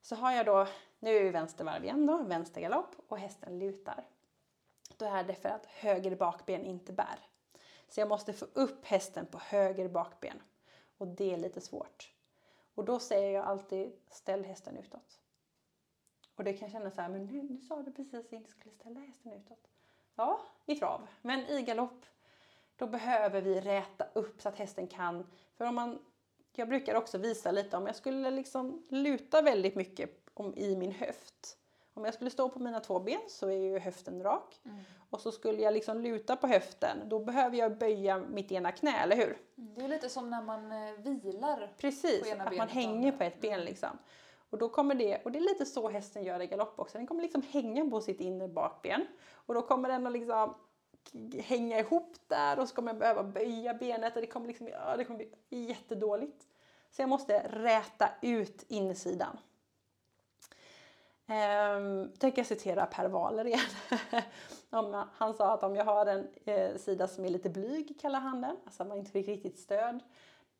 Så 0.00 0.16
har 0.16 0.32
jag 0.32 0.46
då, 0.46 0.66
nu 0.98 1.16
är 1.16 1.24
vi 1.24 1.30
vänster 1.30 1.64
varv 1.64 1.84
igen 1.84 2.06
då, 2.06 2.16
vänster 2.16 2.60
galopp 2.60 2.94
och 3.08 3.18
hästen 3.18 3.58
lutar. 3.58 4.04
Då 4.96 5.06
är 5.06 5.24
det 5.24 5.34
för 5.34 5.48
att 5.48 5.66
höger 5.66 6.16
bakben 6.16 6.64
inte 6.64 6.92
bär. 6.92 7.18
Så 7.88 8.00
jag 8.00 8.08
måste 8.08 8.32
få 8.32 8.46
upp 8.52 8.84
hästen 8.84 9.26
på 9.26 9.38
höger 9.38 9.88
bakben. 9.88 10.42
Och 10.98 11.06
det 11.06 11.32
är 11.32 11.36
lite 11.36 11.60
svårt. 11.60 12.12
Och 12.74 12.84
då 12.84 12.98
säger 12.98 13.30
jag 13.30 13.44
alltid 13.44 13.92
ställ 14.08 14.44
hästen 14.44 14.76
utåt. 14.76 15.20
Och 16.36 16.44
det 16.44 16.52
kan 16.52 16.70
kännas 16.70 16.94
så 16.94 17.00
här, 17.00 17.08
men 17.08 17.26
nu, 17.26 17.42
nu 17.42 17.58
sa 17.58 17.82
du 17.82 17.92
precis 17.92 18.14
att 18.14 18.32
jag 18.32 18.40
inte 18.40 18.50
skulle 18.50 18.74
ställa 18.74 19.00
hästen 19.00 19.32
utåt. 19.32 19.68
Ja, 20.16 20.40
i 20.66 20.74
trav. 20.74 21.08
Men 21.22 21.40
i 21.40 21.62
galopp, 21.62 22.06
då 22.76 22.86
behöver 22.86 23.40
vi 23.40 23.60
räta 23.60 24.06
upp 24.12 24.42
så 24.42 24.48
att 24.48 24.56
hästen 24.56 24.86
kan, 24.86 25.26
för 25.56 25.64
om 25.64 25.74
man, 25.74 25.98
jag 26.52 26.68
brukar 26.68 26.94
också 26.94 27.18
visa 27.18 27.50
lite 27.50 27.76
om 27.76 27.86
jag 27.86 27.96
skulle 27.96 28.30
liksom 28.30 28.86
luta 28.88 29.42
väldigt 29.42 29.74
mycket 29.74 30.10
om, 30.34 30.54
i 30.56 30.76
min 30.76 30.92
höft. 30.92 31.58
Om 31.94 32.04
jag 32.04 32.14
skulle 32.14 32.30
stå 32.30 32.48
på 32.48 32.58
mina 32.58 32.80
två 32.80 33.00
ben 33.00 33.20
så 33.28 33.48
är 33.48 33.56
ju 33.56 33.78
höften 33.78 34.22
rak. 34.22 34.60
Och 35.10 35.20
så 35.20 35.32
skulle 35.32 35.62
jag 35.62 35.74
liksom 35.74 36.00
luta 36.00 36.36
på 36.36 36.46
höften, 36.46 37.08
då 37.08 37.18
behöver 37.18 37.56
jag 37.56 37.78
böja 37.78 38.18
mitt 38.18 38.52
ena 38.52 38.72
knä, 38.72 38.98
eller 39.02 39.16
hur? 39.16 39.38
Det 39.54 39.84
är 39.84 39.88
lite 39.88 40.08
som 40.08 40.30
när 40.30 40.42
man 40.42 40.72
eh, 40.72 40.92
vilar. 40.92 41.72
Precis, 41.78 42.22
På 42.22 42.28
ena 42.28 42.44
att 42.44 42.50
man 42.50 42.50
benet 42.50 42.68
och 42.68 42.74
hänger 42.74 43.12
på 43.12 43.24
ett 43.24 43.40
ben 43.40 43.64
liksom. 43.64 43.98
Och 44.56 44.60
då 44.60 44.68
kommer 44.68 44.94
det, 44.94 45.20
och 45.24 45.32
det 45.32 45.38
är 45.38 45.42
lite 45.42 45.66
så 45.66 45.88
hästen 45.88 46.24
gör 46.24 46.42
i 46.42 46.46
galopp 46.46 46.80
också, 46.80 46.98
den 46.98 47.06
kommer 47.06 47.22
liksom 47.22 47.42
hänga 47.50 47.90
på 47.90 48.00
sitt 48.00 48.20
inre 48.20 48.48
bakben. 48.48 49.06
Och 49.32 49.54
då 49.54 49.62
kommer 49.62 49.88
den 49.88 50.06
att 50.06 50.12
liksom 50.12 50.54
hänga 51.38 51.78
ihop 51.78 52.14
där 52.26 52.58
och 52.58 52.68
så 52.68 52.74
kommer 52.74 52.90
jag 52.90 52.98
behöva 52.98 53.22
böja 53.22 53.74
benet 53.74 54.14
och 54.14 54.20
det 54.20 54.26
kommer 54.26 54.46
liksom, 54.46 54.68
ja, 54.68 54.96
det 54.96 55.04
kommer 55.04 55.18
bli 55.18 55.30
jättedåligt. 55.48 56.46
Så 56.90 57.02
jag 57.02 57.08
måste 57.08 57.38
räta 57.48 58.08
ut 58.22 58.64
insidan. 58.68 59.38
Ehm, 61.26 62.12
tänker 62.18 62.38
jag 62.38 62.46
citera 62.46 62.86
Per 62.86 63.08
Wahlöö 63.08 63.44
igen. 63.44 63.60
Om, 64.70 65.04
han 65.12 65.34
sa 65.34 65.52
att 65.52 65.62
om 65.62 65.76
jag 65.76 65.84
har 65.84 66.06
en 66.06 66.28
eh, 66.44 66.76
sida 66.76 67.08
som 67.08 67.24
är 67.24 67.28
lite 67.28 67.50
blyg, 67.50 68.00
kallar 68.00 68.20
han 68.20 68.40
den, 68.40 68.56
alltså 68.64 68.84
man 68.84 68.98
inte 68.98 69.10
fick 69.10 69.28
riktigt 69.28 69.58
stöd, 69.58 70.00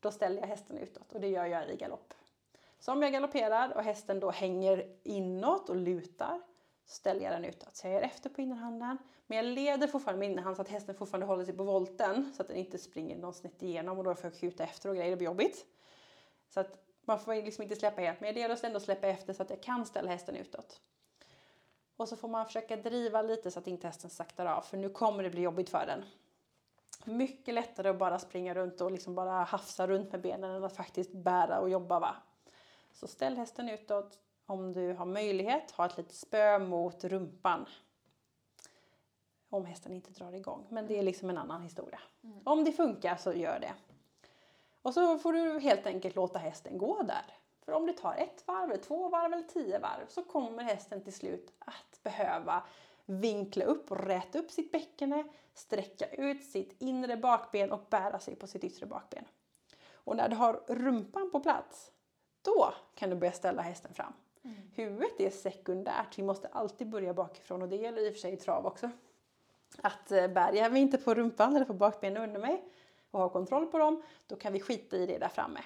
då 0.01 0.11
ställer 0.11 0.41
jag 0.41 0.49
hästen 0.49 0.79
utåt 0.79 1.13
och 1.13 1.21
det 1.21 1.29
gör 1.29 1.47
jag 1.47 1.71
i 1.71 1.77
galopp. 1.77 2.15
Så 2.87 2.93
om 2.93 3.03
jag 3.03 3.13
galopperar 3.13 3.77
och 3.77 3.83
hästen 3.83 4.21
då 4.21 4.31
hänger 4.31 4.87
inåt 5.03 5.69
och 5.69 5.77
lutar, 5.77 6.41
så 6.85 6.95
ställer 6.95 7.21
jag 7.21 7.33
den 7.33 7.45
utåt. 7.45 7.77
Så 7.77 7.87
jag 7.87 7.95
ger 7.95 8.03
efter 8.03 8.31
på 8.31 8.41
innerhanden, 8.41 8.99
men 9.27 9.37
jag 9.37 9.45
leder 9.45 9.87
fortfarande 9.87 10.19
med 10.19 10.31
innerhand 10.31 10.57
så 10.57 10.63
att 10.63 10.69
hästen 10.69 10.95
fortfarande 10.95 11.27
håller 11.27 11.45
sig 11.45 11.57
på 11.57 11.65
volten 11.65 12.33
så 12.37 12.43
att 12.43 12.49
den 12.49 12.57
inte 12.57 12.79
springer 12.79 13.17
någon 13.17 13.35
snett 13.35 13.63
igenom 13.63 13.99
och 13.99 14.05
då 14.05 14.15
får 14.15 14.25
jag 14.31 14.41
skjuta 14.41 14.65
efter 14.65 14.89
och 14.89 14.97
grejer, 14.97 15.11
det 15.11 15.17
blir 15.17 15.27
jobbigt. 15.27 15.67
Så 16.49 16.61
att 16.61 16.85
man 17.05 17.19
får 17.19 17.35
liksom 17.35 17.63
inte 17.63 17.77
släppa 17.77 18.01
helt, 18.01 18.21
men 18.21 18.27
jag 18.27 18.35
leder 18.35 18.67
ändå 18.67 18.81
släppa 18.81 19.07
efter 19.07 19.33
så 19.33 19.43
att 19.43 19.51
jag 19.51 19.63
kan 19.63 19.87
ställa 19.87 20.11
hästen 20.11 20.37
utåt. 20.37 20.81
Och 21.97 22.09
så 22.09 22.17
får 22.17 22.29
man 22.29 22.47
försöka 22.47 22.77
driva 22.77 23.23
lite 23.23 23.51
så 23.51 23.59
att 23.59 23.67
inte 23.67 23.87
hästen 23.87 24.11
saktar 24.11 24.47
av, 24.47 24.63
för 24.63 24.77
nu 24.77 24.91
kommer 24.91 25.23
det 25.23 25.31
bli 25.31 25.43
jobbigt 25.43 25.71
för 25.71 25.87
den. 25.87 26.05
Mycket 27.05 27.55
lättare 27.55 27.89
att 27.89 27.99
bara 27.99 28.19
springa 28.19 28.55
runt 28.55 28.81
och 28.81 28.91
liksom 28.91 29.15
bara 29.15 29.45
hafsa 29.45 29.87
runt 29.87 30.13
med 30.13 30.21
benen 30.21 30.51
än 30.51 30.65
att 30.65 30.77
faktiskt 30.77 31.13
bära 31.13 31.61
och 31.61 31.71
jobba. 31.71 32.01
Va? 32.01 32.17
Så 32.97 33.07
ställ 33.07 33.37
hästen 33.37 33.69
utåt. 33.69 34.19
Om 34.47 34.73
du 34.73 34.93
har 34.93 35.07
möjlighet, 35.07 35.71
ha 35.71 35.87
ett 35.87 35.97
litet 35.97 36.15
spö 36.15 36.59
mot 36.59 37.05
rumpan. 37.05 37.67
Om 39.49 39.65
hästen 39.65 39.93
inte 39.93 40.11
drar 40.11 40.33
igång. 40.33 40.67
Men 40.71 40.87
det 40.87 40.99
är 40.99 41.03
liksom 41.03 41.31
en 41.31 41.39
annan 41.39 41.63
historia. 41.63 42.01
Om 42.45 42.65
det 42.65 42.73
funkar 42.73 43.17
så 43.17 43.33
gör 43.33 43.61
det. 43.61 43.75
Och 44.83 44.95
så 44.95 45.19
får 45.19 45.33
du 45.33 45.61
helt 45.61 45.87
enkelt 45.87 46.17
låta 46.17 46.39
hästen 46.39 46.79
gå 46.79 47.03
där. 47.03 47.35
För 47.65 47.73
om 47.73 47.87
det 47.87 47.93
tar 47.93 48.15
ett 48.15 48.45
varv, 48.47 48.71
eller 48.71 48.83
två 48.83 49.09
varv 49.09 49.33
eller 49.33 49.43
tio 49.43 49.79
varv 49.79 50.07
så 50.09 50.23
kommer 50.23 50.63
hästen 50.63 51.05
till 51.05 51.15
slut 51.15 51.53
att 51.59 52.03
behöva 52.03 52.63
vinkla 53.05 53.65
upp 53.65 53.91
och 53.91 54.07
räta 54.07 54.39
upp 54.39 54.51
sitt 54.51 54.73
bäckene, 54.73 55.25
sträcka 55.55 56.07
ut 56.07 56.45
sitt 56.45 56.83
inre 56.83 57.17
bakben 57.17 57.73
och 57.73 57.87
bära 57.91 58.19
sig 58.19 58.37
på 58.37 58.47
sitt 58.47 58.65
yttre 58.65 58.87
bakben. 58.87 59.25
Och 59.93 60.17
när 60.17 60.29
du 60.29 60.37
har 60.37 60.63
rumpan 60.67 61.31
på 61.31 61.41
plats, 61.41 61.93
då 62.47 62.75
kan 62.95 63.11
du 63.11 63.17
börja 63.17 63.33
ställa 63.33 63.63
hästen 63.63 63.95
fram. 63.95 64.13
Huvudet 64.75 65.21
är 65.21 65.31
sekundärt, 65.31 66.19
vi 66.19 66.23
måste 66.23 66.49
alltid 66.49 66.89
börja 66.89 67.15
bakifrån 67.15 67.63
och 67.63 67.69
det 67.69 67.77
gäller 67.77 68.07
i 68.07 68.11
och 68.11 68.13
för 68.13 68.21
sig 68.21 68.33
i 68.33 68.37
trav 68.37 68.67
också. 68.67 68.91
Att 69.83 70.13
eh, 70.13 70.29
bärgar 70.29 70.71
vi 70.71 70.81
inte 70.81 70.99
på 70.99 71.15
rumpan 71.15 71.57
eller 71.57 71.67
på 71.67 71.73
bakbenen 71.73 72.23
under 72.23 72.41
mig 72.41 72.65
och 73.11 73.21
har 73.21 73.29
kontroll 73.29 73.67
på 73.67 73.79
dem, 73.79 74.03
då 74.27 74.37
kan 74.37 74.53
vi 74.53 74.61
skita 74.61 74.97
i 74.97 75.07
det 75.07 75.19
där 75.19 75.29
framme. 75.29 75.61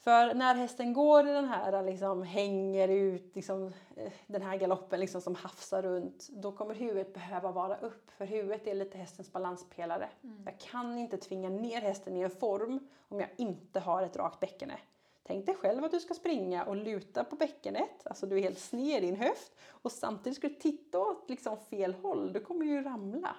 För 0.00 0.34
när 0.34 0.54
hästen 0.54 0.92
går 0.92 1.28
i 1.28 1.32
den 1.32 1.48
här, 1.48 1.82
liksom 1.82 2.22
hänger 2.22 2.88
ut, 2.88 3.36
liksom, 3.36 3.72
eh, 3.96 4.12
den 4.26 4.42
här 4.42 4.56
galoppen 4.56 5.00
liksom 5.00 5.20
som 5.20 5.34
hafsar 5.34 5.82
runt, 5.82 6.28
då 6.30 6.52
kommer 6.52 6.74
huvudet 6.74 7.14
behöva 7.14 7.52
vara 7.52 7.76
upp. 7.76 8.10
För 8.10 8.24
huvudet 8.24 8.66
är 8.66 8.74
lite 8.74 8.98
hästens 8.98 9.32
balanspelare. 9.32 10.08
Mm. 10.22 10.42
Jag 10.44 10.60
kan 10.60 10.98
inte 10.98 11.16
tvinga 11.16 11.48
ner 11.48 11.80
hästen 11.80 12.16
i 12.16 12.20
en 12.20 12.30
form 12.30 12.88
om 13.08 13.20
jag 13.20 13.28
inte 13.36 13.80
har 13.80 14.02
ett 14.02 14.16
rakt 14.16 14.40
bäckene. 14.40 14.78
Tänk 15.26 15.46
dig 15.46 15.54
själv 15.54 15.84
att 15.84 15.90
du 15.90 16.00
ska 16.00 16.14
springa 16.14 16.64
och 16.64 16.76
luta 16.76 17.24
på 17.24 17.36
bäckenet, 17.36 18.06
alltså 18.06 18.26
du 18.26 18.36
är 18.38 18.42
helt 18.42 18.58
sned 18.58 19.04
i 19.04 19.06
din 19.06 19.16
höft 19.16 19.52
och 19.68 19.92
samtidigt 19.92 20.38
ska 20.38 20.48
du 20.48 20.54
titta 20.54 20.98
åt 20.98 21.30
liksom 21.30 21.56
fel 21.70 21.94
håll, 21.94 22.32
du 22.32 22.40
kommer 22.40 22.66
ju 22.66 22.82
ramla. 22.82 23.36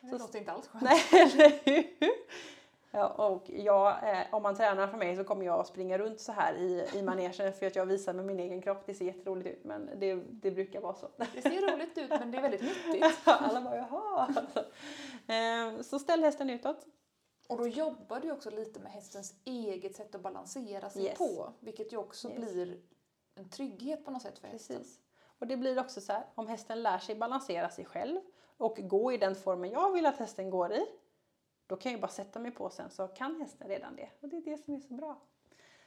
Det 0.00 0.10
Så- 0.10 0.18
låter 0.18 0.38
inte 0.38 0.52
alls 0.52 0.68
skönt. 0.68 0.84
Nej, 0.84 1.00
eller 1.22 1.50
hur? 1.64 2.10
Ja, 2.90 3.08
och 3.08 3.44
jag, 3.50 3.88
eh, 4.10 4.26
om 4.30 4.42
man 4.42 4.56
tränar 4.56 4.86
för 4.88 4.98
mig 4.98 5.16
så 5.16 5.24
kommer 5.24 5.46
jag 5.46 5.60
att 5.60 5.66
springa 5.66 5.98
runt 5.98 6.20
så 6.20 6.32
här 6.32 6.54
i, 6.54 6.88
i 6.94 7.02
manegen 7.02 7.52
för 7.52 7.66
att 7.66 7.76
jag 7.76 7.86
visar 7.86 8.12
med 8.12 8.24
min 8.24 8.40
egen 8.40 8.62
kropp. 8.62 8.82
Det 8.86 8.94
ser 8.94 9.04
jätteroligt 9.04 9.48
ut 9.48 9.64
men 9.64 9.90
det, 10.00 10.14
det 10.14 10.50
brukar 10.50 10.80
vara 10.80 10.94
så. 10.94 11.08
Det 11.34 11.42
ser 11.42 11.72
roligt 11.74 11.98
ut 11.98 12.10
men 12.10 12.30
det 12.30 12.38
är 12.38 12.42
väldigt 12.42 12.62
nyttigt. 12.62 13.04
Alla 13.24 13.60
bara 13.60 13.76
jaha. 13.76 14.28
Eh, 15.26 15.80
Så 15.82 15.98
ställ 15.98 16.22
hästen 16.24 16.50
utåt. 16.50 16.86
Och 17.48 17.58
då 17.58 17.68
jobbar 17.68 18.20
du 18.20 18.32
också 18.32 18.50
lite 18.50 18.80
med 18.80 18.92
hästens 18.92 19.34
eget 19.44 19.96
sätt 19.96 20.14
att 20.14 20.20
balansera 20.20 20.90
sig 20.90 21.02
Yes. 21.04 21.18
på. 21.18 21.52
Vilket 21.60 21.92
ju 21.92 21.96
också 21.96 22.28
Yes. 22.30 22.38
blir 22.38 22.80
en 23.34 23.48
trygghet 23.48 24.04
på 24.04 24.10
något 24.10 24.22
sätt 24.22 24.38
för 24.38 24.48
hästen. 24.48 24.76
Precis. 24.78 25.00
Och 25.38 25.46
det 25.46 25.56
blir 25.56 25.78
också 25.80 26.00
så 26.00 26.12
här, 26.12 26.26
om 26.34 26.46
hästen 26.46 26.82
lär 26.82 26.98
sig 26.98 27.14
balansera 27.16 27.70
sig 27.70 27.84
själv 27.84 28.20
och 28.56 28.76
gå 28.82 29.12
i 29.12 29.16
den 29.18 29.34
formen 29.34 29.70
jag 29.70 29.92
vill 29.92 30.06
att 30.06 30.16
hästen 30.18 30.50
går 30.50 30.72
i, 30.72 30.86
då 31.66 31.76
kan 31.76 31.92
jag 31.92 32.00
bara 32.00 32.08
sätta 32.10 32.38
mig 32.38 32.50
på 32.50 32.70
sen 32.70 32.90
så 32.90 33.08
kan 33.08 33.40
hästen 33.40 33.68
redan 33.68 33.96
det. 33.96 34.10
Och 34.20 34.28
det 34.28 34.36
är 34.36 34.40
det 34.42 34.64
som 34.64 34.74
är 34.74 34.78
så 34.80 34.94
bra. 34.94 35.20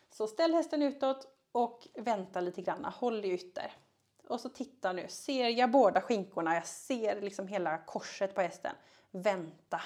Så 0.09 0.27
ställ 0.27 0.53
hästen 0.53 0.81
utåt 0.81 1.27
och 1.51 1.87
vänta 1.93 2.41
lite 2.41 2.61
grann, 2.61 2.85
håll 2.85 3.25
i 3.25 3.31
ytter. 3.33 3.71
Och 4.27 4.39
så 4.41 4.49
titta 4.49 4.93
nu, 4.93 5.07
ser 5.07 5.49
jag 5.49 5.71
båda 5.71 6.01
skinkorna, 6.01 6.53
jag 6.55 6.67
ser 6.67 7.21
liksom 7.21 7.47
hela 7.47 7.77
korset 7.77 8.35
på 8.35 8.41
hästen. 8.41 8.75
Vänta. 9.11 9.81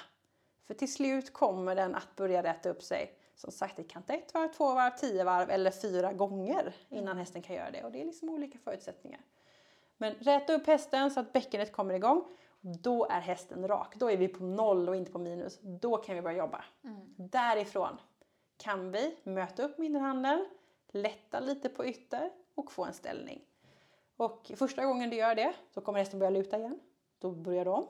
För 0.71 0.75
till 0.75 0.93
slut 0.93 1.33
kommer 1.33 1.75
den 1.75 1.95
att 1.95 2.15
börja 2.15 2.43
räta 2.43 2.69
upp 2.69 2.83
sig. 2.83 3.17
Som 3.35 3.51
sagt, 3.51 3.77
det 3.77 3.83
kan 3.83 4.03
ta 4.03 4.13
ett 4.13 4.33
varv, 4.33 4.47
två 4.47 4.73
varv, 4.73 4.91
tio 4.97 5.23
varv 5.23 5.49
eller 5.49 5.71
fyra 5.71 6.13
gånger 6.13 6.75
innan 6.89 7.17
hästen 7.17 7.41
kan 7.41 7.55
göra 7.55 7.71
det. 7.71 7.83
Och 7.83 7.91
det 7.91 8.01
är 8.01 8.05
liksom 8.05 8.29
olika 8.29 8.57
förutsättningar. 8.57 9.21
Men 9.97 10.13
räta 10.13 10.53
upp 10.53 10.67
hästen 10.67 11.11
så 11.11 11.19
att 11.19 11.33
bäckenet 11.33 11.71
kommer 11.71 11.93
igång. 11.93 12.23
Då 12.61 13.05
är 13.05 13.19
hästen 13.19 13.67
rak. 13.67 13.95
Då 13.95 14.11
är 14.11 14.17
vi 14.17 14.27
på 14.27 14.43
noll 14.43 14.89
och 14.89 14.95
inte 14.95 15.11
på 15.11 15.19
minus. 15.19 15.59
Då 15.61 15.97
kan 15.97 16.15
vi 16.15 16.21
börja 16.21 16.37
jobba. 16.37 16.65
Därifrån 17.15 17.97
kan 18.57 18.91
vi 18.91 19.15
möta 19.23 19.63
upp 19.63 19.77
med 19.77 19.85
innerhanden, 19.85 20.45
lätta 20.91 21.39
lite 21.39 21.69
på 21.69 21.85
ytter 21.85 22.31
och 22.55 22.71
få 22.71 22.85
en 22.85 22.93
ställning. 22.93 23.41
Och 24.15 24.51
första 24.55 24.85
gången 24.85 25.09
du 25.09 25.15
gör 25.15 25.35
det 25.35 25.53
så 25.73 25.81
kommer 25.81 25.99
hästen 25.99 26.19
börja 26.19 26.29
luta 26.29 26.57
igen. 26.57 26.79
Då 27.19 27.31
börjar 27.31 27.65
du 27.65 27.71
om. 27.71 27.87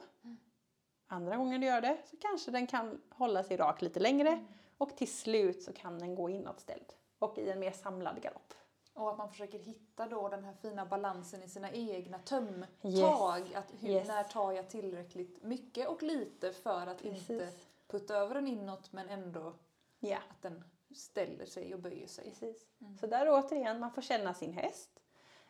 Andra 1.14 1.38
gången 1.38 1.62
du 1.62 1.68
gör 1.68 1.82
det 1.82 1.98
så 2.06 2.18
kanske 2.18 2.52
den 2.52 2.68
kan 2.68 3.02
hålla 3.10 3.44
sig 3.44 3.58
rak 3.58 3.82
lite 3.82 4.00
längre 4.00 4.46
och 4.78 4.98
till 4.98 5.14
slut 5.14 5.64
så 5.64 5.74
kan 5.74 6.00
den 6.00 6.16
gå 6.16 6.30
inåtställd 6.30 6.94
och 7.20 7.38
i 7.38 7.50
en 7.50 7.60
mer 7.60 7.72
samlad 7.72 8.22
galopp. 8.22 8.54
Och 8.94 9.12
att 9.12 9.18
man 9.18 9.30
försöker 9.30 9.60
hitta 9.60 10.08
då 10.08 10.30
den 10.30 10.44
här 10.44 10.54
fina 10.54 10.86
balansen 10.86 11.44
i 11.44 11.50
sina 11.50 11.72
egna 11.72 12.18
Yes. 12.18 12.26
tömtag. 12.26 13.54
Att 13.56 13.74
hur, 13.80 13.90
Yes. 13.90 14.08
När 14.08 14.24
tar 14.24 14.52
jag 14.52 14.70
tillräckligt 14.70 15.44
mycket 15.44 15.88
och 15.88 16.04
lite 16.04 16.54
för 16.54 16.88
att 16.88 17.02
inte 17.02 17.20
Precis. 17.38 17.68
putta 17.88 18.16
över 18.16 18.36
den 18.36 18.48
inåt 18.48 18.92
men 18.94 19.10
ändå 19.10 19.54
Ja. 20.00 20.18
att 20.18 20.42
den 20.42 20.64
ställer 20.96 21.46
sig 21.46 21.74
och 21.74 21.80
böjer 21.80 22.08
sig. 22.08 22.24
Precis. 22.30 22.66
Så 23.00 23.08
där 23.08 23.30
återigen, 23.30 23.80
man 23.80 23.92
får 23.92 24.02
känna 24.02 24.34
sin 24.34 24.54
häst. 24.54 24.90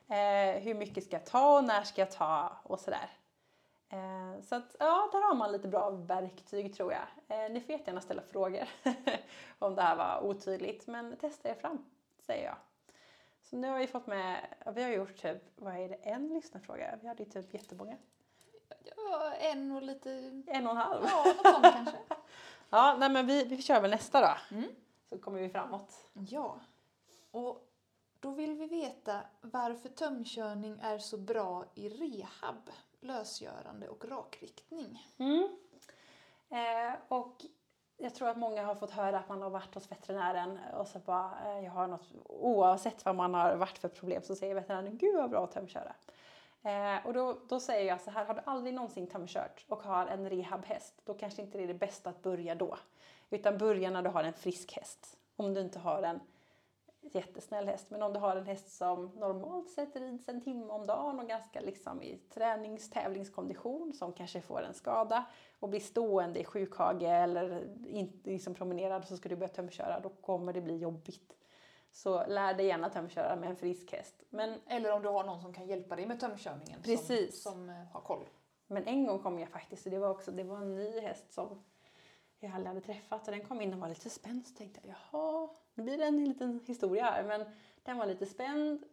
Eh, 0.08 0.62
hur 0.64 0.74
mycket 0.76 1.04
ska 1.04 1.16
jag 1.16 1.26
ta 1.26 1.58
och 1.58 1.64
när 1.64 1.84
ska 1.84 2.02
jag 2.02 2.12
ta 2.12 2.58
och 2.64 2.80
sådär. 2.80 3.10
Eh, 3.92 4.42
så 4.42 4.56
att 4.56 4.76
ja, 4.80 5.10
där 5.12 5.28
har 5.28 5.36
man 5.36 5.52
lite 5.52 5.68
bra 5.68 5.90
verktyg 5.90 6.76
tror 6.76 6.94
jag. 6.94 7.08
Eh, 7.28 7.52
ni 7.52 7.62
får 7.62 7.72
jättegärna 7.72 8.02
ställa 8.02 8.22
frågor 8.22 8.68
om 9.60 9.76
det 9.76 9.82
här 9.82 9.96
var 9.96 10.24
otydligt. 10.24 10.88
Men 10.88 11.18
testa 11.18 11.50
er 11.50 11.56
fram, 11.56 11.86
säger 12.20 12.46
jag. 12.46 12.56
Så 13.42 13.56
nu 13.56 13.70
har 13.70 13.78
vi 13.78 13.88
fått 13.88 14.08
med, 14.08 14.46
vi 14.76 14.84
har 14.84 14.90
gjort 14.90 15.22
typ, 15.22 15.44
vad 15.56 15.76
är 15.76 15.90
det, 15.90 15.96
en 15.96 16.28
lyssnarfråga? 16.28 17.00
Vi 17.02 17.08
hade 17.08 17.24
ju 17.24 17.30
typ 17.30 17.54
jättemånga. 17.54 17.98
Ja, 18.96 19.34
en 19.34 19.72
och 19.72 19.82
lite... 19.82 20.12
En 20.48 20.66
och 20.66 20.72
en 20.72 20.78
halv. 20.78 21.04
Ja, 21.04 21.34
något 21.38 21.54
sånt 21.54 21.74
kanske. 21.74 21.98
Ja, 22.74 22.96
nej 23.00 23.10
men 23.10 23.28
vi, 23.28 23.44
vi 23.44 23.62
kör 23.62 23.82
väl 23.82 23.92
nästa 23.92 24.22
då. 24.22 24.56
Mm. 24.56 24.70
Så 25.10 25.18
kommer 25.18 25.40
vi 25.40 25.50
framåt. 25.50 26.10
Ja. 26.14 26.60
Och 27.32 27.68
då 28.20 28.32
vill 28.32 28.54
vi 28.56 28.68
veta 28.68 29.22
varför 29.42 29.90
tömkörning 29.90 30.80
är 30.82 30.98
så 30.98 31.18
bra 31.18 31.66
i 31.76 31.90
rehab, 31.90 32.70
lösgörande 33.02 33.88
och 33.88 34.06
rakriktning. 34.06 35.08
Mm. 35.18 35.58
Eh, 36.50 36.94
och 37.08 37.46
jag 37.98 38.16
tror 38.16 38.30
att 38.30 38.38
många 38.38 38.66
har 38.66 38.76
fått 38.76 38.92
höra 38.92 39.20
att 39.20 39.30
man 39.30 39.42
har 39.42 39.50
varit 39.50 39.76
hos 39.76 39.92
veterinären 39.92 40.60
och 40.74 40.88
så 40.88 41.00
bara, 41.00 41.32
eh, 41.46 41.66
jag 41.66 41.72
har 41.72 41.88
något, 41.88 42.12
oavsett 42.26 43.06
vad 43.06 43.16
man 43.16 43.34
har 43.34 43.56
varit 43.56 43.78
för 43.78 43.88
problem 43.88 44.22
så 44.22 44.36
säger 44.36 44.56
veterinären, 44.56 44.98
gud 44.98 45.16
vad 45.16 45.30
bra 45.30 45.44
att 45.44 45.52
tömköra. 45.52 45.94
Eh, 46.64 47.06
och 47.06 47.14
då, 47.14 47.38
då 47.50 47.60
säger 47.60 47.88
jag 47.88 48.02
så 48.02 48.12
här, 48.12 48.26
har 48.26 48.34
du 48.34 48.42
aldrig 48.46 48.74
någonsin 48.74 49.08
tömkört 49.08 49.66
och 49.68 49.84
har 49.84 50.08
en 50.08 50.30
rehabhäst, 50.30 51.02
då 51.06 51.14
kanske 51.14 51.42
inte 51.42 51.58
det 51.58 51.64
är 51.64 51.68
det 51.68 51.74
bästa 51.74 52.10
att 52.10 52.22
börja 52.22 52.56
då. 52.56 52.78
Utan 53.30 53.58
börja 53.58 53.90
när 53.90 54.02
du 54.02 54.10
har 54.10 54.24
en 54.24 54.34
frisk 54.34 54.74
häst. 54.74 55.18
Om 55.36 55.54
du 55.54 55.62
inte 55.62 55.80
har 55.80 56.04
en 56.04 56.20
jättesnäll 57.02 57.68
häst. 57.68 57.90
Men 57.90 58.02
om 58.02 58.14
du 58.14 58.20
har 58.20 58.36
en 58.36 58.46
häst 58.46 58.78
som 58.78 59.06
normalt 59.16 59.70
sett 59.70 59.96
rids 59.96 60.30
en 60.30 60.42
timme 60.42 60.74
om 60.74 60.86
dagen 60.86 61.20
och 61.20 61.28
ganska 61.28 61.62
liksom 61.62 62.02
i 62.02 62.18
tränings 62.18 62.90
tävlingskondition 62.90 63.94
som 63.94 64.14
kanske 64.14 64.42
får 64.42 64.62
en 64.62 64.74
skada 64.74 65.26
och 65.60 65.70
blir 65.70 65.80
stående 65.80 66.40
i 66.40 66.46
sjukhage 66.46 67.04
eller 67.04 67.68
inte 67.88 68.30
liksom 68.30 68.54
promenerad 68.54 69.08
så 69.08 69.18
ska 69.18 69.30
du 69.30 69.36
börja 69.36 69.54
tömköra, 69.54 70.00
då 70.00 70.10
kommer 70.10 70.54
det 70.54 70.62
bli 70.62 70.78
jobbigt. 70.78 71.38
Så 71.92 72.28
lär 72.28 72.54
dig 72.54 72.66
gärna 72.66 72.90
tömköra 72.90 73.36
med 73.36 73.50
en 73.50 73.56
frisk 73.56 73.92
häst. 73.92 74.24
Men, 74.30 74.60
Eller 74.68 74.92
om 74.92 75.02
du 75.02 75.10
har 75.10 75.24
någon 75.24 75.42
som 75.42 75.54
kan 75.54 75.68
hjälpa 75.68 75.96
dig 75.96 76.06
med 76.06 76.20
tömkörningen 76.20 76.82
Precis. 76.82 77.42
som, 77.42 77.52
som 77.52 77.70
eh, 77.70 77.76
har 77.76 78.02
koll. 78.02 78.30
men 78.68 78.88
en 78.88 79.08
gång 79.08 79.20
kom 79.20 79.40
jag 79.40 79.50
faktiskt, 79.50 79.86
och 79.86 79.92
det 79.92 80.00
var 80.00 80.10
också 80.10 80.32
det 80.32 80.44
var 80.44 80.58
en 80.58 80.76
ny 80.76 81.00
häst 81.00 81.34
som 81.34 81.64
jag 82.40 82.52
aldrig 82.52 82.68
hade 82.68 82.82
träffat 82.82 83.28
och 83.28 83.34
den 83.34 83.46
kom 83.46 83.62
in 83.62 83.74
och 83.74 83.80
var 83.80 83.90
lite 83.90 84.10
spänd 84.10 84.48
så 84.48 84.56
tänkte 84.56 84.82
jag 84.84 84.96
jaha, 85.12 85.50
nu 85.74 85.84
blir 85.84 85.98
det 85.98 86.06
en 86.06 86.26
liten 86.26 86.60
historia 86.66 87.04
här 87.04 87.24
men 87.24 87.46
den 87.84 87.98
var 87.98 88.06
lite 88.06 88.26
spänd. 88.26 88.84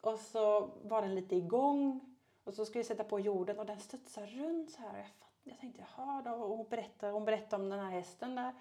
Och 0.00 0.18
så 0.18 0.70
var 0.82 1.02
den 1.02 1.14
lite 1.14 1.36
igång. 1.36 2.00
Och 2.44 2.54
så 2.54 2.64
skulle 2.64 2.78
jag 2.78 2.86
sätta 2.86 3.04
på 3.04 3.20
jorden 3.20 3.58
och 3.58 3.66
den 3.66 3.80
studsade 3.80 4.26
runt 4.26 4.70
så 4.70 4.80
här. 4.80 5.06
Jag, 5.42 5.58
tänkte 5.58 5.84
jaha 5.96 6.22
då. 6.22 6.30
Och 6.30 6.56
hon 6.56 6.68
berättade, 6.68 7.12
hon 7.12 7.24
berättade 7.24 7.62
om 7.62 7.70
den 7.70 7.78
här 7.78 7.90
hästen 7.90 8.34
där. 8.34 8.54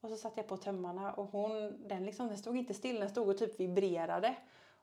Och 0.00 0.10
så 0.10 0.16
satte 0.16 0.40
jag 0.40 0.48
på 0.48 0.56
tömmarna 0.56 1.12
och 1.12 1.26
hon, 1.26 1.88
den, 1.88 2.04
liksom, 2.04 2.28
den 2.28 2.38
stod 2.38 2.56
inte 2.56 2.74
still, 2.74 3.00
den 3.00 3.08
stod 3.08 3.28
och 3.28 3.38
typ 3.38 3.60
vibrerade. 3.60 4.36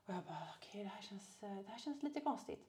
Och 0.06 0.14
jag 0.14 0.24
bara 0.24 0.48
okej 0.56 0.82
det, 0.82 0.88
här 0.88 1.02
känns, 1.02 1.36
det 1.40 1.68
här 1.68 1.78
känns 1.78 2.02
lite 2.02 2.20
konstigt. 2.20 2.68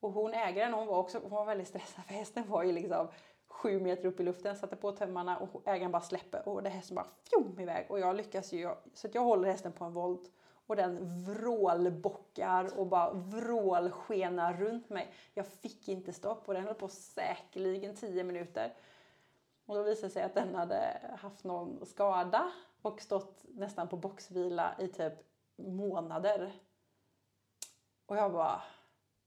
Och 0.00 0.12
hon 0.12 0.34
ägaren 0.34 0.74
hon 0.74 0.86
var 0.86 0.98
också 0.98 1.18
hon 1.18 1.30
var 1.30 1.44
väldigt 1.44 1.68
stressad 1.68 2.04
för 2.04 2.14
hästen 2.14 2.48
var 2.48 2.62
ju 2.62 2.72
liksom 2.72 3.08
sju 3.52 3.80
meter 3.80 4.08
upp 4.08 4.20
i 4.20 4.22
luften, 4.22 4.56
satte 4.56 4.76
på 4.76 4.92
tömmarna 4.92 5.38
och 5.38 5.68
ägaren 5.68 5.92
bara 5.92 6.02
släpper 6.02 6.48
och 6.48 6.62
det 6.62 6.70
hästen 6.70 6.94
bara 6.94 7.06
fjom 7.30 7.60
iväg 7.60 7.86
och 7.90 8.00
jag 8.00 8.16
lyckas 8.16 8.52
ju 8.52 8.70
så 8.94 9.06
att 9.06 9.14
jag 9.14 9.22
håller 9.22 9.48
hästen 9.48 9.72
på 9.72 9.84
en 9.84 9.92
volt 9.92 10.30
och 10.66 10.76
den 10.76 11.24
vrålbockar 11.24 12.78
och 12.78 12.86
bara 12.86 13.12
vrålskenar 13.12 14.54
runt 14.54 14.88
mig. 14.88 15.14
Jag 15.34 15.46
fick 15.46 15.88
inte 15.88 16.12
stopp 16.12 16.48
och 16.48 16.54
den 16.54 16.64
höll 16.64 16.74
på 16.74 16.88
säkerligen 16.88 17.96
10 17.96 18.24
minuter. 18.24 18.74
Och 19.66 19.74
då 19.74 19.82
visade 19.82 20.06
det 20.06 20.12
sig 20.12 20.22
att 20.22 20.34
den 20.34 20.54
hade 20.54 21.00
haft 21.18 21.44
någon 21.44 21.86
skada 21.86 22.52
och 22.82 23.00
stått 23.00 23.44
nästan 23.48 23.88
på 23.88 23.96
boxvila 23.96 24.74
i 24.78 24.88
typ 24.88 25.12
månader. 25.56 26.52
Och 28.06 28.16
jag 28.16 28.32
bara, 28.32 28.62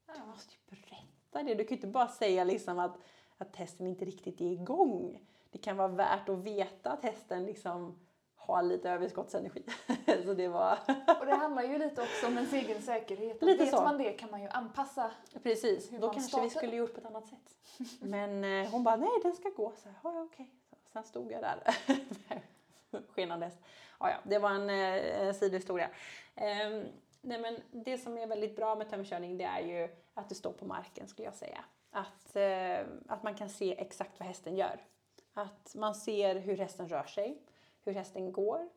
du 0.05 0.26
måste 0.26 0.53
ju 0.53 0.76
berätta 0.76 1.43
det. 1.43 1.55
Du 1.55 1.63
kan 1.63 1.69
ju 1.69 1.76
inte 1.76 1.88
bara 1.88 2.07
säga 2.07 2.43
liksom 2.43 2.80
att, 2.80 2.97
att 3.38 3.55
hästen 3.55 3.88
inte 3.88 4.05
riktigt 4.05 4.41
är 4.41 4.51
igång. 4.51 5.19
Det 5.51 5.57
kan 5.57 5.77
vara 5.77 5.88
värt 5.88 6.29
att 6.29 6.38
veta 6.38 6.91
att 6.91 7.03
hästen 7.03 7.45
liksom 7.45 7.99
har 8.36 8.63
lite 8.63 8.89
överskottsenergi. 8.89 9.63
så 10.23 10.33
det 10.33 10.47
var... 10.47 10.79
Och 11.19 11.25
det 11.25 11.36
handlar 11.36 11.63
ju 11.63 11.77
lite 11.77 12.01
också 12.01 12.27
om 12.27 12.33
ens 12.33 12.53
egen 12.53 12.81
säkerhet. 12.81 13.41
Lite 13.41 13.63
Vet 13.63 13.73
så. 13.73 13.81
man 13.81 13.97
det 13.97 14.11
kan 14.11 14.31
man 14.31 14.41
ju 14.41 14.47
anpassa. 14.47 15.11
Precis, 15.43 15.89
då 15.89 15.99
kanske 15.99 16.19
vi 16.19 16.49
startar. 16.49 16.49
skulle 16.49 16.75
gjort 16.75 16.93
på 16.93 16.99
ett 16.99 17.05
annat 17.05 17.27
sätt. 17.27 17.55
Men 18.01 18.43
eh, 18.43 18.71
hon 18.71 18.83
bara, 18.83 18.95
nej 18.95 19.09
den 19.23 19.33
ska 19.33 19.49
gå. 19.49 19.73
Så 19.77 19.89
här, 19.89 19.97
ja, 20.03 20.21
okej. 20.21 20.51
Sen 20.93 21.03
stod 21.03 21.31
jag 21.31 21.41
där. 21.41 21.63
Skenande 23.15 23.45
häst. 23.45 23.59
Ja, 23.99 24.09
ja, 24.09 24.17
det 24.23 24.39
var 24.39 24.49
en 24.49 24.69
eh, 24.69 25.33
sidohistoria. 25.33 25.89
Ehm, 26.36 26.86
nej, 27.21 27.39
men 27.39 27.57
det 27.71 27.97
som 27.97 28.17
är 28.17 28.27
väldigt 28.27 28.55
bra 28.55 28.75
med 28.75 28.89
tömkörning 28.89 29.38
det 29.38 29.43
är 29.43 29.59
ju 29.59 29.89
att 30.13 30.29
du 30.29 30.36
står 30.36 30.51
på 30.51 30.65
marken 30.65 31.07
skulle 31.07 31.25
jag 31.25 31.36
säga. 31.36 31.63
Att, 31.95 32.35
eh, 32.35 32.87
att 33.07 33.23
man 33.23 33.35
kan 33.35 33.49
se 33.49 33.81
exakt 33.81 34.19
vad 34.19 34.27
hästen 34.27 34.55
gör. 34.55 34.85
Att 35.33 35.75
man 35.75 35.95
ser 35.95 36.35
hur 36.35 36.57
hästen 36.57 36.89
rör 36.89 37.03
sig, 37.03 37.41
hur 37.83 37.93
hästen 37.93 38.31
går. 38.31 38.69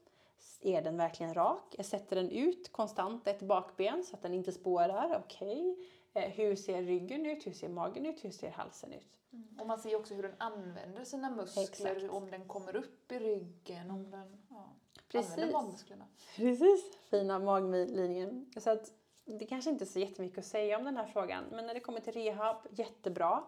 Är 0.60 0.82
den 0.82 0.96
verkligen 0.96 1.34
rak? 1.34 1.74
Sätter 1.84 2.16
den 2.16 2.30
ut 2.30 2.72
konstant 2.72 3.28
ett 3.28 3.42
bakben 3.42 4.04
så 4.04 4.16
att 4.16 4.22
den 4.22 4.34
inte 4.34 4.52
spårar. 4.52 5.22
Okej. 5.24 5.76
Okay. 6.10 6.28
Hur 6.28 6.56
ser 6.56 6.82
ryggen 6.82 7.26
ut? 7.26 7.46
Hur 7.46 7.52
ser 7.52 7.68
magen 7.68 8.06
ut? 8.06 8.24
Hur 8.24 8.30
ser 8.30 8.50
halsen 8.50 8.92
ut? 8.92 9.18
Mm. 9.32 9.60
Och 9.60 9.66
man 9.66 9.78
ser 9.78 9.96
också 9.96 10.14
hur 10.14 10.22
den 10.22 10.34
använder 10.38 11.04
sina 11.04 11.30
muskler, 11.30 11.62
Exakt. 11.62 12.10
om 12.10 12.30
den 12.30 12.48
kommer 12.48 12.76
upp 12.76 13.12
i 13.12 13.18
ryggen, 13.18 13.90
om 13.90 14.10
den 14.10 14.46
ja, 14.48 15.20
använder 15.20 15.52
magmusklerna. 15.52 16.04
Precis, 16.36 16.96
fina 17.10 17.38
maglinjen. 17.38 18.52
Så 18.56 18.70
att 18.70 18.92
det 19.28 19.46
kanske 19.46 19.70
inte 19.70 19.84
är 19.84 19.86
så 19.86 19.98
jättemycket 19.98 20.38
att 20.38 20.44
säga 20.44 20.78
om 20.78 20.84
den 20.84 20.96
här 20.96 21.06
frågan, 21.06 21.44
men 21.50 21.66
när 21.66 21.74
det 21.74 21.80
kommer 21.80 22.00
till 22.00 22.12
rehab, 22.12 22.56
jättebra. 22.70 23.44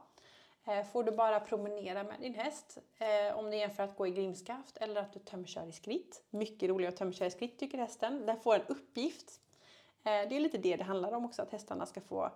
Eh, 0.66 0.84
får 0.84 1.04
du 1.04 1.12
bara 1.12 1.40
promenera 1.40 2.04
med 2.04 2.20
din 2.20 2.34
häst, 2.34 2.78
eh, 2.98 3.38
om 3.38 3.50
det 3.50 3.56
jämför 3.56 3.82
att 3.82 3.96
gå 3.96 4.06
i 4.06 4.10
grimskaft 4.10 4.76
eller 4.76 5.00
att 5.00 5.12
du 5.12 5.18
tömkör 5.18 5.66
i 5.66 5.72
skritt. 5.72 6.22
Mycket 6.30 6.68
roligare 6.68 6.92
att 6.92 6.98
tömköra 6.98 7.28
i 7.28 7.30
skritt 7.30 7.58
tycker 7.58 7.78
hästen. 7.78 8.26
Den 8.26 8.40
får 8.40 8.54
en 8.54 8.66
uppgift. 8.68 9.40
Eh, 10.02 10.28
det 10.28 10.36
är 10.36 10.40
lite 10.40 10.58
det 10.58 10.76
det 10.76 10.84
handlar 10.84 11.12
om 11.12 11.24
också, 11.24 11.42
att 11.42 11.50
hästarna 11.50 11.86
ska 11.86 12.00
få 12.00 12.30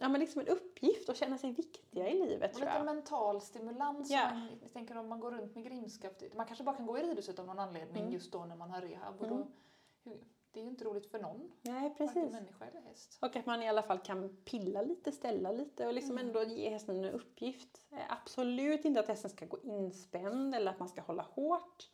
ja, 0.00 0.08
men 0.08 0.20
liksom 0.20 0.40
en 0.40 0.48
uppgift 0.48 1.08
och 1.08 1.16
känna 1.16 1.38
sig 1.38 1.52
viktiga 1.52 2.08
i 2.08 2.18
livet. 2.18 2.54
Och 2.54 2.60
lite 2.60 2.82
mental 2.82 3.40
stimulans. 3.40 4.10
Yeah. 4.10 4.34
Man, 4.34 4.48
jag 4.62 4.72
tänker 4.72 4.96
om 4.96 5.08
man 5.08 5.20
går 5.20 5.30
runt 5.30 5.54
med 5.54 5.64
grimskaft. 5.64 6.22
Man 6.34 6.46
kanske 6.46 6.64
bara 6.64 6.76
kan 6.76 6.86
gå 6.86 6.98
i 6.98 7.02
ridhuset 7.02 7.38
av 7.38 7.46
någon 7.46 7.58
anledning 7.58 8.02
mm. 8.02 8.14
just 8.14 8.32
då 8.32 8.44
när 8.44 8.56
man 8.56 8.70
har 8.70 8.80
rehab. 8.80 9.20
Och 9.20 9.28
då, 9.28 9.34
mm. 9.34 10.18
Det 10.52 10.60
är 10.60 10.64
ju 10.64 10.70
inte 10.70 10.84
roligt 10.84 11.10
för 11.10 11.18
någon. 11.18 11.52
Nej, 11.62 11.94
precis. 11.94 12.16
Varken 12.16 12.32
människa 12.32 12.64
eller 12.64 12.80
häst. 12.80 13.18
Och 13.20 13.36
att 13.36 13.46
man 13.46 13.62
i 13.62 13.68
alla 13.68 13.82
fall 13.82 13.98
kan 13.98 14.36
pilla 14.44 14.82
lite, 14.82 15.12
ställa 15.12 15.52
lite 15.52 15.86
och 15.86 15.94
liksom 15.94 16.18
mm. 16.18 16.26
ändå 16.26 16.42
ge 16.42 16.70
hästen 16.70 17.04
en 17.04 17.12
uppgift. 17.14 17.86
Eh, 17.90 17.98
absolut 18.08 18.84
inte 18.84 19.00
att 19.00 19.08
hästen 19.08 19.30
ska 19.30 19.46
gå 19.46 19.58
inspänd 19.62 20.54
eller 20.54 20.70
att 20.70 20.78
man 20.78 20.88
ska 20.88 21.00
hålla 21.00 21.22
hårt. 21.22 21.88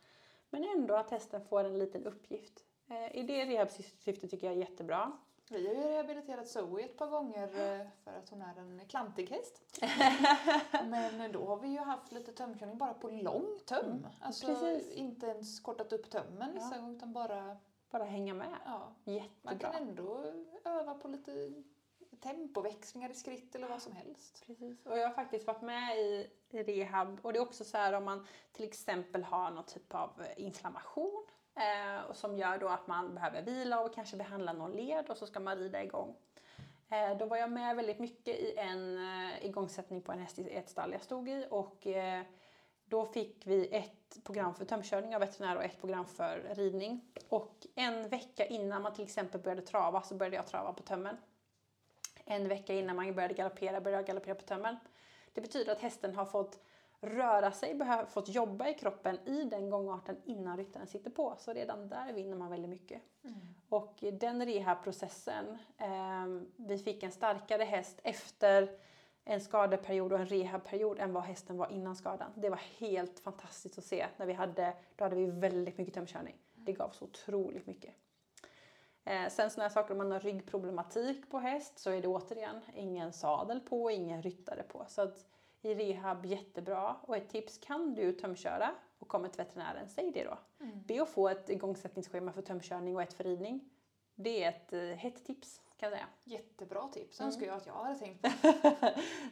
Men 0.50 0.64
ändå 0.64 0.94
att 0.94 1.10
hästen 1.10 1.44
får 1.44 1.64
en 1.64 1.78
liten 1.78 2.04
uppgift. 2.04 2.64
Eh, 2.90 3.16
I 3.16 3.22
det 3.22 3.44
rehabsyftet 3.44 4.30
tycker 4.30 4.46
jag 4.46 4.56
är 4.56 4.60
jättebra. 4.60 5.12
Vi 5.50 5.66
har 5.66 5.74
ju 5.74 5.80
rehabiliterat 5.80 6.48
Zoe 6.48 6.82
ett 6.82 6.96
par 6.96 7.06
gånger 7.06 7.44
eh, 7.44 7.86
för 8.04 8.10
att 8.10 8.28
hon 8.28 8.42
är 8.42 8.58
en 8.58 8.80
klantig 8.88 9.30
häst. 9.30 9.62
Men 10.90 11.32
då 11.32 11.46
har 11.46 11.56
vi 11.56 11.68
ju 11.68 11.78
haft 11.78 12.12
lite 12.12 12.32
tömkörning 12.32 12.78
bara 12.78 12.94
på 12.94 13.08
lång 13.08 13.58
töm. 13.66 13.86
Mm, 13.86 14.06
alltså 14.20 14.46
precis. 14.46 14.92
inte 14.92 15.26
ens 15.26 15.60
kortat 15.60 15.92
upp 15.92 16.10
tömmen 16.10 16.58
ja. 16.60 16.90
utan 16.96 17.12
bara... 17.12 17.56
Bara 17.94 18.04
hänga 18.04 18.34
med. 18.34 18.56
Ja. 18.64 18.94
Jättebra. 19.04 19.30
Man 19.42 19.58
kan 19.58 19.74
ändå 19.74 20.32
öva 20.64 20.94
på 20.94 21.08
lite 21.08 21.52
tempoväxlingar 22.20 23.10
i 23.10 23.14
skritt 23.14 23.54
eller 23.54 23.68
vad 23.68 23.82
som 23.82 23.92
helst. 23.92 24.44
Precis. 24.46 24.86
Och 24.86 24.98
jag 24.98 25.08
har 25.08 25.14
faktiskt 25.14 25.46
varit 25.46 25.62
med 25.62 25.98
i 25.98 26.28
rehab 26.50 27.18
och 27.22 27.32
det 27.32 27.38
är 27.38 27.42
också 27.42 27.64
så 27.64 27.76
här 27.78 27.92
om 27.92 28.04
man 28.04 28.26
till 28.52 28.64
exempel 28.64 29.24
har 29.24 29.50
någon 29.50 29.64
typ 29.64 29.94
av 29.94 30.10
inflammation 30.36 31.26
eh, 31.56 32.12
som 32.12 32.36
gör 32.36 32.58
då 32.58 32.68
att 32.68 32.86
man 32.86 33.14
behöver 33.14 33.42
vila 33.42 33.80
och 33.80 33.94
kanske 33.94 34.16
behandla 34.16 34.52
någon 34.52 34.72
led 34.72 35.10
och 35.10 35.16
så 35.16 35.26
ska 35.26 35.40
man 35.40 35.56
rida 35.56 35.84
igång. 35.84 36.16
Eh, 36.88 37.16
då 37.18 37.26
var 37.26 37.36
jag 37.36 37.52
med 37.52 37.76
väldigt 37.76 37.98
mycket 37.98 38.36
i 38.36 38.54
en 38.56 38.98
eh, 38.98 39.46
igångsättning 39.46 40.02
på 40.02 40.12
en 40.12 40.18
häst 40.18 40.38
i 40.38 40.50
ett 40.50 40.68
stall 40.68 40.92
jag 40.92 41.02
stod 41.02 41.28
i 41.28 41.46
och 41.50 41.86
eh, 41.86 42.22
då 42.94 43.04
fick 43.04 43.46
vi 43.46 43.68
ett 43.74 44.24
program 44.24 44.54
för 44.54 44.64
tömkörning 44.64 45.14
av 45.14 45.20
veterinär 45.20 45.56
och 45.56 45.64
ett 45.64 45.80
program 45.80 46.06
för 46.06 46.54
ridning. 46.54 47.00
Och 47.28 47.66
en 47.74 48.08
vecka 48.08 48.46
innan 48.46 48.82
man 48.82 48.94
till 48.94 49.04
exempel 49.04 49.40
började 49.40 49.62
trava 49.62 50.02
så 50.02 50.14
började 50.14 50.36
jag 50.36 50.46
trava 50.46 50.72
på 50.72 50.82
tömmen. 50.82 51.16
En 52.24 52.48
vecka 52.48 52.74
innan 52.74 52.96
man 52.96 53.14
började 53.14 53.34
galoppera 53.34 53.80
började 53.80 54.02
jag 54.02 54.06
galoppera 54.06 54.34
på 54.34 54.42
tömmen. 54.42 54.76
Det 55.32 55.40
betyder 55.40 55.72
att 55.72 55.80
hästen 55.80 56.14
har 56.14 56.24
fått 56.24 56.60
röra 57.00 57.52
sig, 57.52 57.80
fått 58.08 58.28
jobba 58.28 58.68
i 58.68 58.74
kroppen 58.74 59.18
i 59.28 59.44
den 59.44 59.70
gångarten 59.70 60.16
innan 60.24 60.56
ryttaren 60.56 60.86
sitter 60.86 61.10
på. 61.10 61.34
Så 61.38 61.52
redan 61.52 61.88
där 61.88 62.12
vinner 62.12 62.36
man 62.36 62.50
väldigt 62.50 62.70
mycket. 62.70 63.02
Mm. 63.24 63.54
Och 63.68 64.04
den 64.12 64.46
rehabprocessen, 64.46 65.58
eh, 65.78 66.26
vi 66.56 66.78
fick 66.78 67.02
en 67.02 67.12
starkare 67.12 67.62
häst 67.64 68.00
efter 68.04 68.78
en 69.24 69.40
skadeperiod 69.40 70.12
och 70.12 70.20
en 70.20 70.26
rehabperiod 70.26 70.98
än 70.98 71.12
vad 71.12 71.22
hästen 71.22 71.56
var 71.56 71.72
innan 71.72 71.96
skadan. 71.96 72.30
Det 72.34 72.48
var 72.48 72.60
helt 72.78 73.20
fantastiskt 73.20 73.78
att 73.78 73.84
se. 73.84 74.06
När 74.16 74.26
vi 74.26 74.32
hade, 74.32 74.76
då 74.96 75.04
hade 75.04 75.16
vi 75.16 75.26
väldigt 75.26 75.78
mycket 75.78 75.94
tömkörning. 75.94 76.36
Det 76.54 76.72
gav 76.72 76.90
så 76.90 77.04
otroligt 77.04 77.66
mycket. 77.66 77.94
Eh, 79.04 79.28
sen 79.28 79.50
sådana 79.50 79.70
saker 79.70 79.92
om 79.92 79.98
man 79.98 80.12
har 80.12 80.20
ryggproblematik 80.20 81.30
på 81.30 81.38
häst 81.38 81.78
så 81.78 81.90
är 81.90 82.02
det 82.02 82.08
återigen 82.08 82.60
ingen 82.74 83.12
sadel 83.12 83.60
på, 83.60 83.90
ingen 83.90 84.22
ryttare 84.22 84.62
på. 84.62 84.84
Så 84.88 85.02
att 85.02 85.26
i 85.64 85.74
rehab 85.74 86.26
jättebra. 86.26 86.96
Och 87.02 87.16
ett 87.16 87.28
tips, 87.28 87.58
kan 87.58 87.94
du 87.94 88.12
tömköra 88.12 88.70
och 88.98 89.08
kommer 89.08 89.28
till 89.28 89.38
veterinären, 89.38 89.88
säg 89.88 90.10
det 90.10 90.24
då. 90.24 90.38
Mm. 90.60 90.82
Be 90.86 91.02
att 91.02 91.08
få 91.08 91.28
ett 91.28 91.50
igångsättningsschema 91.50 92.32
för 92.32 92.42
tömkörning 92.42 92.96
och 92.96 93.02
ett 93.02 93.14
för 93.14 93.24
ridning. 93.24 93.70
Det 94.14 94.44
är 94.44 94.48
ett 94.48 94.72
uh, 94.72 94.94
hett 94.94 95.24
tips 95.24 95.60
kan 95.90 95.98
jag 96.00 96.08
säga. 96.24 96.38
Jättebra 96.38 96.88
tips, 96.88 97.20
mm. 97.20 97.26
önskar 97.26 97.46
jag 97.46 97.56
att 97.56 97.66
jag 97.66 97.74
hade 97.74 97.98
tänkt 97.98 98.22
på. 98.22 98.28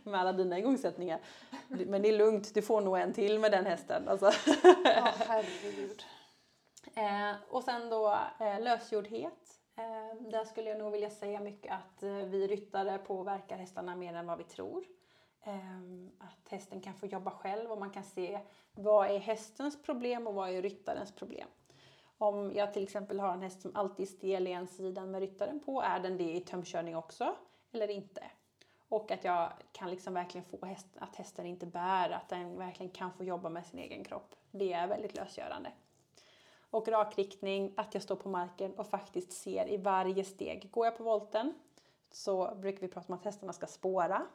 med 0.11 0.20
alla 0.20 0.32
dina 0.32 0.59
igångsättningar. 0.59 1.20
Men 1.68 2.03
det 2.03 2.09
är 2.09 2.18
lugnt, 2.18 2.55
du 2.55 2.62
får 2.62 2.80
nog 2.80 2.98
en 2.98 3.12
till 3.12 3.38
med 3.38 3.53
den 3.53 3.66
hästen. 3.66 4.09
Alltså. 4.09 4.26
ja, 4.84 5.12
herregud. 5.18 6.05
Eh, 6.94 7.34
och 7.48 7.64
sen 7.64 7.90
då 7.90 8.18
eh, 8.40 8.61
lösgjordhet. 8.61 9.59
Eh, 9.76 10.30
där 10.30 10.44
skulle 10.44 10.70
jag 10.70 10.78
nog 10.78 10.92
vilja 10.92 11.11
säga 11.11 11.40
mycket 11.40 11.72
att 11.72 12.03
eh, 12.03 12.14
vi 12.14 12.46
ryttare 12.46 12.98
påverkar 12.98 13.57
hästarna 13.57 13.96
mer 13.96 14.14
än 14.14 14.26
vad 14.26 14.38
vi 14.38 14.44
tror. 14.44 14.84
Ehm, 15.44 16.11
att 16.18 16.48
hästen 16.48 16.80
kan 16.80 16.94
få 16.94 17.07
jobba 17.07 17.30
själv 17.30 17.72
och 17.72 17.78
man 17.78 17.90
kan 17.90 18.05
se 18.05 18.40
vad 18.72 19.11
är 19.11 19.18
hästens 19.18 19.82
problem 19.82 20.26
och 20.26 20.34
vad 20.34 20.50
är 20.50 20.62
ryttarens 20.62 21.12
problem. 21.12 21.48
Om 22.23 22.53
jag 22.55 22.73
till 22.73 22.83
exempel 22.83 23.20
har 23.20 23.33
en 23.33 23.43
häst 23.43 23.62
som 23.62 23.77
alltid 23.77 24.07
är 24.07 24.11
stel 24.11 24.47
i 24.47 24.53
en 24.53 24.66
sida 24.66 25.07
med 25.07 25.20
ryttaren 25.20 25.61
på, 25.61 25.83
är 25.83 26.01
den 26.01 26.16
det 26.16 26.37
i 26.37 26.41
tömkörning 26.41 26.97
också 26.97 27.35
eller 27.73 27.91
inte? 27.91 28.25
Och 28.89 29.11
att 29.11 29.25
jag 29.25 29.53
kan 29.73 29.91
liksom 29.91 30.14
verkligen 30.14 30.45
få 30.45 30.66
häst, 30.66 30.87
att 30.99 31.16
hästen 31.16 31.47
inte 31.47 31.66
bär, 31.66 32.11
att 32.11 32.29
den 32.29 32.59
verkligen 32.59 32.93
kan 32.93 33.12
få 33.12 33.25
jobba 33.25 33.49
med 33.49 33.66
sin 33.66 33.79
egen 33.79 34.05
kropp. 34.05 34.35
Det 34.51 34.73
är 34.73 34.87
väldigt 34.87 35.14
lösgörande. 35.14 35.73
Och 36.70 36.89
rakriktning, 36.89 37.75
att 37.77 37.95
jag 37.95 38.03
står 38.03 38.16
på 38.16 38.29
marken 38.29 38.75
och 38.75 38.87
faktiskt 38.87 39.33
ser 39.33 39.70
i 39.70 39.77
varje 39.77 40.25
steg. 40.25 40.70
Går 40.70 40.87
jag 40.87 40.97
på 40.97 41.05
volten 41.05 41.55
så 42.11 42.55
brukar 42.55 42.81
vi 42.81 42.89
prata 42.89 43.12
om 43.12 43.18
att 43.18 43.25
hästarna 43.25 43.53
ska 43.53 43.66
spåra. 43.66 44.27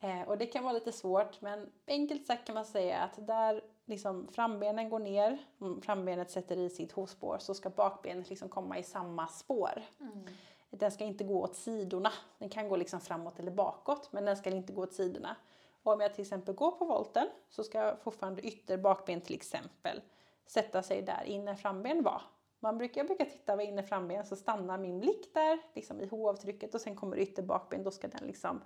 Eh, 0.00 0.22
och 0.22 0.38
det 0.38 0.46
kan 0.46 0.64
vara 0.64 0.72
lite 0.72 0.92
svårt 0.92 1.40
men 1.40 1.72
enkelt 1.86 2.26
sagt 2.26 2.46
kan 2.46 2.54
man 2.54 2.64
säga 2.64 2.98
att 2.98 3.26
där 3.26 3.62
liksom 3.84 4.28
frambenen 4.28 4.90
går 4.90 4.98
ner, 4.98 5.38
frambenet 5.82 6.30
sätter 6.30 6.56
i 6.56 6.70
sitt 6.70 6.92
hovspår 6.92 7.38
så 7.38 7.54
ska 7.54 7.70
bakbenet 7.70 8.30
liksom 8.30 8.48
komma 8.48 8.78
i 8.78 8.82
samma 8.82 9.26
spår. 9.26 9.82
Mm. 10.00 10.26
Den 10.70 10.90
ska 10.90 11.04
inte 11.04 11.24
gå 11.24 11.42
åt 11.42 11.56
sidorna. 11.56 12.12
Den 12.38 12.48
kan 12.48 12.68
gå 12.68 12.76
liksom 12.76 13.00
framåt 13.00 13.38
eller 13.38 13.50
bakåt 13.50 14.12
men 14.12 14.24
den 14.24 14.36
ska 14.36 14.50
inte 14.50 14.72
gå 14.72 14.82
åt 14.82 14.92
sidorna. 14.92 15.36
Och 15.82 15.92
om 15.92 16.00
jag 16.00 16.14
till 16.14 16.22
exempel 16.22 16.54
går 16.54 16.70
på 16.70 16.84
volten 16.84 17.26
så 17.48 17.64
ska 17.64 17.96
fortfarande 17.96 18.46
ytter 18.46 18.76
bakben 18.76 19.20
till 19.20 19.34
exempel 19.34 20.00
sätta 20.46 20.82
sig 20.82 21.02
där 21.02 21.24
inne 21.24 21.56
framben 21.56 22.02
var. 22.02 22.22
Man 22.60 22.78
brukar, 22.78 23.00
jag 23.00 23.06
brukar 23.06 23.24
titta 23.24 23.56
vad 23.56 23.64
inne 23.64 23.82
framben 23.82 24.26
så 24.26 24.36
stannar 24.36 24.78
min 24.78 25.00
blick 25.00 25.34
där 25.34 25.58
liksom 25.74 26.00
i 26.00 26.06
hovtrycket 26.06 26.74
och 26.74 26.80
sen 26.80 26.96
kommer 26.96 27.18
ytter 27.18 27.42
bakben. 27.42 27.82
Då 27.82 27.90
ska 27.90 28.08
den 28.08 28.26
liksom 28.26 28.62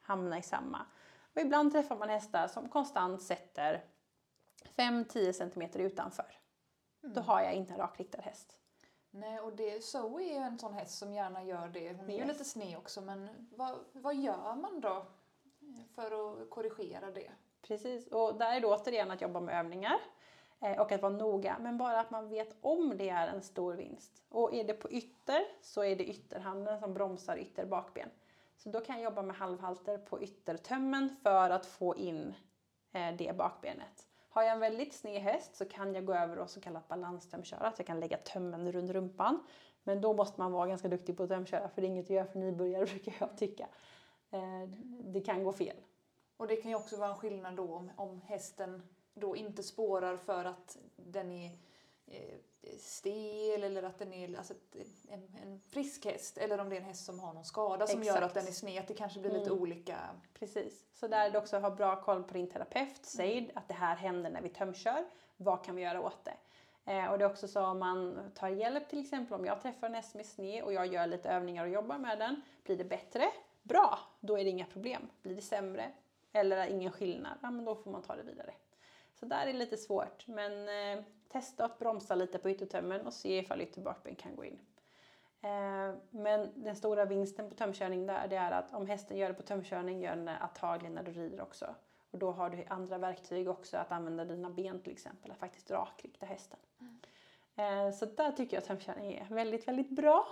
hamna 0.00 0.38
i 0.38 0.42
samma. 0.42 0.86
Och 1.34 1.40
ibland 1.40 1.72
träffar 1.72 1.96
man 1.96 2.08
hästar 2.08 2.48
som 2.48 2.68
konstant 2.68 3.22
sätter 3.22 3.84
5-10 4.76 5.32
cm 5.32 5.62
utanför. 5.74 6.38
Mm. 7.02 7.14
Då 7.14 7.20
har 7.20 7.40
jag 7.40 7.54
inte 7.54 7.72
en 7.72 7.78
rakriktad 7.78 8.20
häst. 8.20 8.58
Nej, 9.10 9.40
och 9.40 9.52
det, 9.52 9.84
Zoe 9.84 10.22
är 10.22 10.28
ju 10.28 10.34
en 10.34 10.58
sån 10.58 10.74
häst 10.74 10.98
som 10.98 11.12
gärna 11.12 11.44
gör 11.44 11.68
det. 11.68 11.92
Hon 11.92 12.10
är 12.10 12.14
yes. 12.14 12.22
ju 12.22 12.32
lite 12.32 12.44
sned 12.44 12.78
också, 12.78 13.00
men 13.00 13.48
vad, 13.56 13.78
vad 13.92 14.16
gör 14.16 14.54
man 14.54 14.80
då 14.80 15.06
för 15.94 16.04
att 16.04 16.50
korrigera 16.50 17.10
det? 17.10 17.30
Precis, 17.62 18.06
och 18.06 18.38
där 18.38 18.56
är 18.56 18.60
det 18.60 18.66
återigen 18.66 19.10
att 19.10 19.20
jobba 19.20 19.40
med 19.40 19.58
övningar 19.58 20.00
eh, 20.60 20.80
och 20.80 20.92
att 20.92 21.02
vara 21.02 21.12
noga, 21.12 21.56
men 21.60 21.78
bara 21.78 22.00
att 22.00 22.10
man 22.10 22.28
vet 22.28 22.56
om 22.60 22.96
det 22.96 23.08
är 23.08 23.28
en 23.28 23.42
stor 23.42 23.74
vinst. 23.74 24.22
Och 24.28 24.54
är 24.54 24.64
det 24.64 24.74
på 24.74 24.90
ytter 24.90 25.44
så 25.60 25.84
är 25.84 25.96
det 25.96 26.04
ytterhanden 26.04 26.80
som 26.80 26.94
bromsar 26.94 27.38
ytter 27.38 27.66
bakben. 27.66 28.10
Så 28.56 28.68
då 28.68 28.80
kan 28.80 28.96
jag 28.96 29.04
jobba 29.04 29.22
med 29.22 29.36
halvhalter 29.36 29.98
på 29.98 30.22
yttertömmen 30.22 31.16
för 31.22 31.50
att 31.50 31.66
få 31.66 31.96
in 31.96 32.34
eh, 32.92 33.16
det 33.16 33.36
bakbenet. 33.36 34.07
Har 34.28 34.42
jag 34.42 34.52
en 34.52 34.60
väldigt 34.60 34.94
sned 34.94 35.22
häst 35.22 35.56
så 35.56 35.64
kan 35.64 35.94
jag 35.94 36.04
gå 36.04 36.14
över 36.14 36.38
och 36.38 36.50
så 36.50 36.60
kallat 36.60 36.88
balanstömköra, 36.88 37.66
att 37.66 37.78
jag 37.78 37.86
kan 37.86 38.00
lägga 38.00 38.16
tömmen 38.16 38.72
runt 38.72 38.90
rumpan. 38.90 39.46
Men 39.82 40.00
då 40.00 40.14
måste 40.14 40.40
man 40.40 40.52
vara 40.52 40.66
ganska 40.66 40.88
duktig 40.88 41.16
på 41.16 41.22
att 41.22 41.28
tömköra 41.28 41.68
för 41.68 41.80
det 41.80 41.86
är 41.86 41.90
inget 41.90 42.06
att 42.06 42.10
göra 42.10 42.26
för 42.26 42.38
nybörjare 42.38 42.84
brukar 42.86 43.14
jag 43.18 43.36
tycka. 43.36 43.68
Eh, 44.30 44.68
det 45.00 45.20
kan 45.20 45.44
gå 45.44 45.52
fel. 45.52 45.76
Och 46.36 46.46
det 46.46 46.56
kan 46.56 46.70
ju 46.70 46.76
också 46.76 46.96
vara 46.96 47.10
en 47.10 47.16
skillnad 47.16 47.56
då 47.56 47.74
om, 47.74 47.90
om 47.96 48.20
hästen 48.20 48.82
då 49.14 49.36
inte 49.36 49.62
spårar 49.62 50.16
för 50.16 50.44
att 50.44 50.78
den 50.96 51.32
är 51.32 51.50
eh, 52.06 52.38
stel 52.78 53.64
eller 53.64 53.82
att 53.82 53.98
den 53.98 54.12
är 54.12 54.38
alltså, 54.38 54.54
en, 55.08 55.36
en 55.42 55.60
frisk 55.60 56.04
häst 56.04 56.38
eller 56.38 56.58
om 56.58 56.68
det 56.68 56.76
är 56.76 56.80
en 56.80 56.86
häst 56.86 57.04
som 57.04 57.20
har 57.20 57.32
någon 57.32 57.44
skada 57.44 57.86
som 57.86 58.00
Exakt. 58.00 58.16
gör 58.16 58.26
att 58.26 58.34
den 58.34 58.46
är 58.46 58.52
sned. 58.52 58.84
Det 58.88 58.94
kanske 58.94 59.20
blir 59.20 59.30
lite 59.30 59.50
mm. 59.50 59.62
olika. 59.62 59.98
Precis. 60.34 60.84
Så 60.94 61.08
där 61.08 61.26
är 61.26 61.30
det 61.30 61.38
också 61.38 61.56
att 61.56 61.62
ha 61.62 61.70
bra 61.70 62.02
koll 62.02 62.22
på 62.22 62.34
din 62.34 62.50
terapeut. 62.50 63.00
Säg 63.06 63.38
mm. 63.38 63.50
att 63.54 63.68
det 63.68 63.74
här 63.74 63.96
händer 63.96 64.30
när 64.30 64.42
vi 64.42 64.48
tömkör. 64.48 65.06
Vad 65.36 65.64
kan 65.64 65.76
vi 65.76 65.82
göra 65.82 66.00
åt 66.00 66.24
det? 66.24 66.36
Eh, 66.92 67.06
och 67.06 67.18
det 67.18 67.24
är 67.24 67.30
också 67.30 67.48
så 67.48 67.66
om 67.66 67.78
man 67.78 68.30
tar 68.34 68.48
hjälp 68.48 68.88
till 68.88 69.00
exempel 69.00 69.34
om 69.34 69.44
jag 69.44 69.62
träffar 69.62 69.86
en 69.86 69.94
häst 69.94 70.14
med 70.14 70.26
sned 70.26 70.64
och 70.64 70.72
jag 70.72 70.86
gör 70.86 71.06
lite 71.06 71.28
övningar 71.30 71.64
och 71.64 71.70
jobbar 71.70 71.98
med 71.98 72.18
den. 72.18 72.42
Blir 72.64 72.76
det 72.76 72.84
bättre? 72.84 73.24
Bra, 73.62 73.98
då 74.20 74.38
är 74.38 74.44
det 74.44 74.50
inga 74.50 74.66
problem. 74.66 75.08
Blir 75.22 75.34
det 75.34 75.42
sämre 75.42 75.92
eller 76.32 76.66
ingen 76.66 76.92
skillnad, 76.92 77.38
ja 77.42 77.50
men 77.50 77.64
då 77.64 77.74
får 77.74 77.90
man 77.90 78.02
ta 78.02 78.16
det 78.16 78.22
vidare. 78.22 78.54
Så 79.14 79.26
där 79.26 79.42
är 79.42 79.52
det 79.52 79.58
lite 79.58 79.76
svårt 79.76 80.26
men 80.26 80.52
eh, 80.68 81.04
testa 81.28 81.64
att 81.64 81.78
bromsa 81.78 82.14
lite 82.14 82.38
på 82.38 82.50
yttertömmen 82.50 83.06
och 83.06 83.12
se 83.12 83.38
ifall 83.38 83.60
ytterbakben 83.60 84.14
kan 84.14 84.36
gå 84.36 84.44
in. 84.44 84.58
Eh, 85.40 85.94
men 86.10 86.52
den 86.54 86.76
stora 86.76 87.04
vinsten 87.04 87.48
på 87.48 87.54
tömkörning 87.54 88.06
där 88.06 88.28
det 88.28 88.36
är 88.36 88.50
att 88.50 88.74
om 88.74 88.86
hästen 88.86 89.16
gör 89.16 89.28
det 89.28 89.34
på 89.34 89.42
tömkörning 89.42 90.00
gör 90.00 90.16
den 90.16 90.24
det 90.24 90.36
antagligen 90.36 90.94
när 90.94 91.02
du 91.02 91.12
rider 91.12 91.40
också. 91.40 91.74
Och 92.10 92.18
då 92.18 92.30
har 92.30 92.50
du 92.50 92.64
andra 92.68 92.98
verktyg 92.98 93.48
också 93.48 93.76
att 93.76 93.92
använda 93.92 94.24
dina 94.24 94.50
ben 94.50 94.80
till 94.80 94.92
exempel, 94.92 95.30
att 95.30 95.38
faktiskt 95.38 95.70
rakrikta 95.70 96.26
hästen. 96.26 96.58
Mm. 96.80 97.92
Så 97.92 98.06
där 98.06 98.32
tycker 98.32 98.56
jag 98.56 98.62
att 98.62 98.68
tömkörning 98.68 99.14
är 99.14 99.26
väldigt, 99.30 99.68
väldigt 99.68 99.90
bra. 99.90 100.28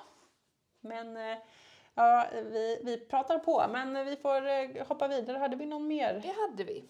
Men 0.80 1.16
eh, 1.16 1.38
ja, 1.94 2.26
vi, 2.32 2.80
vi 2.84 2.98
pratar 2.98 3.38
på, 3.38 3.64
men 3.72 4.06
vi 4.06 4.16
får 4.16 4.84
hoppa 4.84 5.08
vidare. 5.08 5.38
Hade 5.38 5.56
vi 5.56 5.66
någon 5.66 5.86
mer? 5.86 6.14
Det 6.14 6.34
hade 6.40 6.64
vi. 6.64 6.88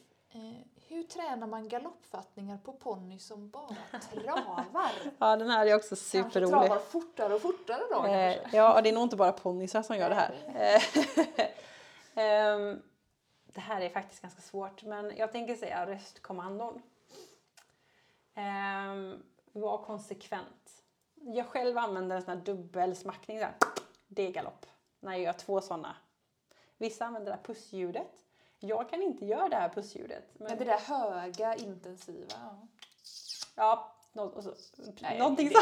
Hur 0.89 1.03
tränar 1.03 1.47
man 1.47 1.69
galoppfattningar 1.69 2.59
på 2.59 2.73
ponny 2.73 3.19
som 3.19 3.51
bara 3.51 3.77
travar? 4.13 4.93
ja, 5.19 5.37
den 5.37 5.51
här 5.51 5.67
är 5.67 5.75
också 5.75 5.97
superrolig. 5.97 6.51
Kanske 6.51 6.69
travar 6.69 6.83
fortare 6.83 7.35
och 7.35 7.43
fortare 7.43 7.83
då 7.91 8.05
eh, 8.05 8.55
Ja, 8.55 8.81
det 8.83 8.89
är 8.89 8.93
nog 8.93 9.03
inte 9.03 9.17
bara 9.17 9.33
ponnysar 9.33 9.83
som 9.83 9.97
gör 9.97 10.11
det 10.11 10.15
här. 10.15 10.33
um, 12.55 12.83
det 13.47 13.61
här 13.61 13.81
är 13.81 13.89
faktiskt 13.89 14.23
ganska 14.23 14.43
svårt, 14.43 14.83
men 14.83 15.17
jag 15.17 15.33
tänker 15.33 15.55
säga 15.55 15.87
röstkommandon. 15.87 16.83
Um, 18.37 19.23
var 19.53 19.85
konsekvent. 19.85 20.83
Jag 21.15 21.47
själv 21.47 21.79
använder 21.79 22.17
en 22.17 22.23
sån 22.23 22.37
här 22.37 22.45
dubbelsmackning 22.45 23.39
där. 23.39 23.55
Det 24.07 24.23
är 24.23 24.31
galopp. 24.31 24.67
När 25.01 25.13
jag 25.13 25.21
gör 25.21 25.33
två 25.33 25.61
sådana. 25.61 25.97
Vissa 26.77 27.05
använder 27.05 27.31
det 27.31 27.37
här 27.37 27.45
pussljudet. 27.45 28.26
Jag 28.61 28.91
kan 28.91 29.03
inte 29.03 29.25
göra 29.25 29.49
det 29.49 29.57
här 29.57 29.69
pussljudet. 29.69 30.25
Men, 30.39 30.49
men 30.49 30.59
det 30.59 30.65
där 30.65 30.79
höga, 30.79 31.55
intensiva. 31.55 32.57
Ja, 33.55 33.97
no, 34.13 34.21
och 34.21 34.45
så, 34.45 34.55
Nej, 35.01 35.19
någonting 35.19 35.51
så. 35.51 35.59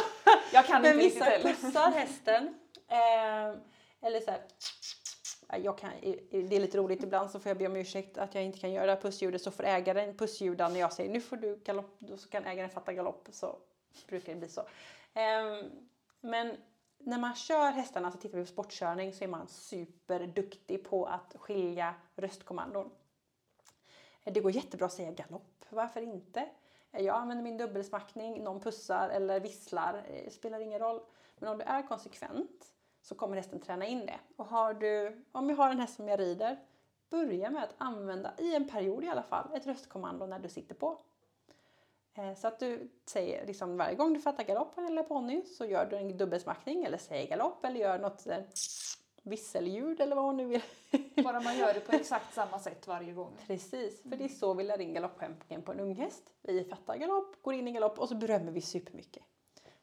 Jag 0.53 0.67
kan 0.67 0.83
men 0.83 1.01
inte 1.01 1.05
vissa 1.05 1.25
pussar 1.25 1.91
hästen. 1.91 2.55
Eh, 2.89 3.59
eller 4.01 4.21
så 4.21 4.31
här, 4.31 4.41
jag 5.59 5.79
kan, 5.79 5.91
det 6.31 6.57
är 6.57 6.61
lite 6.61 6.79
roligt 6.79 7.03
ibland 7.03 7.31
så 7.31 7.41
får 7.41 7.51
jag 7.51 7.59
be 7.59 7.67
om 7.67 7.77
ursäkt 7.77 8.19
att 8.19 8.35
jag 8.35 8.45
inte 8.45 8.59
kan 8.59 8.73
göra 8.73 8.87
det 8.87 8.93
här 8.93 9.01
pussljudet 9.01 9.43
så 9.43 9.51
får 9.51 9.65
ägaren 9.65 10.17
pussljuda 10.17 10.69
när 10.69 10.81
jag 10.81 10.93
säger 10.93 11.11
nu 11.11 11.21
får 11.21 11.37
du 11.37 11.57
galopp, 11.65 11.97
då 11.99 12.17
så 12.17 12.29
kan 12.29 12.45
ägaren 12.45 12.71
fatta 12.71 12.93
galopp 12.93 13.29
så 13.33 13.59
brukar 14.09 14.35
det 14.35 14.39
bli 14.39 14.49
så. 14.49 14.61
Eh, 15.15 15.65
men 16.21 16.57
när 16.99 17.19
man 17.19 17.35
kör 17.35 17.71
hästarna, 17.71 18.11
så 18.11 18.19
tittar 18.19 18.39
vi 18.39 18.45
på 18.45 18.51
sportkörning, 18.51 19.13
så 19.13 19.25
är 19.25 19.29
man 19.29 19.49
superduktig 19.49 20.85
på 20.85 21.07
att 21.07 21.35
skilja 21.39 21.95
röstkommandon. 22.17 22.91
Eh, 24.25 24.33
det 24.33 24.41
går 24.41 24.53
jättebra 24.53 24.87
att 24.87 24.93
säga 24.93 25.11
galopp, 25.11 25.65
varför 25.71 26.01
inte? 26.01 26.49
Eh, 26.93 27.05
jag 27.05 27.17
använder 27.17 27.45
min 27.45 27.59
dubbelsmackning, 27.59 28.45
någon 28.45 28.61
pussar 28.61 29.09
eller 29.09 29.41
visslar, 29.41 30.03
det 30.25 30.33
spelar 30.33 30.61
ingen 30.61 30.79
roll. 30.79 31.01
Men 31.39 31.49
om 31.49 31.59
du 31.59 31.65
är 31.65 31.83
konsekvent 31.83 32.73
så 33.03 33.15
kommer 33.15 33.37
hästen 33.37 33.61
träna 33.61 33.87
in 33.87 34.07
det. 34.07 34.21
Och 34.37 34.47
har 34.47 34.75
du, 34.75 35.25
om 35.33 35.51
jag 35.51 35.57
har 35.57 35.71
en 35.71 35.81
häst 35.81 35.97
som 35.97 36.09
jag 36.09 36.21
rider, 36.21 36.59
börja 37.11 37.51
med 37.51 37.63
att 37.63 37.75
använda, 37.79 38.35
i 38.39 38.55
en 38.55 38.69
period 38.69 39.05
i 39.05 39.09
alla 39.09 39.23
fall, 39.23 39.49
ett 39.55 39.67
röstkommando 39.67 40.27
när 40.27 40.39
du 40.39 40.49
sitter 40.49 40.75
på. 40.75 40.99
Eh, 42.15 42.35
så 42.35 42.49
att 42.49 42.59
du 42.59 42.91
säger 43.07 43.47
liksom 43.47 43.77
varje 43.77 43.95
gång 43.95 44.13
du 44.13 44.21
fattar 44.21 44.45
galopp 44.45 44.79
eller 44.79 45.03
ponny 45.03 45.43
så 45.45 45.65
gör 45.65 45.87
du 45.87 45.97
en 45.97 46.17
dubbelsmackning 46.19 46.85
eller 46.85 46.99
säger 46.99 47.29
galopp 47.29 47.65
eller 47.65 47.81
gör 47.81 47.99
något 47.99 48.27
eh, 48.27 48.39
visselljud 49.23 50.01
eller 50.01 50.17
vad 50.17 50.25
hon 50.25 50.37
nu 50.37 50.45
vill. 50.45 50.63
Bara 51.25 51.41
man 51.41 51.59
gör 51.59 51.75
det 51.75 51.81
på 51.81 51.93
exakt 51.93 52.35
samma 52.35 52.59
sätt 52.59 52.87
varje 52.87 53.13
gång. 53.13 53.37
Precis, 53.47 54.03
för 54.03 54.17
det 54.17 54.25
är 54.25 54.29
så 54.29 54.55
vi 54.55 54.65
lär 54.65 54.81
in 54.81 54.95
galopphämtningen 54.95 55.63
på 55.63 55.73
en 55.73 55.81
unghäst. 55.81 56.23
Vi 56.43 56.65
fattar 56.65 56.97
galopp, 56.97 57.43
går 57.43 57.55
in 57.55 57.69
i 57.69 57.73
galopp 57.73 57.99
och 57.99 58.09
så 58.09 58.15
berömmer 58.15 58.53
vi 58.53 58.61
supermycket. 58.61 59.23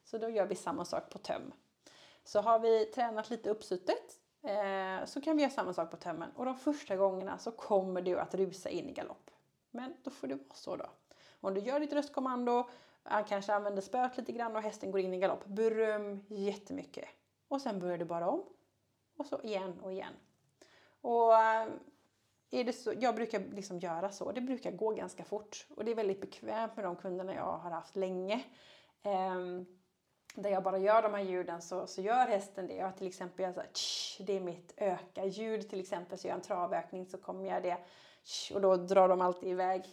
Så 0.04 0.18
då 0.18 0.30
gör 0.30 0.46
vi 0.46 0.56
samma 0.56 0.86
sak 0.86 1.10
på 1.10 1.18
töm. 1.18 1.54
Så 2.24 2.42
har 2.42 2.60
vi 2.60 2.86
tränat 2.86 3.30
lite 3.30 3.50
uppsuttet 3.50 4.20
eh, 4.44 5.06
så 5.06 5.22
kan 5.22 5.38
vi 5.38 5.44
göra 5.44 5.52
samma 5.52 5.74
sak 5.74 5.92
på 5.92 5.98
tömmen 5.98 6.32
och 6.36 6.46
de 6.46 6.56
första 6.56 6.96
gångerna 6.96 7.38
så 7.38 7.52
kommer 7.52 8.02
du 8.02 8.20
att 8.20 8.36
rusa 8.36 8.70
in 8.70 8.90
i 8.90 8.94
galopp. 8.94 9.32
Men 9.72 9.94
då 10.04 10.12
får 10.12 10.28
det 10.28 10.36
vara 10.36 10.54
så 10.54 10.76
då. 10.76 10.86
Om 11.42 11.54
du 11.54 11.60
gör 11.60 11.80
ditt 11.80 11.94
röstkommando, 11.94 12.70
han 13.04 13.24
kanske 13.24 13.54
använder 13.54 13.82
spöet 13.82 14.18
lite 14.18 14.32
grann 14.32 14.56
och 14.56 14.62
hästen 14.62 14.92
går 14.92 15.02
in 15.02 15.14
i 15.14 15.20
galopp. 15.20 15.46
Beröm 15.46 16.26
jättemycket. 16.28 17.06
Och 17.48 17.62
sen 17.62 17.80
börjar 17.80 17.98
du 17.98 18.06
bara 18.06 18.30
om. 18.30 18.44
Och 19.18 19.26
så 19.26 19.42
igen 19.42 19.80
och 19.84 19.92
igen. 19.92 20.14
Och 21.02 21.34
eh, 21.34 21.68
är 22.52 22.64
det 22.64 22.74
så, 22.74 22.94
jag 23.00 23.16
brukar 23.16 23.39
liksom 23.39 23.80
göra 23.80 24.12
så. 24.12 24.32
Det 24.32 24.42
brukar 24.42 24.72
gå 24.72 24.92
ganska 24.92 25.24
fort. 25.24 25.68
Och 25.76 25.86
det 25.86 25.92
är 25.92 25.96
väldigt 25.96 26.22
bekvämt 26.22 26.76
med 26.76 26.86
de 26.86 26.96
kunderna 26.96 27.36
jag 27.36 27.58
har 27.58 27.72
haft 27.72 27.96
länge. 27.96 28.44
Um, 29.04 29.66
där 30.36 30.50
jag 30.50 30.64
bara 30.64 30.78
gör 30.78 31.02
de 31.02 31.14
här 31.14 31.22
ljuden 31.22 31.62
så, 31.62 31.88
så 31.88 32.02
gör 32.02 32.28
hästen 32.28 32.68
det. 32.68 32.76
Jag 32.76 32.98
till 32.98 33.08
exempel 33.08 33.46
gör 33.46 33.54
så 33.54 33.60
här, 33.60 33.68
tsch, 33.68 34.22
det 34.26 34.34
är 34.34 34.39
mitt 34.39 34.74
öka-ljud 34.78 35.70
till 35.70 35.80
exempel. 35.80 36.18
Så 36.18 36.28
gör 36.28 36.32
jag 36.32 36.38
en 36.39 36.48
travökning 36.48 37.06
så 37.06 37.18
kommer 37.18 37.50
jag 37.50 37.64
det 37.64 37.78
tsch, 38.24 38.52
och 38.56 38.62
då 38.62 38.76
drar 38.76 39.10
de 39.10 39.22
alltid 39.22 39.50
iväg. 39.50 39.84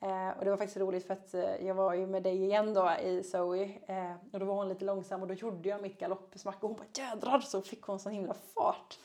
Eh, 0.00 0.38
och 0.38 0.44
det 0.44 0.50
var 0.50 0.56
faktiskt 0.56 0.76
roligt 0.76 1.06
för 1.06 1.14
att 1.14 1.34
eh, 1.34 1.66
jag 1.66 1.74
var 1.74 1.94
ju 1.94 2.06
med 2.06 2.22
dig 2.22 2.42
igen 2.44 2.74
då 2.74 2.90
i 3.02 3.22
Zoe 3.22 3.62
eh, 3.86 4.14
och 4.32 4.40
då 4.40 4.46
var 4.46 4.54
hon 4.54 4.68
lite 4.68 4.84
långsam 4.84 5.22
och 5.22 5.28
då 5.28 5.34
gjorde 5.34 5.68
jag 5.68 5.82
mitt 5.82 5.98
galoppsmack 5.98 6.62
och 6.62 6.68
hon 6.68 6.78
bara 6.78 7.04
jädrar 7.04 7.40
så 7.40 7.62
fick 7.62 7.82
hon 7.82 7.98
sån 7.98 8.12
himla 8.12 8.34
fart. 8.34 8.98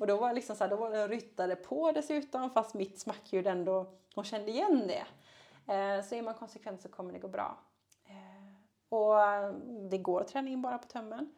och 0.00 0.06
då 0.06 0.16
var 0.16 0.28
det 0.28 0.34
liksom 0.34 0.56
så 0.56 0.64
här, 0.64 0.70
då 0.70 0.76
var 0.76 0.90
det 0.90 1.08
ryttare 1.08 1.56
på 1.56 1.92
dessutom 1.92 2.50
fast 2.50 2.74
mitt 2.74 2.98
smackljud 2.98 3.46
ändå, 3.46 3.86
hon 4.14 4.24
kände 4.24 4.50
igen 4.50 4.86
det. 4.86 5.06
Eh, 5.72 6.02
så 6.02 6.14
är 6.14 6.22
man 6.22 6.34
konsekvent 6.34 6.82
så 6.82 6.88
kommer 6.88 7.12
det 7.12 7.18
gå 7.18 7.28
bra. 7.28 7.58
Eh, 8.04 8.54
och 8.88 9.22
eh, 9.22 9.52
det 9.90 9.98
går 9.98 10.20
att 10.20 10.28
träna 10.28 10.48
in 10.48 10.62
bara 10.62 10.78
på 10.78 10.88
tömmen. 10.88 11.34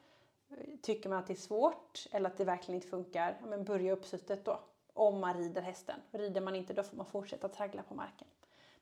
Tycker 0.82 1.08
man 1.08 1.18
att 1.18 1.26
det 1.26 1.32
är 1.32 1.34
svårt 1.34 2.06
eller 2.10 2.30
att 2.30 2.36
det 2.36 2.44
verkligen 2.44 2.74
inte 2.74 2.88
funkar, 2.88 3.38
ja, 3.40 3.46
men 3.46 3.64
börja 3.64 3.92
uppsuttet 3.92 4.44
då. 4.44 4.60
Om 4.94 5.20
man 5.20 5.34
rider 5.34 5.62
hästen. 5.62 6.00
Rider 6.10 6.40
man 6.40 6.56
inte 6.56 6.74
då 6.74 6.82
får 6.82 6.96
man 6.96 7.06
fortsätta 7.06 7.48
traggla 7.48 7.82
på 7.82 7.94
marken. 7.94 8.28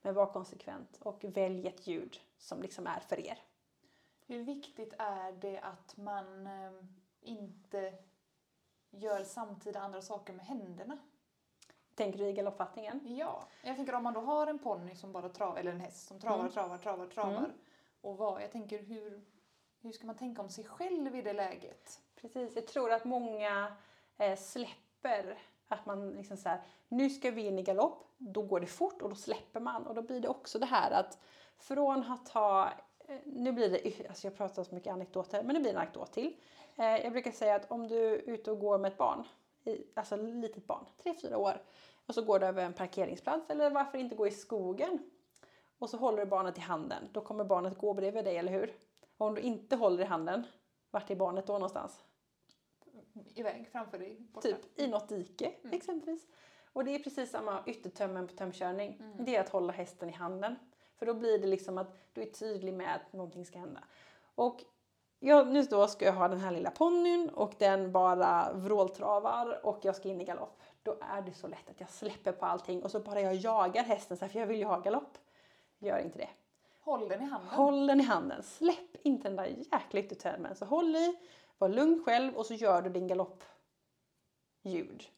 Men 0.03 0.15
var 0.15 0.27
konsekvent 0.27 0.99
och 1.01 1.25
välj 1.25 1.69
ett 1.69 1.87
ljud 1.87 2.21
som 2.39 2.63
liksom 2.63 2.87
är 2.87 3.01
för 3.01 3.21
er. 3.21 3.39
Hur 4.27 4.45
viktigt 4.45 4.95
är 4.99 5.33
det 5.33 5.59
att 5.59 5.97
man 5.97 6.47
eh, 6.47 6.73
inte 7.21 7.95
gör 8.91 9.25
samtida 9.25 9.81
andra 9.81 10.03
saker 10.03 10.33
med 10.33 10.47
händerna? 10.47 10.99
Tänker 11.95 12.19
du 12.19 12.27
i 12.27 12.33
galoppfattningen? 12.33 13.17
Ja. 13.17 13.45
Jag 13.63 13.77
tänker 13.77 13.95
om 13.95 14.03
man 14.03 14.15
då 14.15 14.21
har 14.21 14.47
en 14.47 14.59
ponny 14.59 14.95
som 14.95 15.13
bara 15.13 15.29
travar, 15.29 15.61
eller 15.61 15.73
en 15.73 15.81
häst 15.81 16.09
som 16.09 16.21
travar, 16.21 16.41
mm. 16.41 16.53
travar, 16.53 16.79
travar, 16.79 17.07
travar. 17.07 17.39
Mm. 17.39 17.51
Och 18.01 18.17
vad, 18.17 18.43
jag 18.43 18.53
tänker 18.53 18.83
hur, 18.83 19.25
hur 19.81 19.93
ska 19.93 20.07
man 20.07 20.17
tänka 20.17 20.43
om 20.43 20.49
sig 20.49 20.65
själv 20.65 21.17
i 21.17 21.23
det 21.23 21.33
läget? 21.33 22.01
Precis, 22.15 22.57
jag 22.57 22.67
tror 22.67 22.93
att 22.93 23.05
många 23.05 23.77
eh, 24.17 24.39
släpper 24.39 25.39
att 25.71 25.87
man 25.87 26.11
liksom 26.11 26.37
så 26.37 26.49
här, 26.49 26.61
nu 26.89 27.11
ska 27.11 27.31
vi 27.31 27.47
in 27.47 27.59
i 27.59 27.63
galopp, 27.63 28.07
då 28.19 28.43
går 28.43 28.61
det 28.61 28.67
fort 28.67 29.03
och 29.03 29.09
då 29.09 29.17
släpper 29.17 29.61
man. 29.61 29.87
Och 29.87 29.95
då 29.95 30.03
blir 30.03 30.21
det 30.21 30.29
också 30.29 30.59
det 30.59 30.67
här 30.67 30.91
att 30.91 31.19
från 31.59 32.05
att 32.13 32.29
ha, 32.29 32.67
eh, 33.09 33.17
nu 33.25 33.53
blir 33.53 33.71
det, 33.71 34.07
alltså 34.09 34.27
jag 34.27 34.37
pratar 34.37 34.65
så 34.65 34.75
mycket 34.75 34.93
anekdoter, 34.93 35.43
men 35.43 35.55
det 35.55 35.61
blir 35.61 35.71
en 35.71 35.77
anekdot 35.77 36.13
till. 36.13 36.37
Eh, 36.77 36.97
jag 36.97 37.13
brukar 37.13 37.31
säga 37.31 37.55
att 37.55 37.71
om 37.71 37.89
du 37.89 38.15
är 38.15 38.31
ute 38.31 38.51
och 38.51 38.61
går 38.61 38.79
med 38.79 38.93
ett 38.93 38.99
barn, 38.99 39.25
alltså 39.95 40.15
ett 40.15 40.21
litet 40.21 40.67
barn, 40.67 40.85
3-4 41.05 41.35
år, 41.35 41.63
och 42.07 42.15
så 42.15 42.23
går 42.23 42.39
du 42.39 42.47
över 42.47 42.65
en 42.65 42.73
parkeringsplats 42.73 43.51
eller 43.51 43.71
varför 43.71 43.99
inte 43.99 44.17
gå 44.17 44.27
i 44.27 44.31
skogen 44.31 44.99
och 45.79 45.91
så 45.91 45.97
håller 45.97 46.19
du 46.19 46.27
barnet 46.27 46.59
i 46.59 46.61
handen, 46.61 47.09
då 47.13 47.21
kommer 47.21 47.45
barnet 47.45 47.79
gå 47.79 47.95
bredvid 47.95 48.25
dig, 48.25 48.37
eller 48.37 48.53
hur? 48.53 48.75
Och 49.17 49.27
om 49.27 49.35
du 49.35 49.41
inte 49.41 49.77
håller 49.77 50.03
i 50.03 50.07
handen, 50.07 50.43
vart 50.91 51.11
är 51.11 51.17
barnet 51.17 51.47
då 51.47 51.53
någonstans? 51.53 52.05
Iväg 53.35 53.69
framför 53.73 53.99
dig. 53.99 54.17
Borta. 54.21 54.49
Typ 54.49 54.81
i 54.81 54.87
något 54.87 55.09
dike 55.09 55.53
mm. 55.63 55.77
exempelvis. 55.77 56.27
Och 56.73 56.85
det 56.85 56.95
är 56.95 56.99
precis 56.99 57.31
samma 57.31 57.63
yttertömmen 57.67 58.27
på 58.27 58.35
tömkörning. 58.35 58.97
Mm. 59.01 59.25
Det 59.25 59.37
är 59.37 59.41
att 59.41 59.49
hålla 59.49 59.73
hästen 59.73 60.09
i 60.09 60.13
handen. 60.13 60.57
För 60.97 61.07
då 61.07 61.15
blir 61.15 61.39
det 61.39 61.47
liksom 61.47 61.79
att 61.79 61.97
du 62.13 62.23
är 62.23 62.27
tydlig 62.27 62.75
med 62.75 62.95
att 62.95 63.13
någonting 63.13 63.47
ska 63.47 63.59
hända. 63.59 63.81
Och 64.35 64.65
ja, 65.19 65.45
nu 65.45 65.63
då 65.63 65.87
ska 65.87 66.05
jag 66.05 66.13
ha 66.13 66.29
den 66.29 66.41
här 66.41 66.51
lilla 66.51 66.71
ponnyn 66.71 67.29
och 67.29 67.55
den 67.59 67.93
bara 67.93 68.53
vråltravar 68.53 69.67
och 69.67 69.79
jag 69.83 69.97
ska 69.97 70.09
in 70.09 70.21
i 70.21 70.25
galopp. 70.25 70.63
Då 70.83 70.97
är 71.01 71.23
det 71.23 71.33
så 71.33 71.47
lätt 71.47 71.71
att 71.71 71.81
jag 71.81 71.91
släpper 71.91 72.33
på 72.33 72.47
allting 72.47 72.83
och 72.83 72.91
så 72.91 73.01
bara 73.01 73.21
jag 73.21 73.35
jagar 73.35 73.83
hästen 73.83 74.17
så 74.17 74.25
här, 74.25 74.33
för 74.33 74.41
jag 74.41 74.47
vill 74.47 74.59
ju 74.59 74.65
ha 74.65 74.81
galopp. 74.81 75.19
Gör 75.79 75.99
inte 75.99 76.19
det. 76.19 76.29
Håll 76.81 77.09
den 77.09 77.23
i 77.23 77.25
handen. 77.25 77.51
Håll 77.51 77.87
den 77.87 78.01
i 78.01 78.05
handen. 78.05 78.43
Släpp 78.43 78.97
inte 79.03 79.29
den 79.29 79.37
där 79.37 79.55
jäkla 79.73 80.01
yttertömmen. 80.01 80.57
Så 80.57 80.65
håll 80.65 80.97
i 80.97 81.19
var 81.61 81.69
lugn 81.69 82.05
själv 82.05 82.37
och 82.37 82.47
så 82.47 82.55
gör 82.55 82.83
du 82.83 82.91
din 82.91 83.07
galoppljud. 83.07 85.09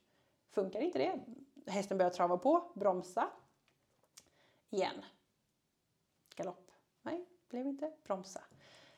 Funkar 0.51 0.80
inte 0.80 0.99
det, 0.99 1.20
hästen 1.70 1.99
börjar 1.99 2.11
trava 2.11 2.38
på, 2.38 2.72
bromsa. 2.74 3.28
Igen. 4.70 5.05
Galopp. 6.34 6.70
Nej, 7.03 7.26
blev 7.49 7.66
inte. 7.66 7.93
Bromsa. 8.05 8.40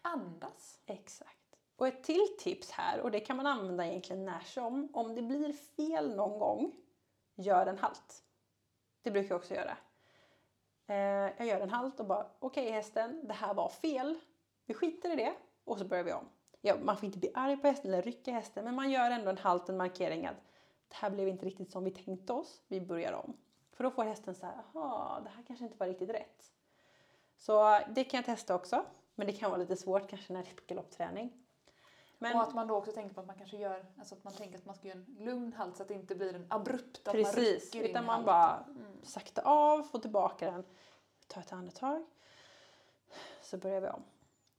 Andas. 0.03 0.81
Exakt. 0.87 1.59
Och 1.77 1.89
ett 1.89 2.05
till 2.05 2.37
tips 2.39 2.71
här, 2.71 3.01
och 3.01 3.11
det 3.11 3.21
kan 3.21 3.37
man 3.37 3.47
använda 3.47 3.87
egentligen 3.87 4.25
när 4.25 4.41
som. 4.41 4.89
Om 4.93 5.15
det 5.15 5.23
blir 5.23 5.53
fel 5.53 6.17
någon 6.17 6.39
gång, 6.39 6.73
gör 7.35 7.67
en 7.67 7.79
halt. 7.79 8.25
Det 9.03 9.11
brukar 9.11 9.29
jag 9.29 9.39
också 9.39 9.55
göra. 9.55 9.77
Eh, 10.87 11.33
jag 11.37 11.47
gör 11.47 11.61
en 11.61 11.71
halt 11.71 12.01
och 12.01 12.07
bara, 12.07 12.27
okej 12.39 12.65
okay, 12.65 12.75
hästen, 12.75 13.29
det 13.29 13.35
här 13.35 13.55
var 13.55 13.69
fel. 13.69 14.19
Vi 14.67 14.75
skiter 14.75 15.13
i 15.13 15.17
det 15.17 15.35
och 15.65 15.79
så 15.79 15.85
börjar 15.85 16.05
vi 16.05 16.13
om. 16.13 16.29
Ja, 16.67 16.77
man 16.83 16.97
får 16.97 17.05
inte 17.05 17.19
bli 17.19 17.31
arg 17.35 17.57
på 17.57 17.67
hästen 17.67 17.93
eller 17.93 18.03
rycka 18.03 18.33
hästen, 18.33 18.65
men 18.65 18.75
man 18.75 18.91
gör 18.91 19.11
ändå 19.11 19.31
en 19.31 19.39
halt, 19.39 19.69
en 19.69 19.77
markering 19.77 20.27
att 20.27 20.37
det 20.89 20.95
här 20.95 21.11
blev 21.11 21.29
inte 21.29 21.47
riktigt 21.47 21.73
som 21.73 21.85
vi 21.85 21.91
tänkte 21.91 22.33
oss, 22.33 22.62
vi 22.69 22.81
börjar 22.81 23.12
om. 23.12 23.37
För 23.73 23.85
då 23.85 23.91
får 23.91 24.05
hästen 24.05 24.35
så 24.35 24.47
här, 24.47 24.62
jaha, 24.75 25.21
det 25.21 25.29
här 25.29 25.45
kanske 25.47 25.65
inte 25.65 25.77
var 25.79 25.87
riktigt 25.87 26.11
rätt. 26.11 26.53
Så 27.37 27.81
det 27.95 28.05
kan 28.05 28.19
jag 28.19 28.25
testa 28.25 28.55
också, 28.55 28.85
men 29.15 29.27
det 29.27 29.33
kan 29.33 29.51
vara 29.51 29.61
lite 29.61 29.77
svårt 29.77 30.11
kanske 30.11 30.33
när 30.33 30.43
det 30.43 30.49
är 30.49 30.67
galoppträning. 30.67 31.33
Men, 32.19 32.37
och 32.37 32.43
att 32.43 32.55
man 32.55 32.67
då 32.67 32.77
också 32.77 32.93
tänker 32.93 33.15
på 33.15 33.21
att 33.21 33.27
man 33.27 33.39
kanske 33.39 33.57
gör, 33.57 33.87
alltså 33.99 34.15
att 34.15 34.25
man 34.25 34.33
tänker 34.33 34.59
att 34.59 34.67
man 34.67 34.75
ska 34.75 34.89
göra 34.89 34.99
en 34.99 35.17
lugn 35.19 35.53
halt 35.53 35.77
så 35.77 35.83
att 35.83 35.89
det 35.89 35.95
inte 35.95 36.15
blir 36.15 36.35
en 36.35 36.47
abrupt, 36.51 37.09
att 37.09 37.15
Precis, 37.15 37.75
man 37.75 37.83
utan 37.83 38.05
man 38.05 38.25
bara 38.25 38.65
mm. 38.69 39.05
sakta 39.05 39.43
av, 39.43 39.83
få 39.83 39.99
tillbaka 39.99 40.51
den, 40.51 40.65
ta 41.27 41.41
ett 41.41 41.53
andetag, 41.53 42.07
så 43.43 43.59
börjar 43.59 43.81
vi 43.81 43.89
om. 43.89 44.03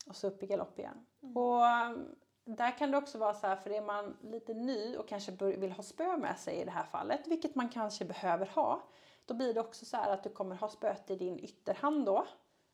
Och 0.08 0.16
så 0.16 0.28
upp 0.28 0.43
i 0.43 0.47
galopp 0.47 0.80
igen. 0.80 1.06
Mm. 1.26 1.38
Och 1.38 1.65
mm, 1.65 2.15
där 2.45 2.78
kan 2.78 2.91
det 2.91 2.97
också 2.97 3.17
vara 3.17 3.34
så 3.34 3.47
här, 3.47 3.55
för 3.55 3.69
är 3.69 3.82
man 3.82 4.17
lite 4.21 4.53
ny 4.53 4.97
och 4.97 5.07
kanske 5.07 5.32
vill 5.32 5.71
ha 5.71 5.84
spö 5.84 6.17
med 6.17 6.39
sig 6.39 6.55
i 6.55 6.65
det 6.65 6.71
här 6.71 6.84
fallet, 6.84 7.28
vilket 7.28 7.55
man 7.55 7.69
kanske 7.69 8.05
behöver 8.05 8.45
ha, 8.45 8.82
då 9.26 9.34
blir 9.34 9.53
det 9.53 9.59
också 9.59 9.86
så 9.86 9.97
här 9.97 10.13
att 10.13 10.23
du 10.23 10.30
kommer 10.30 10.55
ha 10.55 10.69
spöet 10.69 11.11
i 11.11 11.15
din 11.15 11.39
ytterhand 11.39 12.05
då, 12.05 12.26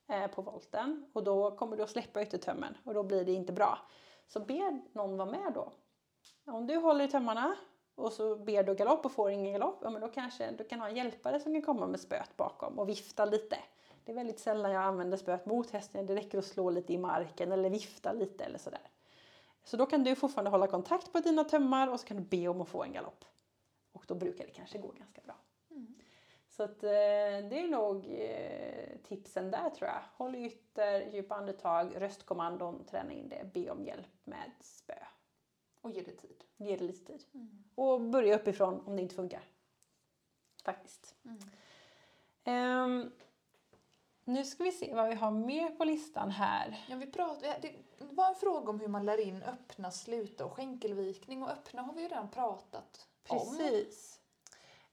eh, 0.09 0.27
på 0.27 0.41
volten. 0.41 1.05
Och 1.13 1.23
då 1.23 1.51
kommer 1.51 1.77
du 1.77 1.83
att 1.83 1.89
släppa 1.89 2.21
yttertömmen 2.21 2.77
och 2.83 2.93
då 2.93 3.03
blir 3.03 3.25
det 3.25 3.31
inte 3.31 3.53
bra. 3.53 3.77
Så 4.27 4.39
ber 4.39 4.81
någon 4.93 5.17
vara 5.17 5.31
med 5.31 5.53
då. 5.53 5.71
Om 6.45 6.67
du 6.67 6.75
håller 6.75 7.05
i 7.05 7.07
tömmarna 7.07 7.55
och 7.95 8.13
så 8.13 8.35
ber 8.35 8.63
du 8.63 8.75
galopp 8.75 9.05
och 9.05 9.11
får 9.11 9.31
ingen 9.31 9.53
galopp, 9.53 9.79
ja 9.81 9.89
men 9.89 10.01
då 10.01 10.07
kanske 10.07 10.51
du 10.51 10.63
kan 10.63 10.79
ha 10.79 10.89
en 10.89 10.95
hjälpare 10.95 11.39
som 11.39 11.53
kan 11.53 11.61
komma 11.61 11.87
med 11.87 11.99
spöet 11.99 12.37
bakom 12.37 12.79
och 12.79 12.89
vifta 12.89 13.25
lite. 13.25 13.57
Det 14.05 14.11
är 14.11 14.15
väldigt 14.15 14.39
sällan 14.39 14.71
jag 14.71 14.83
använder 14.83 15.17
spöet 15.17 15.45
mot 15.45 15.71
hästen, 15.71 16.05
det 16.05 16.15
räcker 16.15 16.37
att 16.37 16.45
slå 16.45 16.69
lite 16.69 16.93
i 16.93 16.97
marken 16.97 17.51
eller 17.51 17.69
vifta 17.69 18.13
lite 18.13 18.43
eller 18.43 18.57
sådär. 18.57 18.91
Så 19.63 19.77
då 19.77 19.85
kan 19.85 20.03
du 20.03 20.15
fortfarande 20.15 20.51
hålla 20.51 20.67
kontakt 20.67 21.11
på 21.11 21.19
dina 21.19 21.43
tömmar 21.43 21.87
och 21.87 21.99
så 21.99 22.07
kan 22.07 22.17
du 22.17 22.23
be 22.23 22.47
om 22.47 22.61
att 22.61 22.69
få 22.69 22.83
en 22.83 22.93
galopp. 22.93 23.25
Och 23.91 24.03
då 24.07 24.15
brukar 24.15 24.45
det 24.45 24.51
kanske 24.51 24.77
gå 24.77 24.91
ganska 24.91 25.21
bra. 25.21 25.35
Mm. 25.71 25.95
Så 26.47 26.63
att, 26.63 26.83
eh, 26.83 26.89
det 27.49 27.59
är 27.59 27.67
nog 27.67 28.05
eh, 28.09 28.97
tipsen 29.03 29.51
där 29.51 29.69
tror 29.69 29.89
jag. 29.89 30.01
Håll 30.13 30.35
ytter, 30.35 31.11
djupa 31.11 31.35
andetag, 31.35 32.01
röstkommandon, 32.01 32.85
träna 32.85 33.11
in 33.11 33.29
det, 33.29 33.49
be 33.53 33.69
om 33.69 33.83
hjälp 33.83 34.25
med 34.25 34.51
spö. 34.59 34.93
Och 35.81 35.91
ge 35.91 36.01
det 36.01 36.15
tid. 36.15 36.43
Ge 36.57 36.77
det 36.77 36.83
lite 36.83 37.05
tid. 37.05 37.23
Mm. 37.33 37.63
Och 37.75 38.01
börja 38.01 38.35
uppifrån 38.35 38.81
om 38.85 38.95
det 38.95 39.01
inte 39.01 39.15
funkar. 39.15 39.43
Faktiskt. 40.63 41.15
Mm. 41.25 41.39
Um, 42.45 43.11
nu 44.24 44.43
ska 44.43 44.63
vi 44.63 44.72
se 44.72 44.93
vad 44.93 45.09
vi 45.09 45.15
har 45.15 45.32
mer 45.32 45.69
på 45.69 45.84
listan 45.84 46.32
här. 46.32 46.86
Ja, 46.89 46.95
vi 46.95 47.11
pratade, 47.11 47.55
det 47.61 47.74
var 47.97 48.28
en 48.28 48.36
fråga 48.36 48.69
om 48.69 48.80
hur 48.80 48.88
man 48.88 49.05
lär 49.05 49.17
in 49.17 49.43
öppna, 49.43 49.91
sluta 49.91 50.45
och 50.45 50.53
skänkelvikning. 50.53 51.43
Och 51.43 51.49
öppna 51.49 51.82
har 51.82 51.93
vi 51.93 52.01
ju 52.01 52.07
redan 52.07 52.30
pratat 52.30 53.07
Precis. 53.24 53.49
om. 53.49 53.57
Precis. 53.57 54.19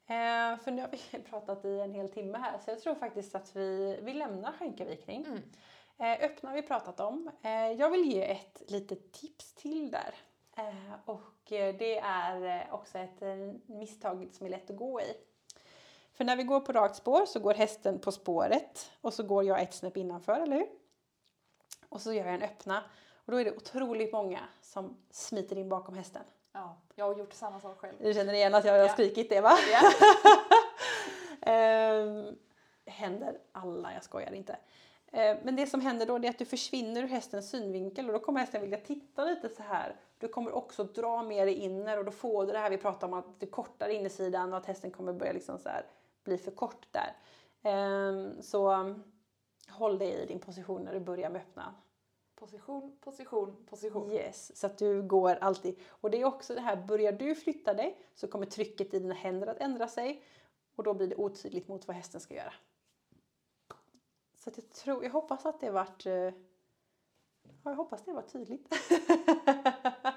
Eh, 0.06 0.56
för 0.56 0.70
nu 0.70 0.82
har 0.82 0.88
vi 0.88 1.22
pratat 1.30 1.64
i 1.64 1.80
en 1.80 1.94
hel 1.94 2.08
timme 2.08 2.38
här 2.38 2.58
så 2.58 2.70
jag 2.70 2.80
tror 2.80 2.94
faktiskt 2.94 3.34
att 3.34 3.56
vi, 3.56 4.00
vi 4.02 4.14
lämnar 4.14 4.52
skänkelvikning. 4.52 5.24
Mm. 5.26 5.42
Eh, 5.98 6.24
öppna 6.24 6.50
har 6.50 6.56
vi 6.56 6.62
pratat 6.62 7.00
om. 7.00 7.30
Eh, 7.42 7.72
jag 7.72 7.90
vill 7.90 8.12
ge 8.12 8.30
ett 8.30 8.62
litet 8.68 9.12
tips 9.12 9.54
till 9.54 9.90
där. 9.90 10.14
Eh, 10.56 10.94
och 11.04 11.52
eh, 11.52 11.74
det 11.74 11.98
är 11.98 12.60
eh, 12.60 12.74
också 12.74 12.98
ett 12.98 13.22
misstag 13.66 14.28
som 14.32 14.46
är 14.46 14.50
lätt 14.50 14.70
att 14.70 14.76
gå 14.76 15.00
i. 15.00 15.14
För 16.18 16.24
när 16.24 16.36
vi 16.36 16.42
går 16.42 16.60
på 16.60 16.72
rakt 16.72 16.96
spår 16.96 17.26
så 17.26 17.40
går 17.40 17.54
hästen 17.54 17.98
på 17.98 18.12
spåret 18.12 18.90
och 19.00 19.14
så 19.14 19.22
går 19.22 19.44
jag 19.44 19.62
ett 19.62 19.74
snäpp 19.74 19.96
innanför, 19.96 20.40
eller 20.40 20.56
hur? 20.56 20.66
Och 21.88 22.00
så 22.00 22.12
gör 22.12 22.24
jag 22.24 22.34
en 22.34 22.42
öppna 22.42 22.84
och 23.14 23.32
då 23.32 23.40
är 23.40 23.44
det 23.44 23.56
otroligt 23.56 24.12
många 24.12 24.40
som 24.60 24.96
smiter 25.10 25.58
in 25.58 25.68
bakom 25.68 25.94
hästen. 25.94 26.22
Ja, 26.52 26.76
jag 26.94 27.04
har 27.04 27.18
gjort 27.18 27.32
samma 27.32 27.60
sak 27.60 27.78
själv. 27.78 27.94
Du 28.02 28.14
känner 28.14 28.32
igen 28.32 28.54
att 28.54 28.64
jag 28.64 28.72
har 28.72 28.78
ja. 28.78 28.88
skrikit 28.88 29.28
det 29.28 29.40
va? 29.40 29.58
Ja. 29.72 29.92
ehm, 31.52 32.36
händer 32.86 33.38
alla, 33.52 33.94
jag 33.94 34.04
skojar 34.04 34.32
inte. 34.32 34.56
Ehm, 35.12 35.36
men 35.42 35.56
det 35.56 35.66
som 35.66 35.80
händer 35.80 36.06
då 36.06 36.16
är 36.16 36.30
att 36.30 36.38
du 36.38 36.44
försvinner 36.44 37.02
ur 37.02 37.08
hästens 37.08 37.50
synvinkel 37.50 38.06
och 38.06 38.12
då 38.12 38.18
kommer 38.18 38.40
hästen 38.40 38.60
vilja 38.60 38.78
titta 38.78 39.24
lite 39.24 39.48
så 39.48 39.62
här. 39.62 39.96
Du 40.18 40.28
kommer 40.28 40.52
också 40.52 40.84
dra 40.84 41.22
mer 41.22 41.46
i 41.46 41.54
inner 41.54 41.98
och 41.98 42.04
då 42.04 42.10
får 42.10 42.46
du 42.46 42.52
det 42.52 42.58
här 42.58 42.70
vi 42.70 42.78
pratar 42.78 43.06
om 43.06 43.14
att 43.14 43.40
du 43.40 43.46
kortar 43.46 43.88
innersidan 43.88 44.52
och 44.52 44.58
att 44.58 44.66
hästen 44.66 44.90
kommer 44.90 45.12
börja 45.12 45.32
liksom 45.32 45.58
så 45.58 45.68
här 45.68 45.86
bli 46.24 46.38
för 46.38 46.50
kort 46.50 46.86
där. 46.92 47.16
Ehm, 47.62 48.42
så 48.42 48.94
håll 49.68 49.98
dig 49.98 50.22
i 50.22 50.26
din 50.26 50.40
position 50.40 50.82
när 50.82 50.92
du 50.94 51.00
börjar 51.00 51.30
med 51.30 51.40
öppna. 51.40 51.74
Position, 52.34 52.98
position, 53.00 53.66
position. 53.66 54.12
Yes, 54.12 54.56
så 54.56 54.66
att 54.66 54.78
du 54.78 55.02
går 55.02 55.34
alltid. 55.34 55.78
Och 55.88 56.10
det 56.10 56.20
är 56.20 56.24
också 56.24 56.54
det 56.54 56.60
här, 56.60 56.76
börjar 56.76 57.12
du 57.12 57.34
flytta 57.34 57.74
dig 57.74 57.98
så 58.14 58.28
kommer 58.28 58.46
trycket 58.46 58.94
i 58.94 58.98
dina 58.98 59.14
händer 59.14 59.46
att 59.46 59.58
ändra 59.58 59.88
sig 59.88 60.22
och 60.76 60.84
då 60.84 60.94
blir 60.94 61.06
det 61.06 61.16
otydligt 61.16 61.68
mot 61.68 61.86
vad 61.86 61.96
hästen 61.96 62.20
ska 62.20 62.34
göra. 62.34 62.52
Så 64.36 64.50
att 64.50 64.56
jag 64.56 64.70
tror, 64.70 65.04
jag 65.04 65.10
hoppas 65.10 65.46
att 65.46 65.60
det 65.60 65.70
vart, 65.70 66.06
eh, 66.06 66.12
ja, 66.12 66.32
jag 67.62 67.74
hoppas 67.74 68.04
det 68.04 68.12
var 68.12 68.22
tydligt. 68.22 68.68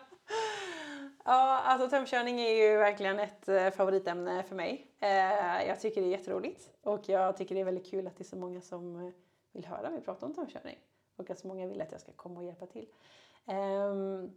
ja, 1.25 1.61
alltså 1.63 1.89
tömkörning 1.89 2.39
är 2.39 2.51
ju 2.51 2.77
verkligen 2.77 3.19
ett 3.19 3.47
eh, 3.47 3.69
favoritämne 3.69 4.43
för 4.43 4.55
mig. 4.55 4.87
Eh, 4.99 5.67
jag 5.67 5.79
tycker 5.79 6.01
det 6.01 6.07
är 6.07 6.11
jätteroligt 6.11 6.69
och 6.83 7.09
jag 7.09 7.37
tycker 7.37 7.55
det 7.55 7.61
är 7.61 7.65
väldigt 7.65 7.91
kul 7.91 8.07
att 8.07 8.17
det 8.17 8.21
är 8.21 8.25
så 8.25 8.35
många 8.35 8.61
som 8.61 9.13
vill 9.51 9.65
höra 9.65 9.89
mig 9.89 10.01
prata 10.01 10.25
om 10.25 10.33
tömkörning 10.33 10.77
och 11.15 11.29
att 11.29 11.39
så 11.39 11.47
många 11.47 11.67
vill 11.67 11.81
att 11.81 11.91
jag 11.91 12.01
ska 12.01 12.11
komma 12.11 12.39
och 12.39 12.45
hjälpa 12.45 12.65
till. 12.65 12.87
Um, 13.45 14.33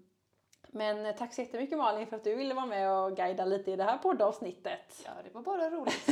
men 0.68 1.14
tack 1.16 1.34
så 1.34 1.40
jättemycket 1.40 1.78
Malin 1.78 2.06
för 2.06 2.16
att 2.16 2.24
du 2.24 2.34
ville 2.34 2.54
vara 2.54 2.66
med 2.66 2.92
och 2.92 3.16
guida 3.16 3.44
lite 3.44 3.70
i 3.70 3.76
det 3.76 3.84
här 3.84 3.98
poddavsnittet. 3.98 5.02
Ja, 5.04 5.10
det 5.24 5.34
var 5.34 5.42
bara 5.42 5.70
roligt. 5.70 6.10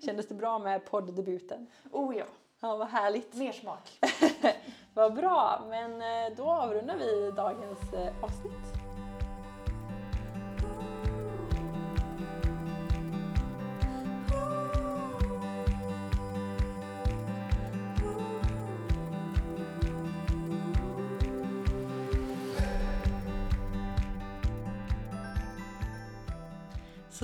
Kändes 0.04 0.28
det 0.28 0.34
bra 0.34 0.58
med 0.58 0.84
podddebuten? 0.84 1.66
Oh 1.92 2.16
ja. 2.16 2.24
Ja, 2.60 2.76
vad 2.76 2.88
härligt. 2.88 3.34
Mer 3.34 3.52
smak. 3.52 4.00
vad 4.94 5.14
bra, 5.14 5.62
men 5.68 6.02
eh, 6.02 6.36
då 6.36 6.44
avrundar 6.44 6.96
vi 6.96 7.30
dagens 7.30 7.92
eh, 7.92 8.24
avsnitt. 8.24 8.73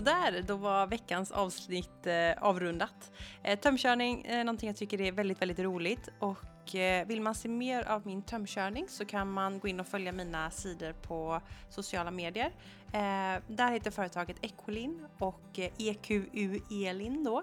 Sådär, 0.01 0.45
då 0.47 0.57
var 0.57 0.87
veckans 0.87 1.31
avsnitt 1.31 2.07
eh, 2.07 2.43
avrundat. 2.43 3.13
Eh, 3.43 3.59
tömkörning 3.59 4.25
är 4.25 4.45
någonting 4.45 4.67
jag 4.69 4.77
tycker 4.77 5.01
är 5.01 5.13
väldigt, 5.13 5.43
väldigt 5.43 5.59
roligt 5.59 6.09
och 6.19 6.75
eh, 6.75 7.07
vill 7.07 7.21
man 7.21 7.35
se 7.35 7.49
mer 7.49 7.89
av 7.89 8.07
min 8.07 8.23
tömkörning 8.23 8.87
så 8.89 9.05
kan 9.05 9.33
man 9.33 9.59
gå 9.59 9.69
in 9.69 9.81
och 9.81 9.87
följa 9.87 10.13
mina 10.13 10.51
sidor 10.51 10.93
på 10.93 11.41
sociala 11.69 12.11
medier. 12.11 12.53
Eh, 12.93 13.43
där 13.47 13.73
heter 13.73 13.91
företaget 13.91 14.37
Equilin 14.41 15.07
och 15.19 15.59
eh, 15.59 15.71
EQU 15.79 16.61
Elin 16.71 17.25
då. 17.25 17.43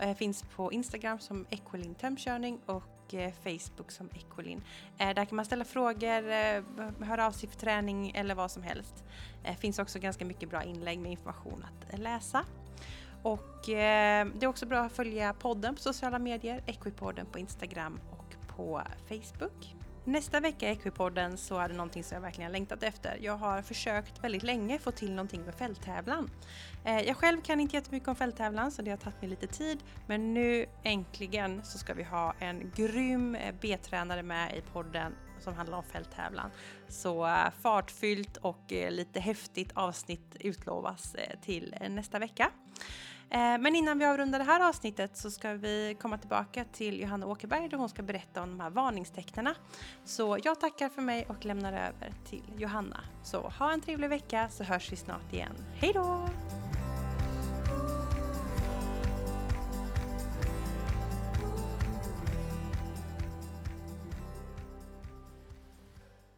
Eh, 0.00 0.14
finns 0.14 0.44
på 0.56 0.72
Instagram 0.72 1.18
som 1.18 1.46
Equilin 1.50 1.94
tömkörning 1.94 2.60
och 2.66 2.99
och 3.14 3.34
Facebook 3.42 3.90
som 3.90 4.08
Ecolin. 4.14 4.62
Eh, 4.98 5.14
där 5.14 5.24
kan 5.24 5.36
man 5.36 5.44
ställa 5.44 5.64
frågor, 5.64 6.30
eh, 6.30 6.62
höra 7.00 7.26
av 7.26 7.32
sig 7.32 7.48
för 7.48 7.56
träning 7.56 8.10
eller 8.14 8.34
vad 8.34 8.50
som 8.50 8.62
helst. 8.62 9.04
Det 9.42 9.54
finns 9.54 9.78
också 9.78 9.98
ganska 9.98 10.24
mycket 10.24 10.50
bra 10.50 10.62
inlägg 10.62 10.98
med 10.98 11.12
information 11.12 11.64
att 11.92 11.98
läsa. 11.98 12.44
Och 13.22 13.60
det 13.66 14.42
är 14.42 14.46
också 14.46 14.66
bra 14.66 14.80
att 14.80 14.92
följa 14.92 15.32
podden 15.32 15.74
på 15.74 15.80
sociala 15.80 16.18
medier, 16.18 16.62
Equipodden 16.66 17.26
på 17.26 17.38
Instagram 17.38 18.00
och 18.10 18.56
på 18.56 18.82
Facebook. 19.08 19.79
Nästa 20.10 20.40
vecka 20.40 20.68
i 20.68 20.72
Equipodden 20.72 21.38
så 21.38 21.58
är 21.58 21.68
det 21.68 21.74
någonting 21.74 22.04
som 22.04 22.14
jag 22.14 22.22
verkligen 22.22 22.52
längtat 22.52 22.82
efter. 22.82 23.18
Jag 23.20 23.36
har 23.36 23.62
försökt 23.62 24.24
väldigt 24.24 24.42
länge 24.42 24.78
få 24.78 24.90
till 24.90 25.10
någonting 25.10 25.42
med 25.42 25.54
fälttävlan. 25.54 26.30
Eh, 26.84 27.00
jag 27.00 27.16
själv 27.16 27.40
kan 27.40 27.60
inte 27.60 27.76
jättemycket 27.76 28.08
om 28.08 28.16
fälttävlan 28.16 28.70
så 28.70 28.82
det 28.82 28.90
har 28.90 28.98
tagit 28.98 29.20
mig 29.20 29.30
lite 29.30 29.46
tid. 29.46 29.78
Men 30.06 30.34
nu 30.34 30.66
äntligen 30.82 31.64
så 31.64 31.78
ska 31.78 31.94
vi 31.94 32.02
ha 32.02 32.34
en 32.38 32.72
grym 32.76 33.34
eh, 33.34 33.54
B-tränare 33.60 34.22
med 34.22 34.56
i 34.56 34.60
podden 34.72 35.12
som 35.40 35.54
handlar 35.54 35.78
om 35.78 35.84
fälttävlan. 35.84 36.50
Så 36.88 37.26
eh, 37.26 37.50
fartfyllt 37.60 38.36
och 38.36 38.64
lite 38.68 39.20
häftigt 39.20 39.72
avsnitt 39.74 40.36
utlovas 40.40 41.16
till 41.42 41.74
nästa 41.88 42.18
vecka. 42.18 42.50
Eh, 43.32 43.58
men 43.58 43.76
innan 43.76 43.98
vi 43.98 44.04
avrundar 44.04 44.38
det 44.38 44.44
här 44.44 44.68
avsnittet 44.68 45.16
så 45.16 45.30
ska 45.30 45.52
vi 45.52 45.96
komma 46.00 46.18
tillbaka 46.18 46.64
till 46.64 47.00
Johanna 47.00 47.26
Åkerberg 47.26 47.68
där 47.68 47.76
hon 47.76 47.88
ska 47.88 48.02
berätta 48.02 48.42
om 48.42 48.50
de 48.50 48.60
här 48.60 48.70
varningstecknarna. 48.70 49.54
Så 50.04 50.38
jag 50.44 50.60
tackar 50.60 50.88
för 50.88 51.02
mig 51.02 51.26
och 51.28 51.44
lämnar 51.44 51.72
över 51.72 52.12
till 52.28 52.42
Johanna. 52.56 53.00
Så 53.24 53.40
ha 53.40 53.72
en 53.72 53.80
trevlig 53.80 54.08
vecka 54.08 54.48
så 54.48 54.64
hörs 54.64 54.92
vi 54.92 54.96
snart 54.96 55.32
igen. 55.32 55.54
Hej 55.80 55.92
då! 55.94 56.28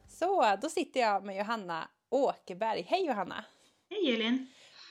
Så, 0.08 0.56
då 0.62 0.68
sitter 0.68 1.00
jag 1.00 1.24
med 1.24 1.36
Johanna 1.36 1.88
Åkerberg. 2.10 2.86
Hej 2.88 3.06
Johanna! 3.06 3.44
Hej 3.90 4.14
Elin! 4.14 4.46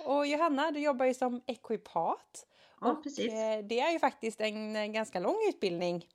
Och 0.06 0.28
Johanna, 0.28 0.72
du 0.72 0.80
jobbar 0.80 1.06
ju 1.06 1.14
som 1.14 1.42
ekvipat. 1.46 2.48
Ja, 2.82 2.92
och 2.92 3.04
precis. 3.04 3.34
Eh, 3.34 3.64
det 3.64 3.80
är 3.80 3.92
ju 3.92 4.00
faktiskt 4.00 4.42
en 4.42 4.94
ganska 4.94 5.20
lång 5.20 5.38
utbildning 5.50 6.08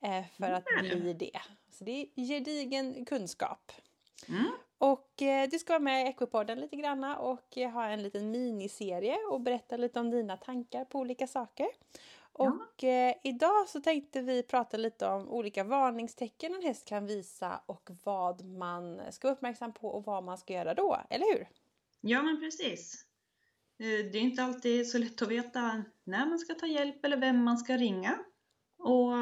eh, 0.00 0.24
för 0.36 0.52
att 0.52 0.64
bli 0.80 1.12
det. 1.12 1.40
Så 1.70 1.84
det 1.84 1.92
är 1.92 2.26
gedigen 2.26 3.04
kunskap. 3.04 3.72
Mm. 4.28 4.46
Och 4.78 5.22
eh, 5.22 5.48
du 5.48 5.58
ska 5.58 5.72
vara 5.72 5.82
med 5.82 6.06
i 6.06 6.08
Equipodden 6.08 6.60
lite 6.60 6.76
granna 6.76 7.18
och 7.18 7.56
ha 7.56 7.84
en 7.84 8.02
liten 8.02 8.30
miniserie 8.30 9.16
och 9.30 9.40
berätta 9.40 9.76
lite 9.76 10.00
om 10.00 10.10
dina 10.10 10.36
tankar 10.36 10.84
på 10.84 10.98
olika 10.98 11.26
saker. 11.26 11.68
Och 12.32 12.84
eh, 12.84 13.14
idag 13.24 13.68
så 13.68 13.80
tänkte 13.80 14.22
vi 14.22 14.42
prata 14.42 14.76
lite 14.76 15.06
om 15.06 15.28
olika 15.28 15.64
varningstecken 15.64 16.54
en 16.54 16.62
häst 16.62 16.88
kan 16.88 17.06
visa 17.06 17.60
och 17.66 17.90
vad 18.04 18.44
man 18.44 19.00
ska 19.10 19.28
vara 19.28 19.36
uppmärksam 19.36 19.72
på 19.72 19.88
och 19.88 20.04
vad 20.04 20.24
man 20.24 20.38
ska 20.38 20.52
göra 20.52 20.74
då, 20.74 21.00
eller 21.10 21.26
hur? 21.34 21.48
Ja 22.00 22.22
men 22.22 22.40
precis. 22.40 23.07
Eh, 23.78 24.10
det 24.12 24.18
är 24.18 24.22
inte 24.22 24.42
alltid 24.42 24.90
så 24.90 24.98
lätt 24.98 25.22
att 25.22 25.28
veta 25.28 25.84
när 26.04 26.26
man 26.26 26.38
ska 26.38 26.54
ta 26.54 26.66
hjälp 26.66 27.04
eller 27.04 27.16
vem 27.16 27.44
man 27.44 27.58
ska 27.58 27.76
ringa. 27.76 28.18
Och 28.78 29.12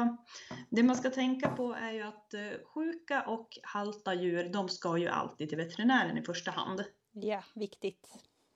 det 0.69 0.83
man 0.83 0.95
ska 0.95 1.09
tänka 1.09 1.49
på 1.49 1.73
är 1.73 1.91
ju 1.91 2.01
att 2.01 2.33
eh, 2.33 2.65
sjuka 2.73 3.21
och 3.21 3.57
halta 3.63 4.13
djur, 4.13 4.49
de 4.53 4.69
ska 4.69 4.97
ju 4.97 5.07
alltid 5.07 5.49
till 5.49 5.57
veterinären 5.57 6.17
i 6.17 6.21
första 6.21 6.51
hand. 6.51 6.83
Ja, 7.11 7.43
viktigt. 7.55 8.07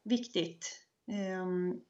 Viktigt. 0.04 0.88
Um, 1.42 1.82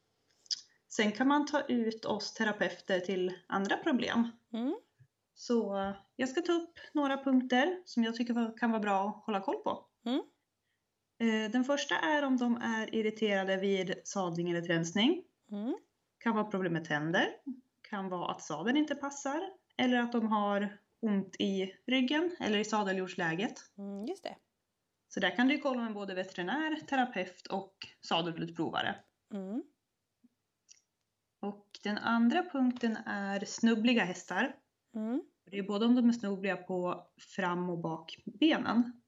Sen 0.91 1.11
kan 1.11 1.27
man 1.27 1.45
ta 1.45 1.61
ut 1.61 2.05
oss 2.05 2.33
terapeuter 2.33 2.99
till 2.99 3.33
andra 3.47 3.77
problem. 3.77 4.27
Mm. 4.53 4.75
Så 5.35 5.93
jag 6.15 6.29
ska 6.29 6.41
ta 6.41 6.51
upp 6.51 6.79
några 6.93 7.23
punkter 7.23 7.81
som 7.85 8.03
jag 8.03 8.15
tycker 8.15 8.57
kan 8.57 8.71
vara 8.71 8.81
bra 8.81 9.09
att 9.09 9.25
hålla 9.25 9.41
koll 9.41 9.57
på. 9.63 9.85
Mm. 10.05 10.21
Eh, 11.21 11.51
den 11.51 11.63
första 11.63 11.95
är 11.95 12.23
om 12.23 12.37
de 12.37 12.57
är 12.57 12.95
irriterade 12.95 13.57
vid 13.57 13.95
sadling 14.03 14.49
eller 14.49 14.61
tränsning. 14.61 15.23
Mm. 15.51 15.75
Kan 16.17 16.35
vara 16.35 16.45
problem 16.45 16.73
med 16.73 16.85
tänder. 16.85 17.27
Kan 17.89 18.09
vara 18.09 18.31
att 18.31 18.41
sadeln 18.41 18.77
inte 18.77 18.95
passar. 18.95 19.41
Eller 19.77 19.97
att 19.97 20.11
de 20.11 20.27
har 20.27 20.77
ont 20.99 21.35
i 21.39 21.75
ryggen 21.87 22.35
eller 22.39 22.59
i 22.59 22.65
sadeljordsläget. 22.65 23.53
Mm, 23.77 24.05
just 24.05 24.23
det. 24.23 24.35
Så 25.07 25.19
där 25.19 25.35
kan 25.35 25.47
du 25.47 25.57
kolla 25.57 25.81
med 25.81 25.93
både 25.93 26.13
veterinär, 26.13 26.75
terapeut 26.75 27.47
och 27.47 27.75
sadelutprovare. 28.01 28.95
Mm. 29.33 29.63
Och 31.39 31.67
den 31.83 31.97
andra 31.97 32.43
punkten 32.43 32.97
är 33.05 33.45
snubbliga 33.45 34.03
hästar. 34.03 34.55
Mm. 34.95 35.21
Det 35.51 35.57
är 35.57 35.63
både 35.63 35.85
om 35.85 35.95
de 35.95 36.09
är 36.09 36.13
snubbliga 36.13 36.57
på 36.57 37.07
fram 37.35 37.69
och 37.69 37.79
bakbenen. 37.79 39.00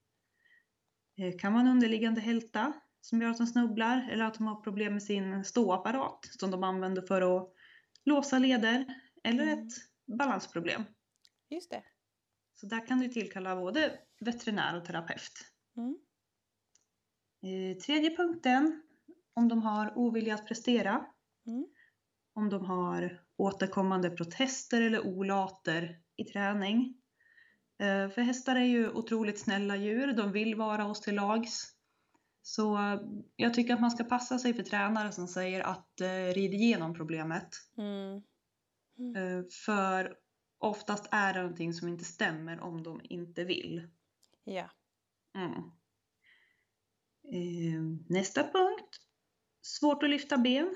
Det 1.16 1.28
eh, 1.28 1.38
kan 1.38 1.54
vara 1.54 1.62
en 1.62 1.70
underliggande 1.70 2.22
hälta 2.22 2.74
som 3.02 3.22
gör 3.22 3.30
att 3.30 3.38
de 3.38 3.48
snubblar 3.48 4.10
eller 4.12 4.26
att 4.26 4.34
de 4.34 4.48
har 4.48 4.56
problem 4.56 4.94
med 4.94 5.04
sin 5.04 5.46
ståapparat 5.46 6.20
som 6.40 6.52
de 6.52 6.64
använder 6.64 7.02
för 7.02 7.38
att 7.38 7.54
låsa 8.06 8.40
leder 8.40 8.86
eller 9.24 9.44
mm. 9.44 9.60
ett 9.60 9.74
balansproblem. 10.18 10.84
Just 11.50 11.72
det. 11.72 11.84
Så 12.56 12.66
där 12.66 12.88
kan 12.88 13.00
du 13.00 13.08
tillkalla 13.08 13.56
både 13.56 14.00
veterinär 14.20 14.78
och 14.78 14.86
terapeut. 14.86 15.52
Mm. 15.78 15.98
Eh, 17.44 17.78
tredje 17.78 18.16
punkten, 18.16 18.84
om 19.34 19.48
de 19.48 19.62
har 19.62 19.98
ovilja 19.98 20.36
att 20.36 20.48
prestera. 20.48 21.06
Mm 21.48 21.66
om 22.36 22.50
de 22.50 22.66
har 22.66 23.22
återkommande 23.38 24.10
protester 24.10 24.82
eller 24.82 25.08
olater 25.08 26.00
i 26.16 26.24
träning. 26.24 27.02
Eh, 27.84 28.10
för 28.10 28.22
hästar 28.22 28.56
är 28.56 28.66
ju 28.66 28.90
otroligt 28.90 29.40
snälla 29.40 29.76
djur, 29.76 30.14
de 30.14 30.32
vill 30.32 30.56
vara 30.56 30.88
oss 30.88 31.02
till 31.02 31.16
lags. 31.16 31.70
Så 32.42 32.78
jag 33.36 33.54
tycker 33.54 33.74
att 33.74 33.82
man 33.82 33.92
ska 33.92 34.04
passa 34.04 34.40
sig 34.40 34.54
för 34.54 34.64
tränare 34.64 35.12
som 35.12 35.28
säger 35.28 35.62
att 35.62 36.02
eh, 36.02 36.34
rid 36.34 36.54
igenom 36.54 36.94
problemet. 36.94 37.50
Mm. 37.78 38.22
Mm. 38.98 39.16
Eh, 39.16 39.46
för 39.66 40.16
oftast 40.58 41.08
är 41.12 41.34
det 41.34 41.42
någonting 41.42 41.74
som 41.74 41.88
inte 41.88 42.04
stämmer 42.06 42.60
om 42.60 42.84
de 42.84 43.02
inte 43.04 43.44
vill. 43.44 43.88
Ja. 44.44 44.70
Mm. 45.36 45.54
Eh, 47.34 47.82
nästa 48.10 48.44
punkt. 48.44 49.00
Svårt 49.62 50.04
att 50.04 50.10
lyfta 50.10 50.38
ben 50.38 50.76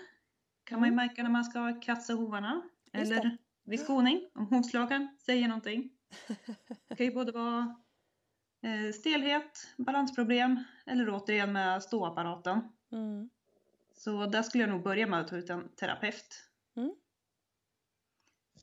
kan 0.64 0.80
man 0.80 0.90
ju 0.90 0.94
mm. 0.94 1.06
märka 1.08 1.24
när 1.24 1.30
man 1.30 1.46
ska 1.46 1.80
kratsa 1.82 2.14
hovarna. 2.14 2.62
Eller 2.94 3.38
vid 3.64 3.80
skoning, 3.80 4.30
om 4.34 4.48
hovslagaren 4.48 5.18
säger 5.26 5.48
någonting. 5.48 5.97
Det 6.88 6.96
kan 6.96 7.06
ju 7.06 7.14
både 7.14 7.32
vara 7.32 7.76
eh, 8.64 8.94
stelhet, 8.94 9.68
balansproblem 9.78 10.64
eller 10.86 11.10
återigen 11.10 11.52
med 11.52 11.84
ståapparaten. 11.84 12.62
Mm. 12.92 13.30
Så 13.94 14.26
där 14.26 14.44
skulle 14.44 14.64
jag 14.64 14.72
nog 14.72 14.84
börja 14.84 15.08
med 15.08 15.22
att 15.22 15.28
ta 15.28 15.36
ut 15.36 15.50
en 15.50 15.76
terapeut. 15.76 16.44
Mm. 16.78 16.96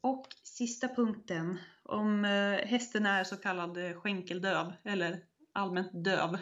Och 0.00 0.26
sista 0.42 0.88
punkten, 0.88 1.58
om 1.82 2.24
eh, 2.24 2.66
hästen 2.66 3.06
är 3.06 3.24
så 3.24 3.36
kallad 3.36 3.78
skänkeldöv 3.96 4.72
eller 4.84 5.20
allmänt 5.52 6.04
döv 6.04 6.38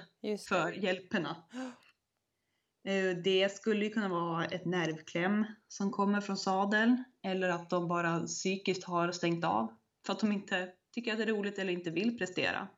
för 0.48 0.72
hjälperna. 0.72 1.36
Eh, 2.84 3.16
det 3.24 3.52
skulle 3.52 3.84
ju 3.84 3.90
kunna 3.90 4.08
vara 4.08 4.44
ett 4.44 4.64
nervkläm 4.64 5.46
som 5.68 5.90
kommer 5.90 6.20
från 6.20 6.36
sadeln 6.36 7.04
eller 7.22 7.48
att 7.48 7.70
de 7.70 7.88
bara 7.88 8.20
psykiskt 8.20 8.84
har 8.84 9.12
stängt 9.12 9.44
av 9.44 9.72
för 10.06 10.12
att 10.12 10.20
de 10.20 10.32
inte 10.32 10.72
tycker 10.92 11.12
att 11.12 11.18
det 11.18 11.24
är 11.24 11.28
roligt 11.28 11.58
eller 11.58 11.72
inte 11.72 11.90
vill 11.90 12.18
prestera. 12.18 12.68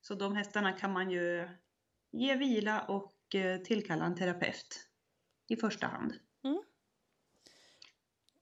Så 0.00 0.14
de 0.14 0.36
hästarna 0.36 0.72
kan 0.72 0.92
man 0.92 1.10
ju 1.10 1.48
ge 2.10 2.34
vila 2.34 2.82
och 2.82 3.34
eh, 3.34 3.60
tillkalla 3.60 4.04
en 4.04 4.16
terapeut 4.16 4.88
i 5.48 5.56
första 5.56 5.86
hand. 5.86 6.14
Mm. 6.44 6.62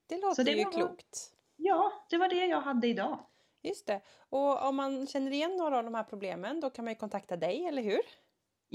Det 0.07 0.21
låter 0.21 0.45
det 0.45 0.51
ju 0.51 0.65
var, 0.65 0.73
klokt. 0.73 1.33
Ja, 1.57 2.07
det 2.11 2.19
var 2.19 2.29
det 2.29 2.47
jag 2.47 2.61
hade 2.61 2.87
idag. 2.89 3.27
Just 3.63 3.87
det. 3.87 4.01
Och 4.29 4.69
om 4.69 4.77
man 4.77 5.07
känner 5.07 5.31
igen 5.31 5.57
några 5.57 5.79
av 5.79 5.85
de 5.85 5.95
här 5.95 6.05
problemen 6.05 6.61
då 6.61 6.71
kan 6.71 6.85
man 6.85 6.93
ju 6.93 6.99
kontakta 6.99 7.37
dig, 7.37 7.67
eller 7.67 7.83
hur? 7.83 8.01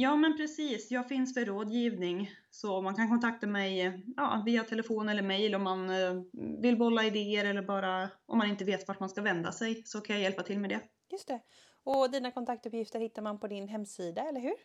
Ja 0.02 0.16
men 0.16 0.38
precis, 0.38 0.92
jag 0.92 1.08
finns 1.08 1.34
för 1.34 1.46
rådgivning 1.46 2.32
så 2.50 2.82
man 2.82 2.96
kan 2.96 3.10
kontakta 3.10 3.48
mig 3.48 4.04
ja, 4.18 4.44
via 4.46 4.64
telefon 4.64 5.10
eller 5.10 5.24
mail 5.24 5.56
om 5.56 5.64
man 5.64 5.90
eh, 5.90 6.22
vill 6.62 6.78
bolla 6.78 7.04
idéer 7.04 7.46
eller 7.46 7.62
bara 7.62 8.10
om 8.26 8.38
man 8.38 8.50
inte 8.50 8.66
vet 8.66 8.88
vart 8.88 9.00
man 9.00 9.10
ska 9.10 9.22
vända 9.22 9.52
sig 9.52 9.84
så 9.86 10.02
kan 10.02 10.16
jag 10.16 10.24
hjälpa 10.24 10.44
till 10.44 10.60
med 10.60 10.70
det. 10.70 10.82
Just 11.12 11.28
det. 11.28 11.42
Och 11.84 12.12
dina 12.12 12.32
kontaktuppgifter 12.32 13.00
hittar 13.00 13.22
man 13.22 13.40
på 13.40 13.48
din 13.48 13.68
hemsida, 13.68 14.22
eller 14.22 14.42
hur? 14.42 14.56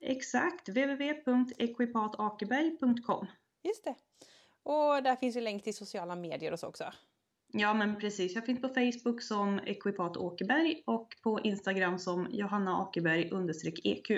Exakt, 0.00 0.68
www.equipatakeberg.com 0.68 3.26
Just 3.62 3.84
det. 3.84 3.94
Och 4.62 5.02
där 5.02 5.16
finns 5.16 5.36
ju 5.36 5.40
länk 5.40 5.64
till 5.64 5.74
sociala 5.74 6.16
medier 6.16 6.52
och 6.52 6.60
så 6.60 6.66
också. 6.66 6.84
Ja 7.52 7.74
men 7.74 8.00
precis, 8.00 8.34
jag 8.34 8.46
finns 8.46 8.60
på 8.60 8.68
Facebook 8.68 9.22
som 9.22 9.58
Equipat 9.58 10.16
Åkerberg 10.16 10.82
och 10.86 11.16
på 11.22 11.40
Instagram 11.40 11.98
som 11.98 12.28
Johanna 12.30 12.76
Akerberg 12.76 13.30
EQ. 13.84 14.10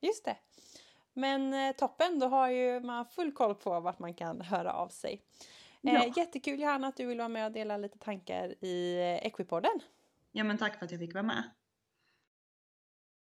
Just 0.00 0.24
det. 0.24 0.36
Men 1.12 1.54
eh, 1.54 1.72
toppen, 1.76 2.18
då 2.18 2.26
har 2.26 2.48
ju 2.48 2.80
man 2.80 3.06
full 3.06 3.32
koll 3.32 3.54
på 3.54 3.80
vart 3.80 3.98
man 3.98 4.14
kan 4.14 4.40
höra 4.40 4.72
av 4.72 4.88
sig. 4.88 5.22
Eh, 5.82 5.94
ja. 5.94 6.12
jättekul 6.16 6.60
Johanna 6.60 6.86
att 6.86 6.96
du 6.96 7.06
vill 7.06 7.18
vara 7.18 7.28
med 7.28 7.46
och 7.46 7.52
dela 7.52 7.76
lite 7.76 7.98
tankar 7.98 8.64
i 8.64 8.96
eh, 8.96 9.26
Equipodden. 9.26 9.80
Ja 10.32 10.44
men 10.44 10.58
tack 10.58 10.78
för 10.78 10.84
att 10.84 10.90
jag 10.90 11.00
fick 11.00 11.14
vara 11.14 11.22
med. 11.22 11.42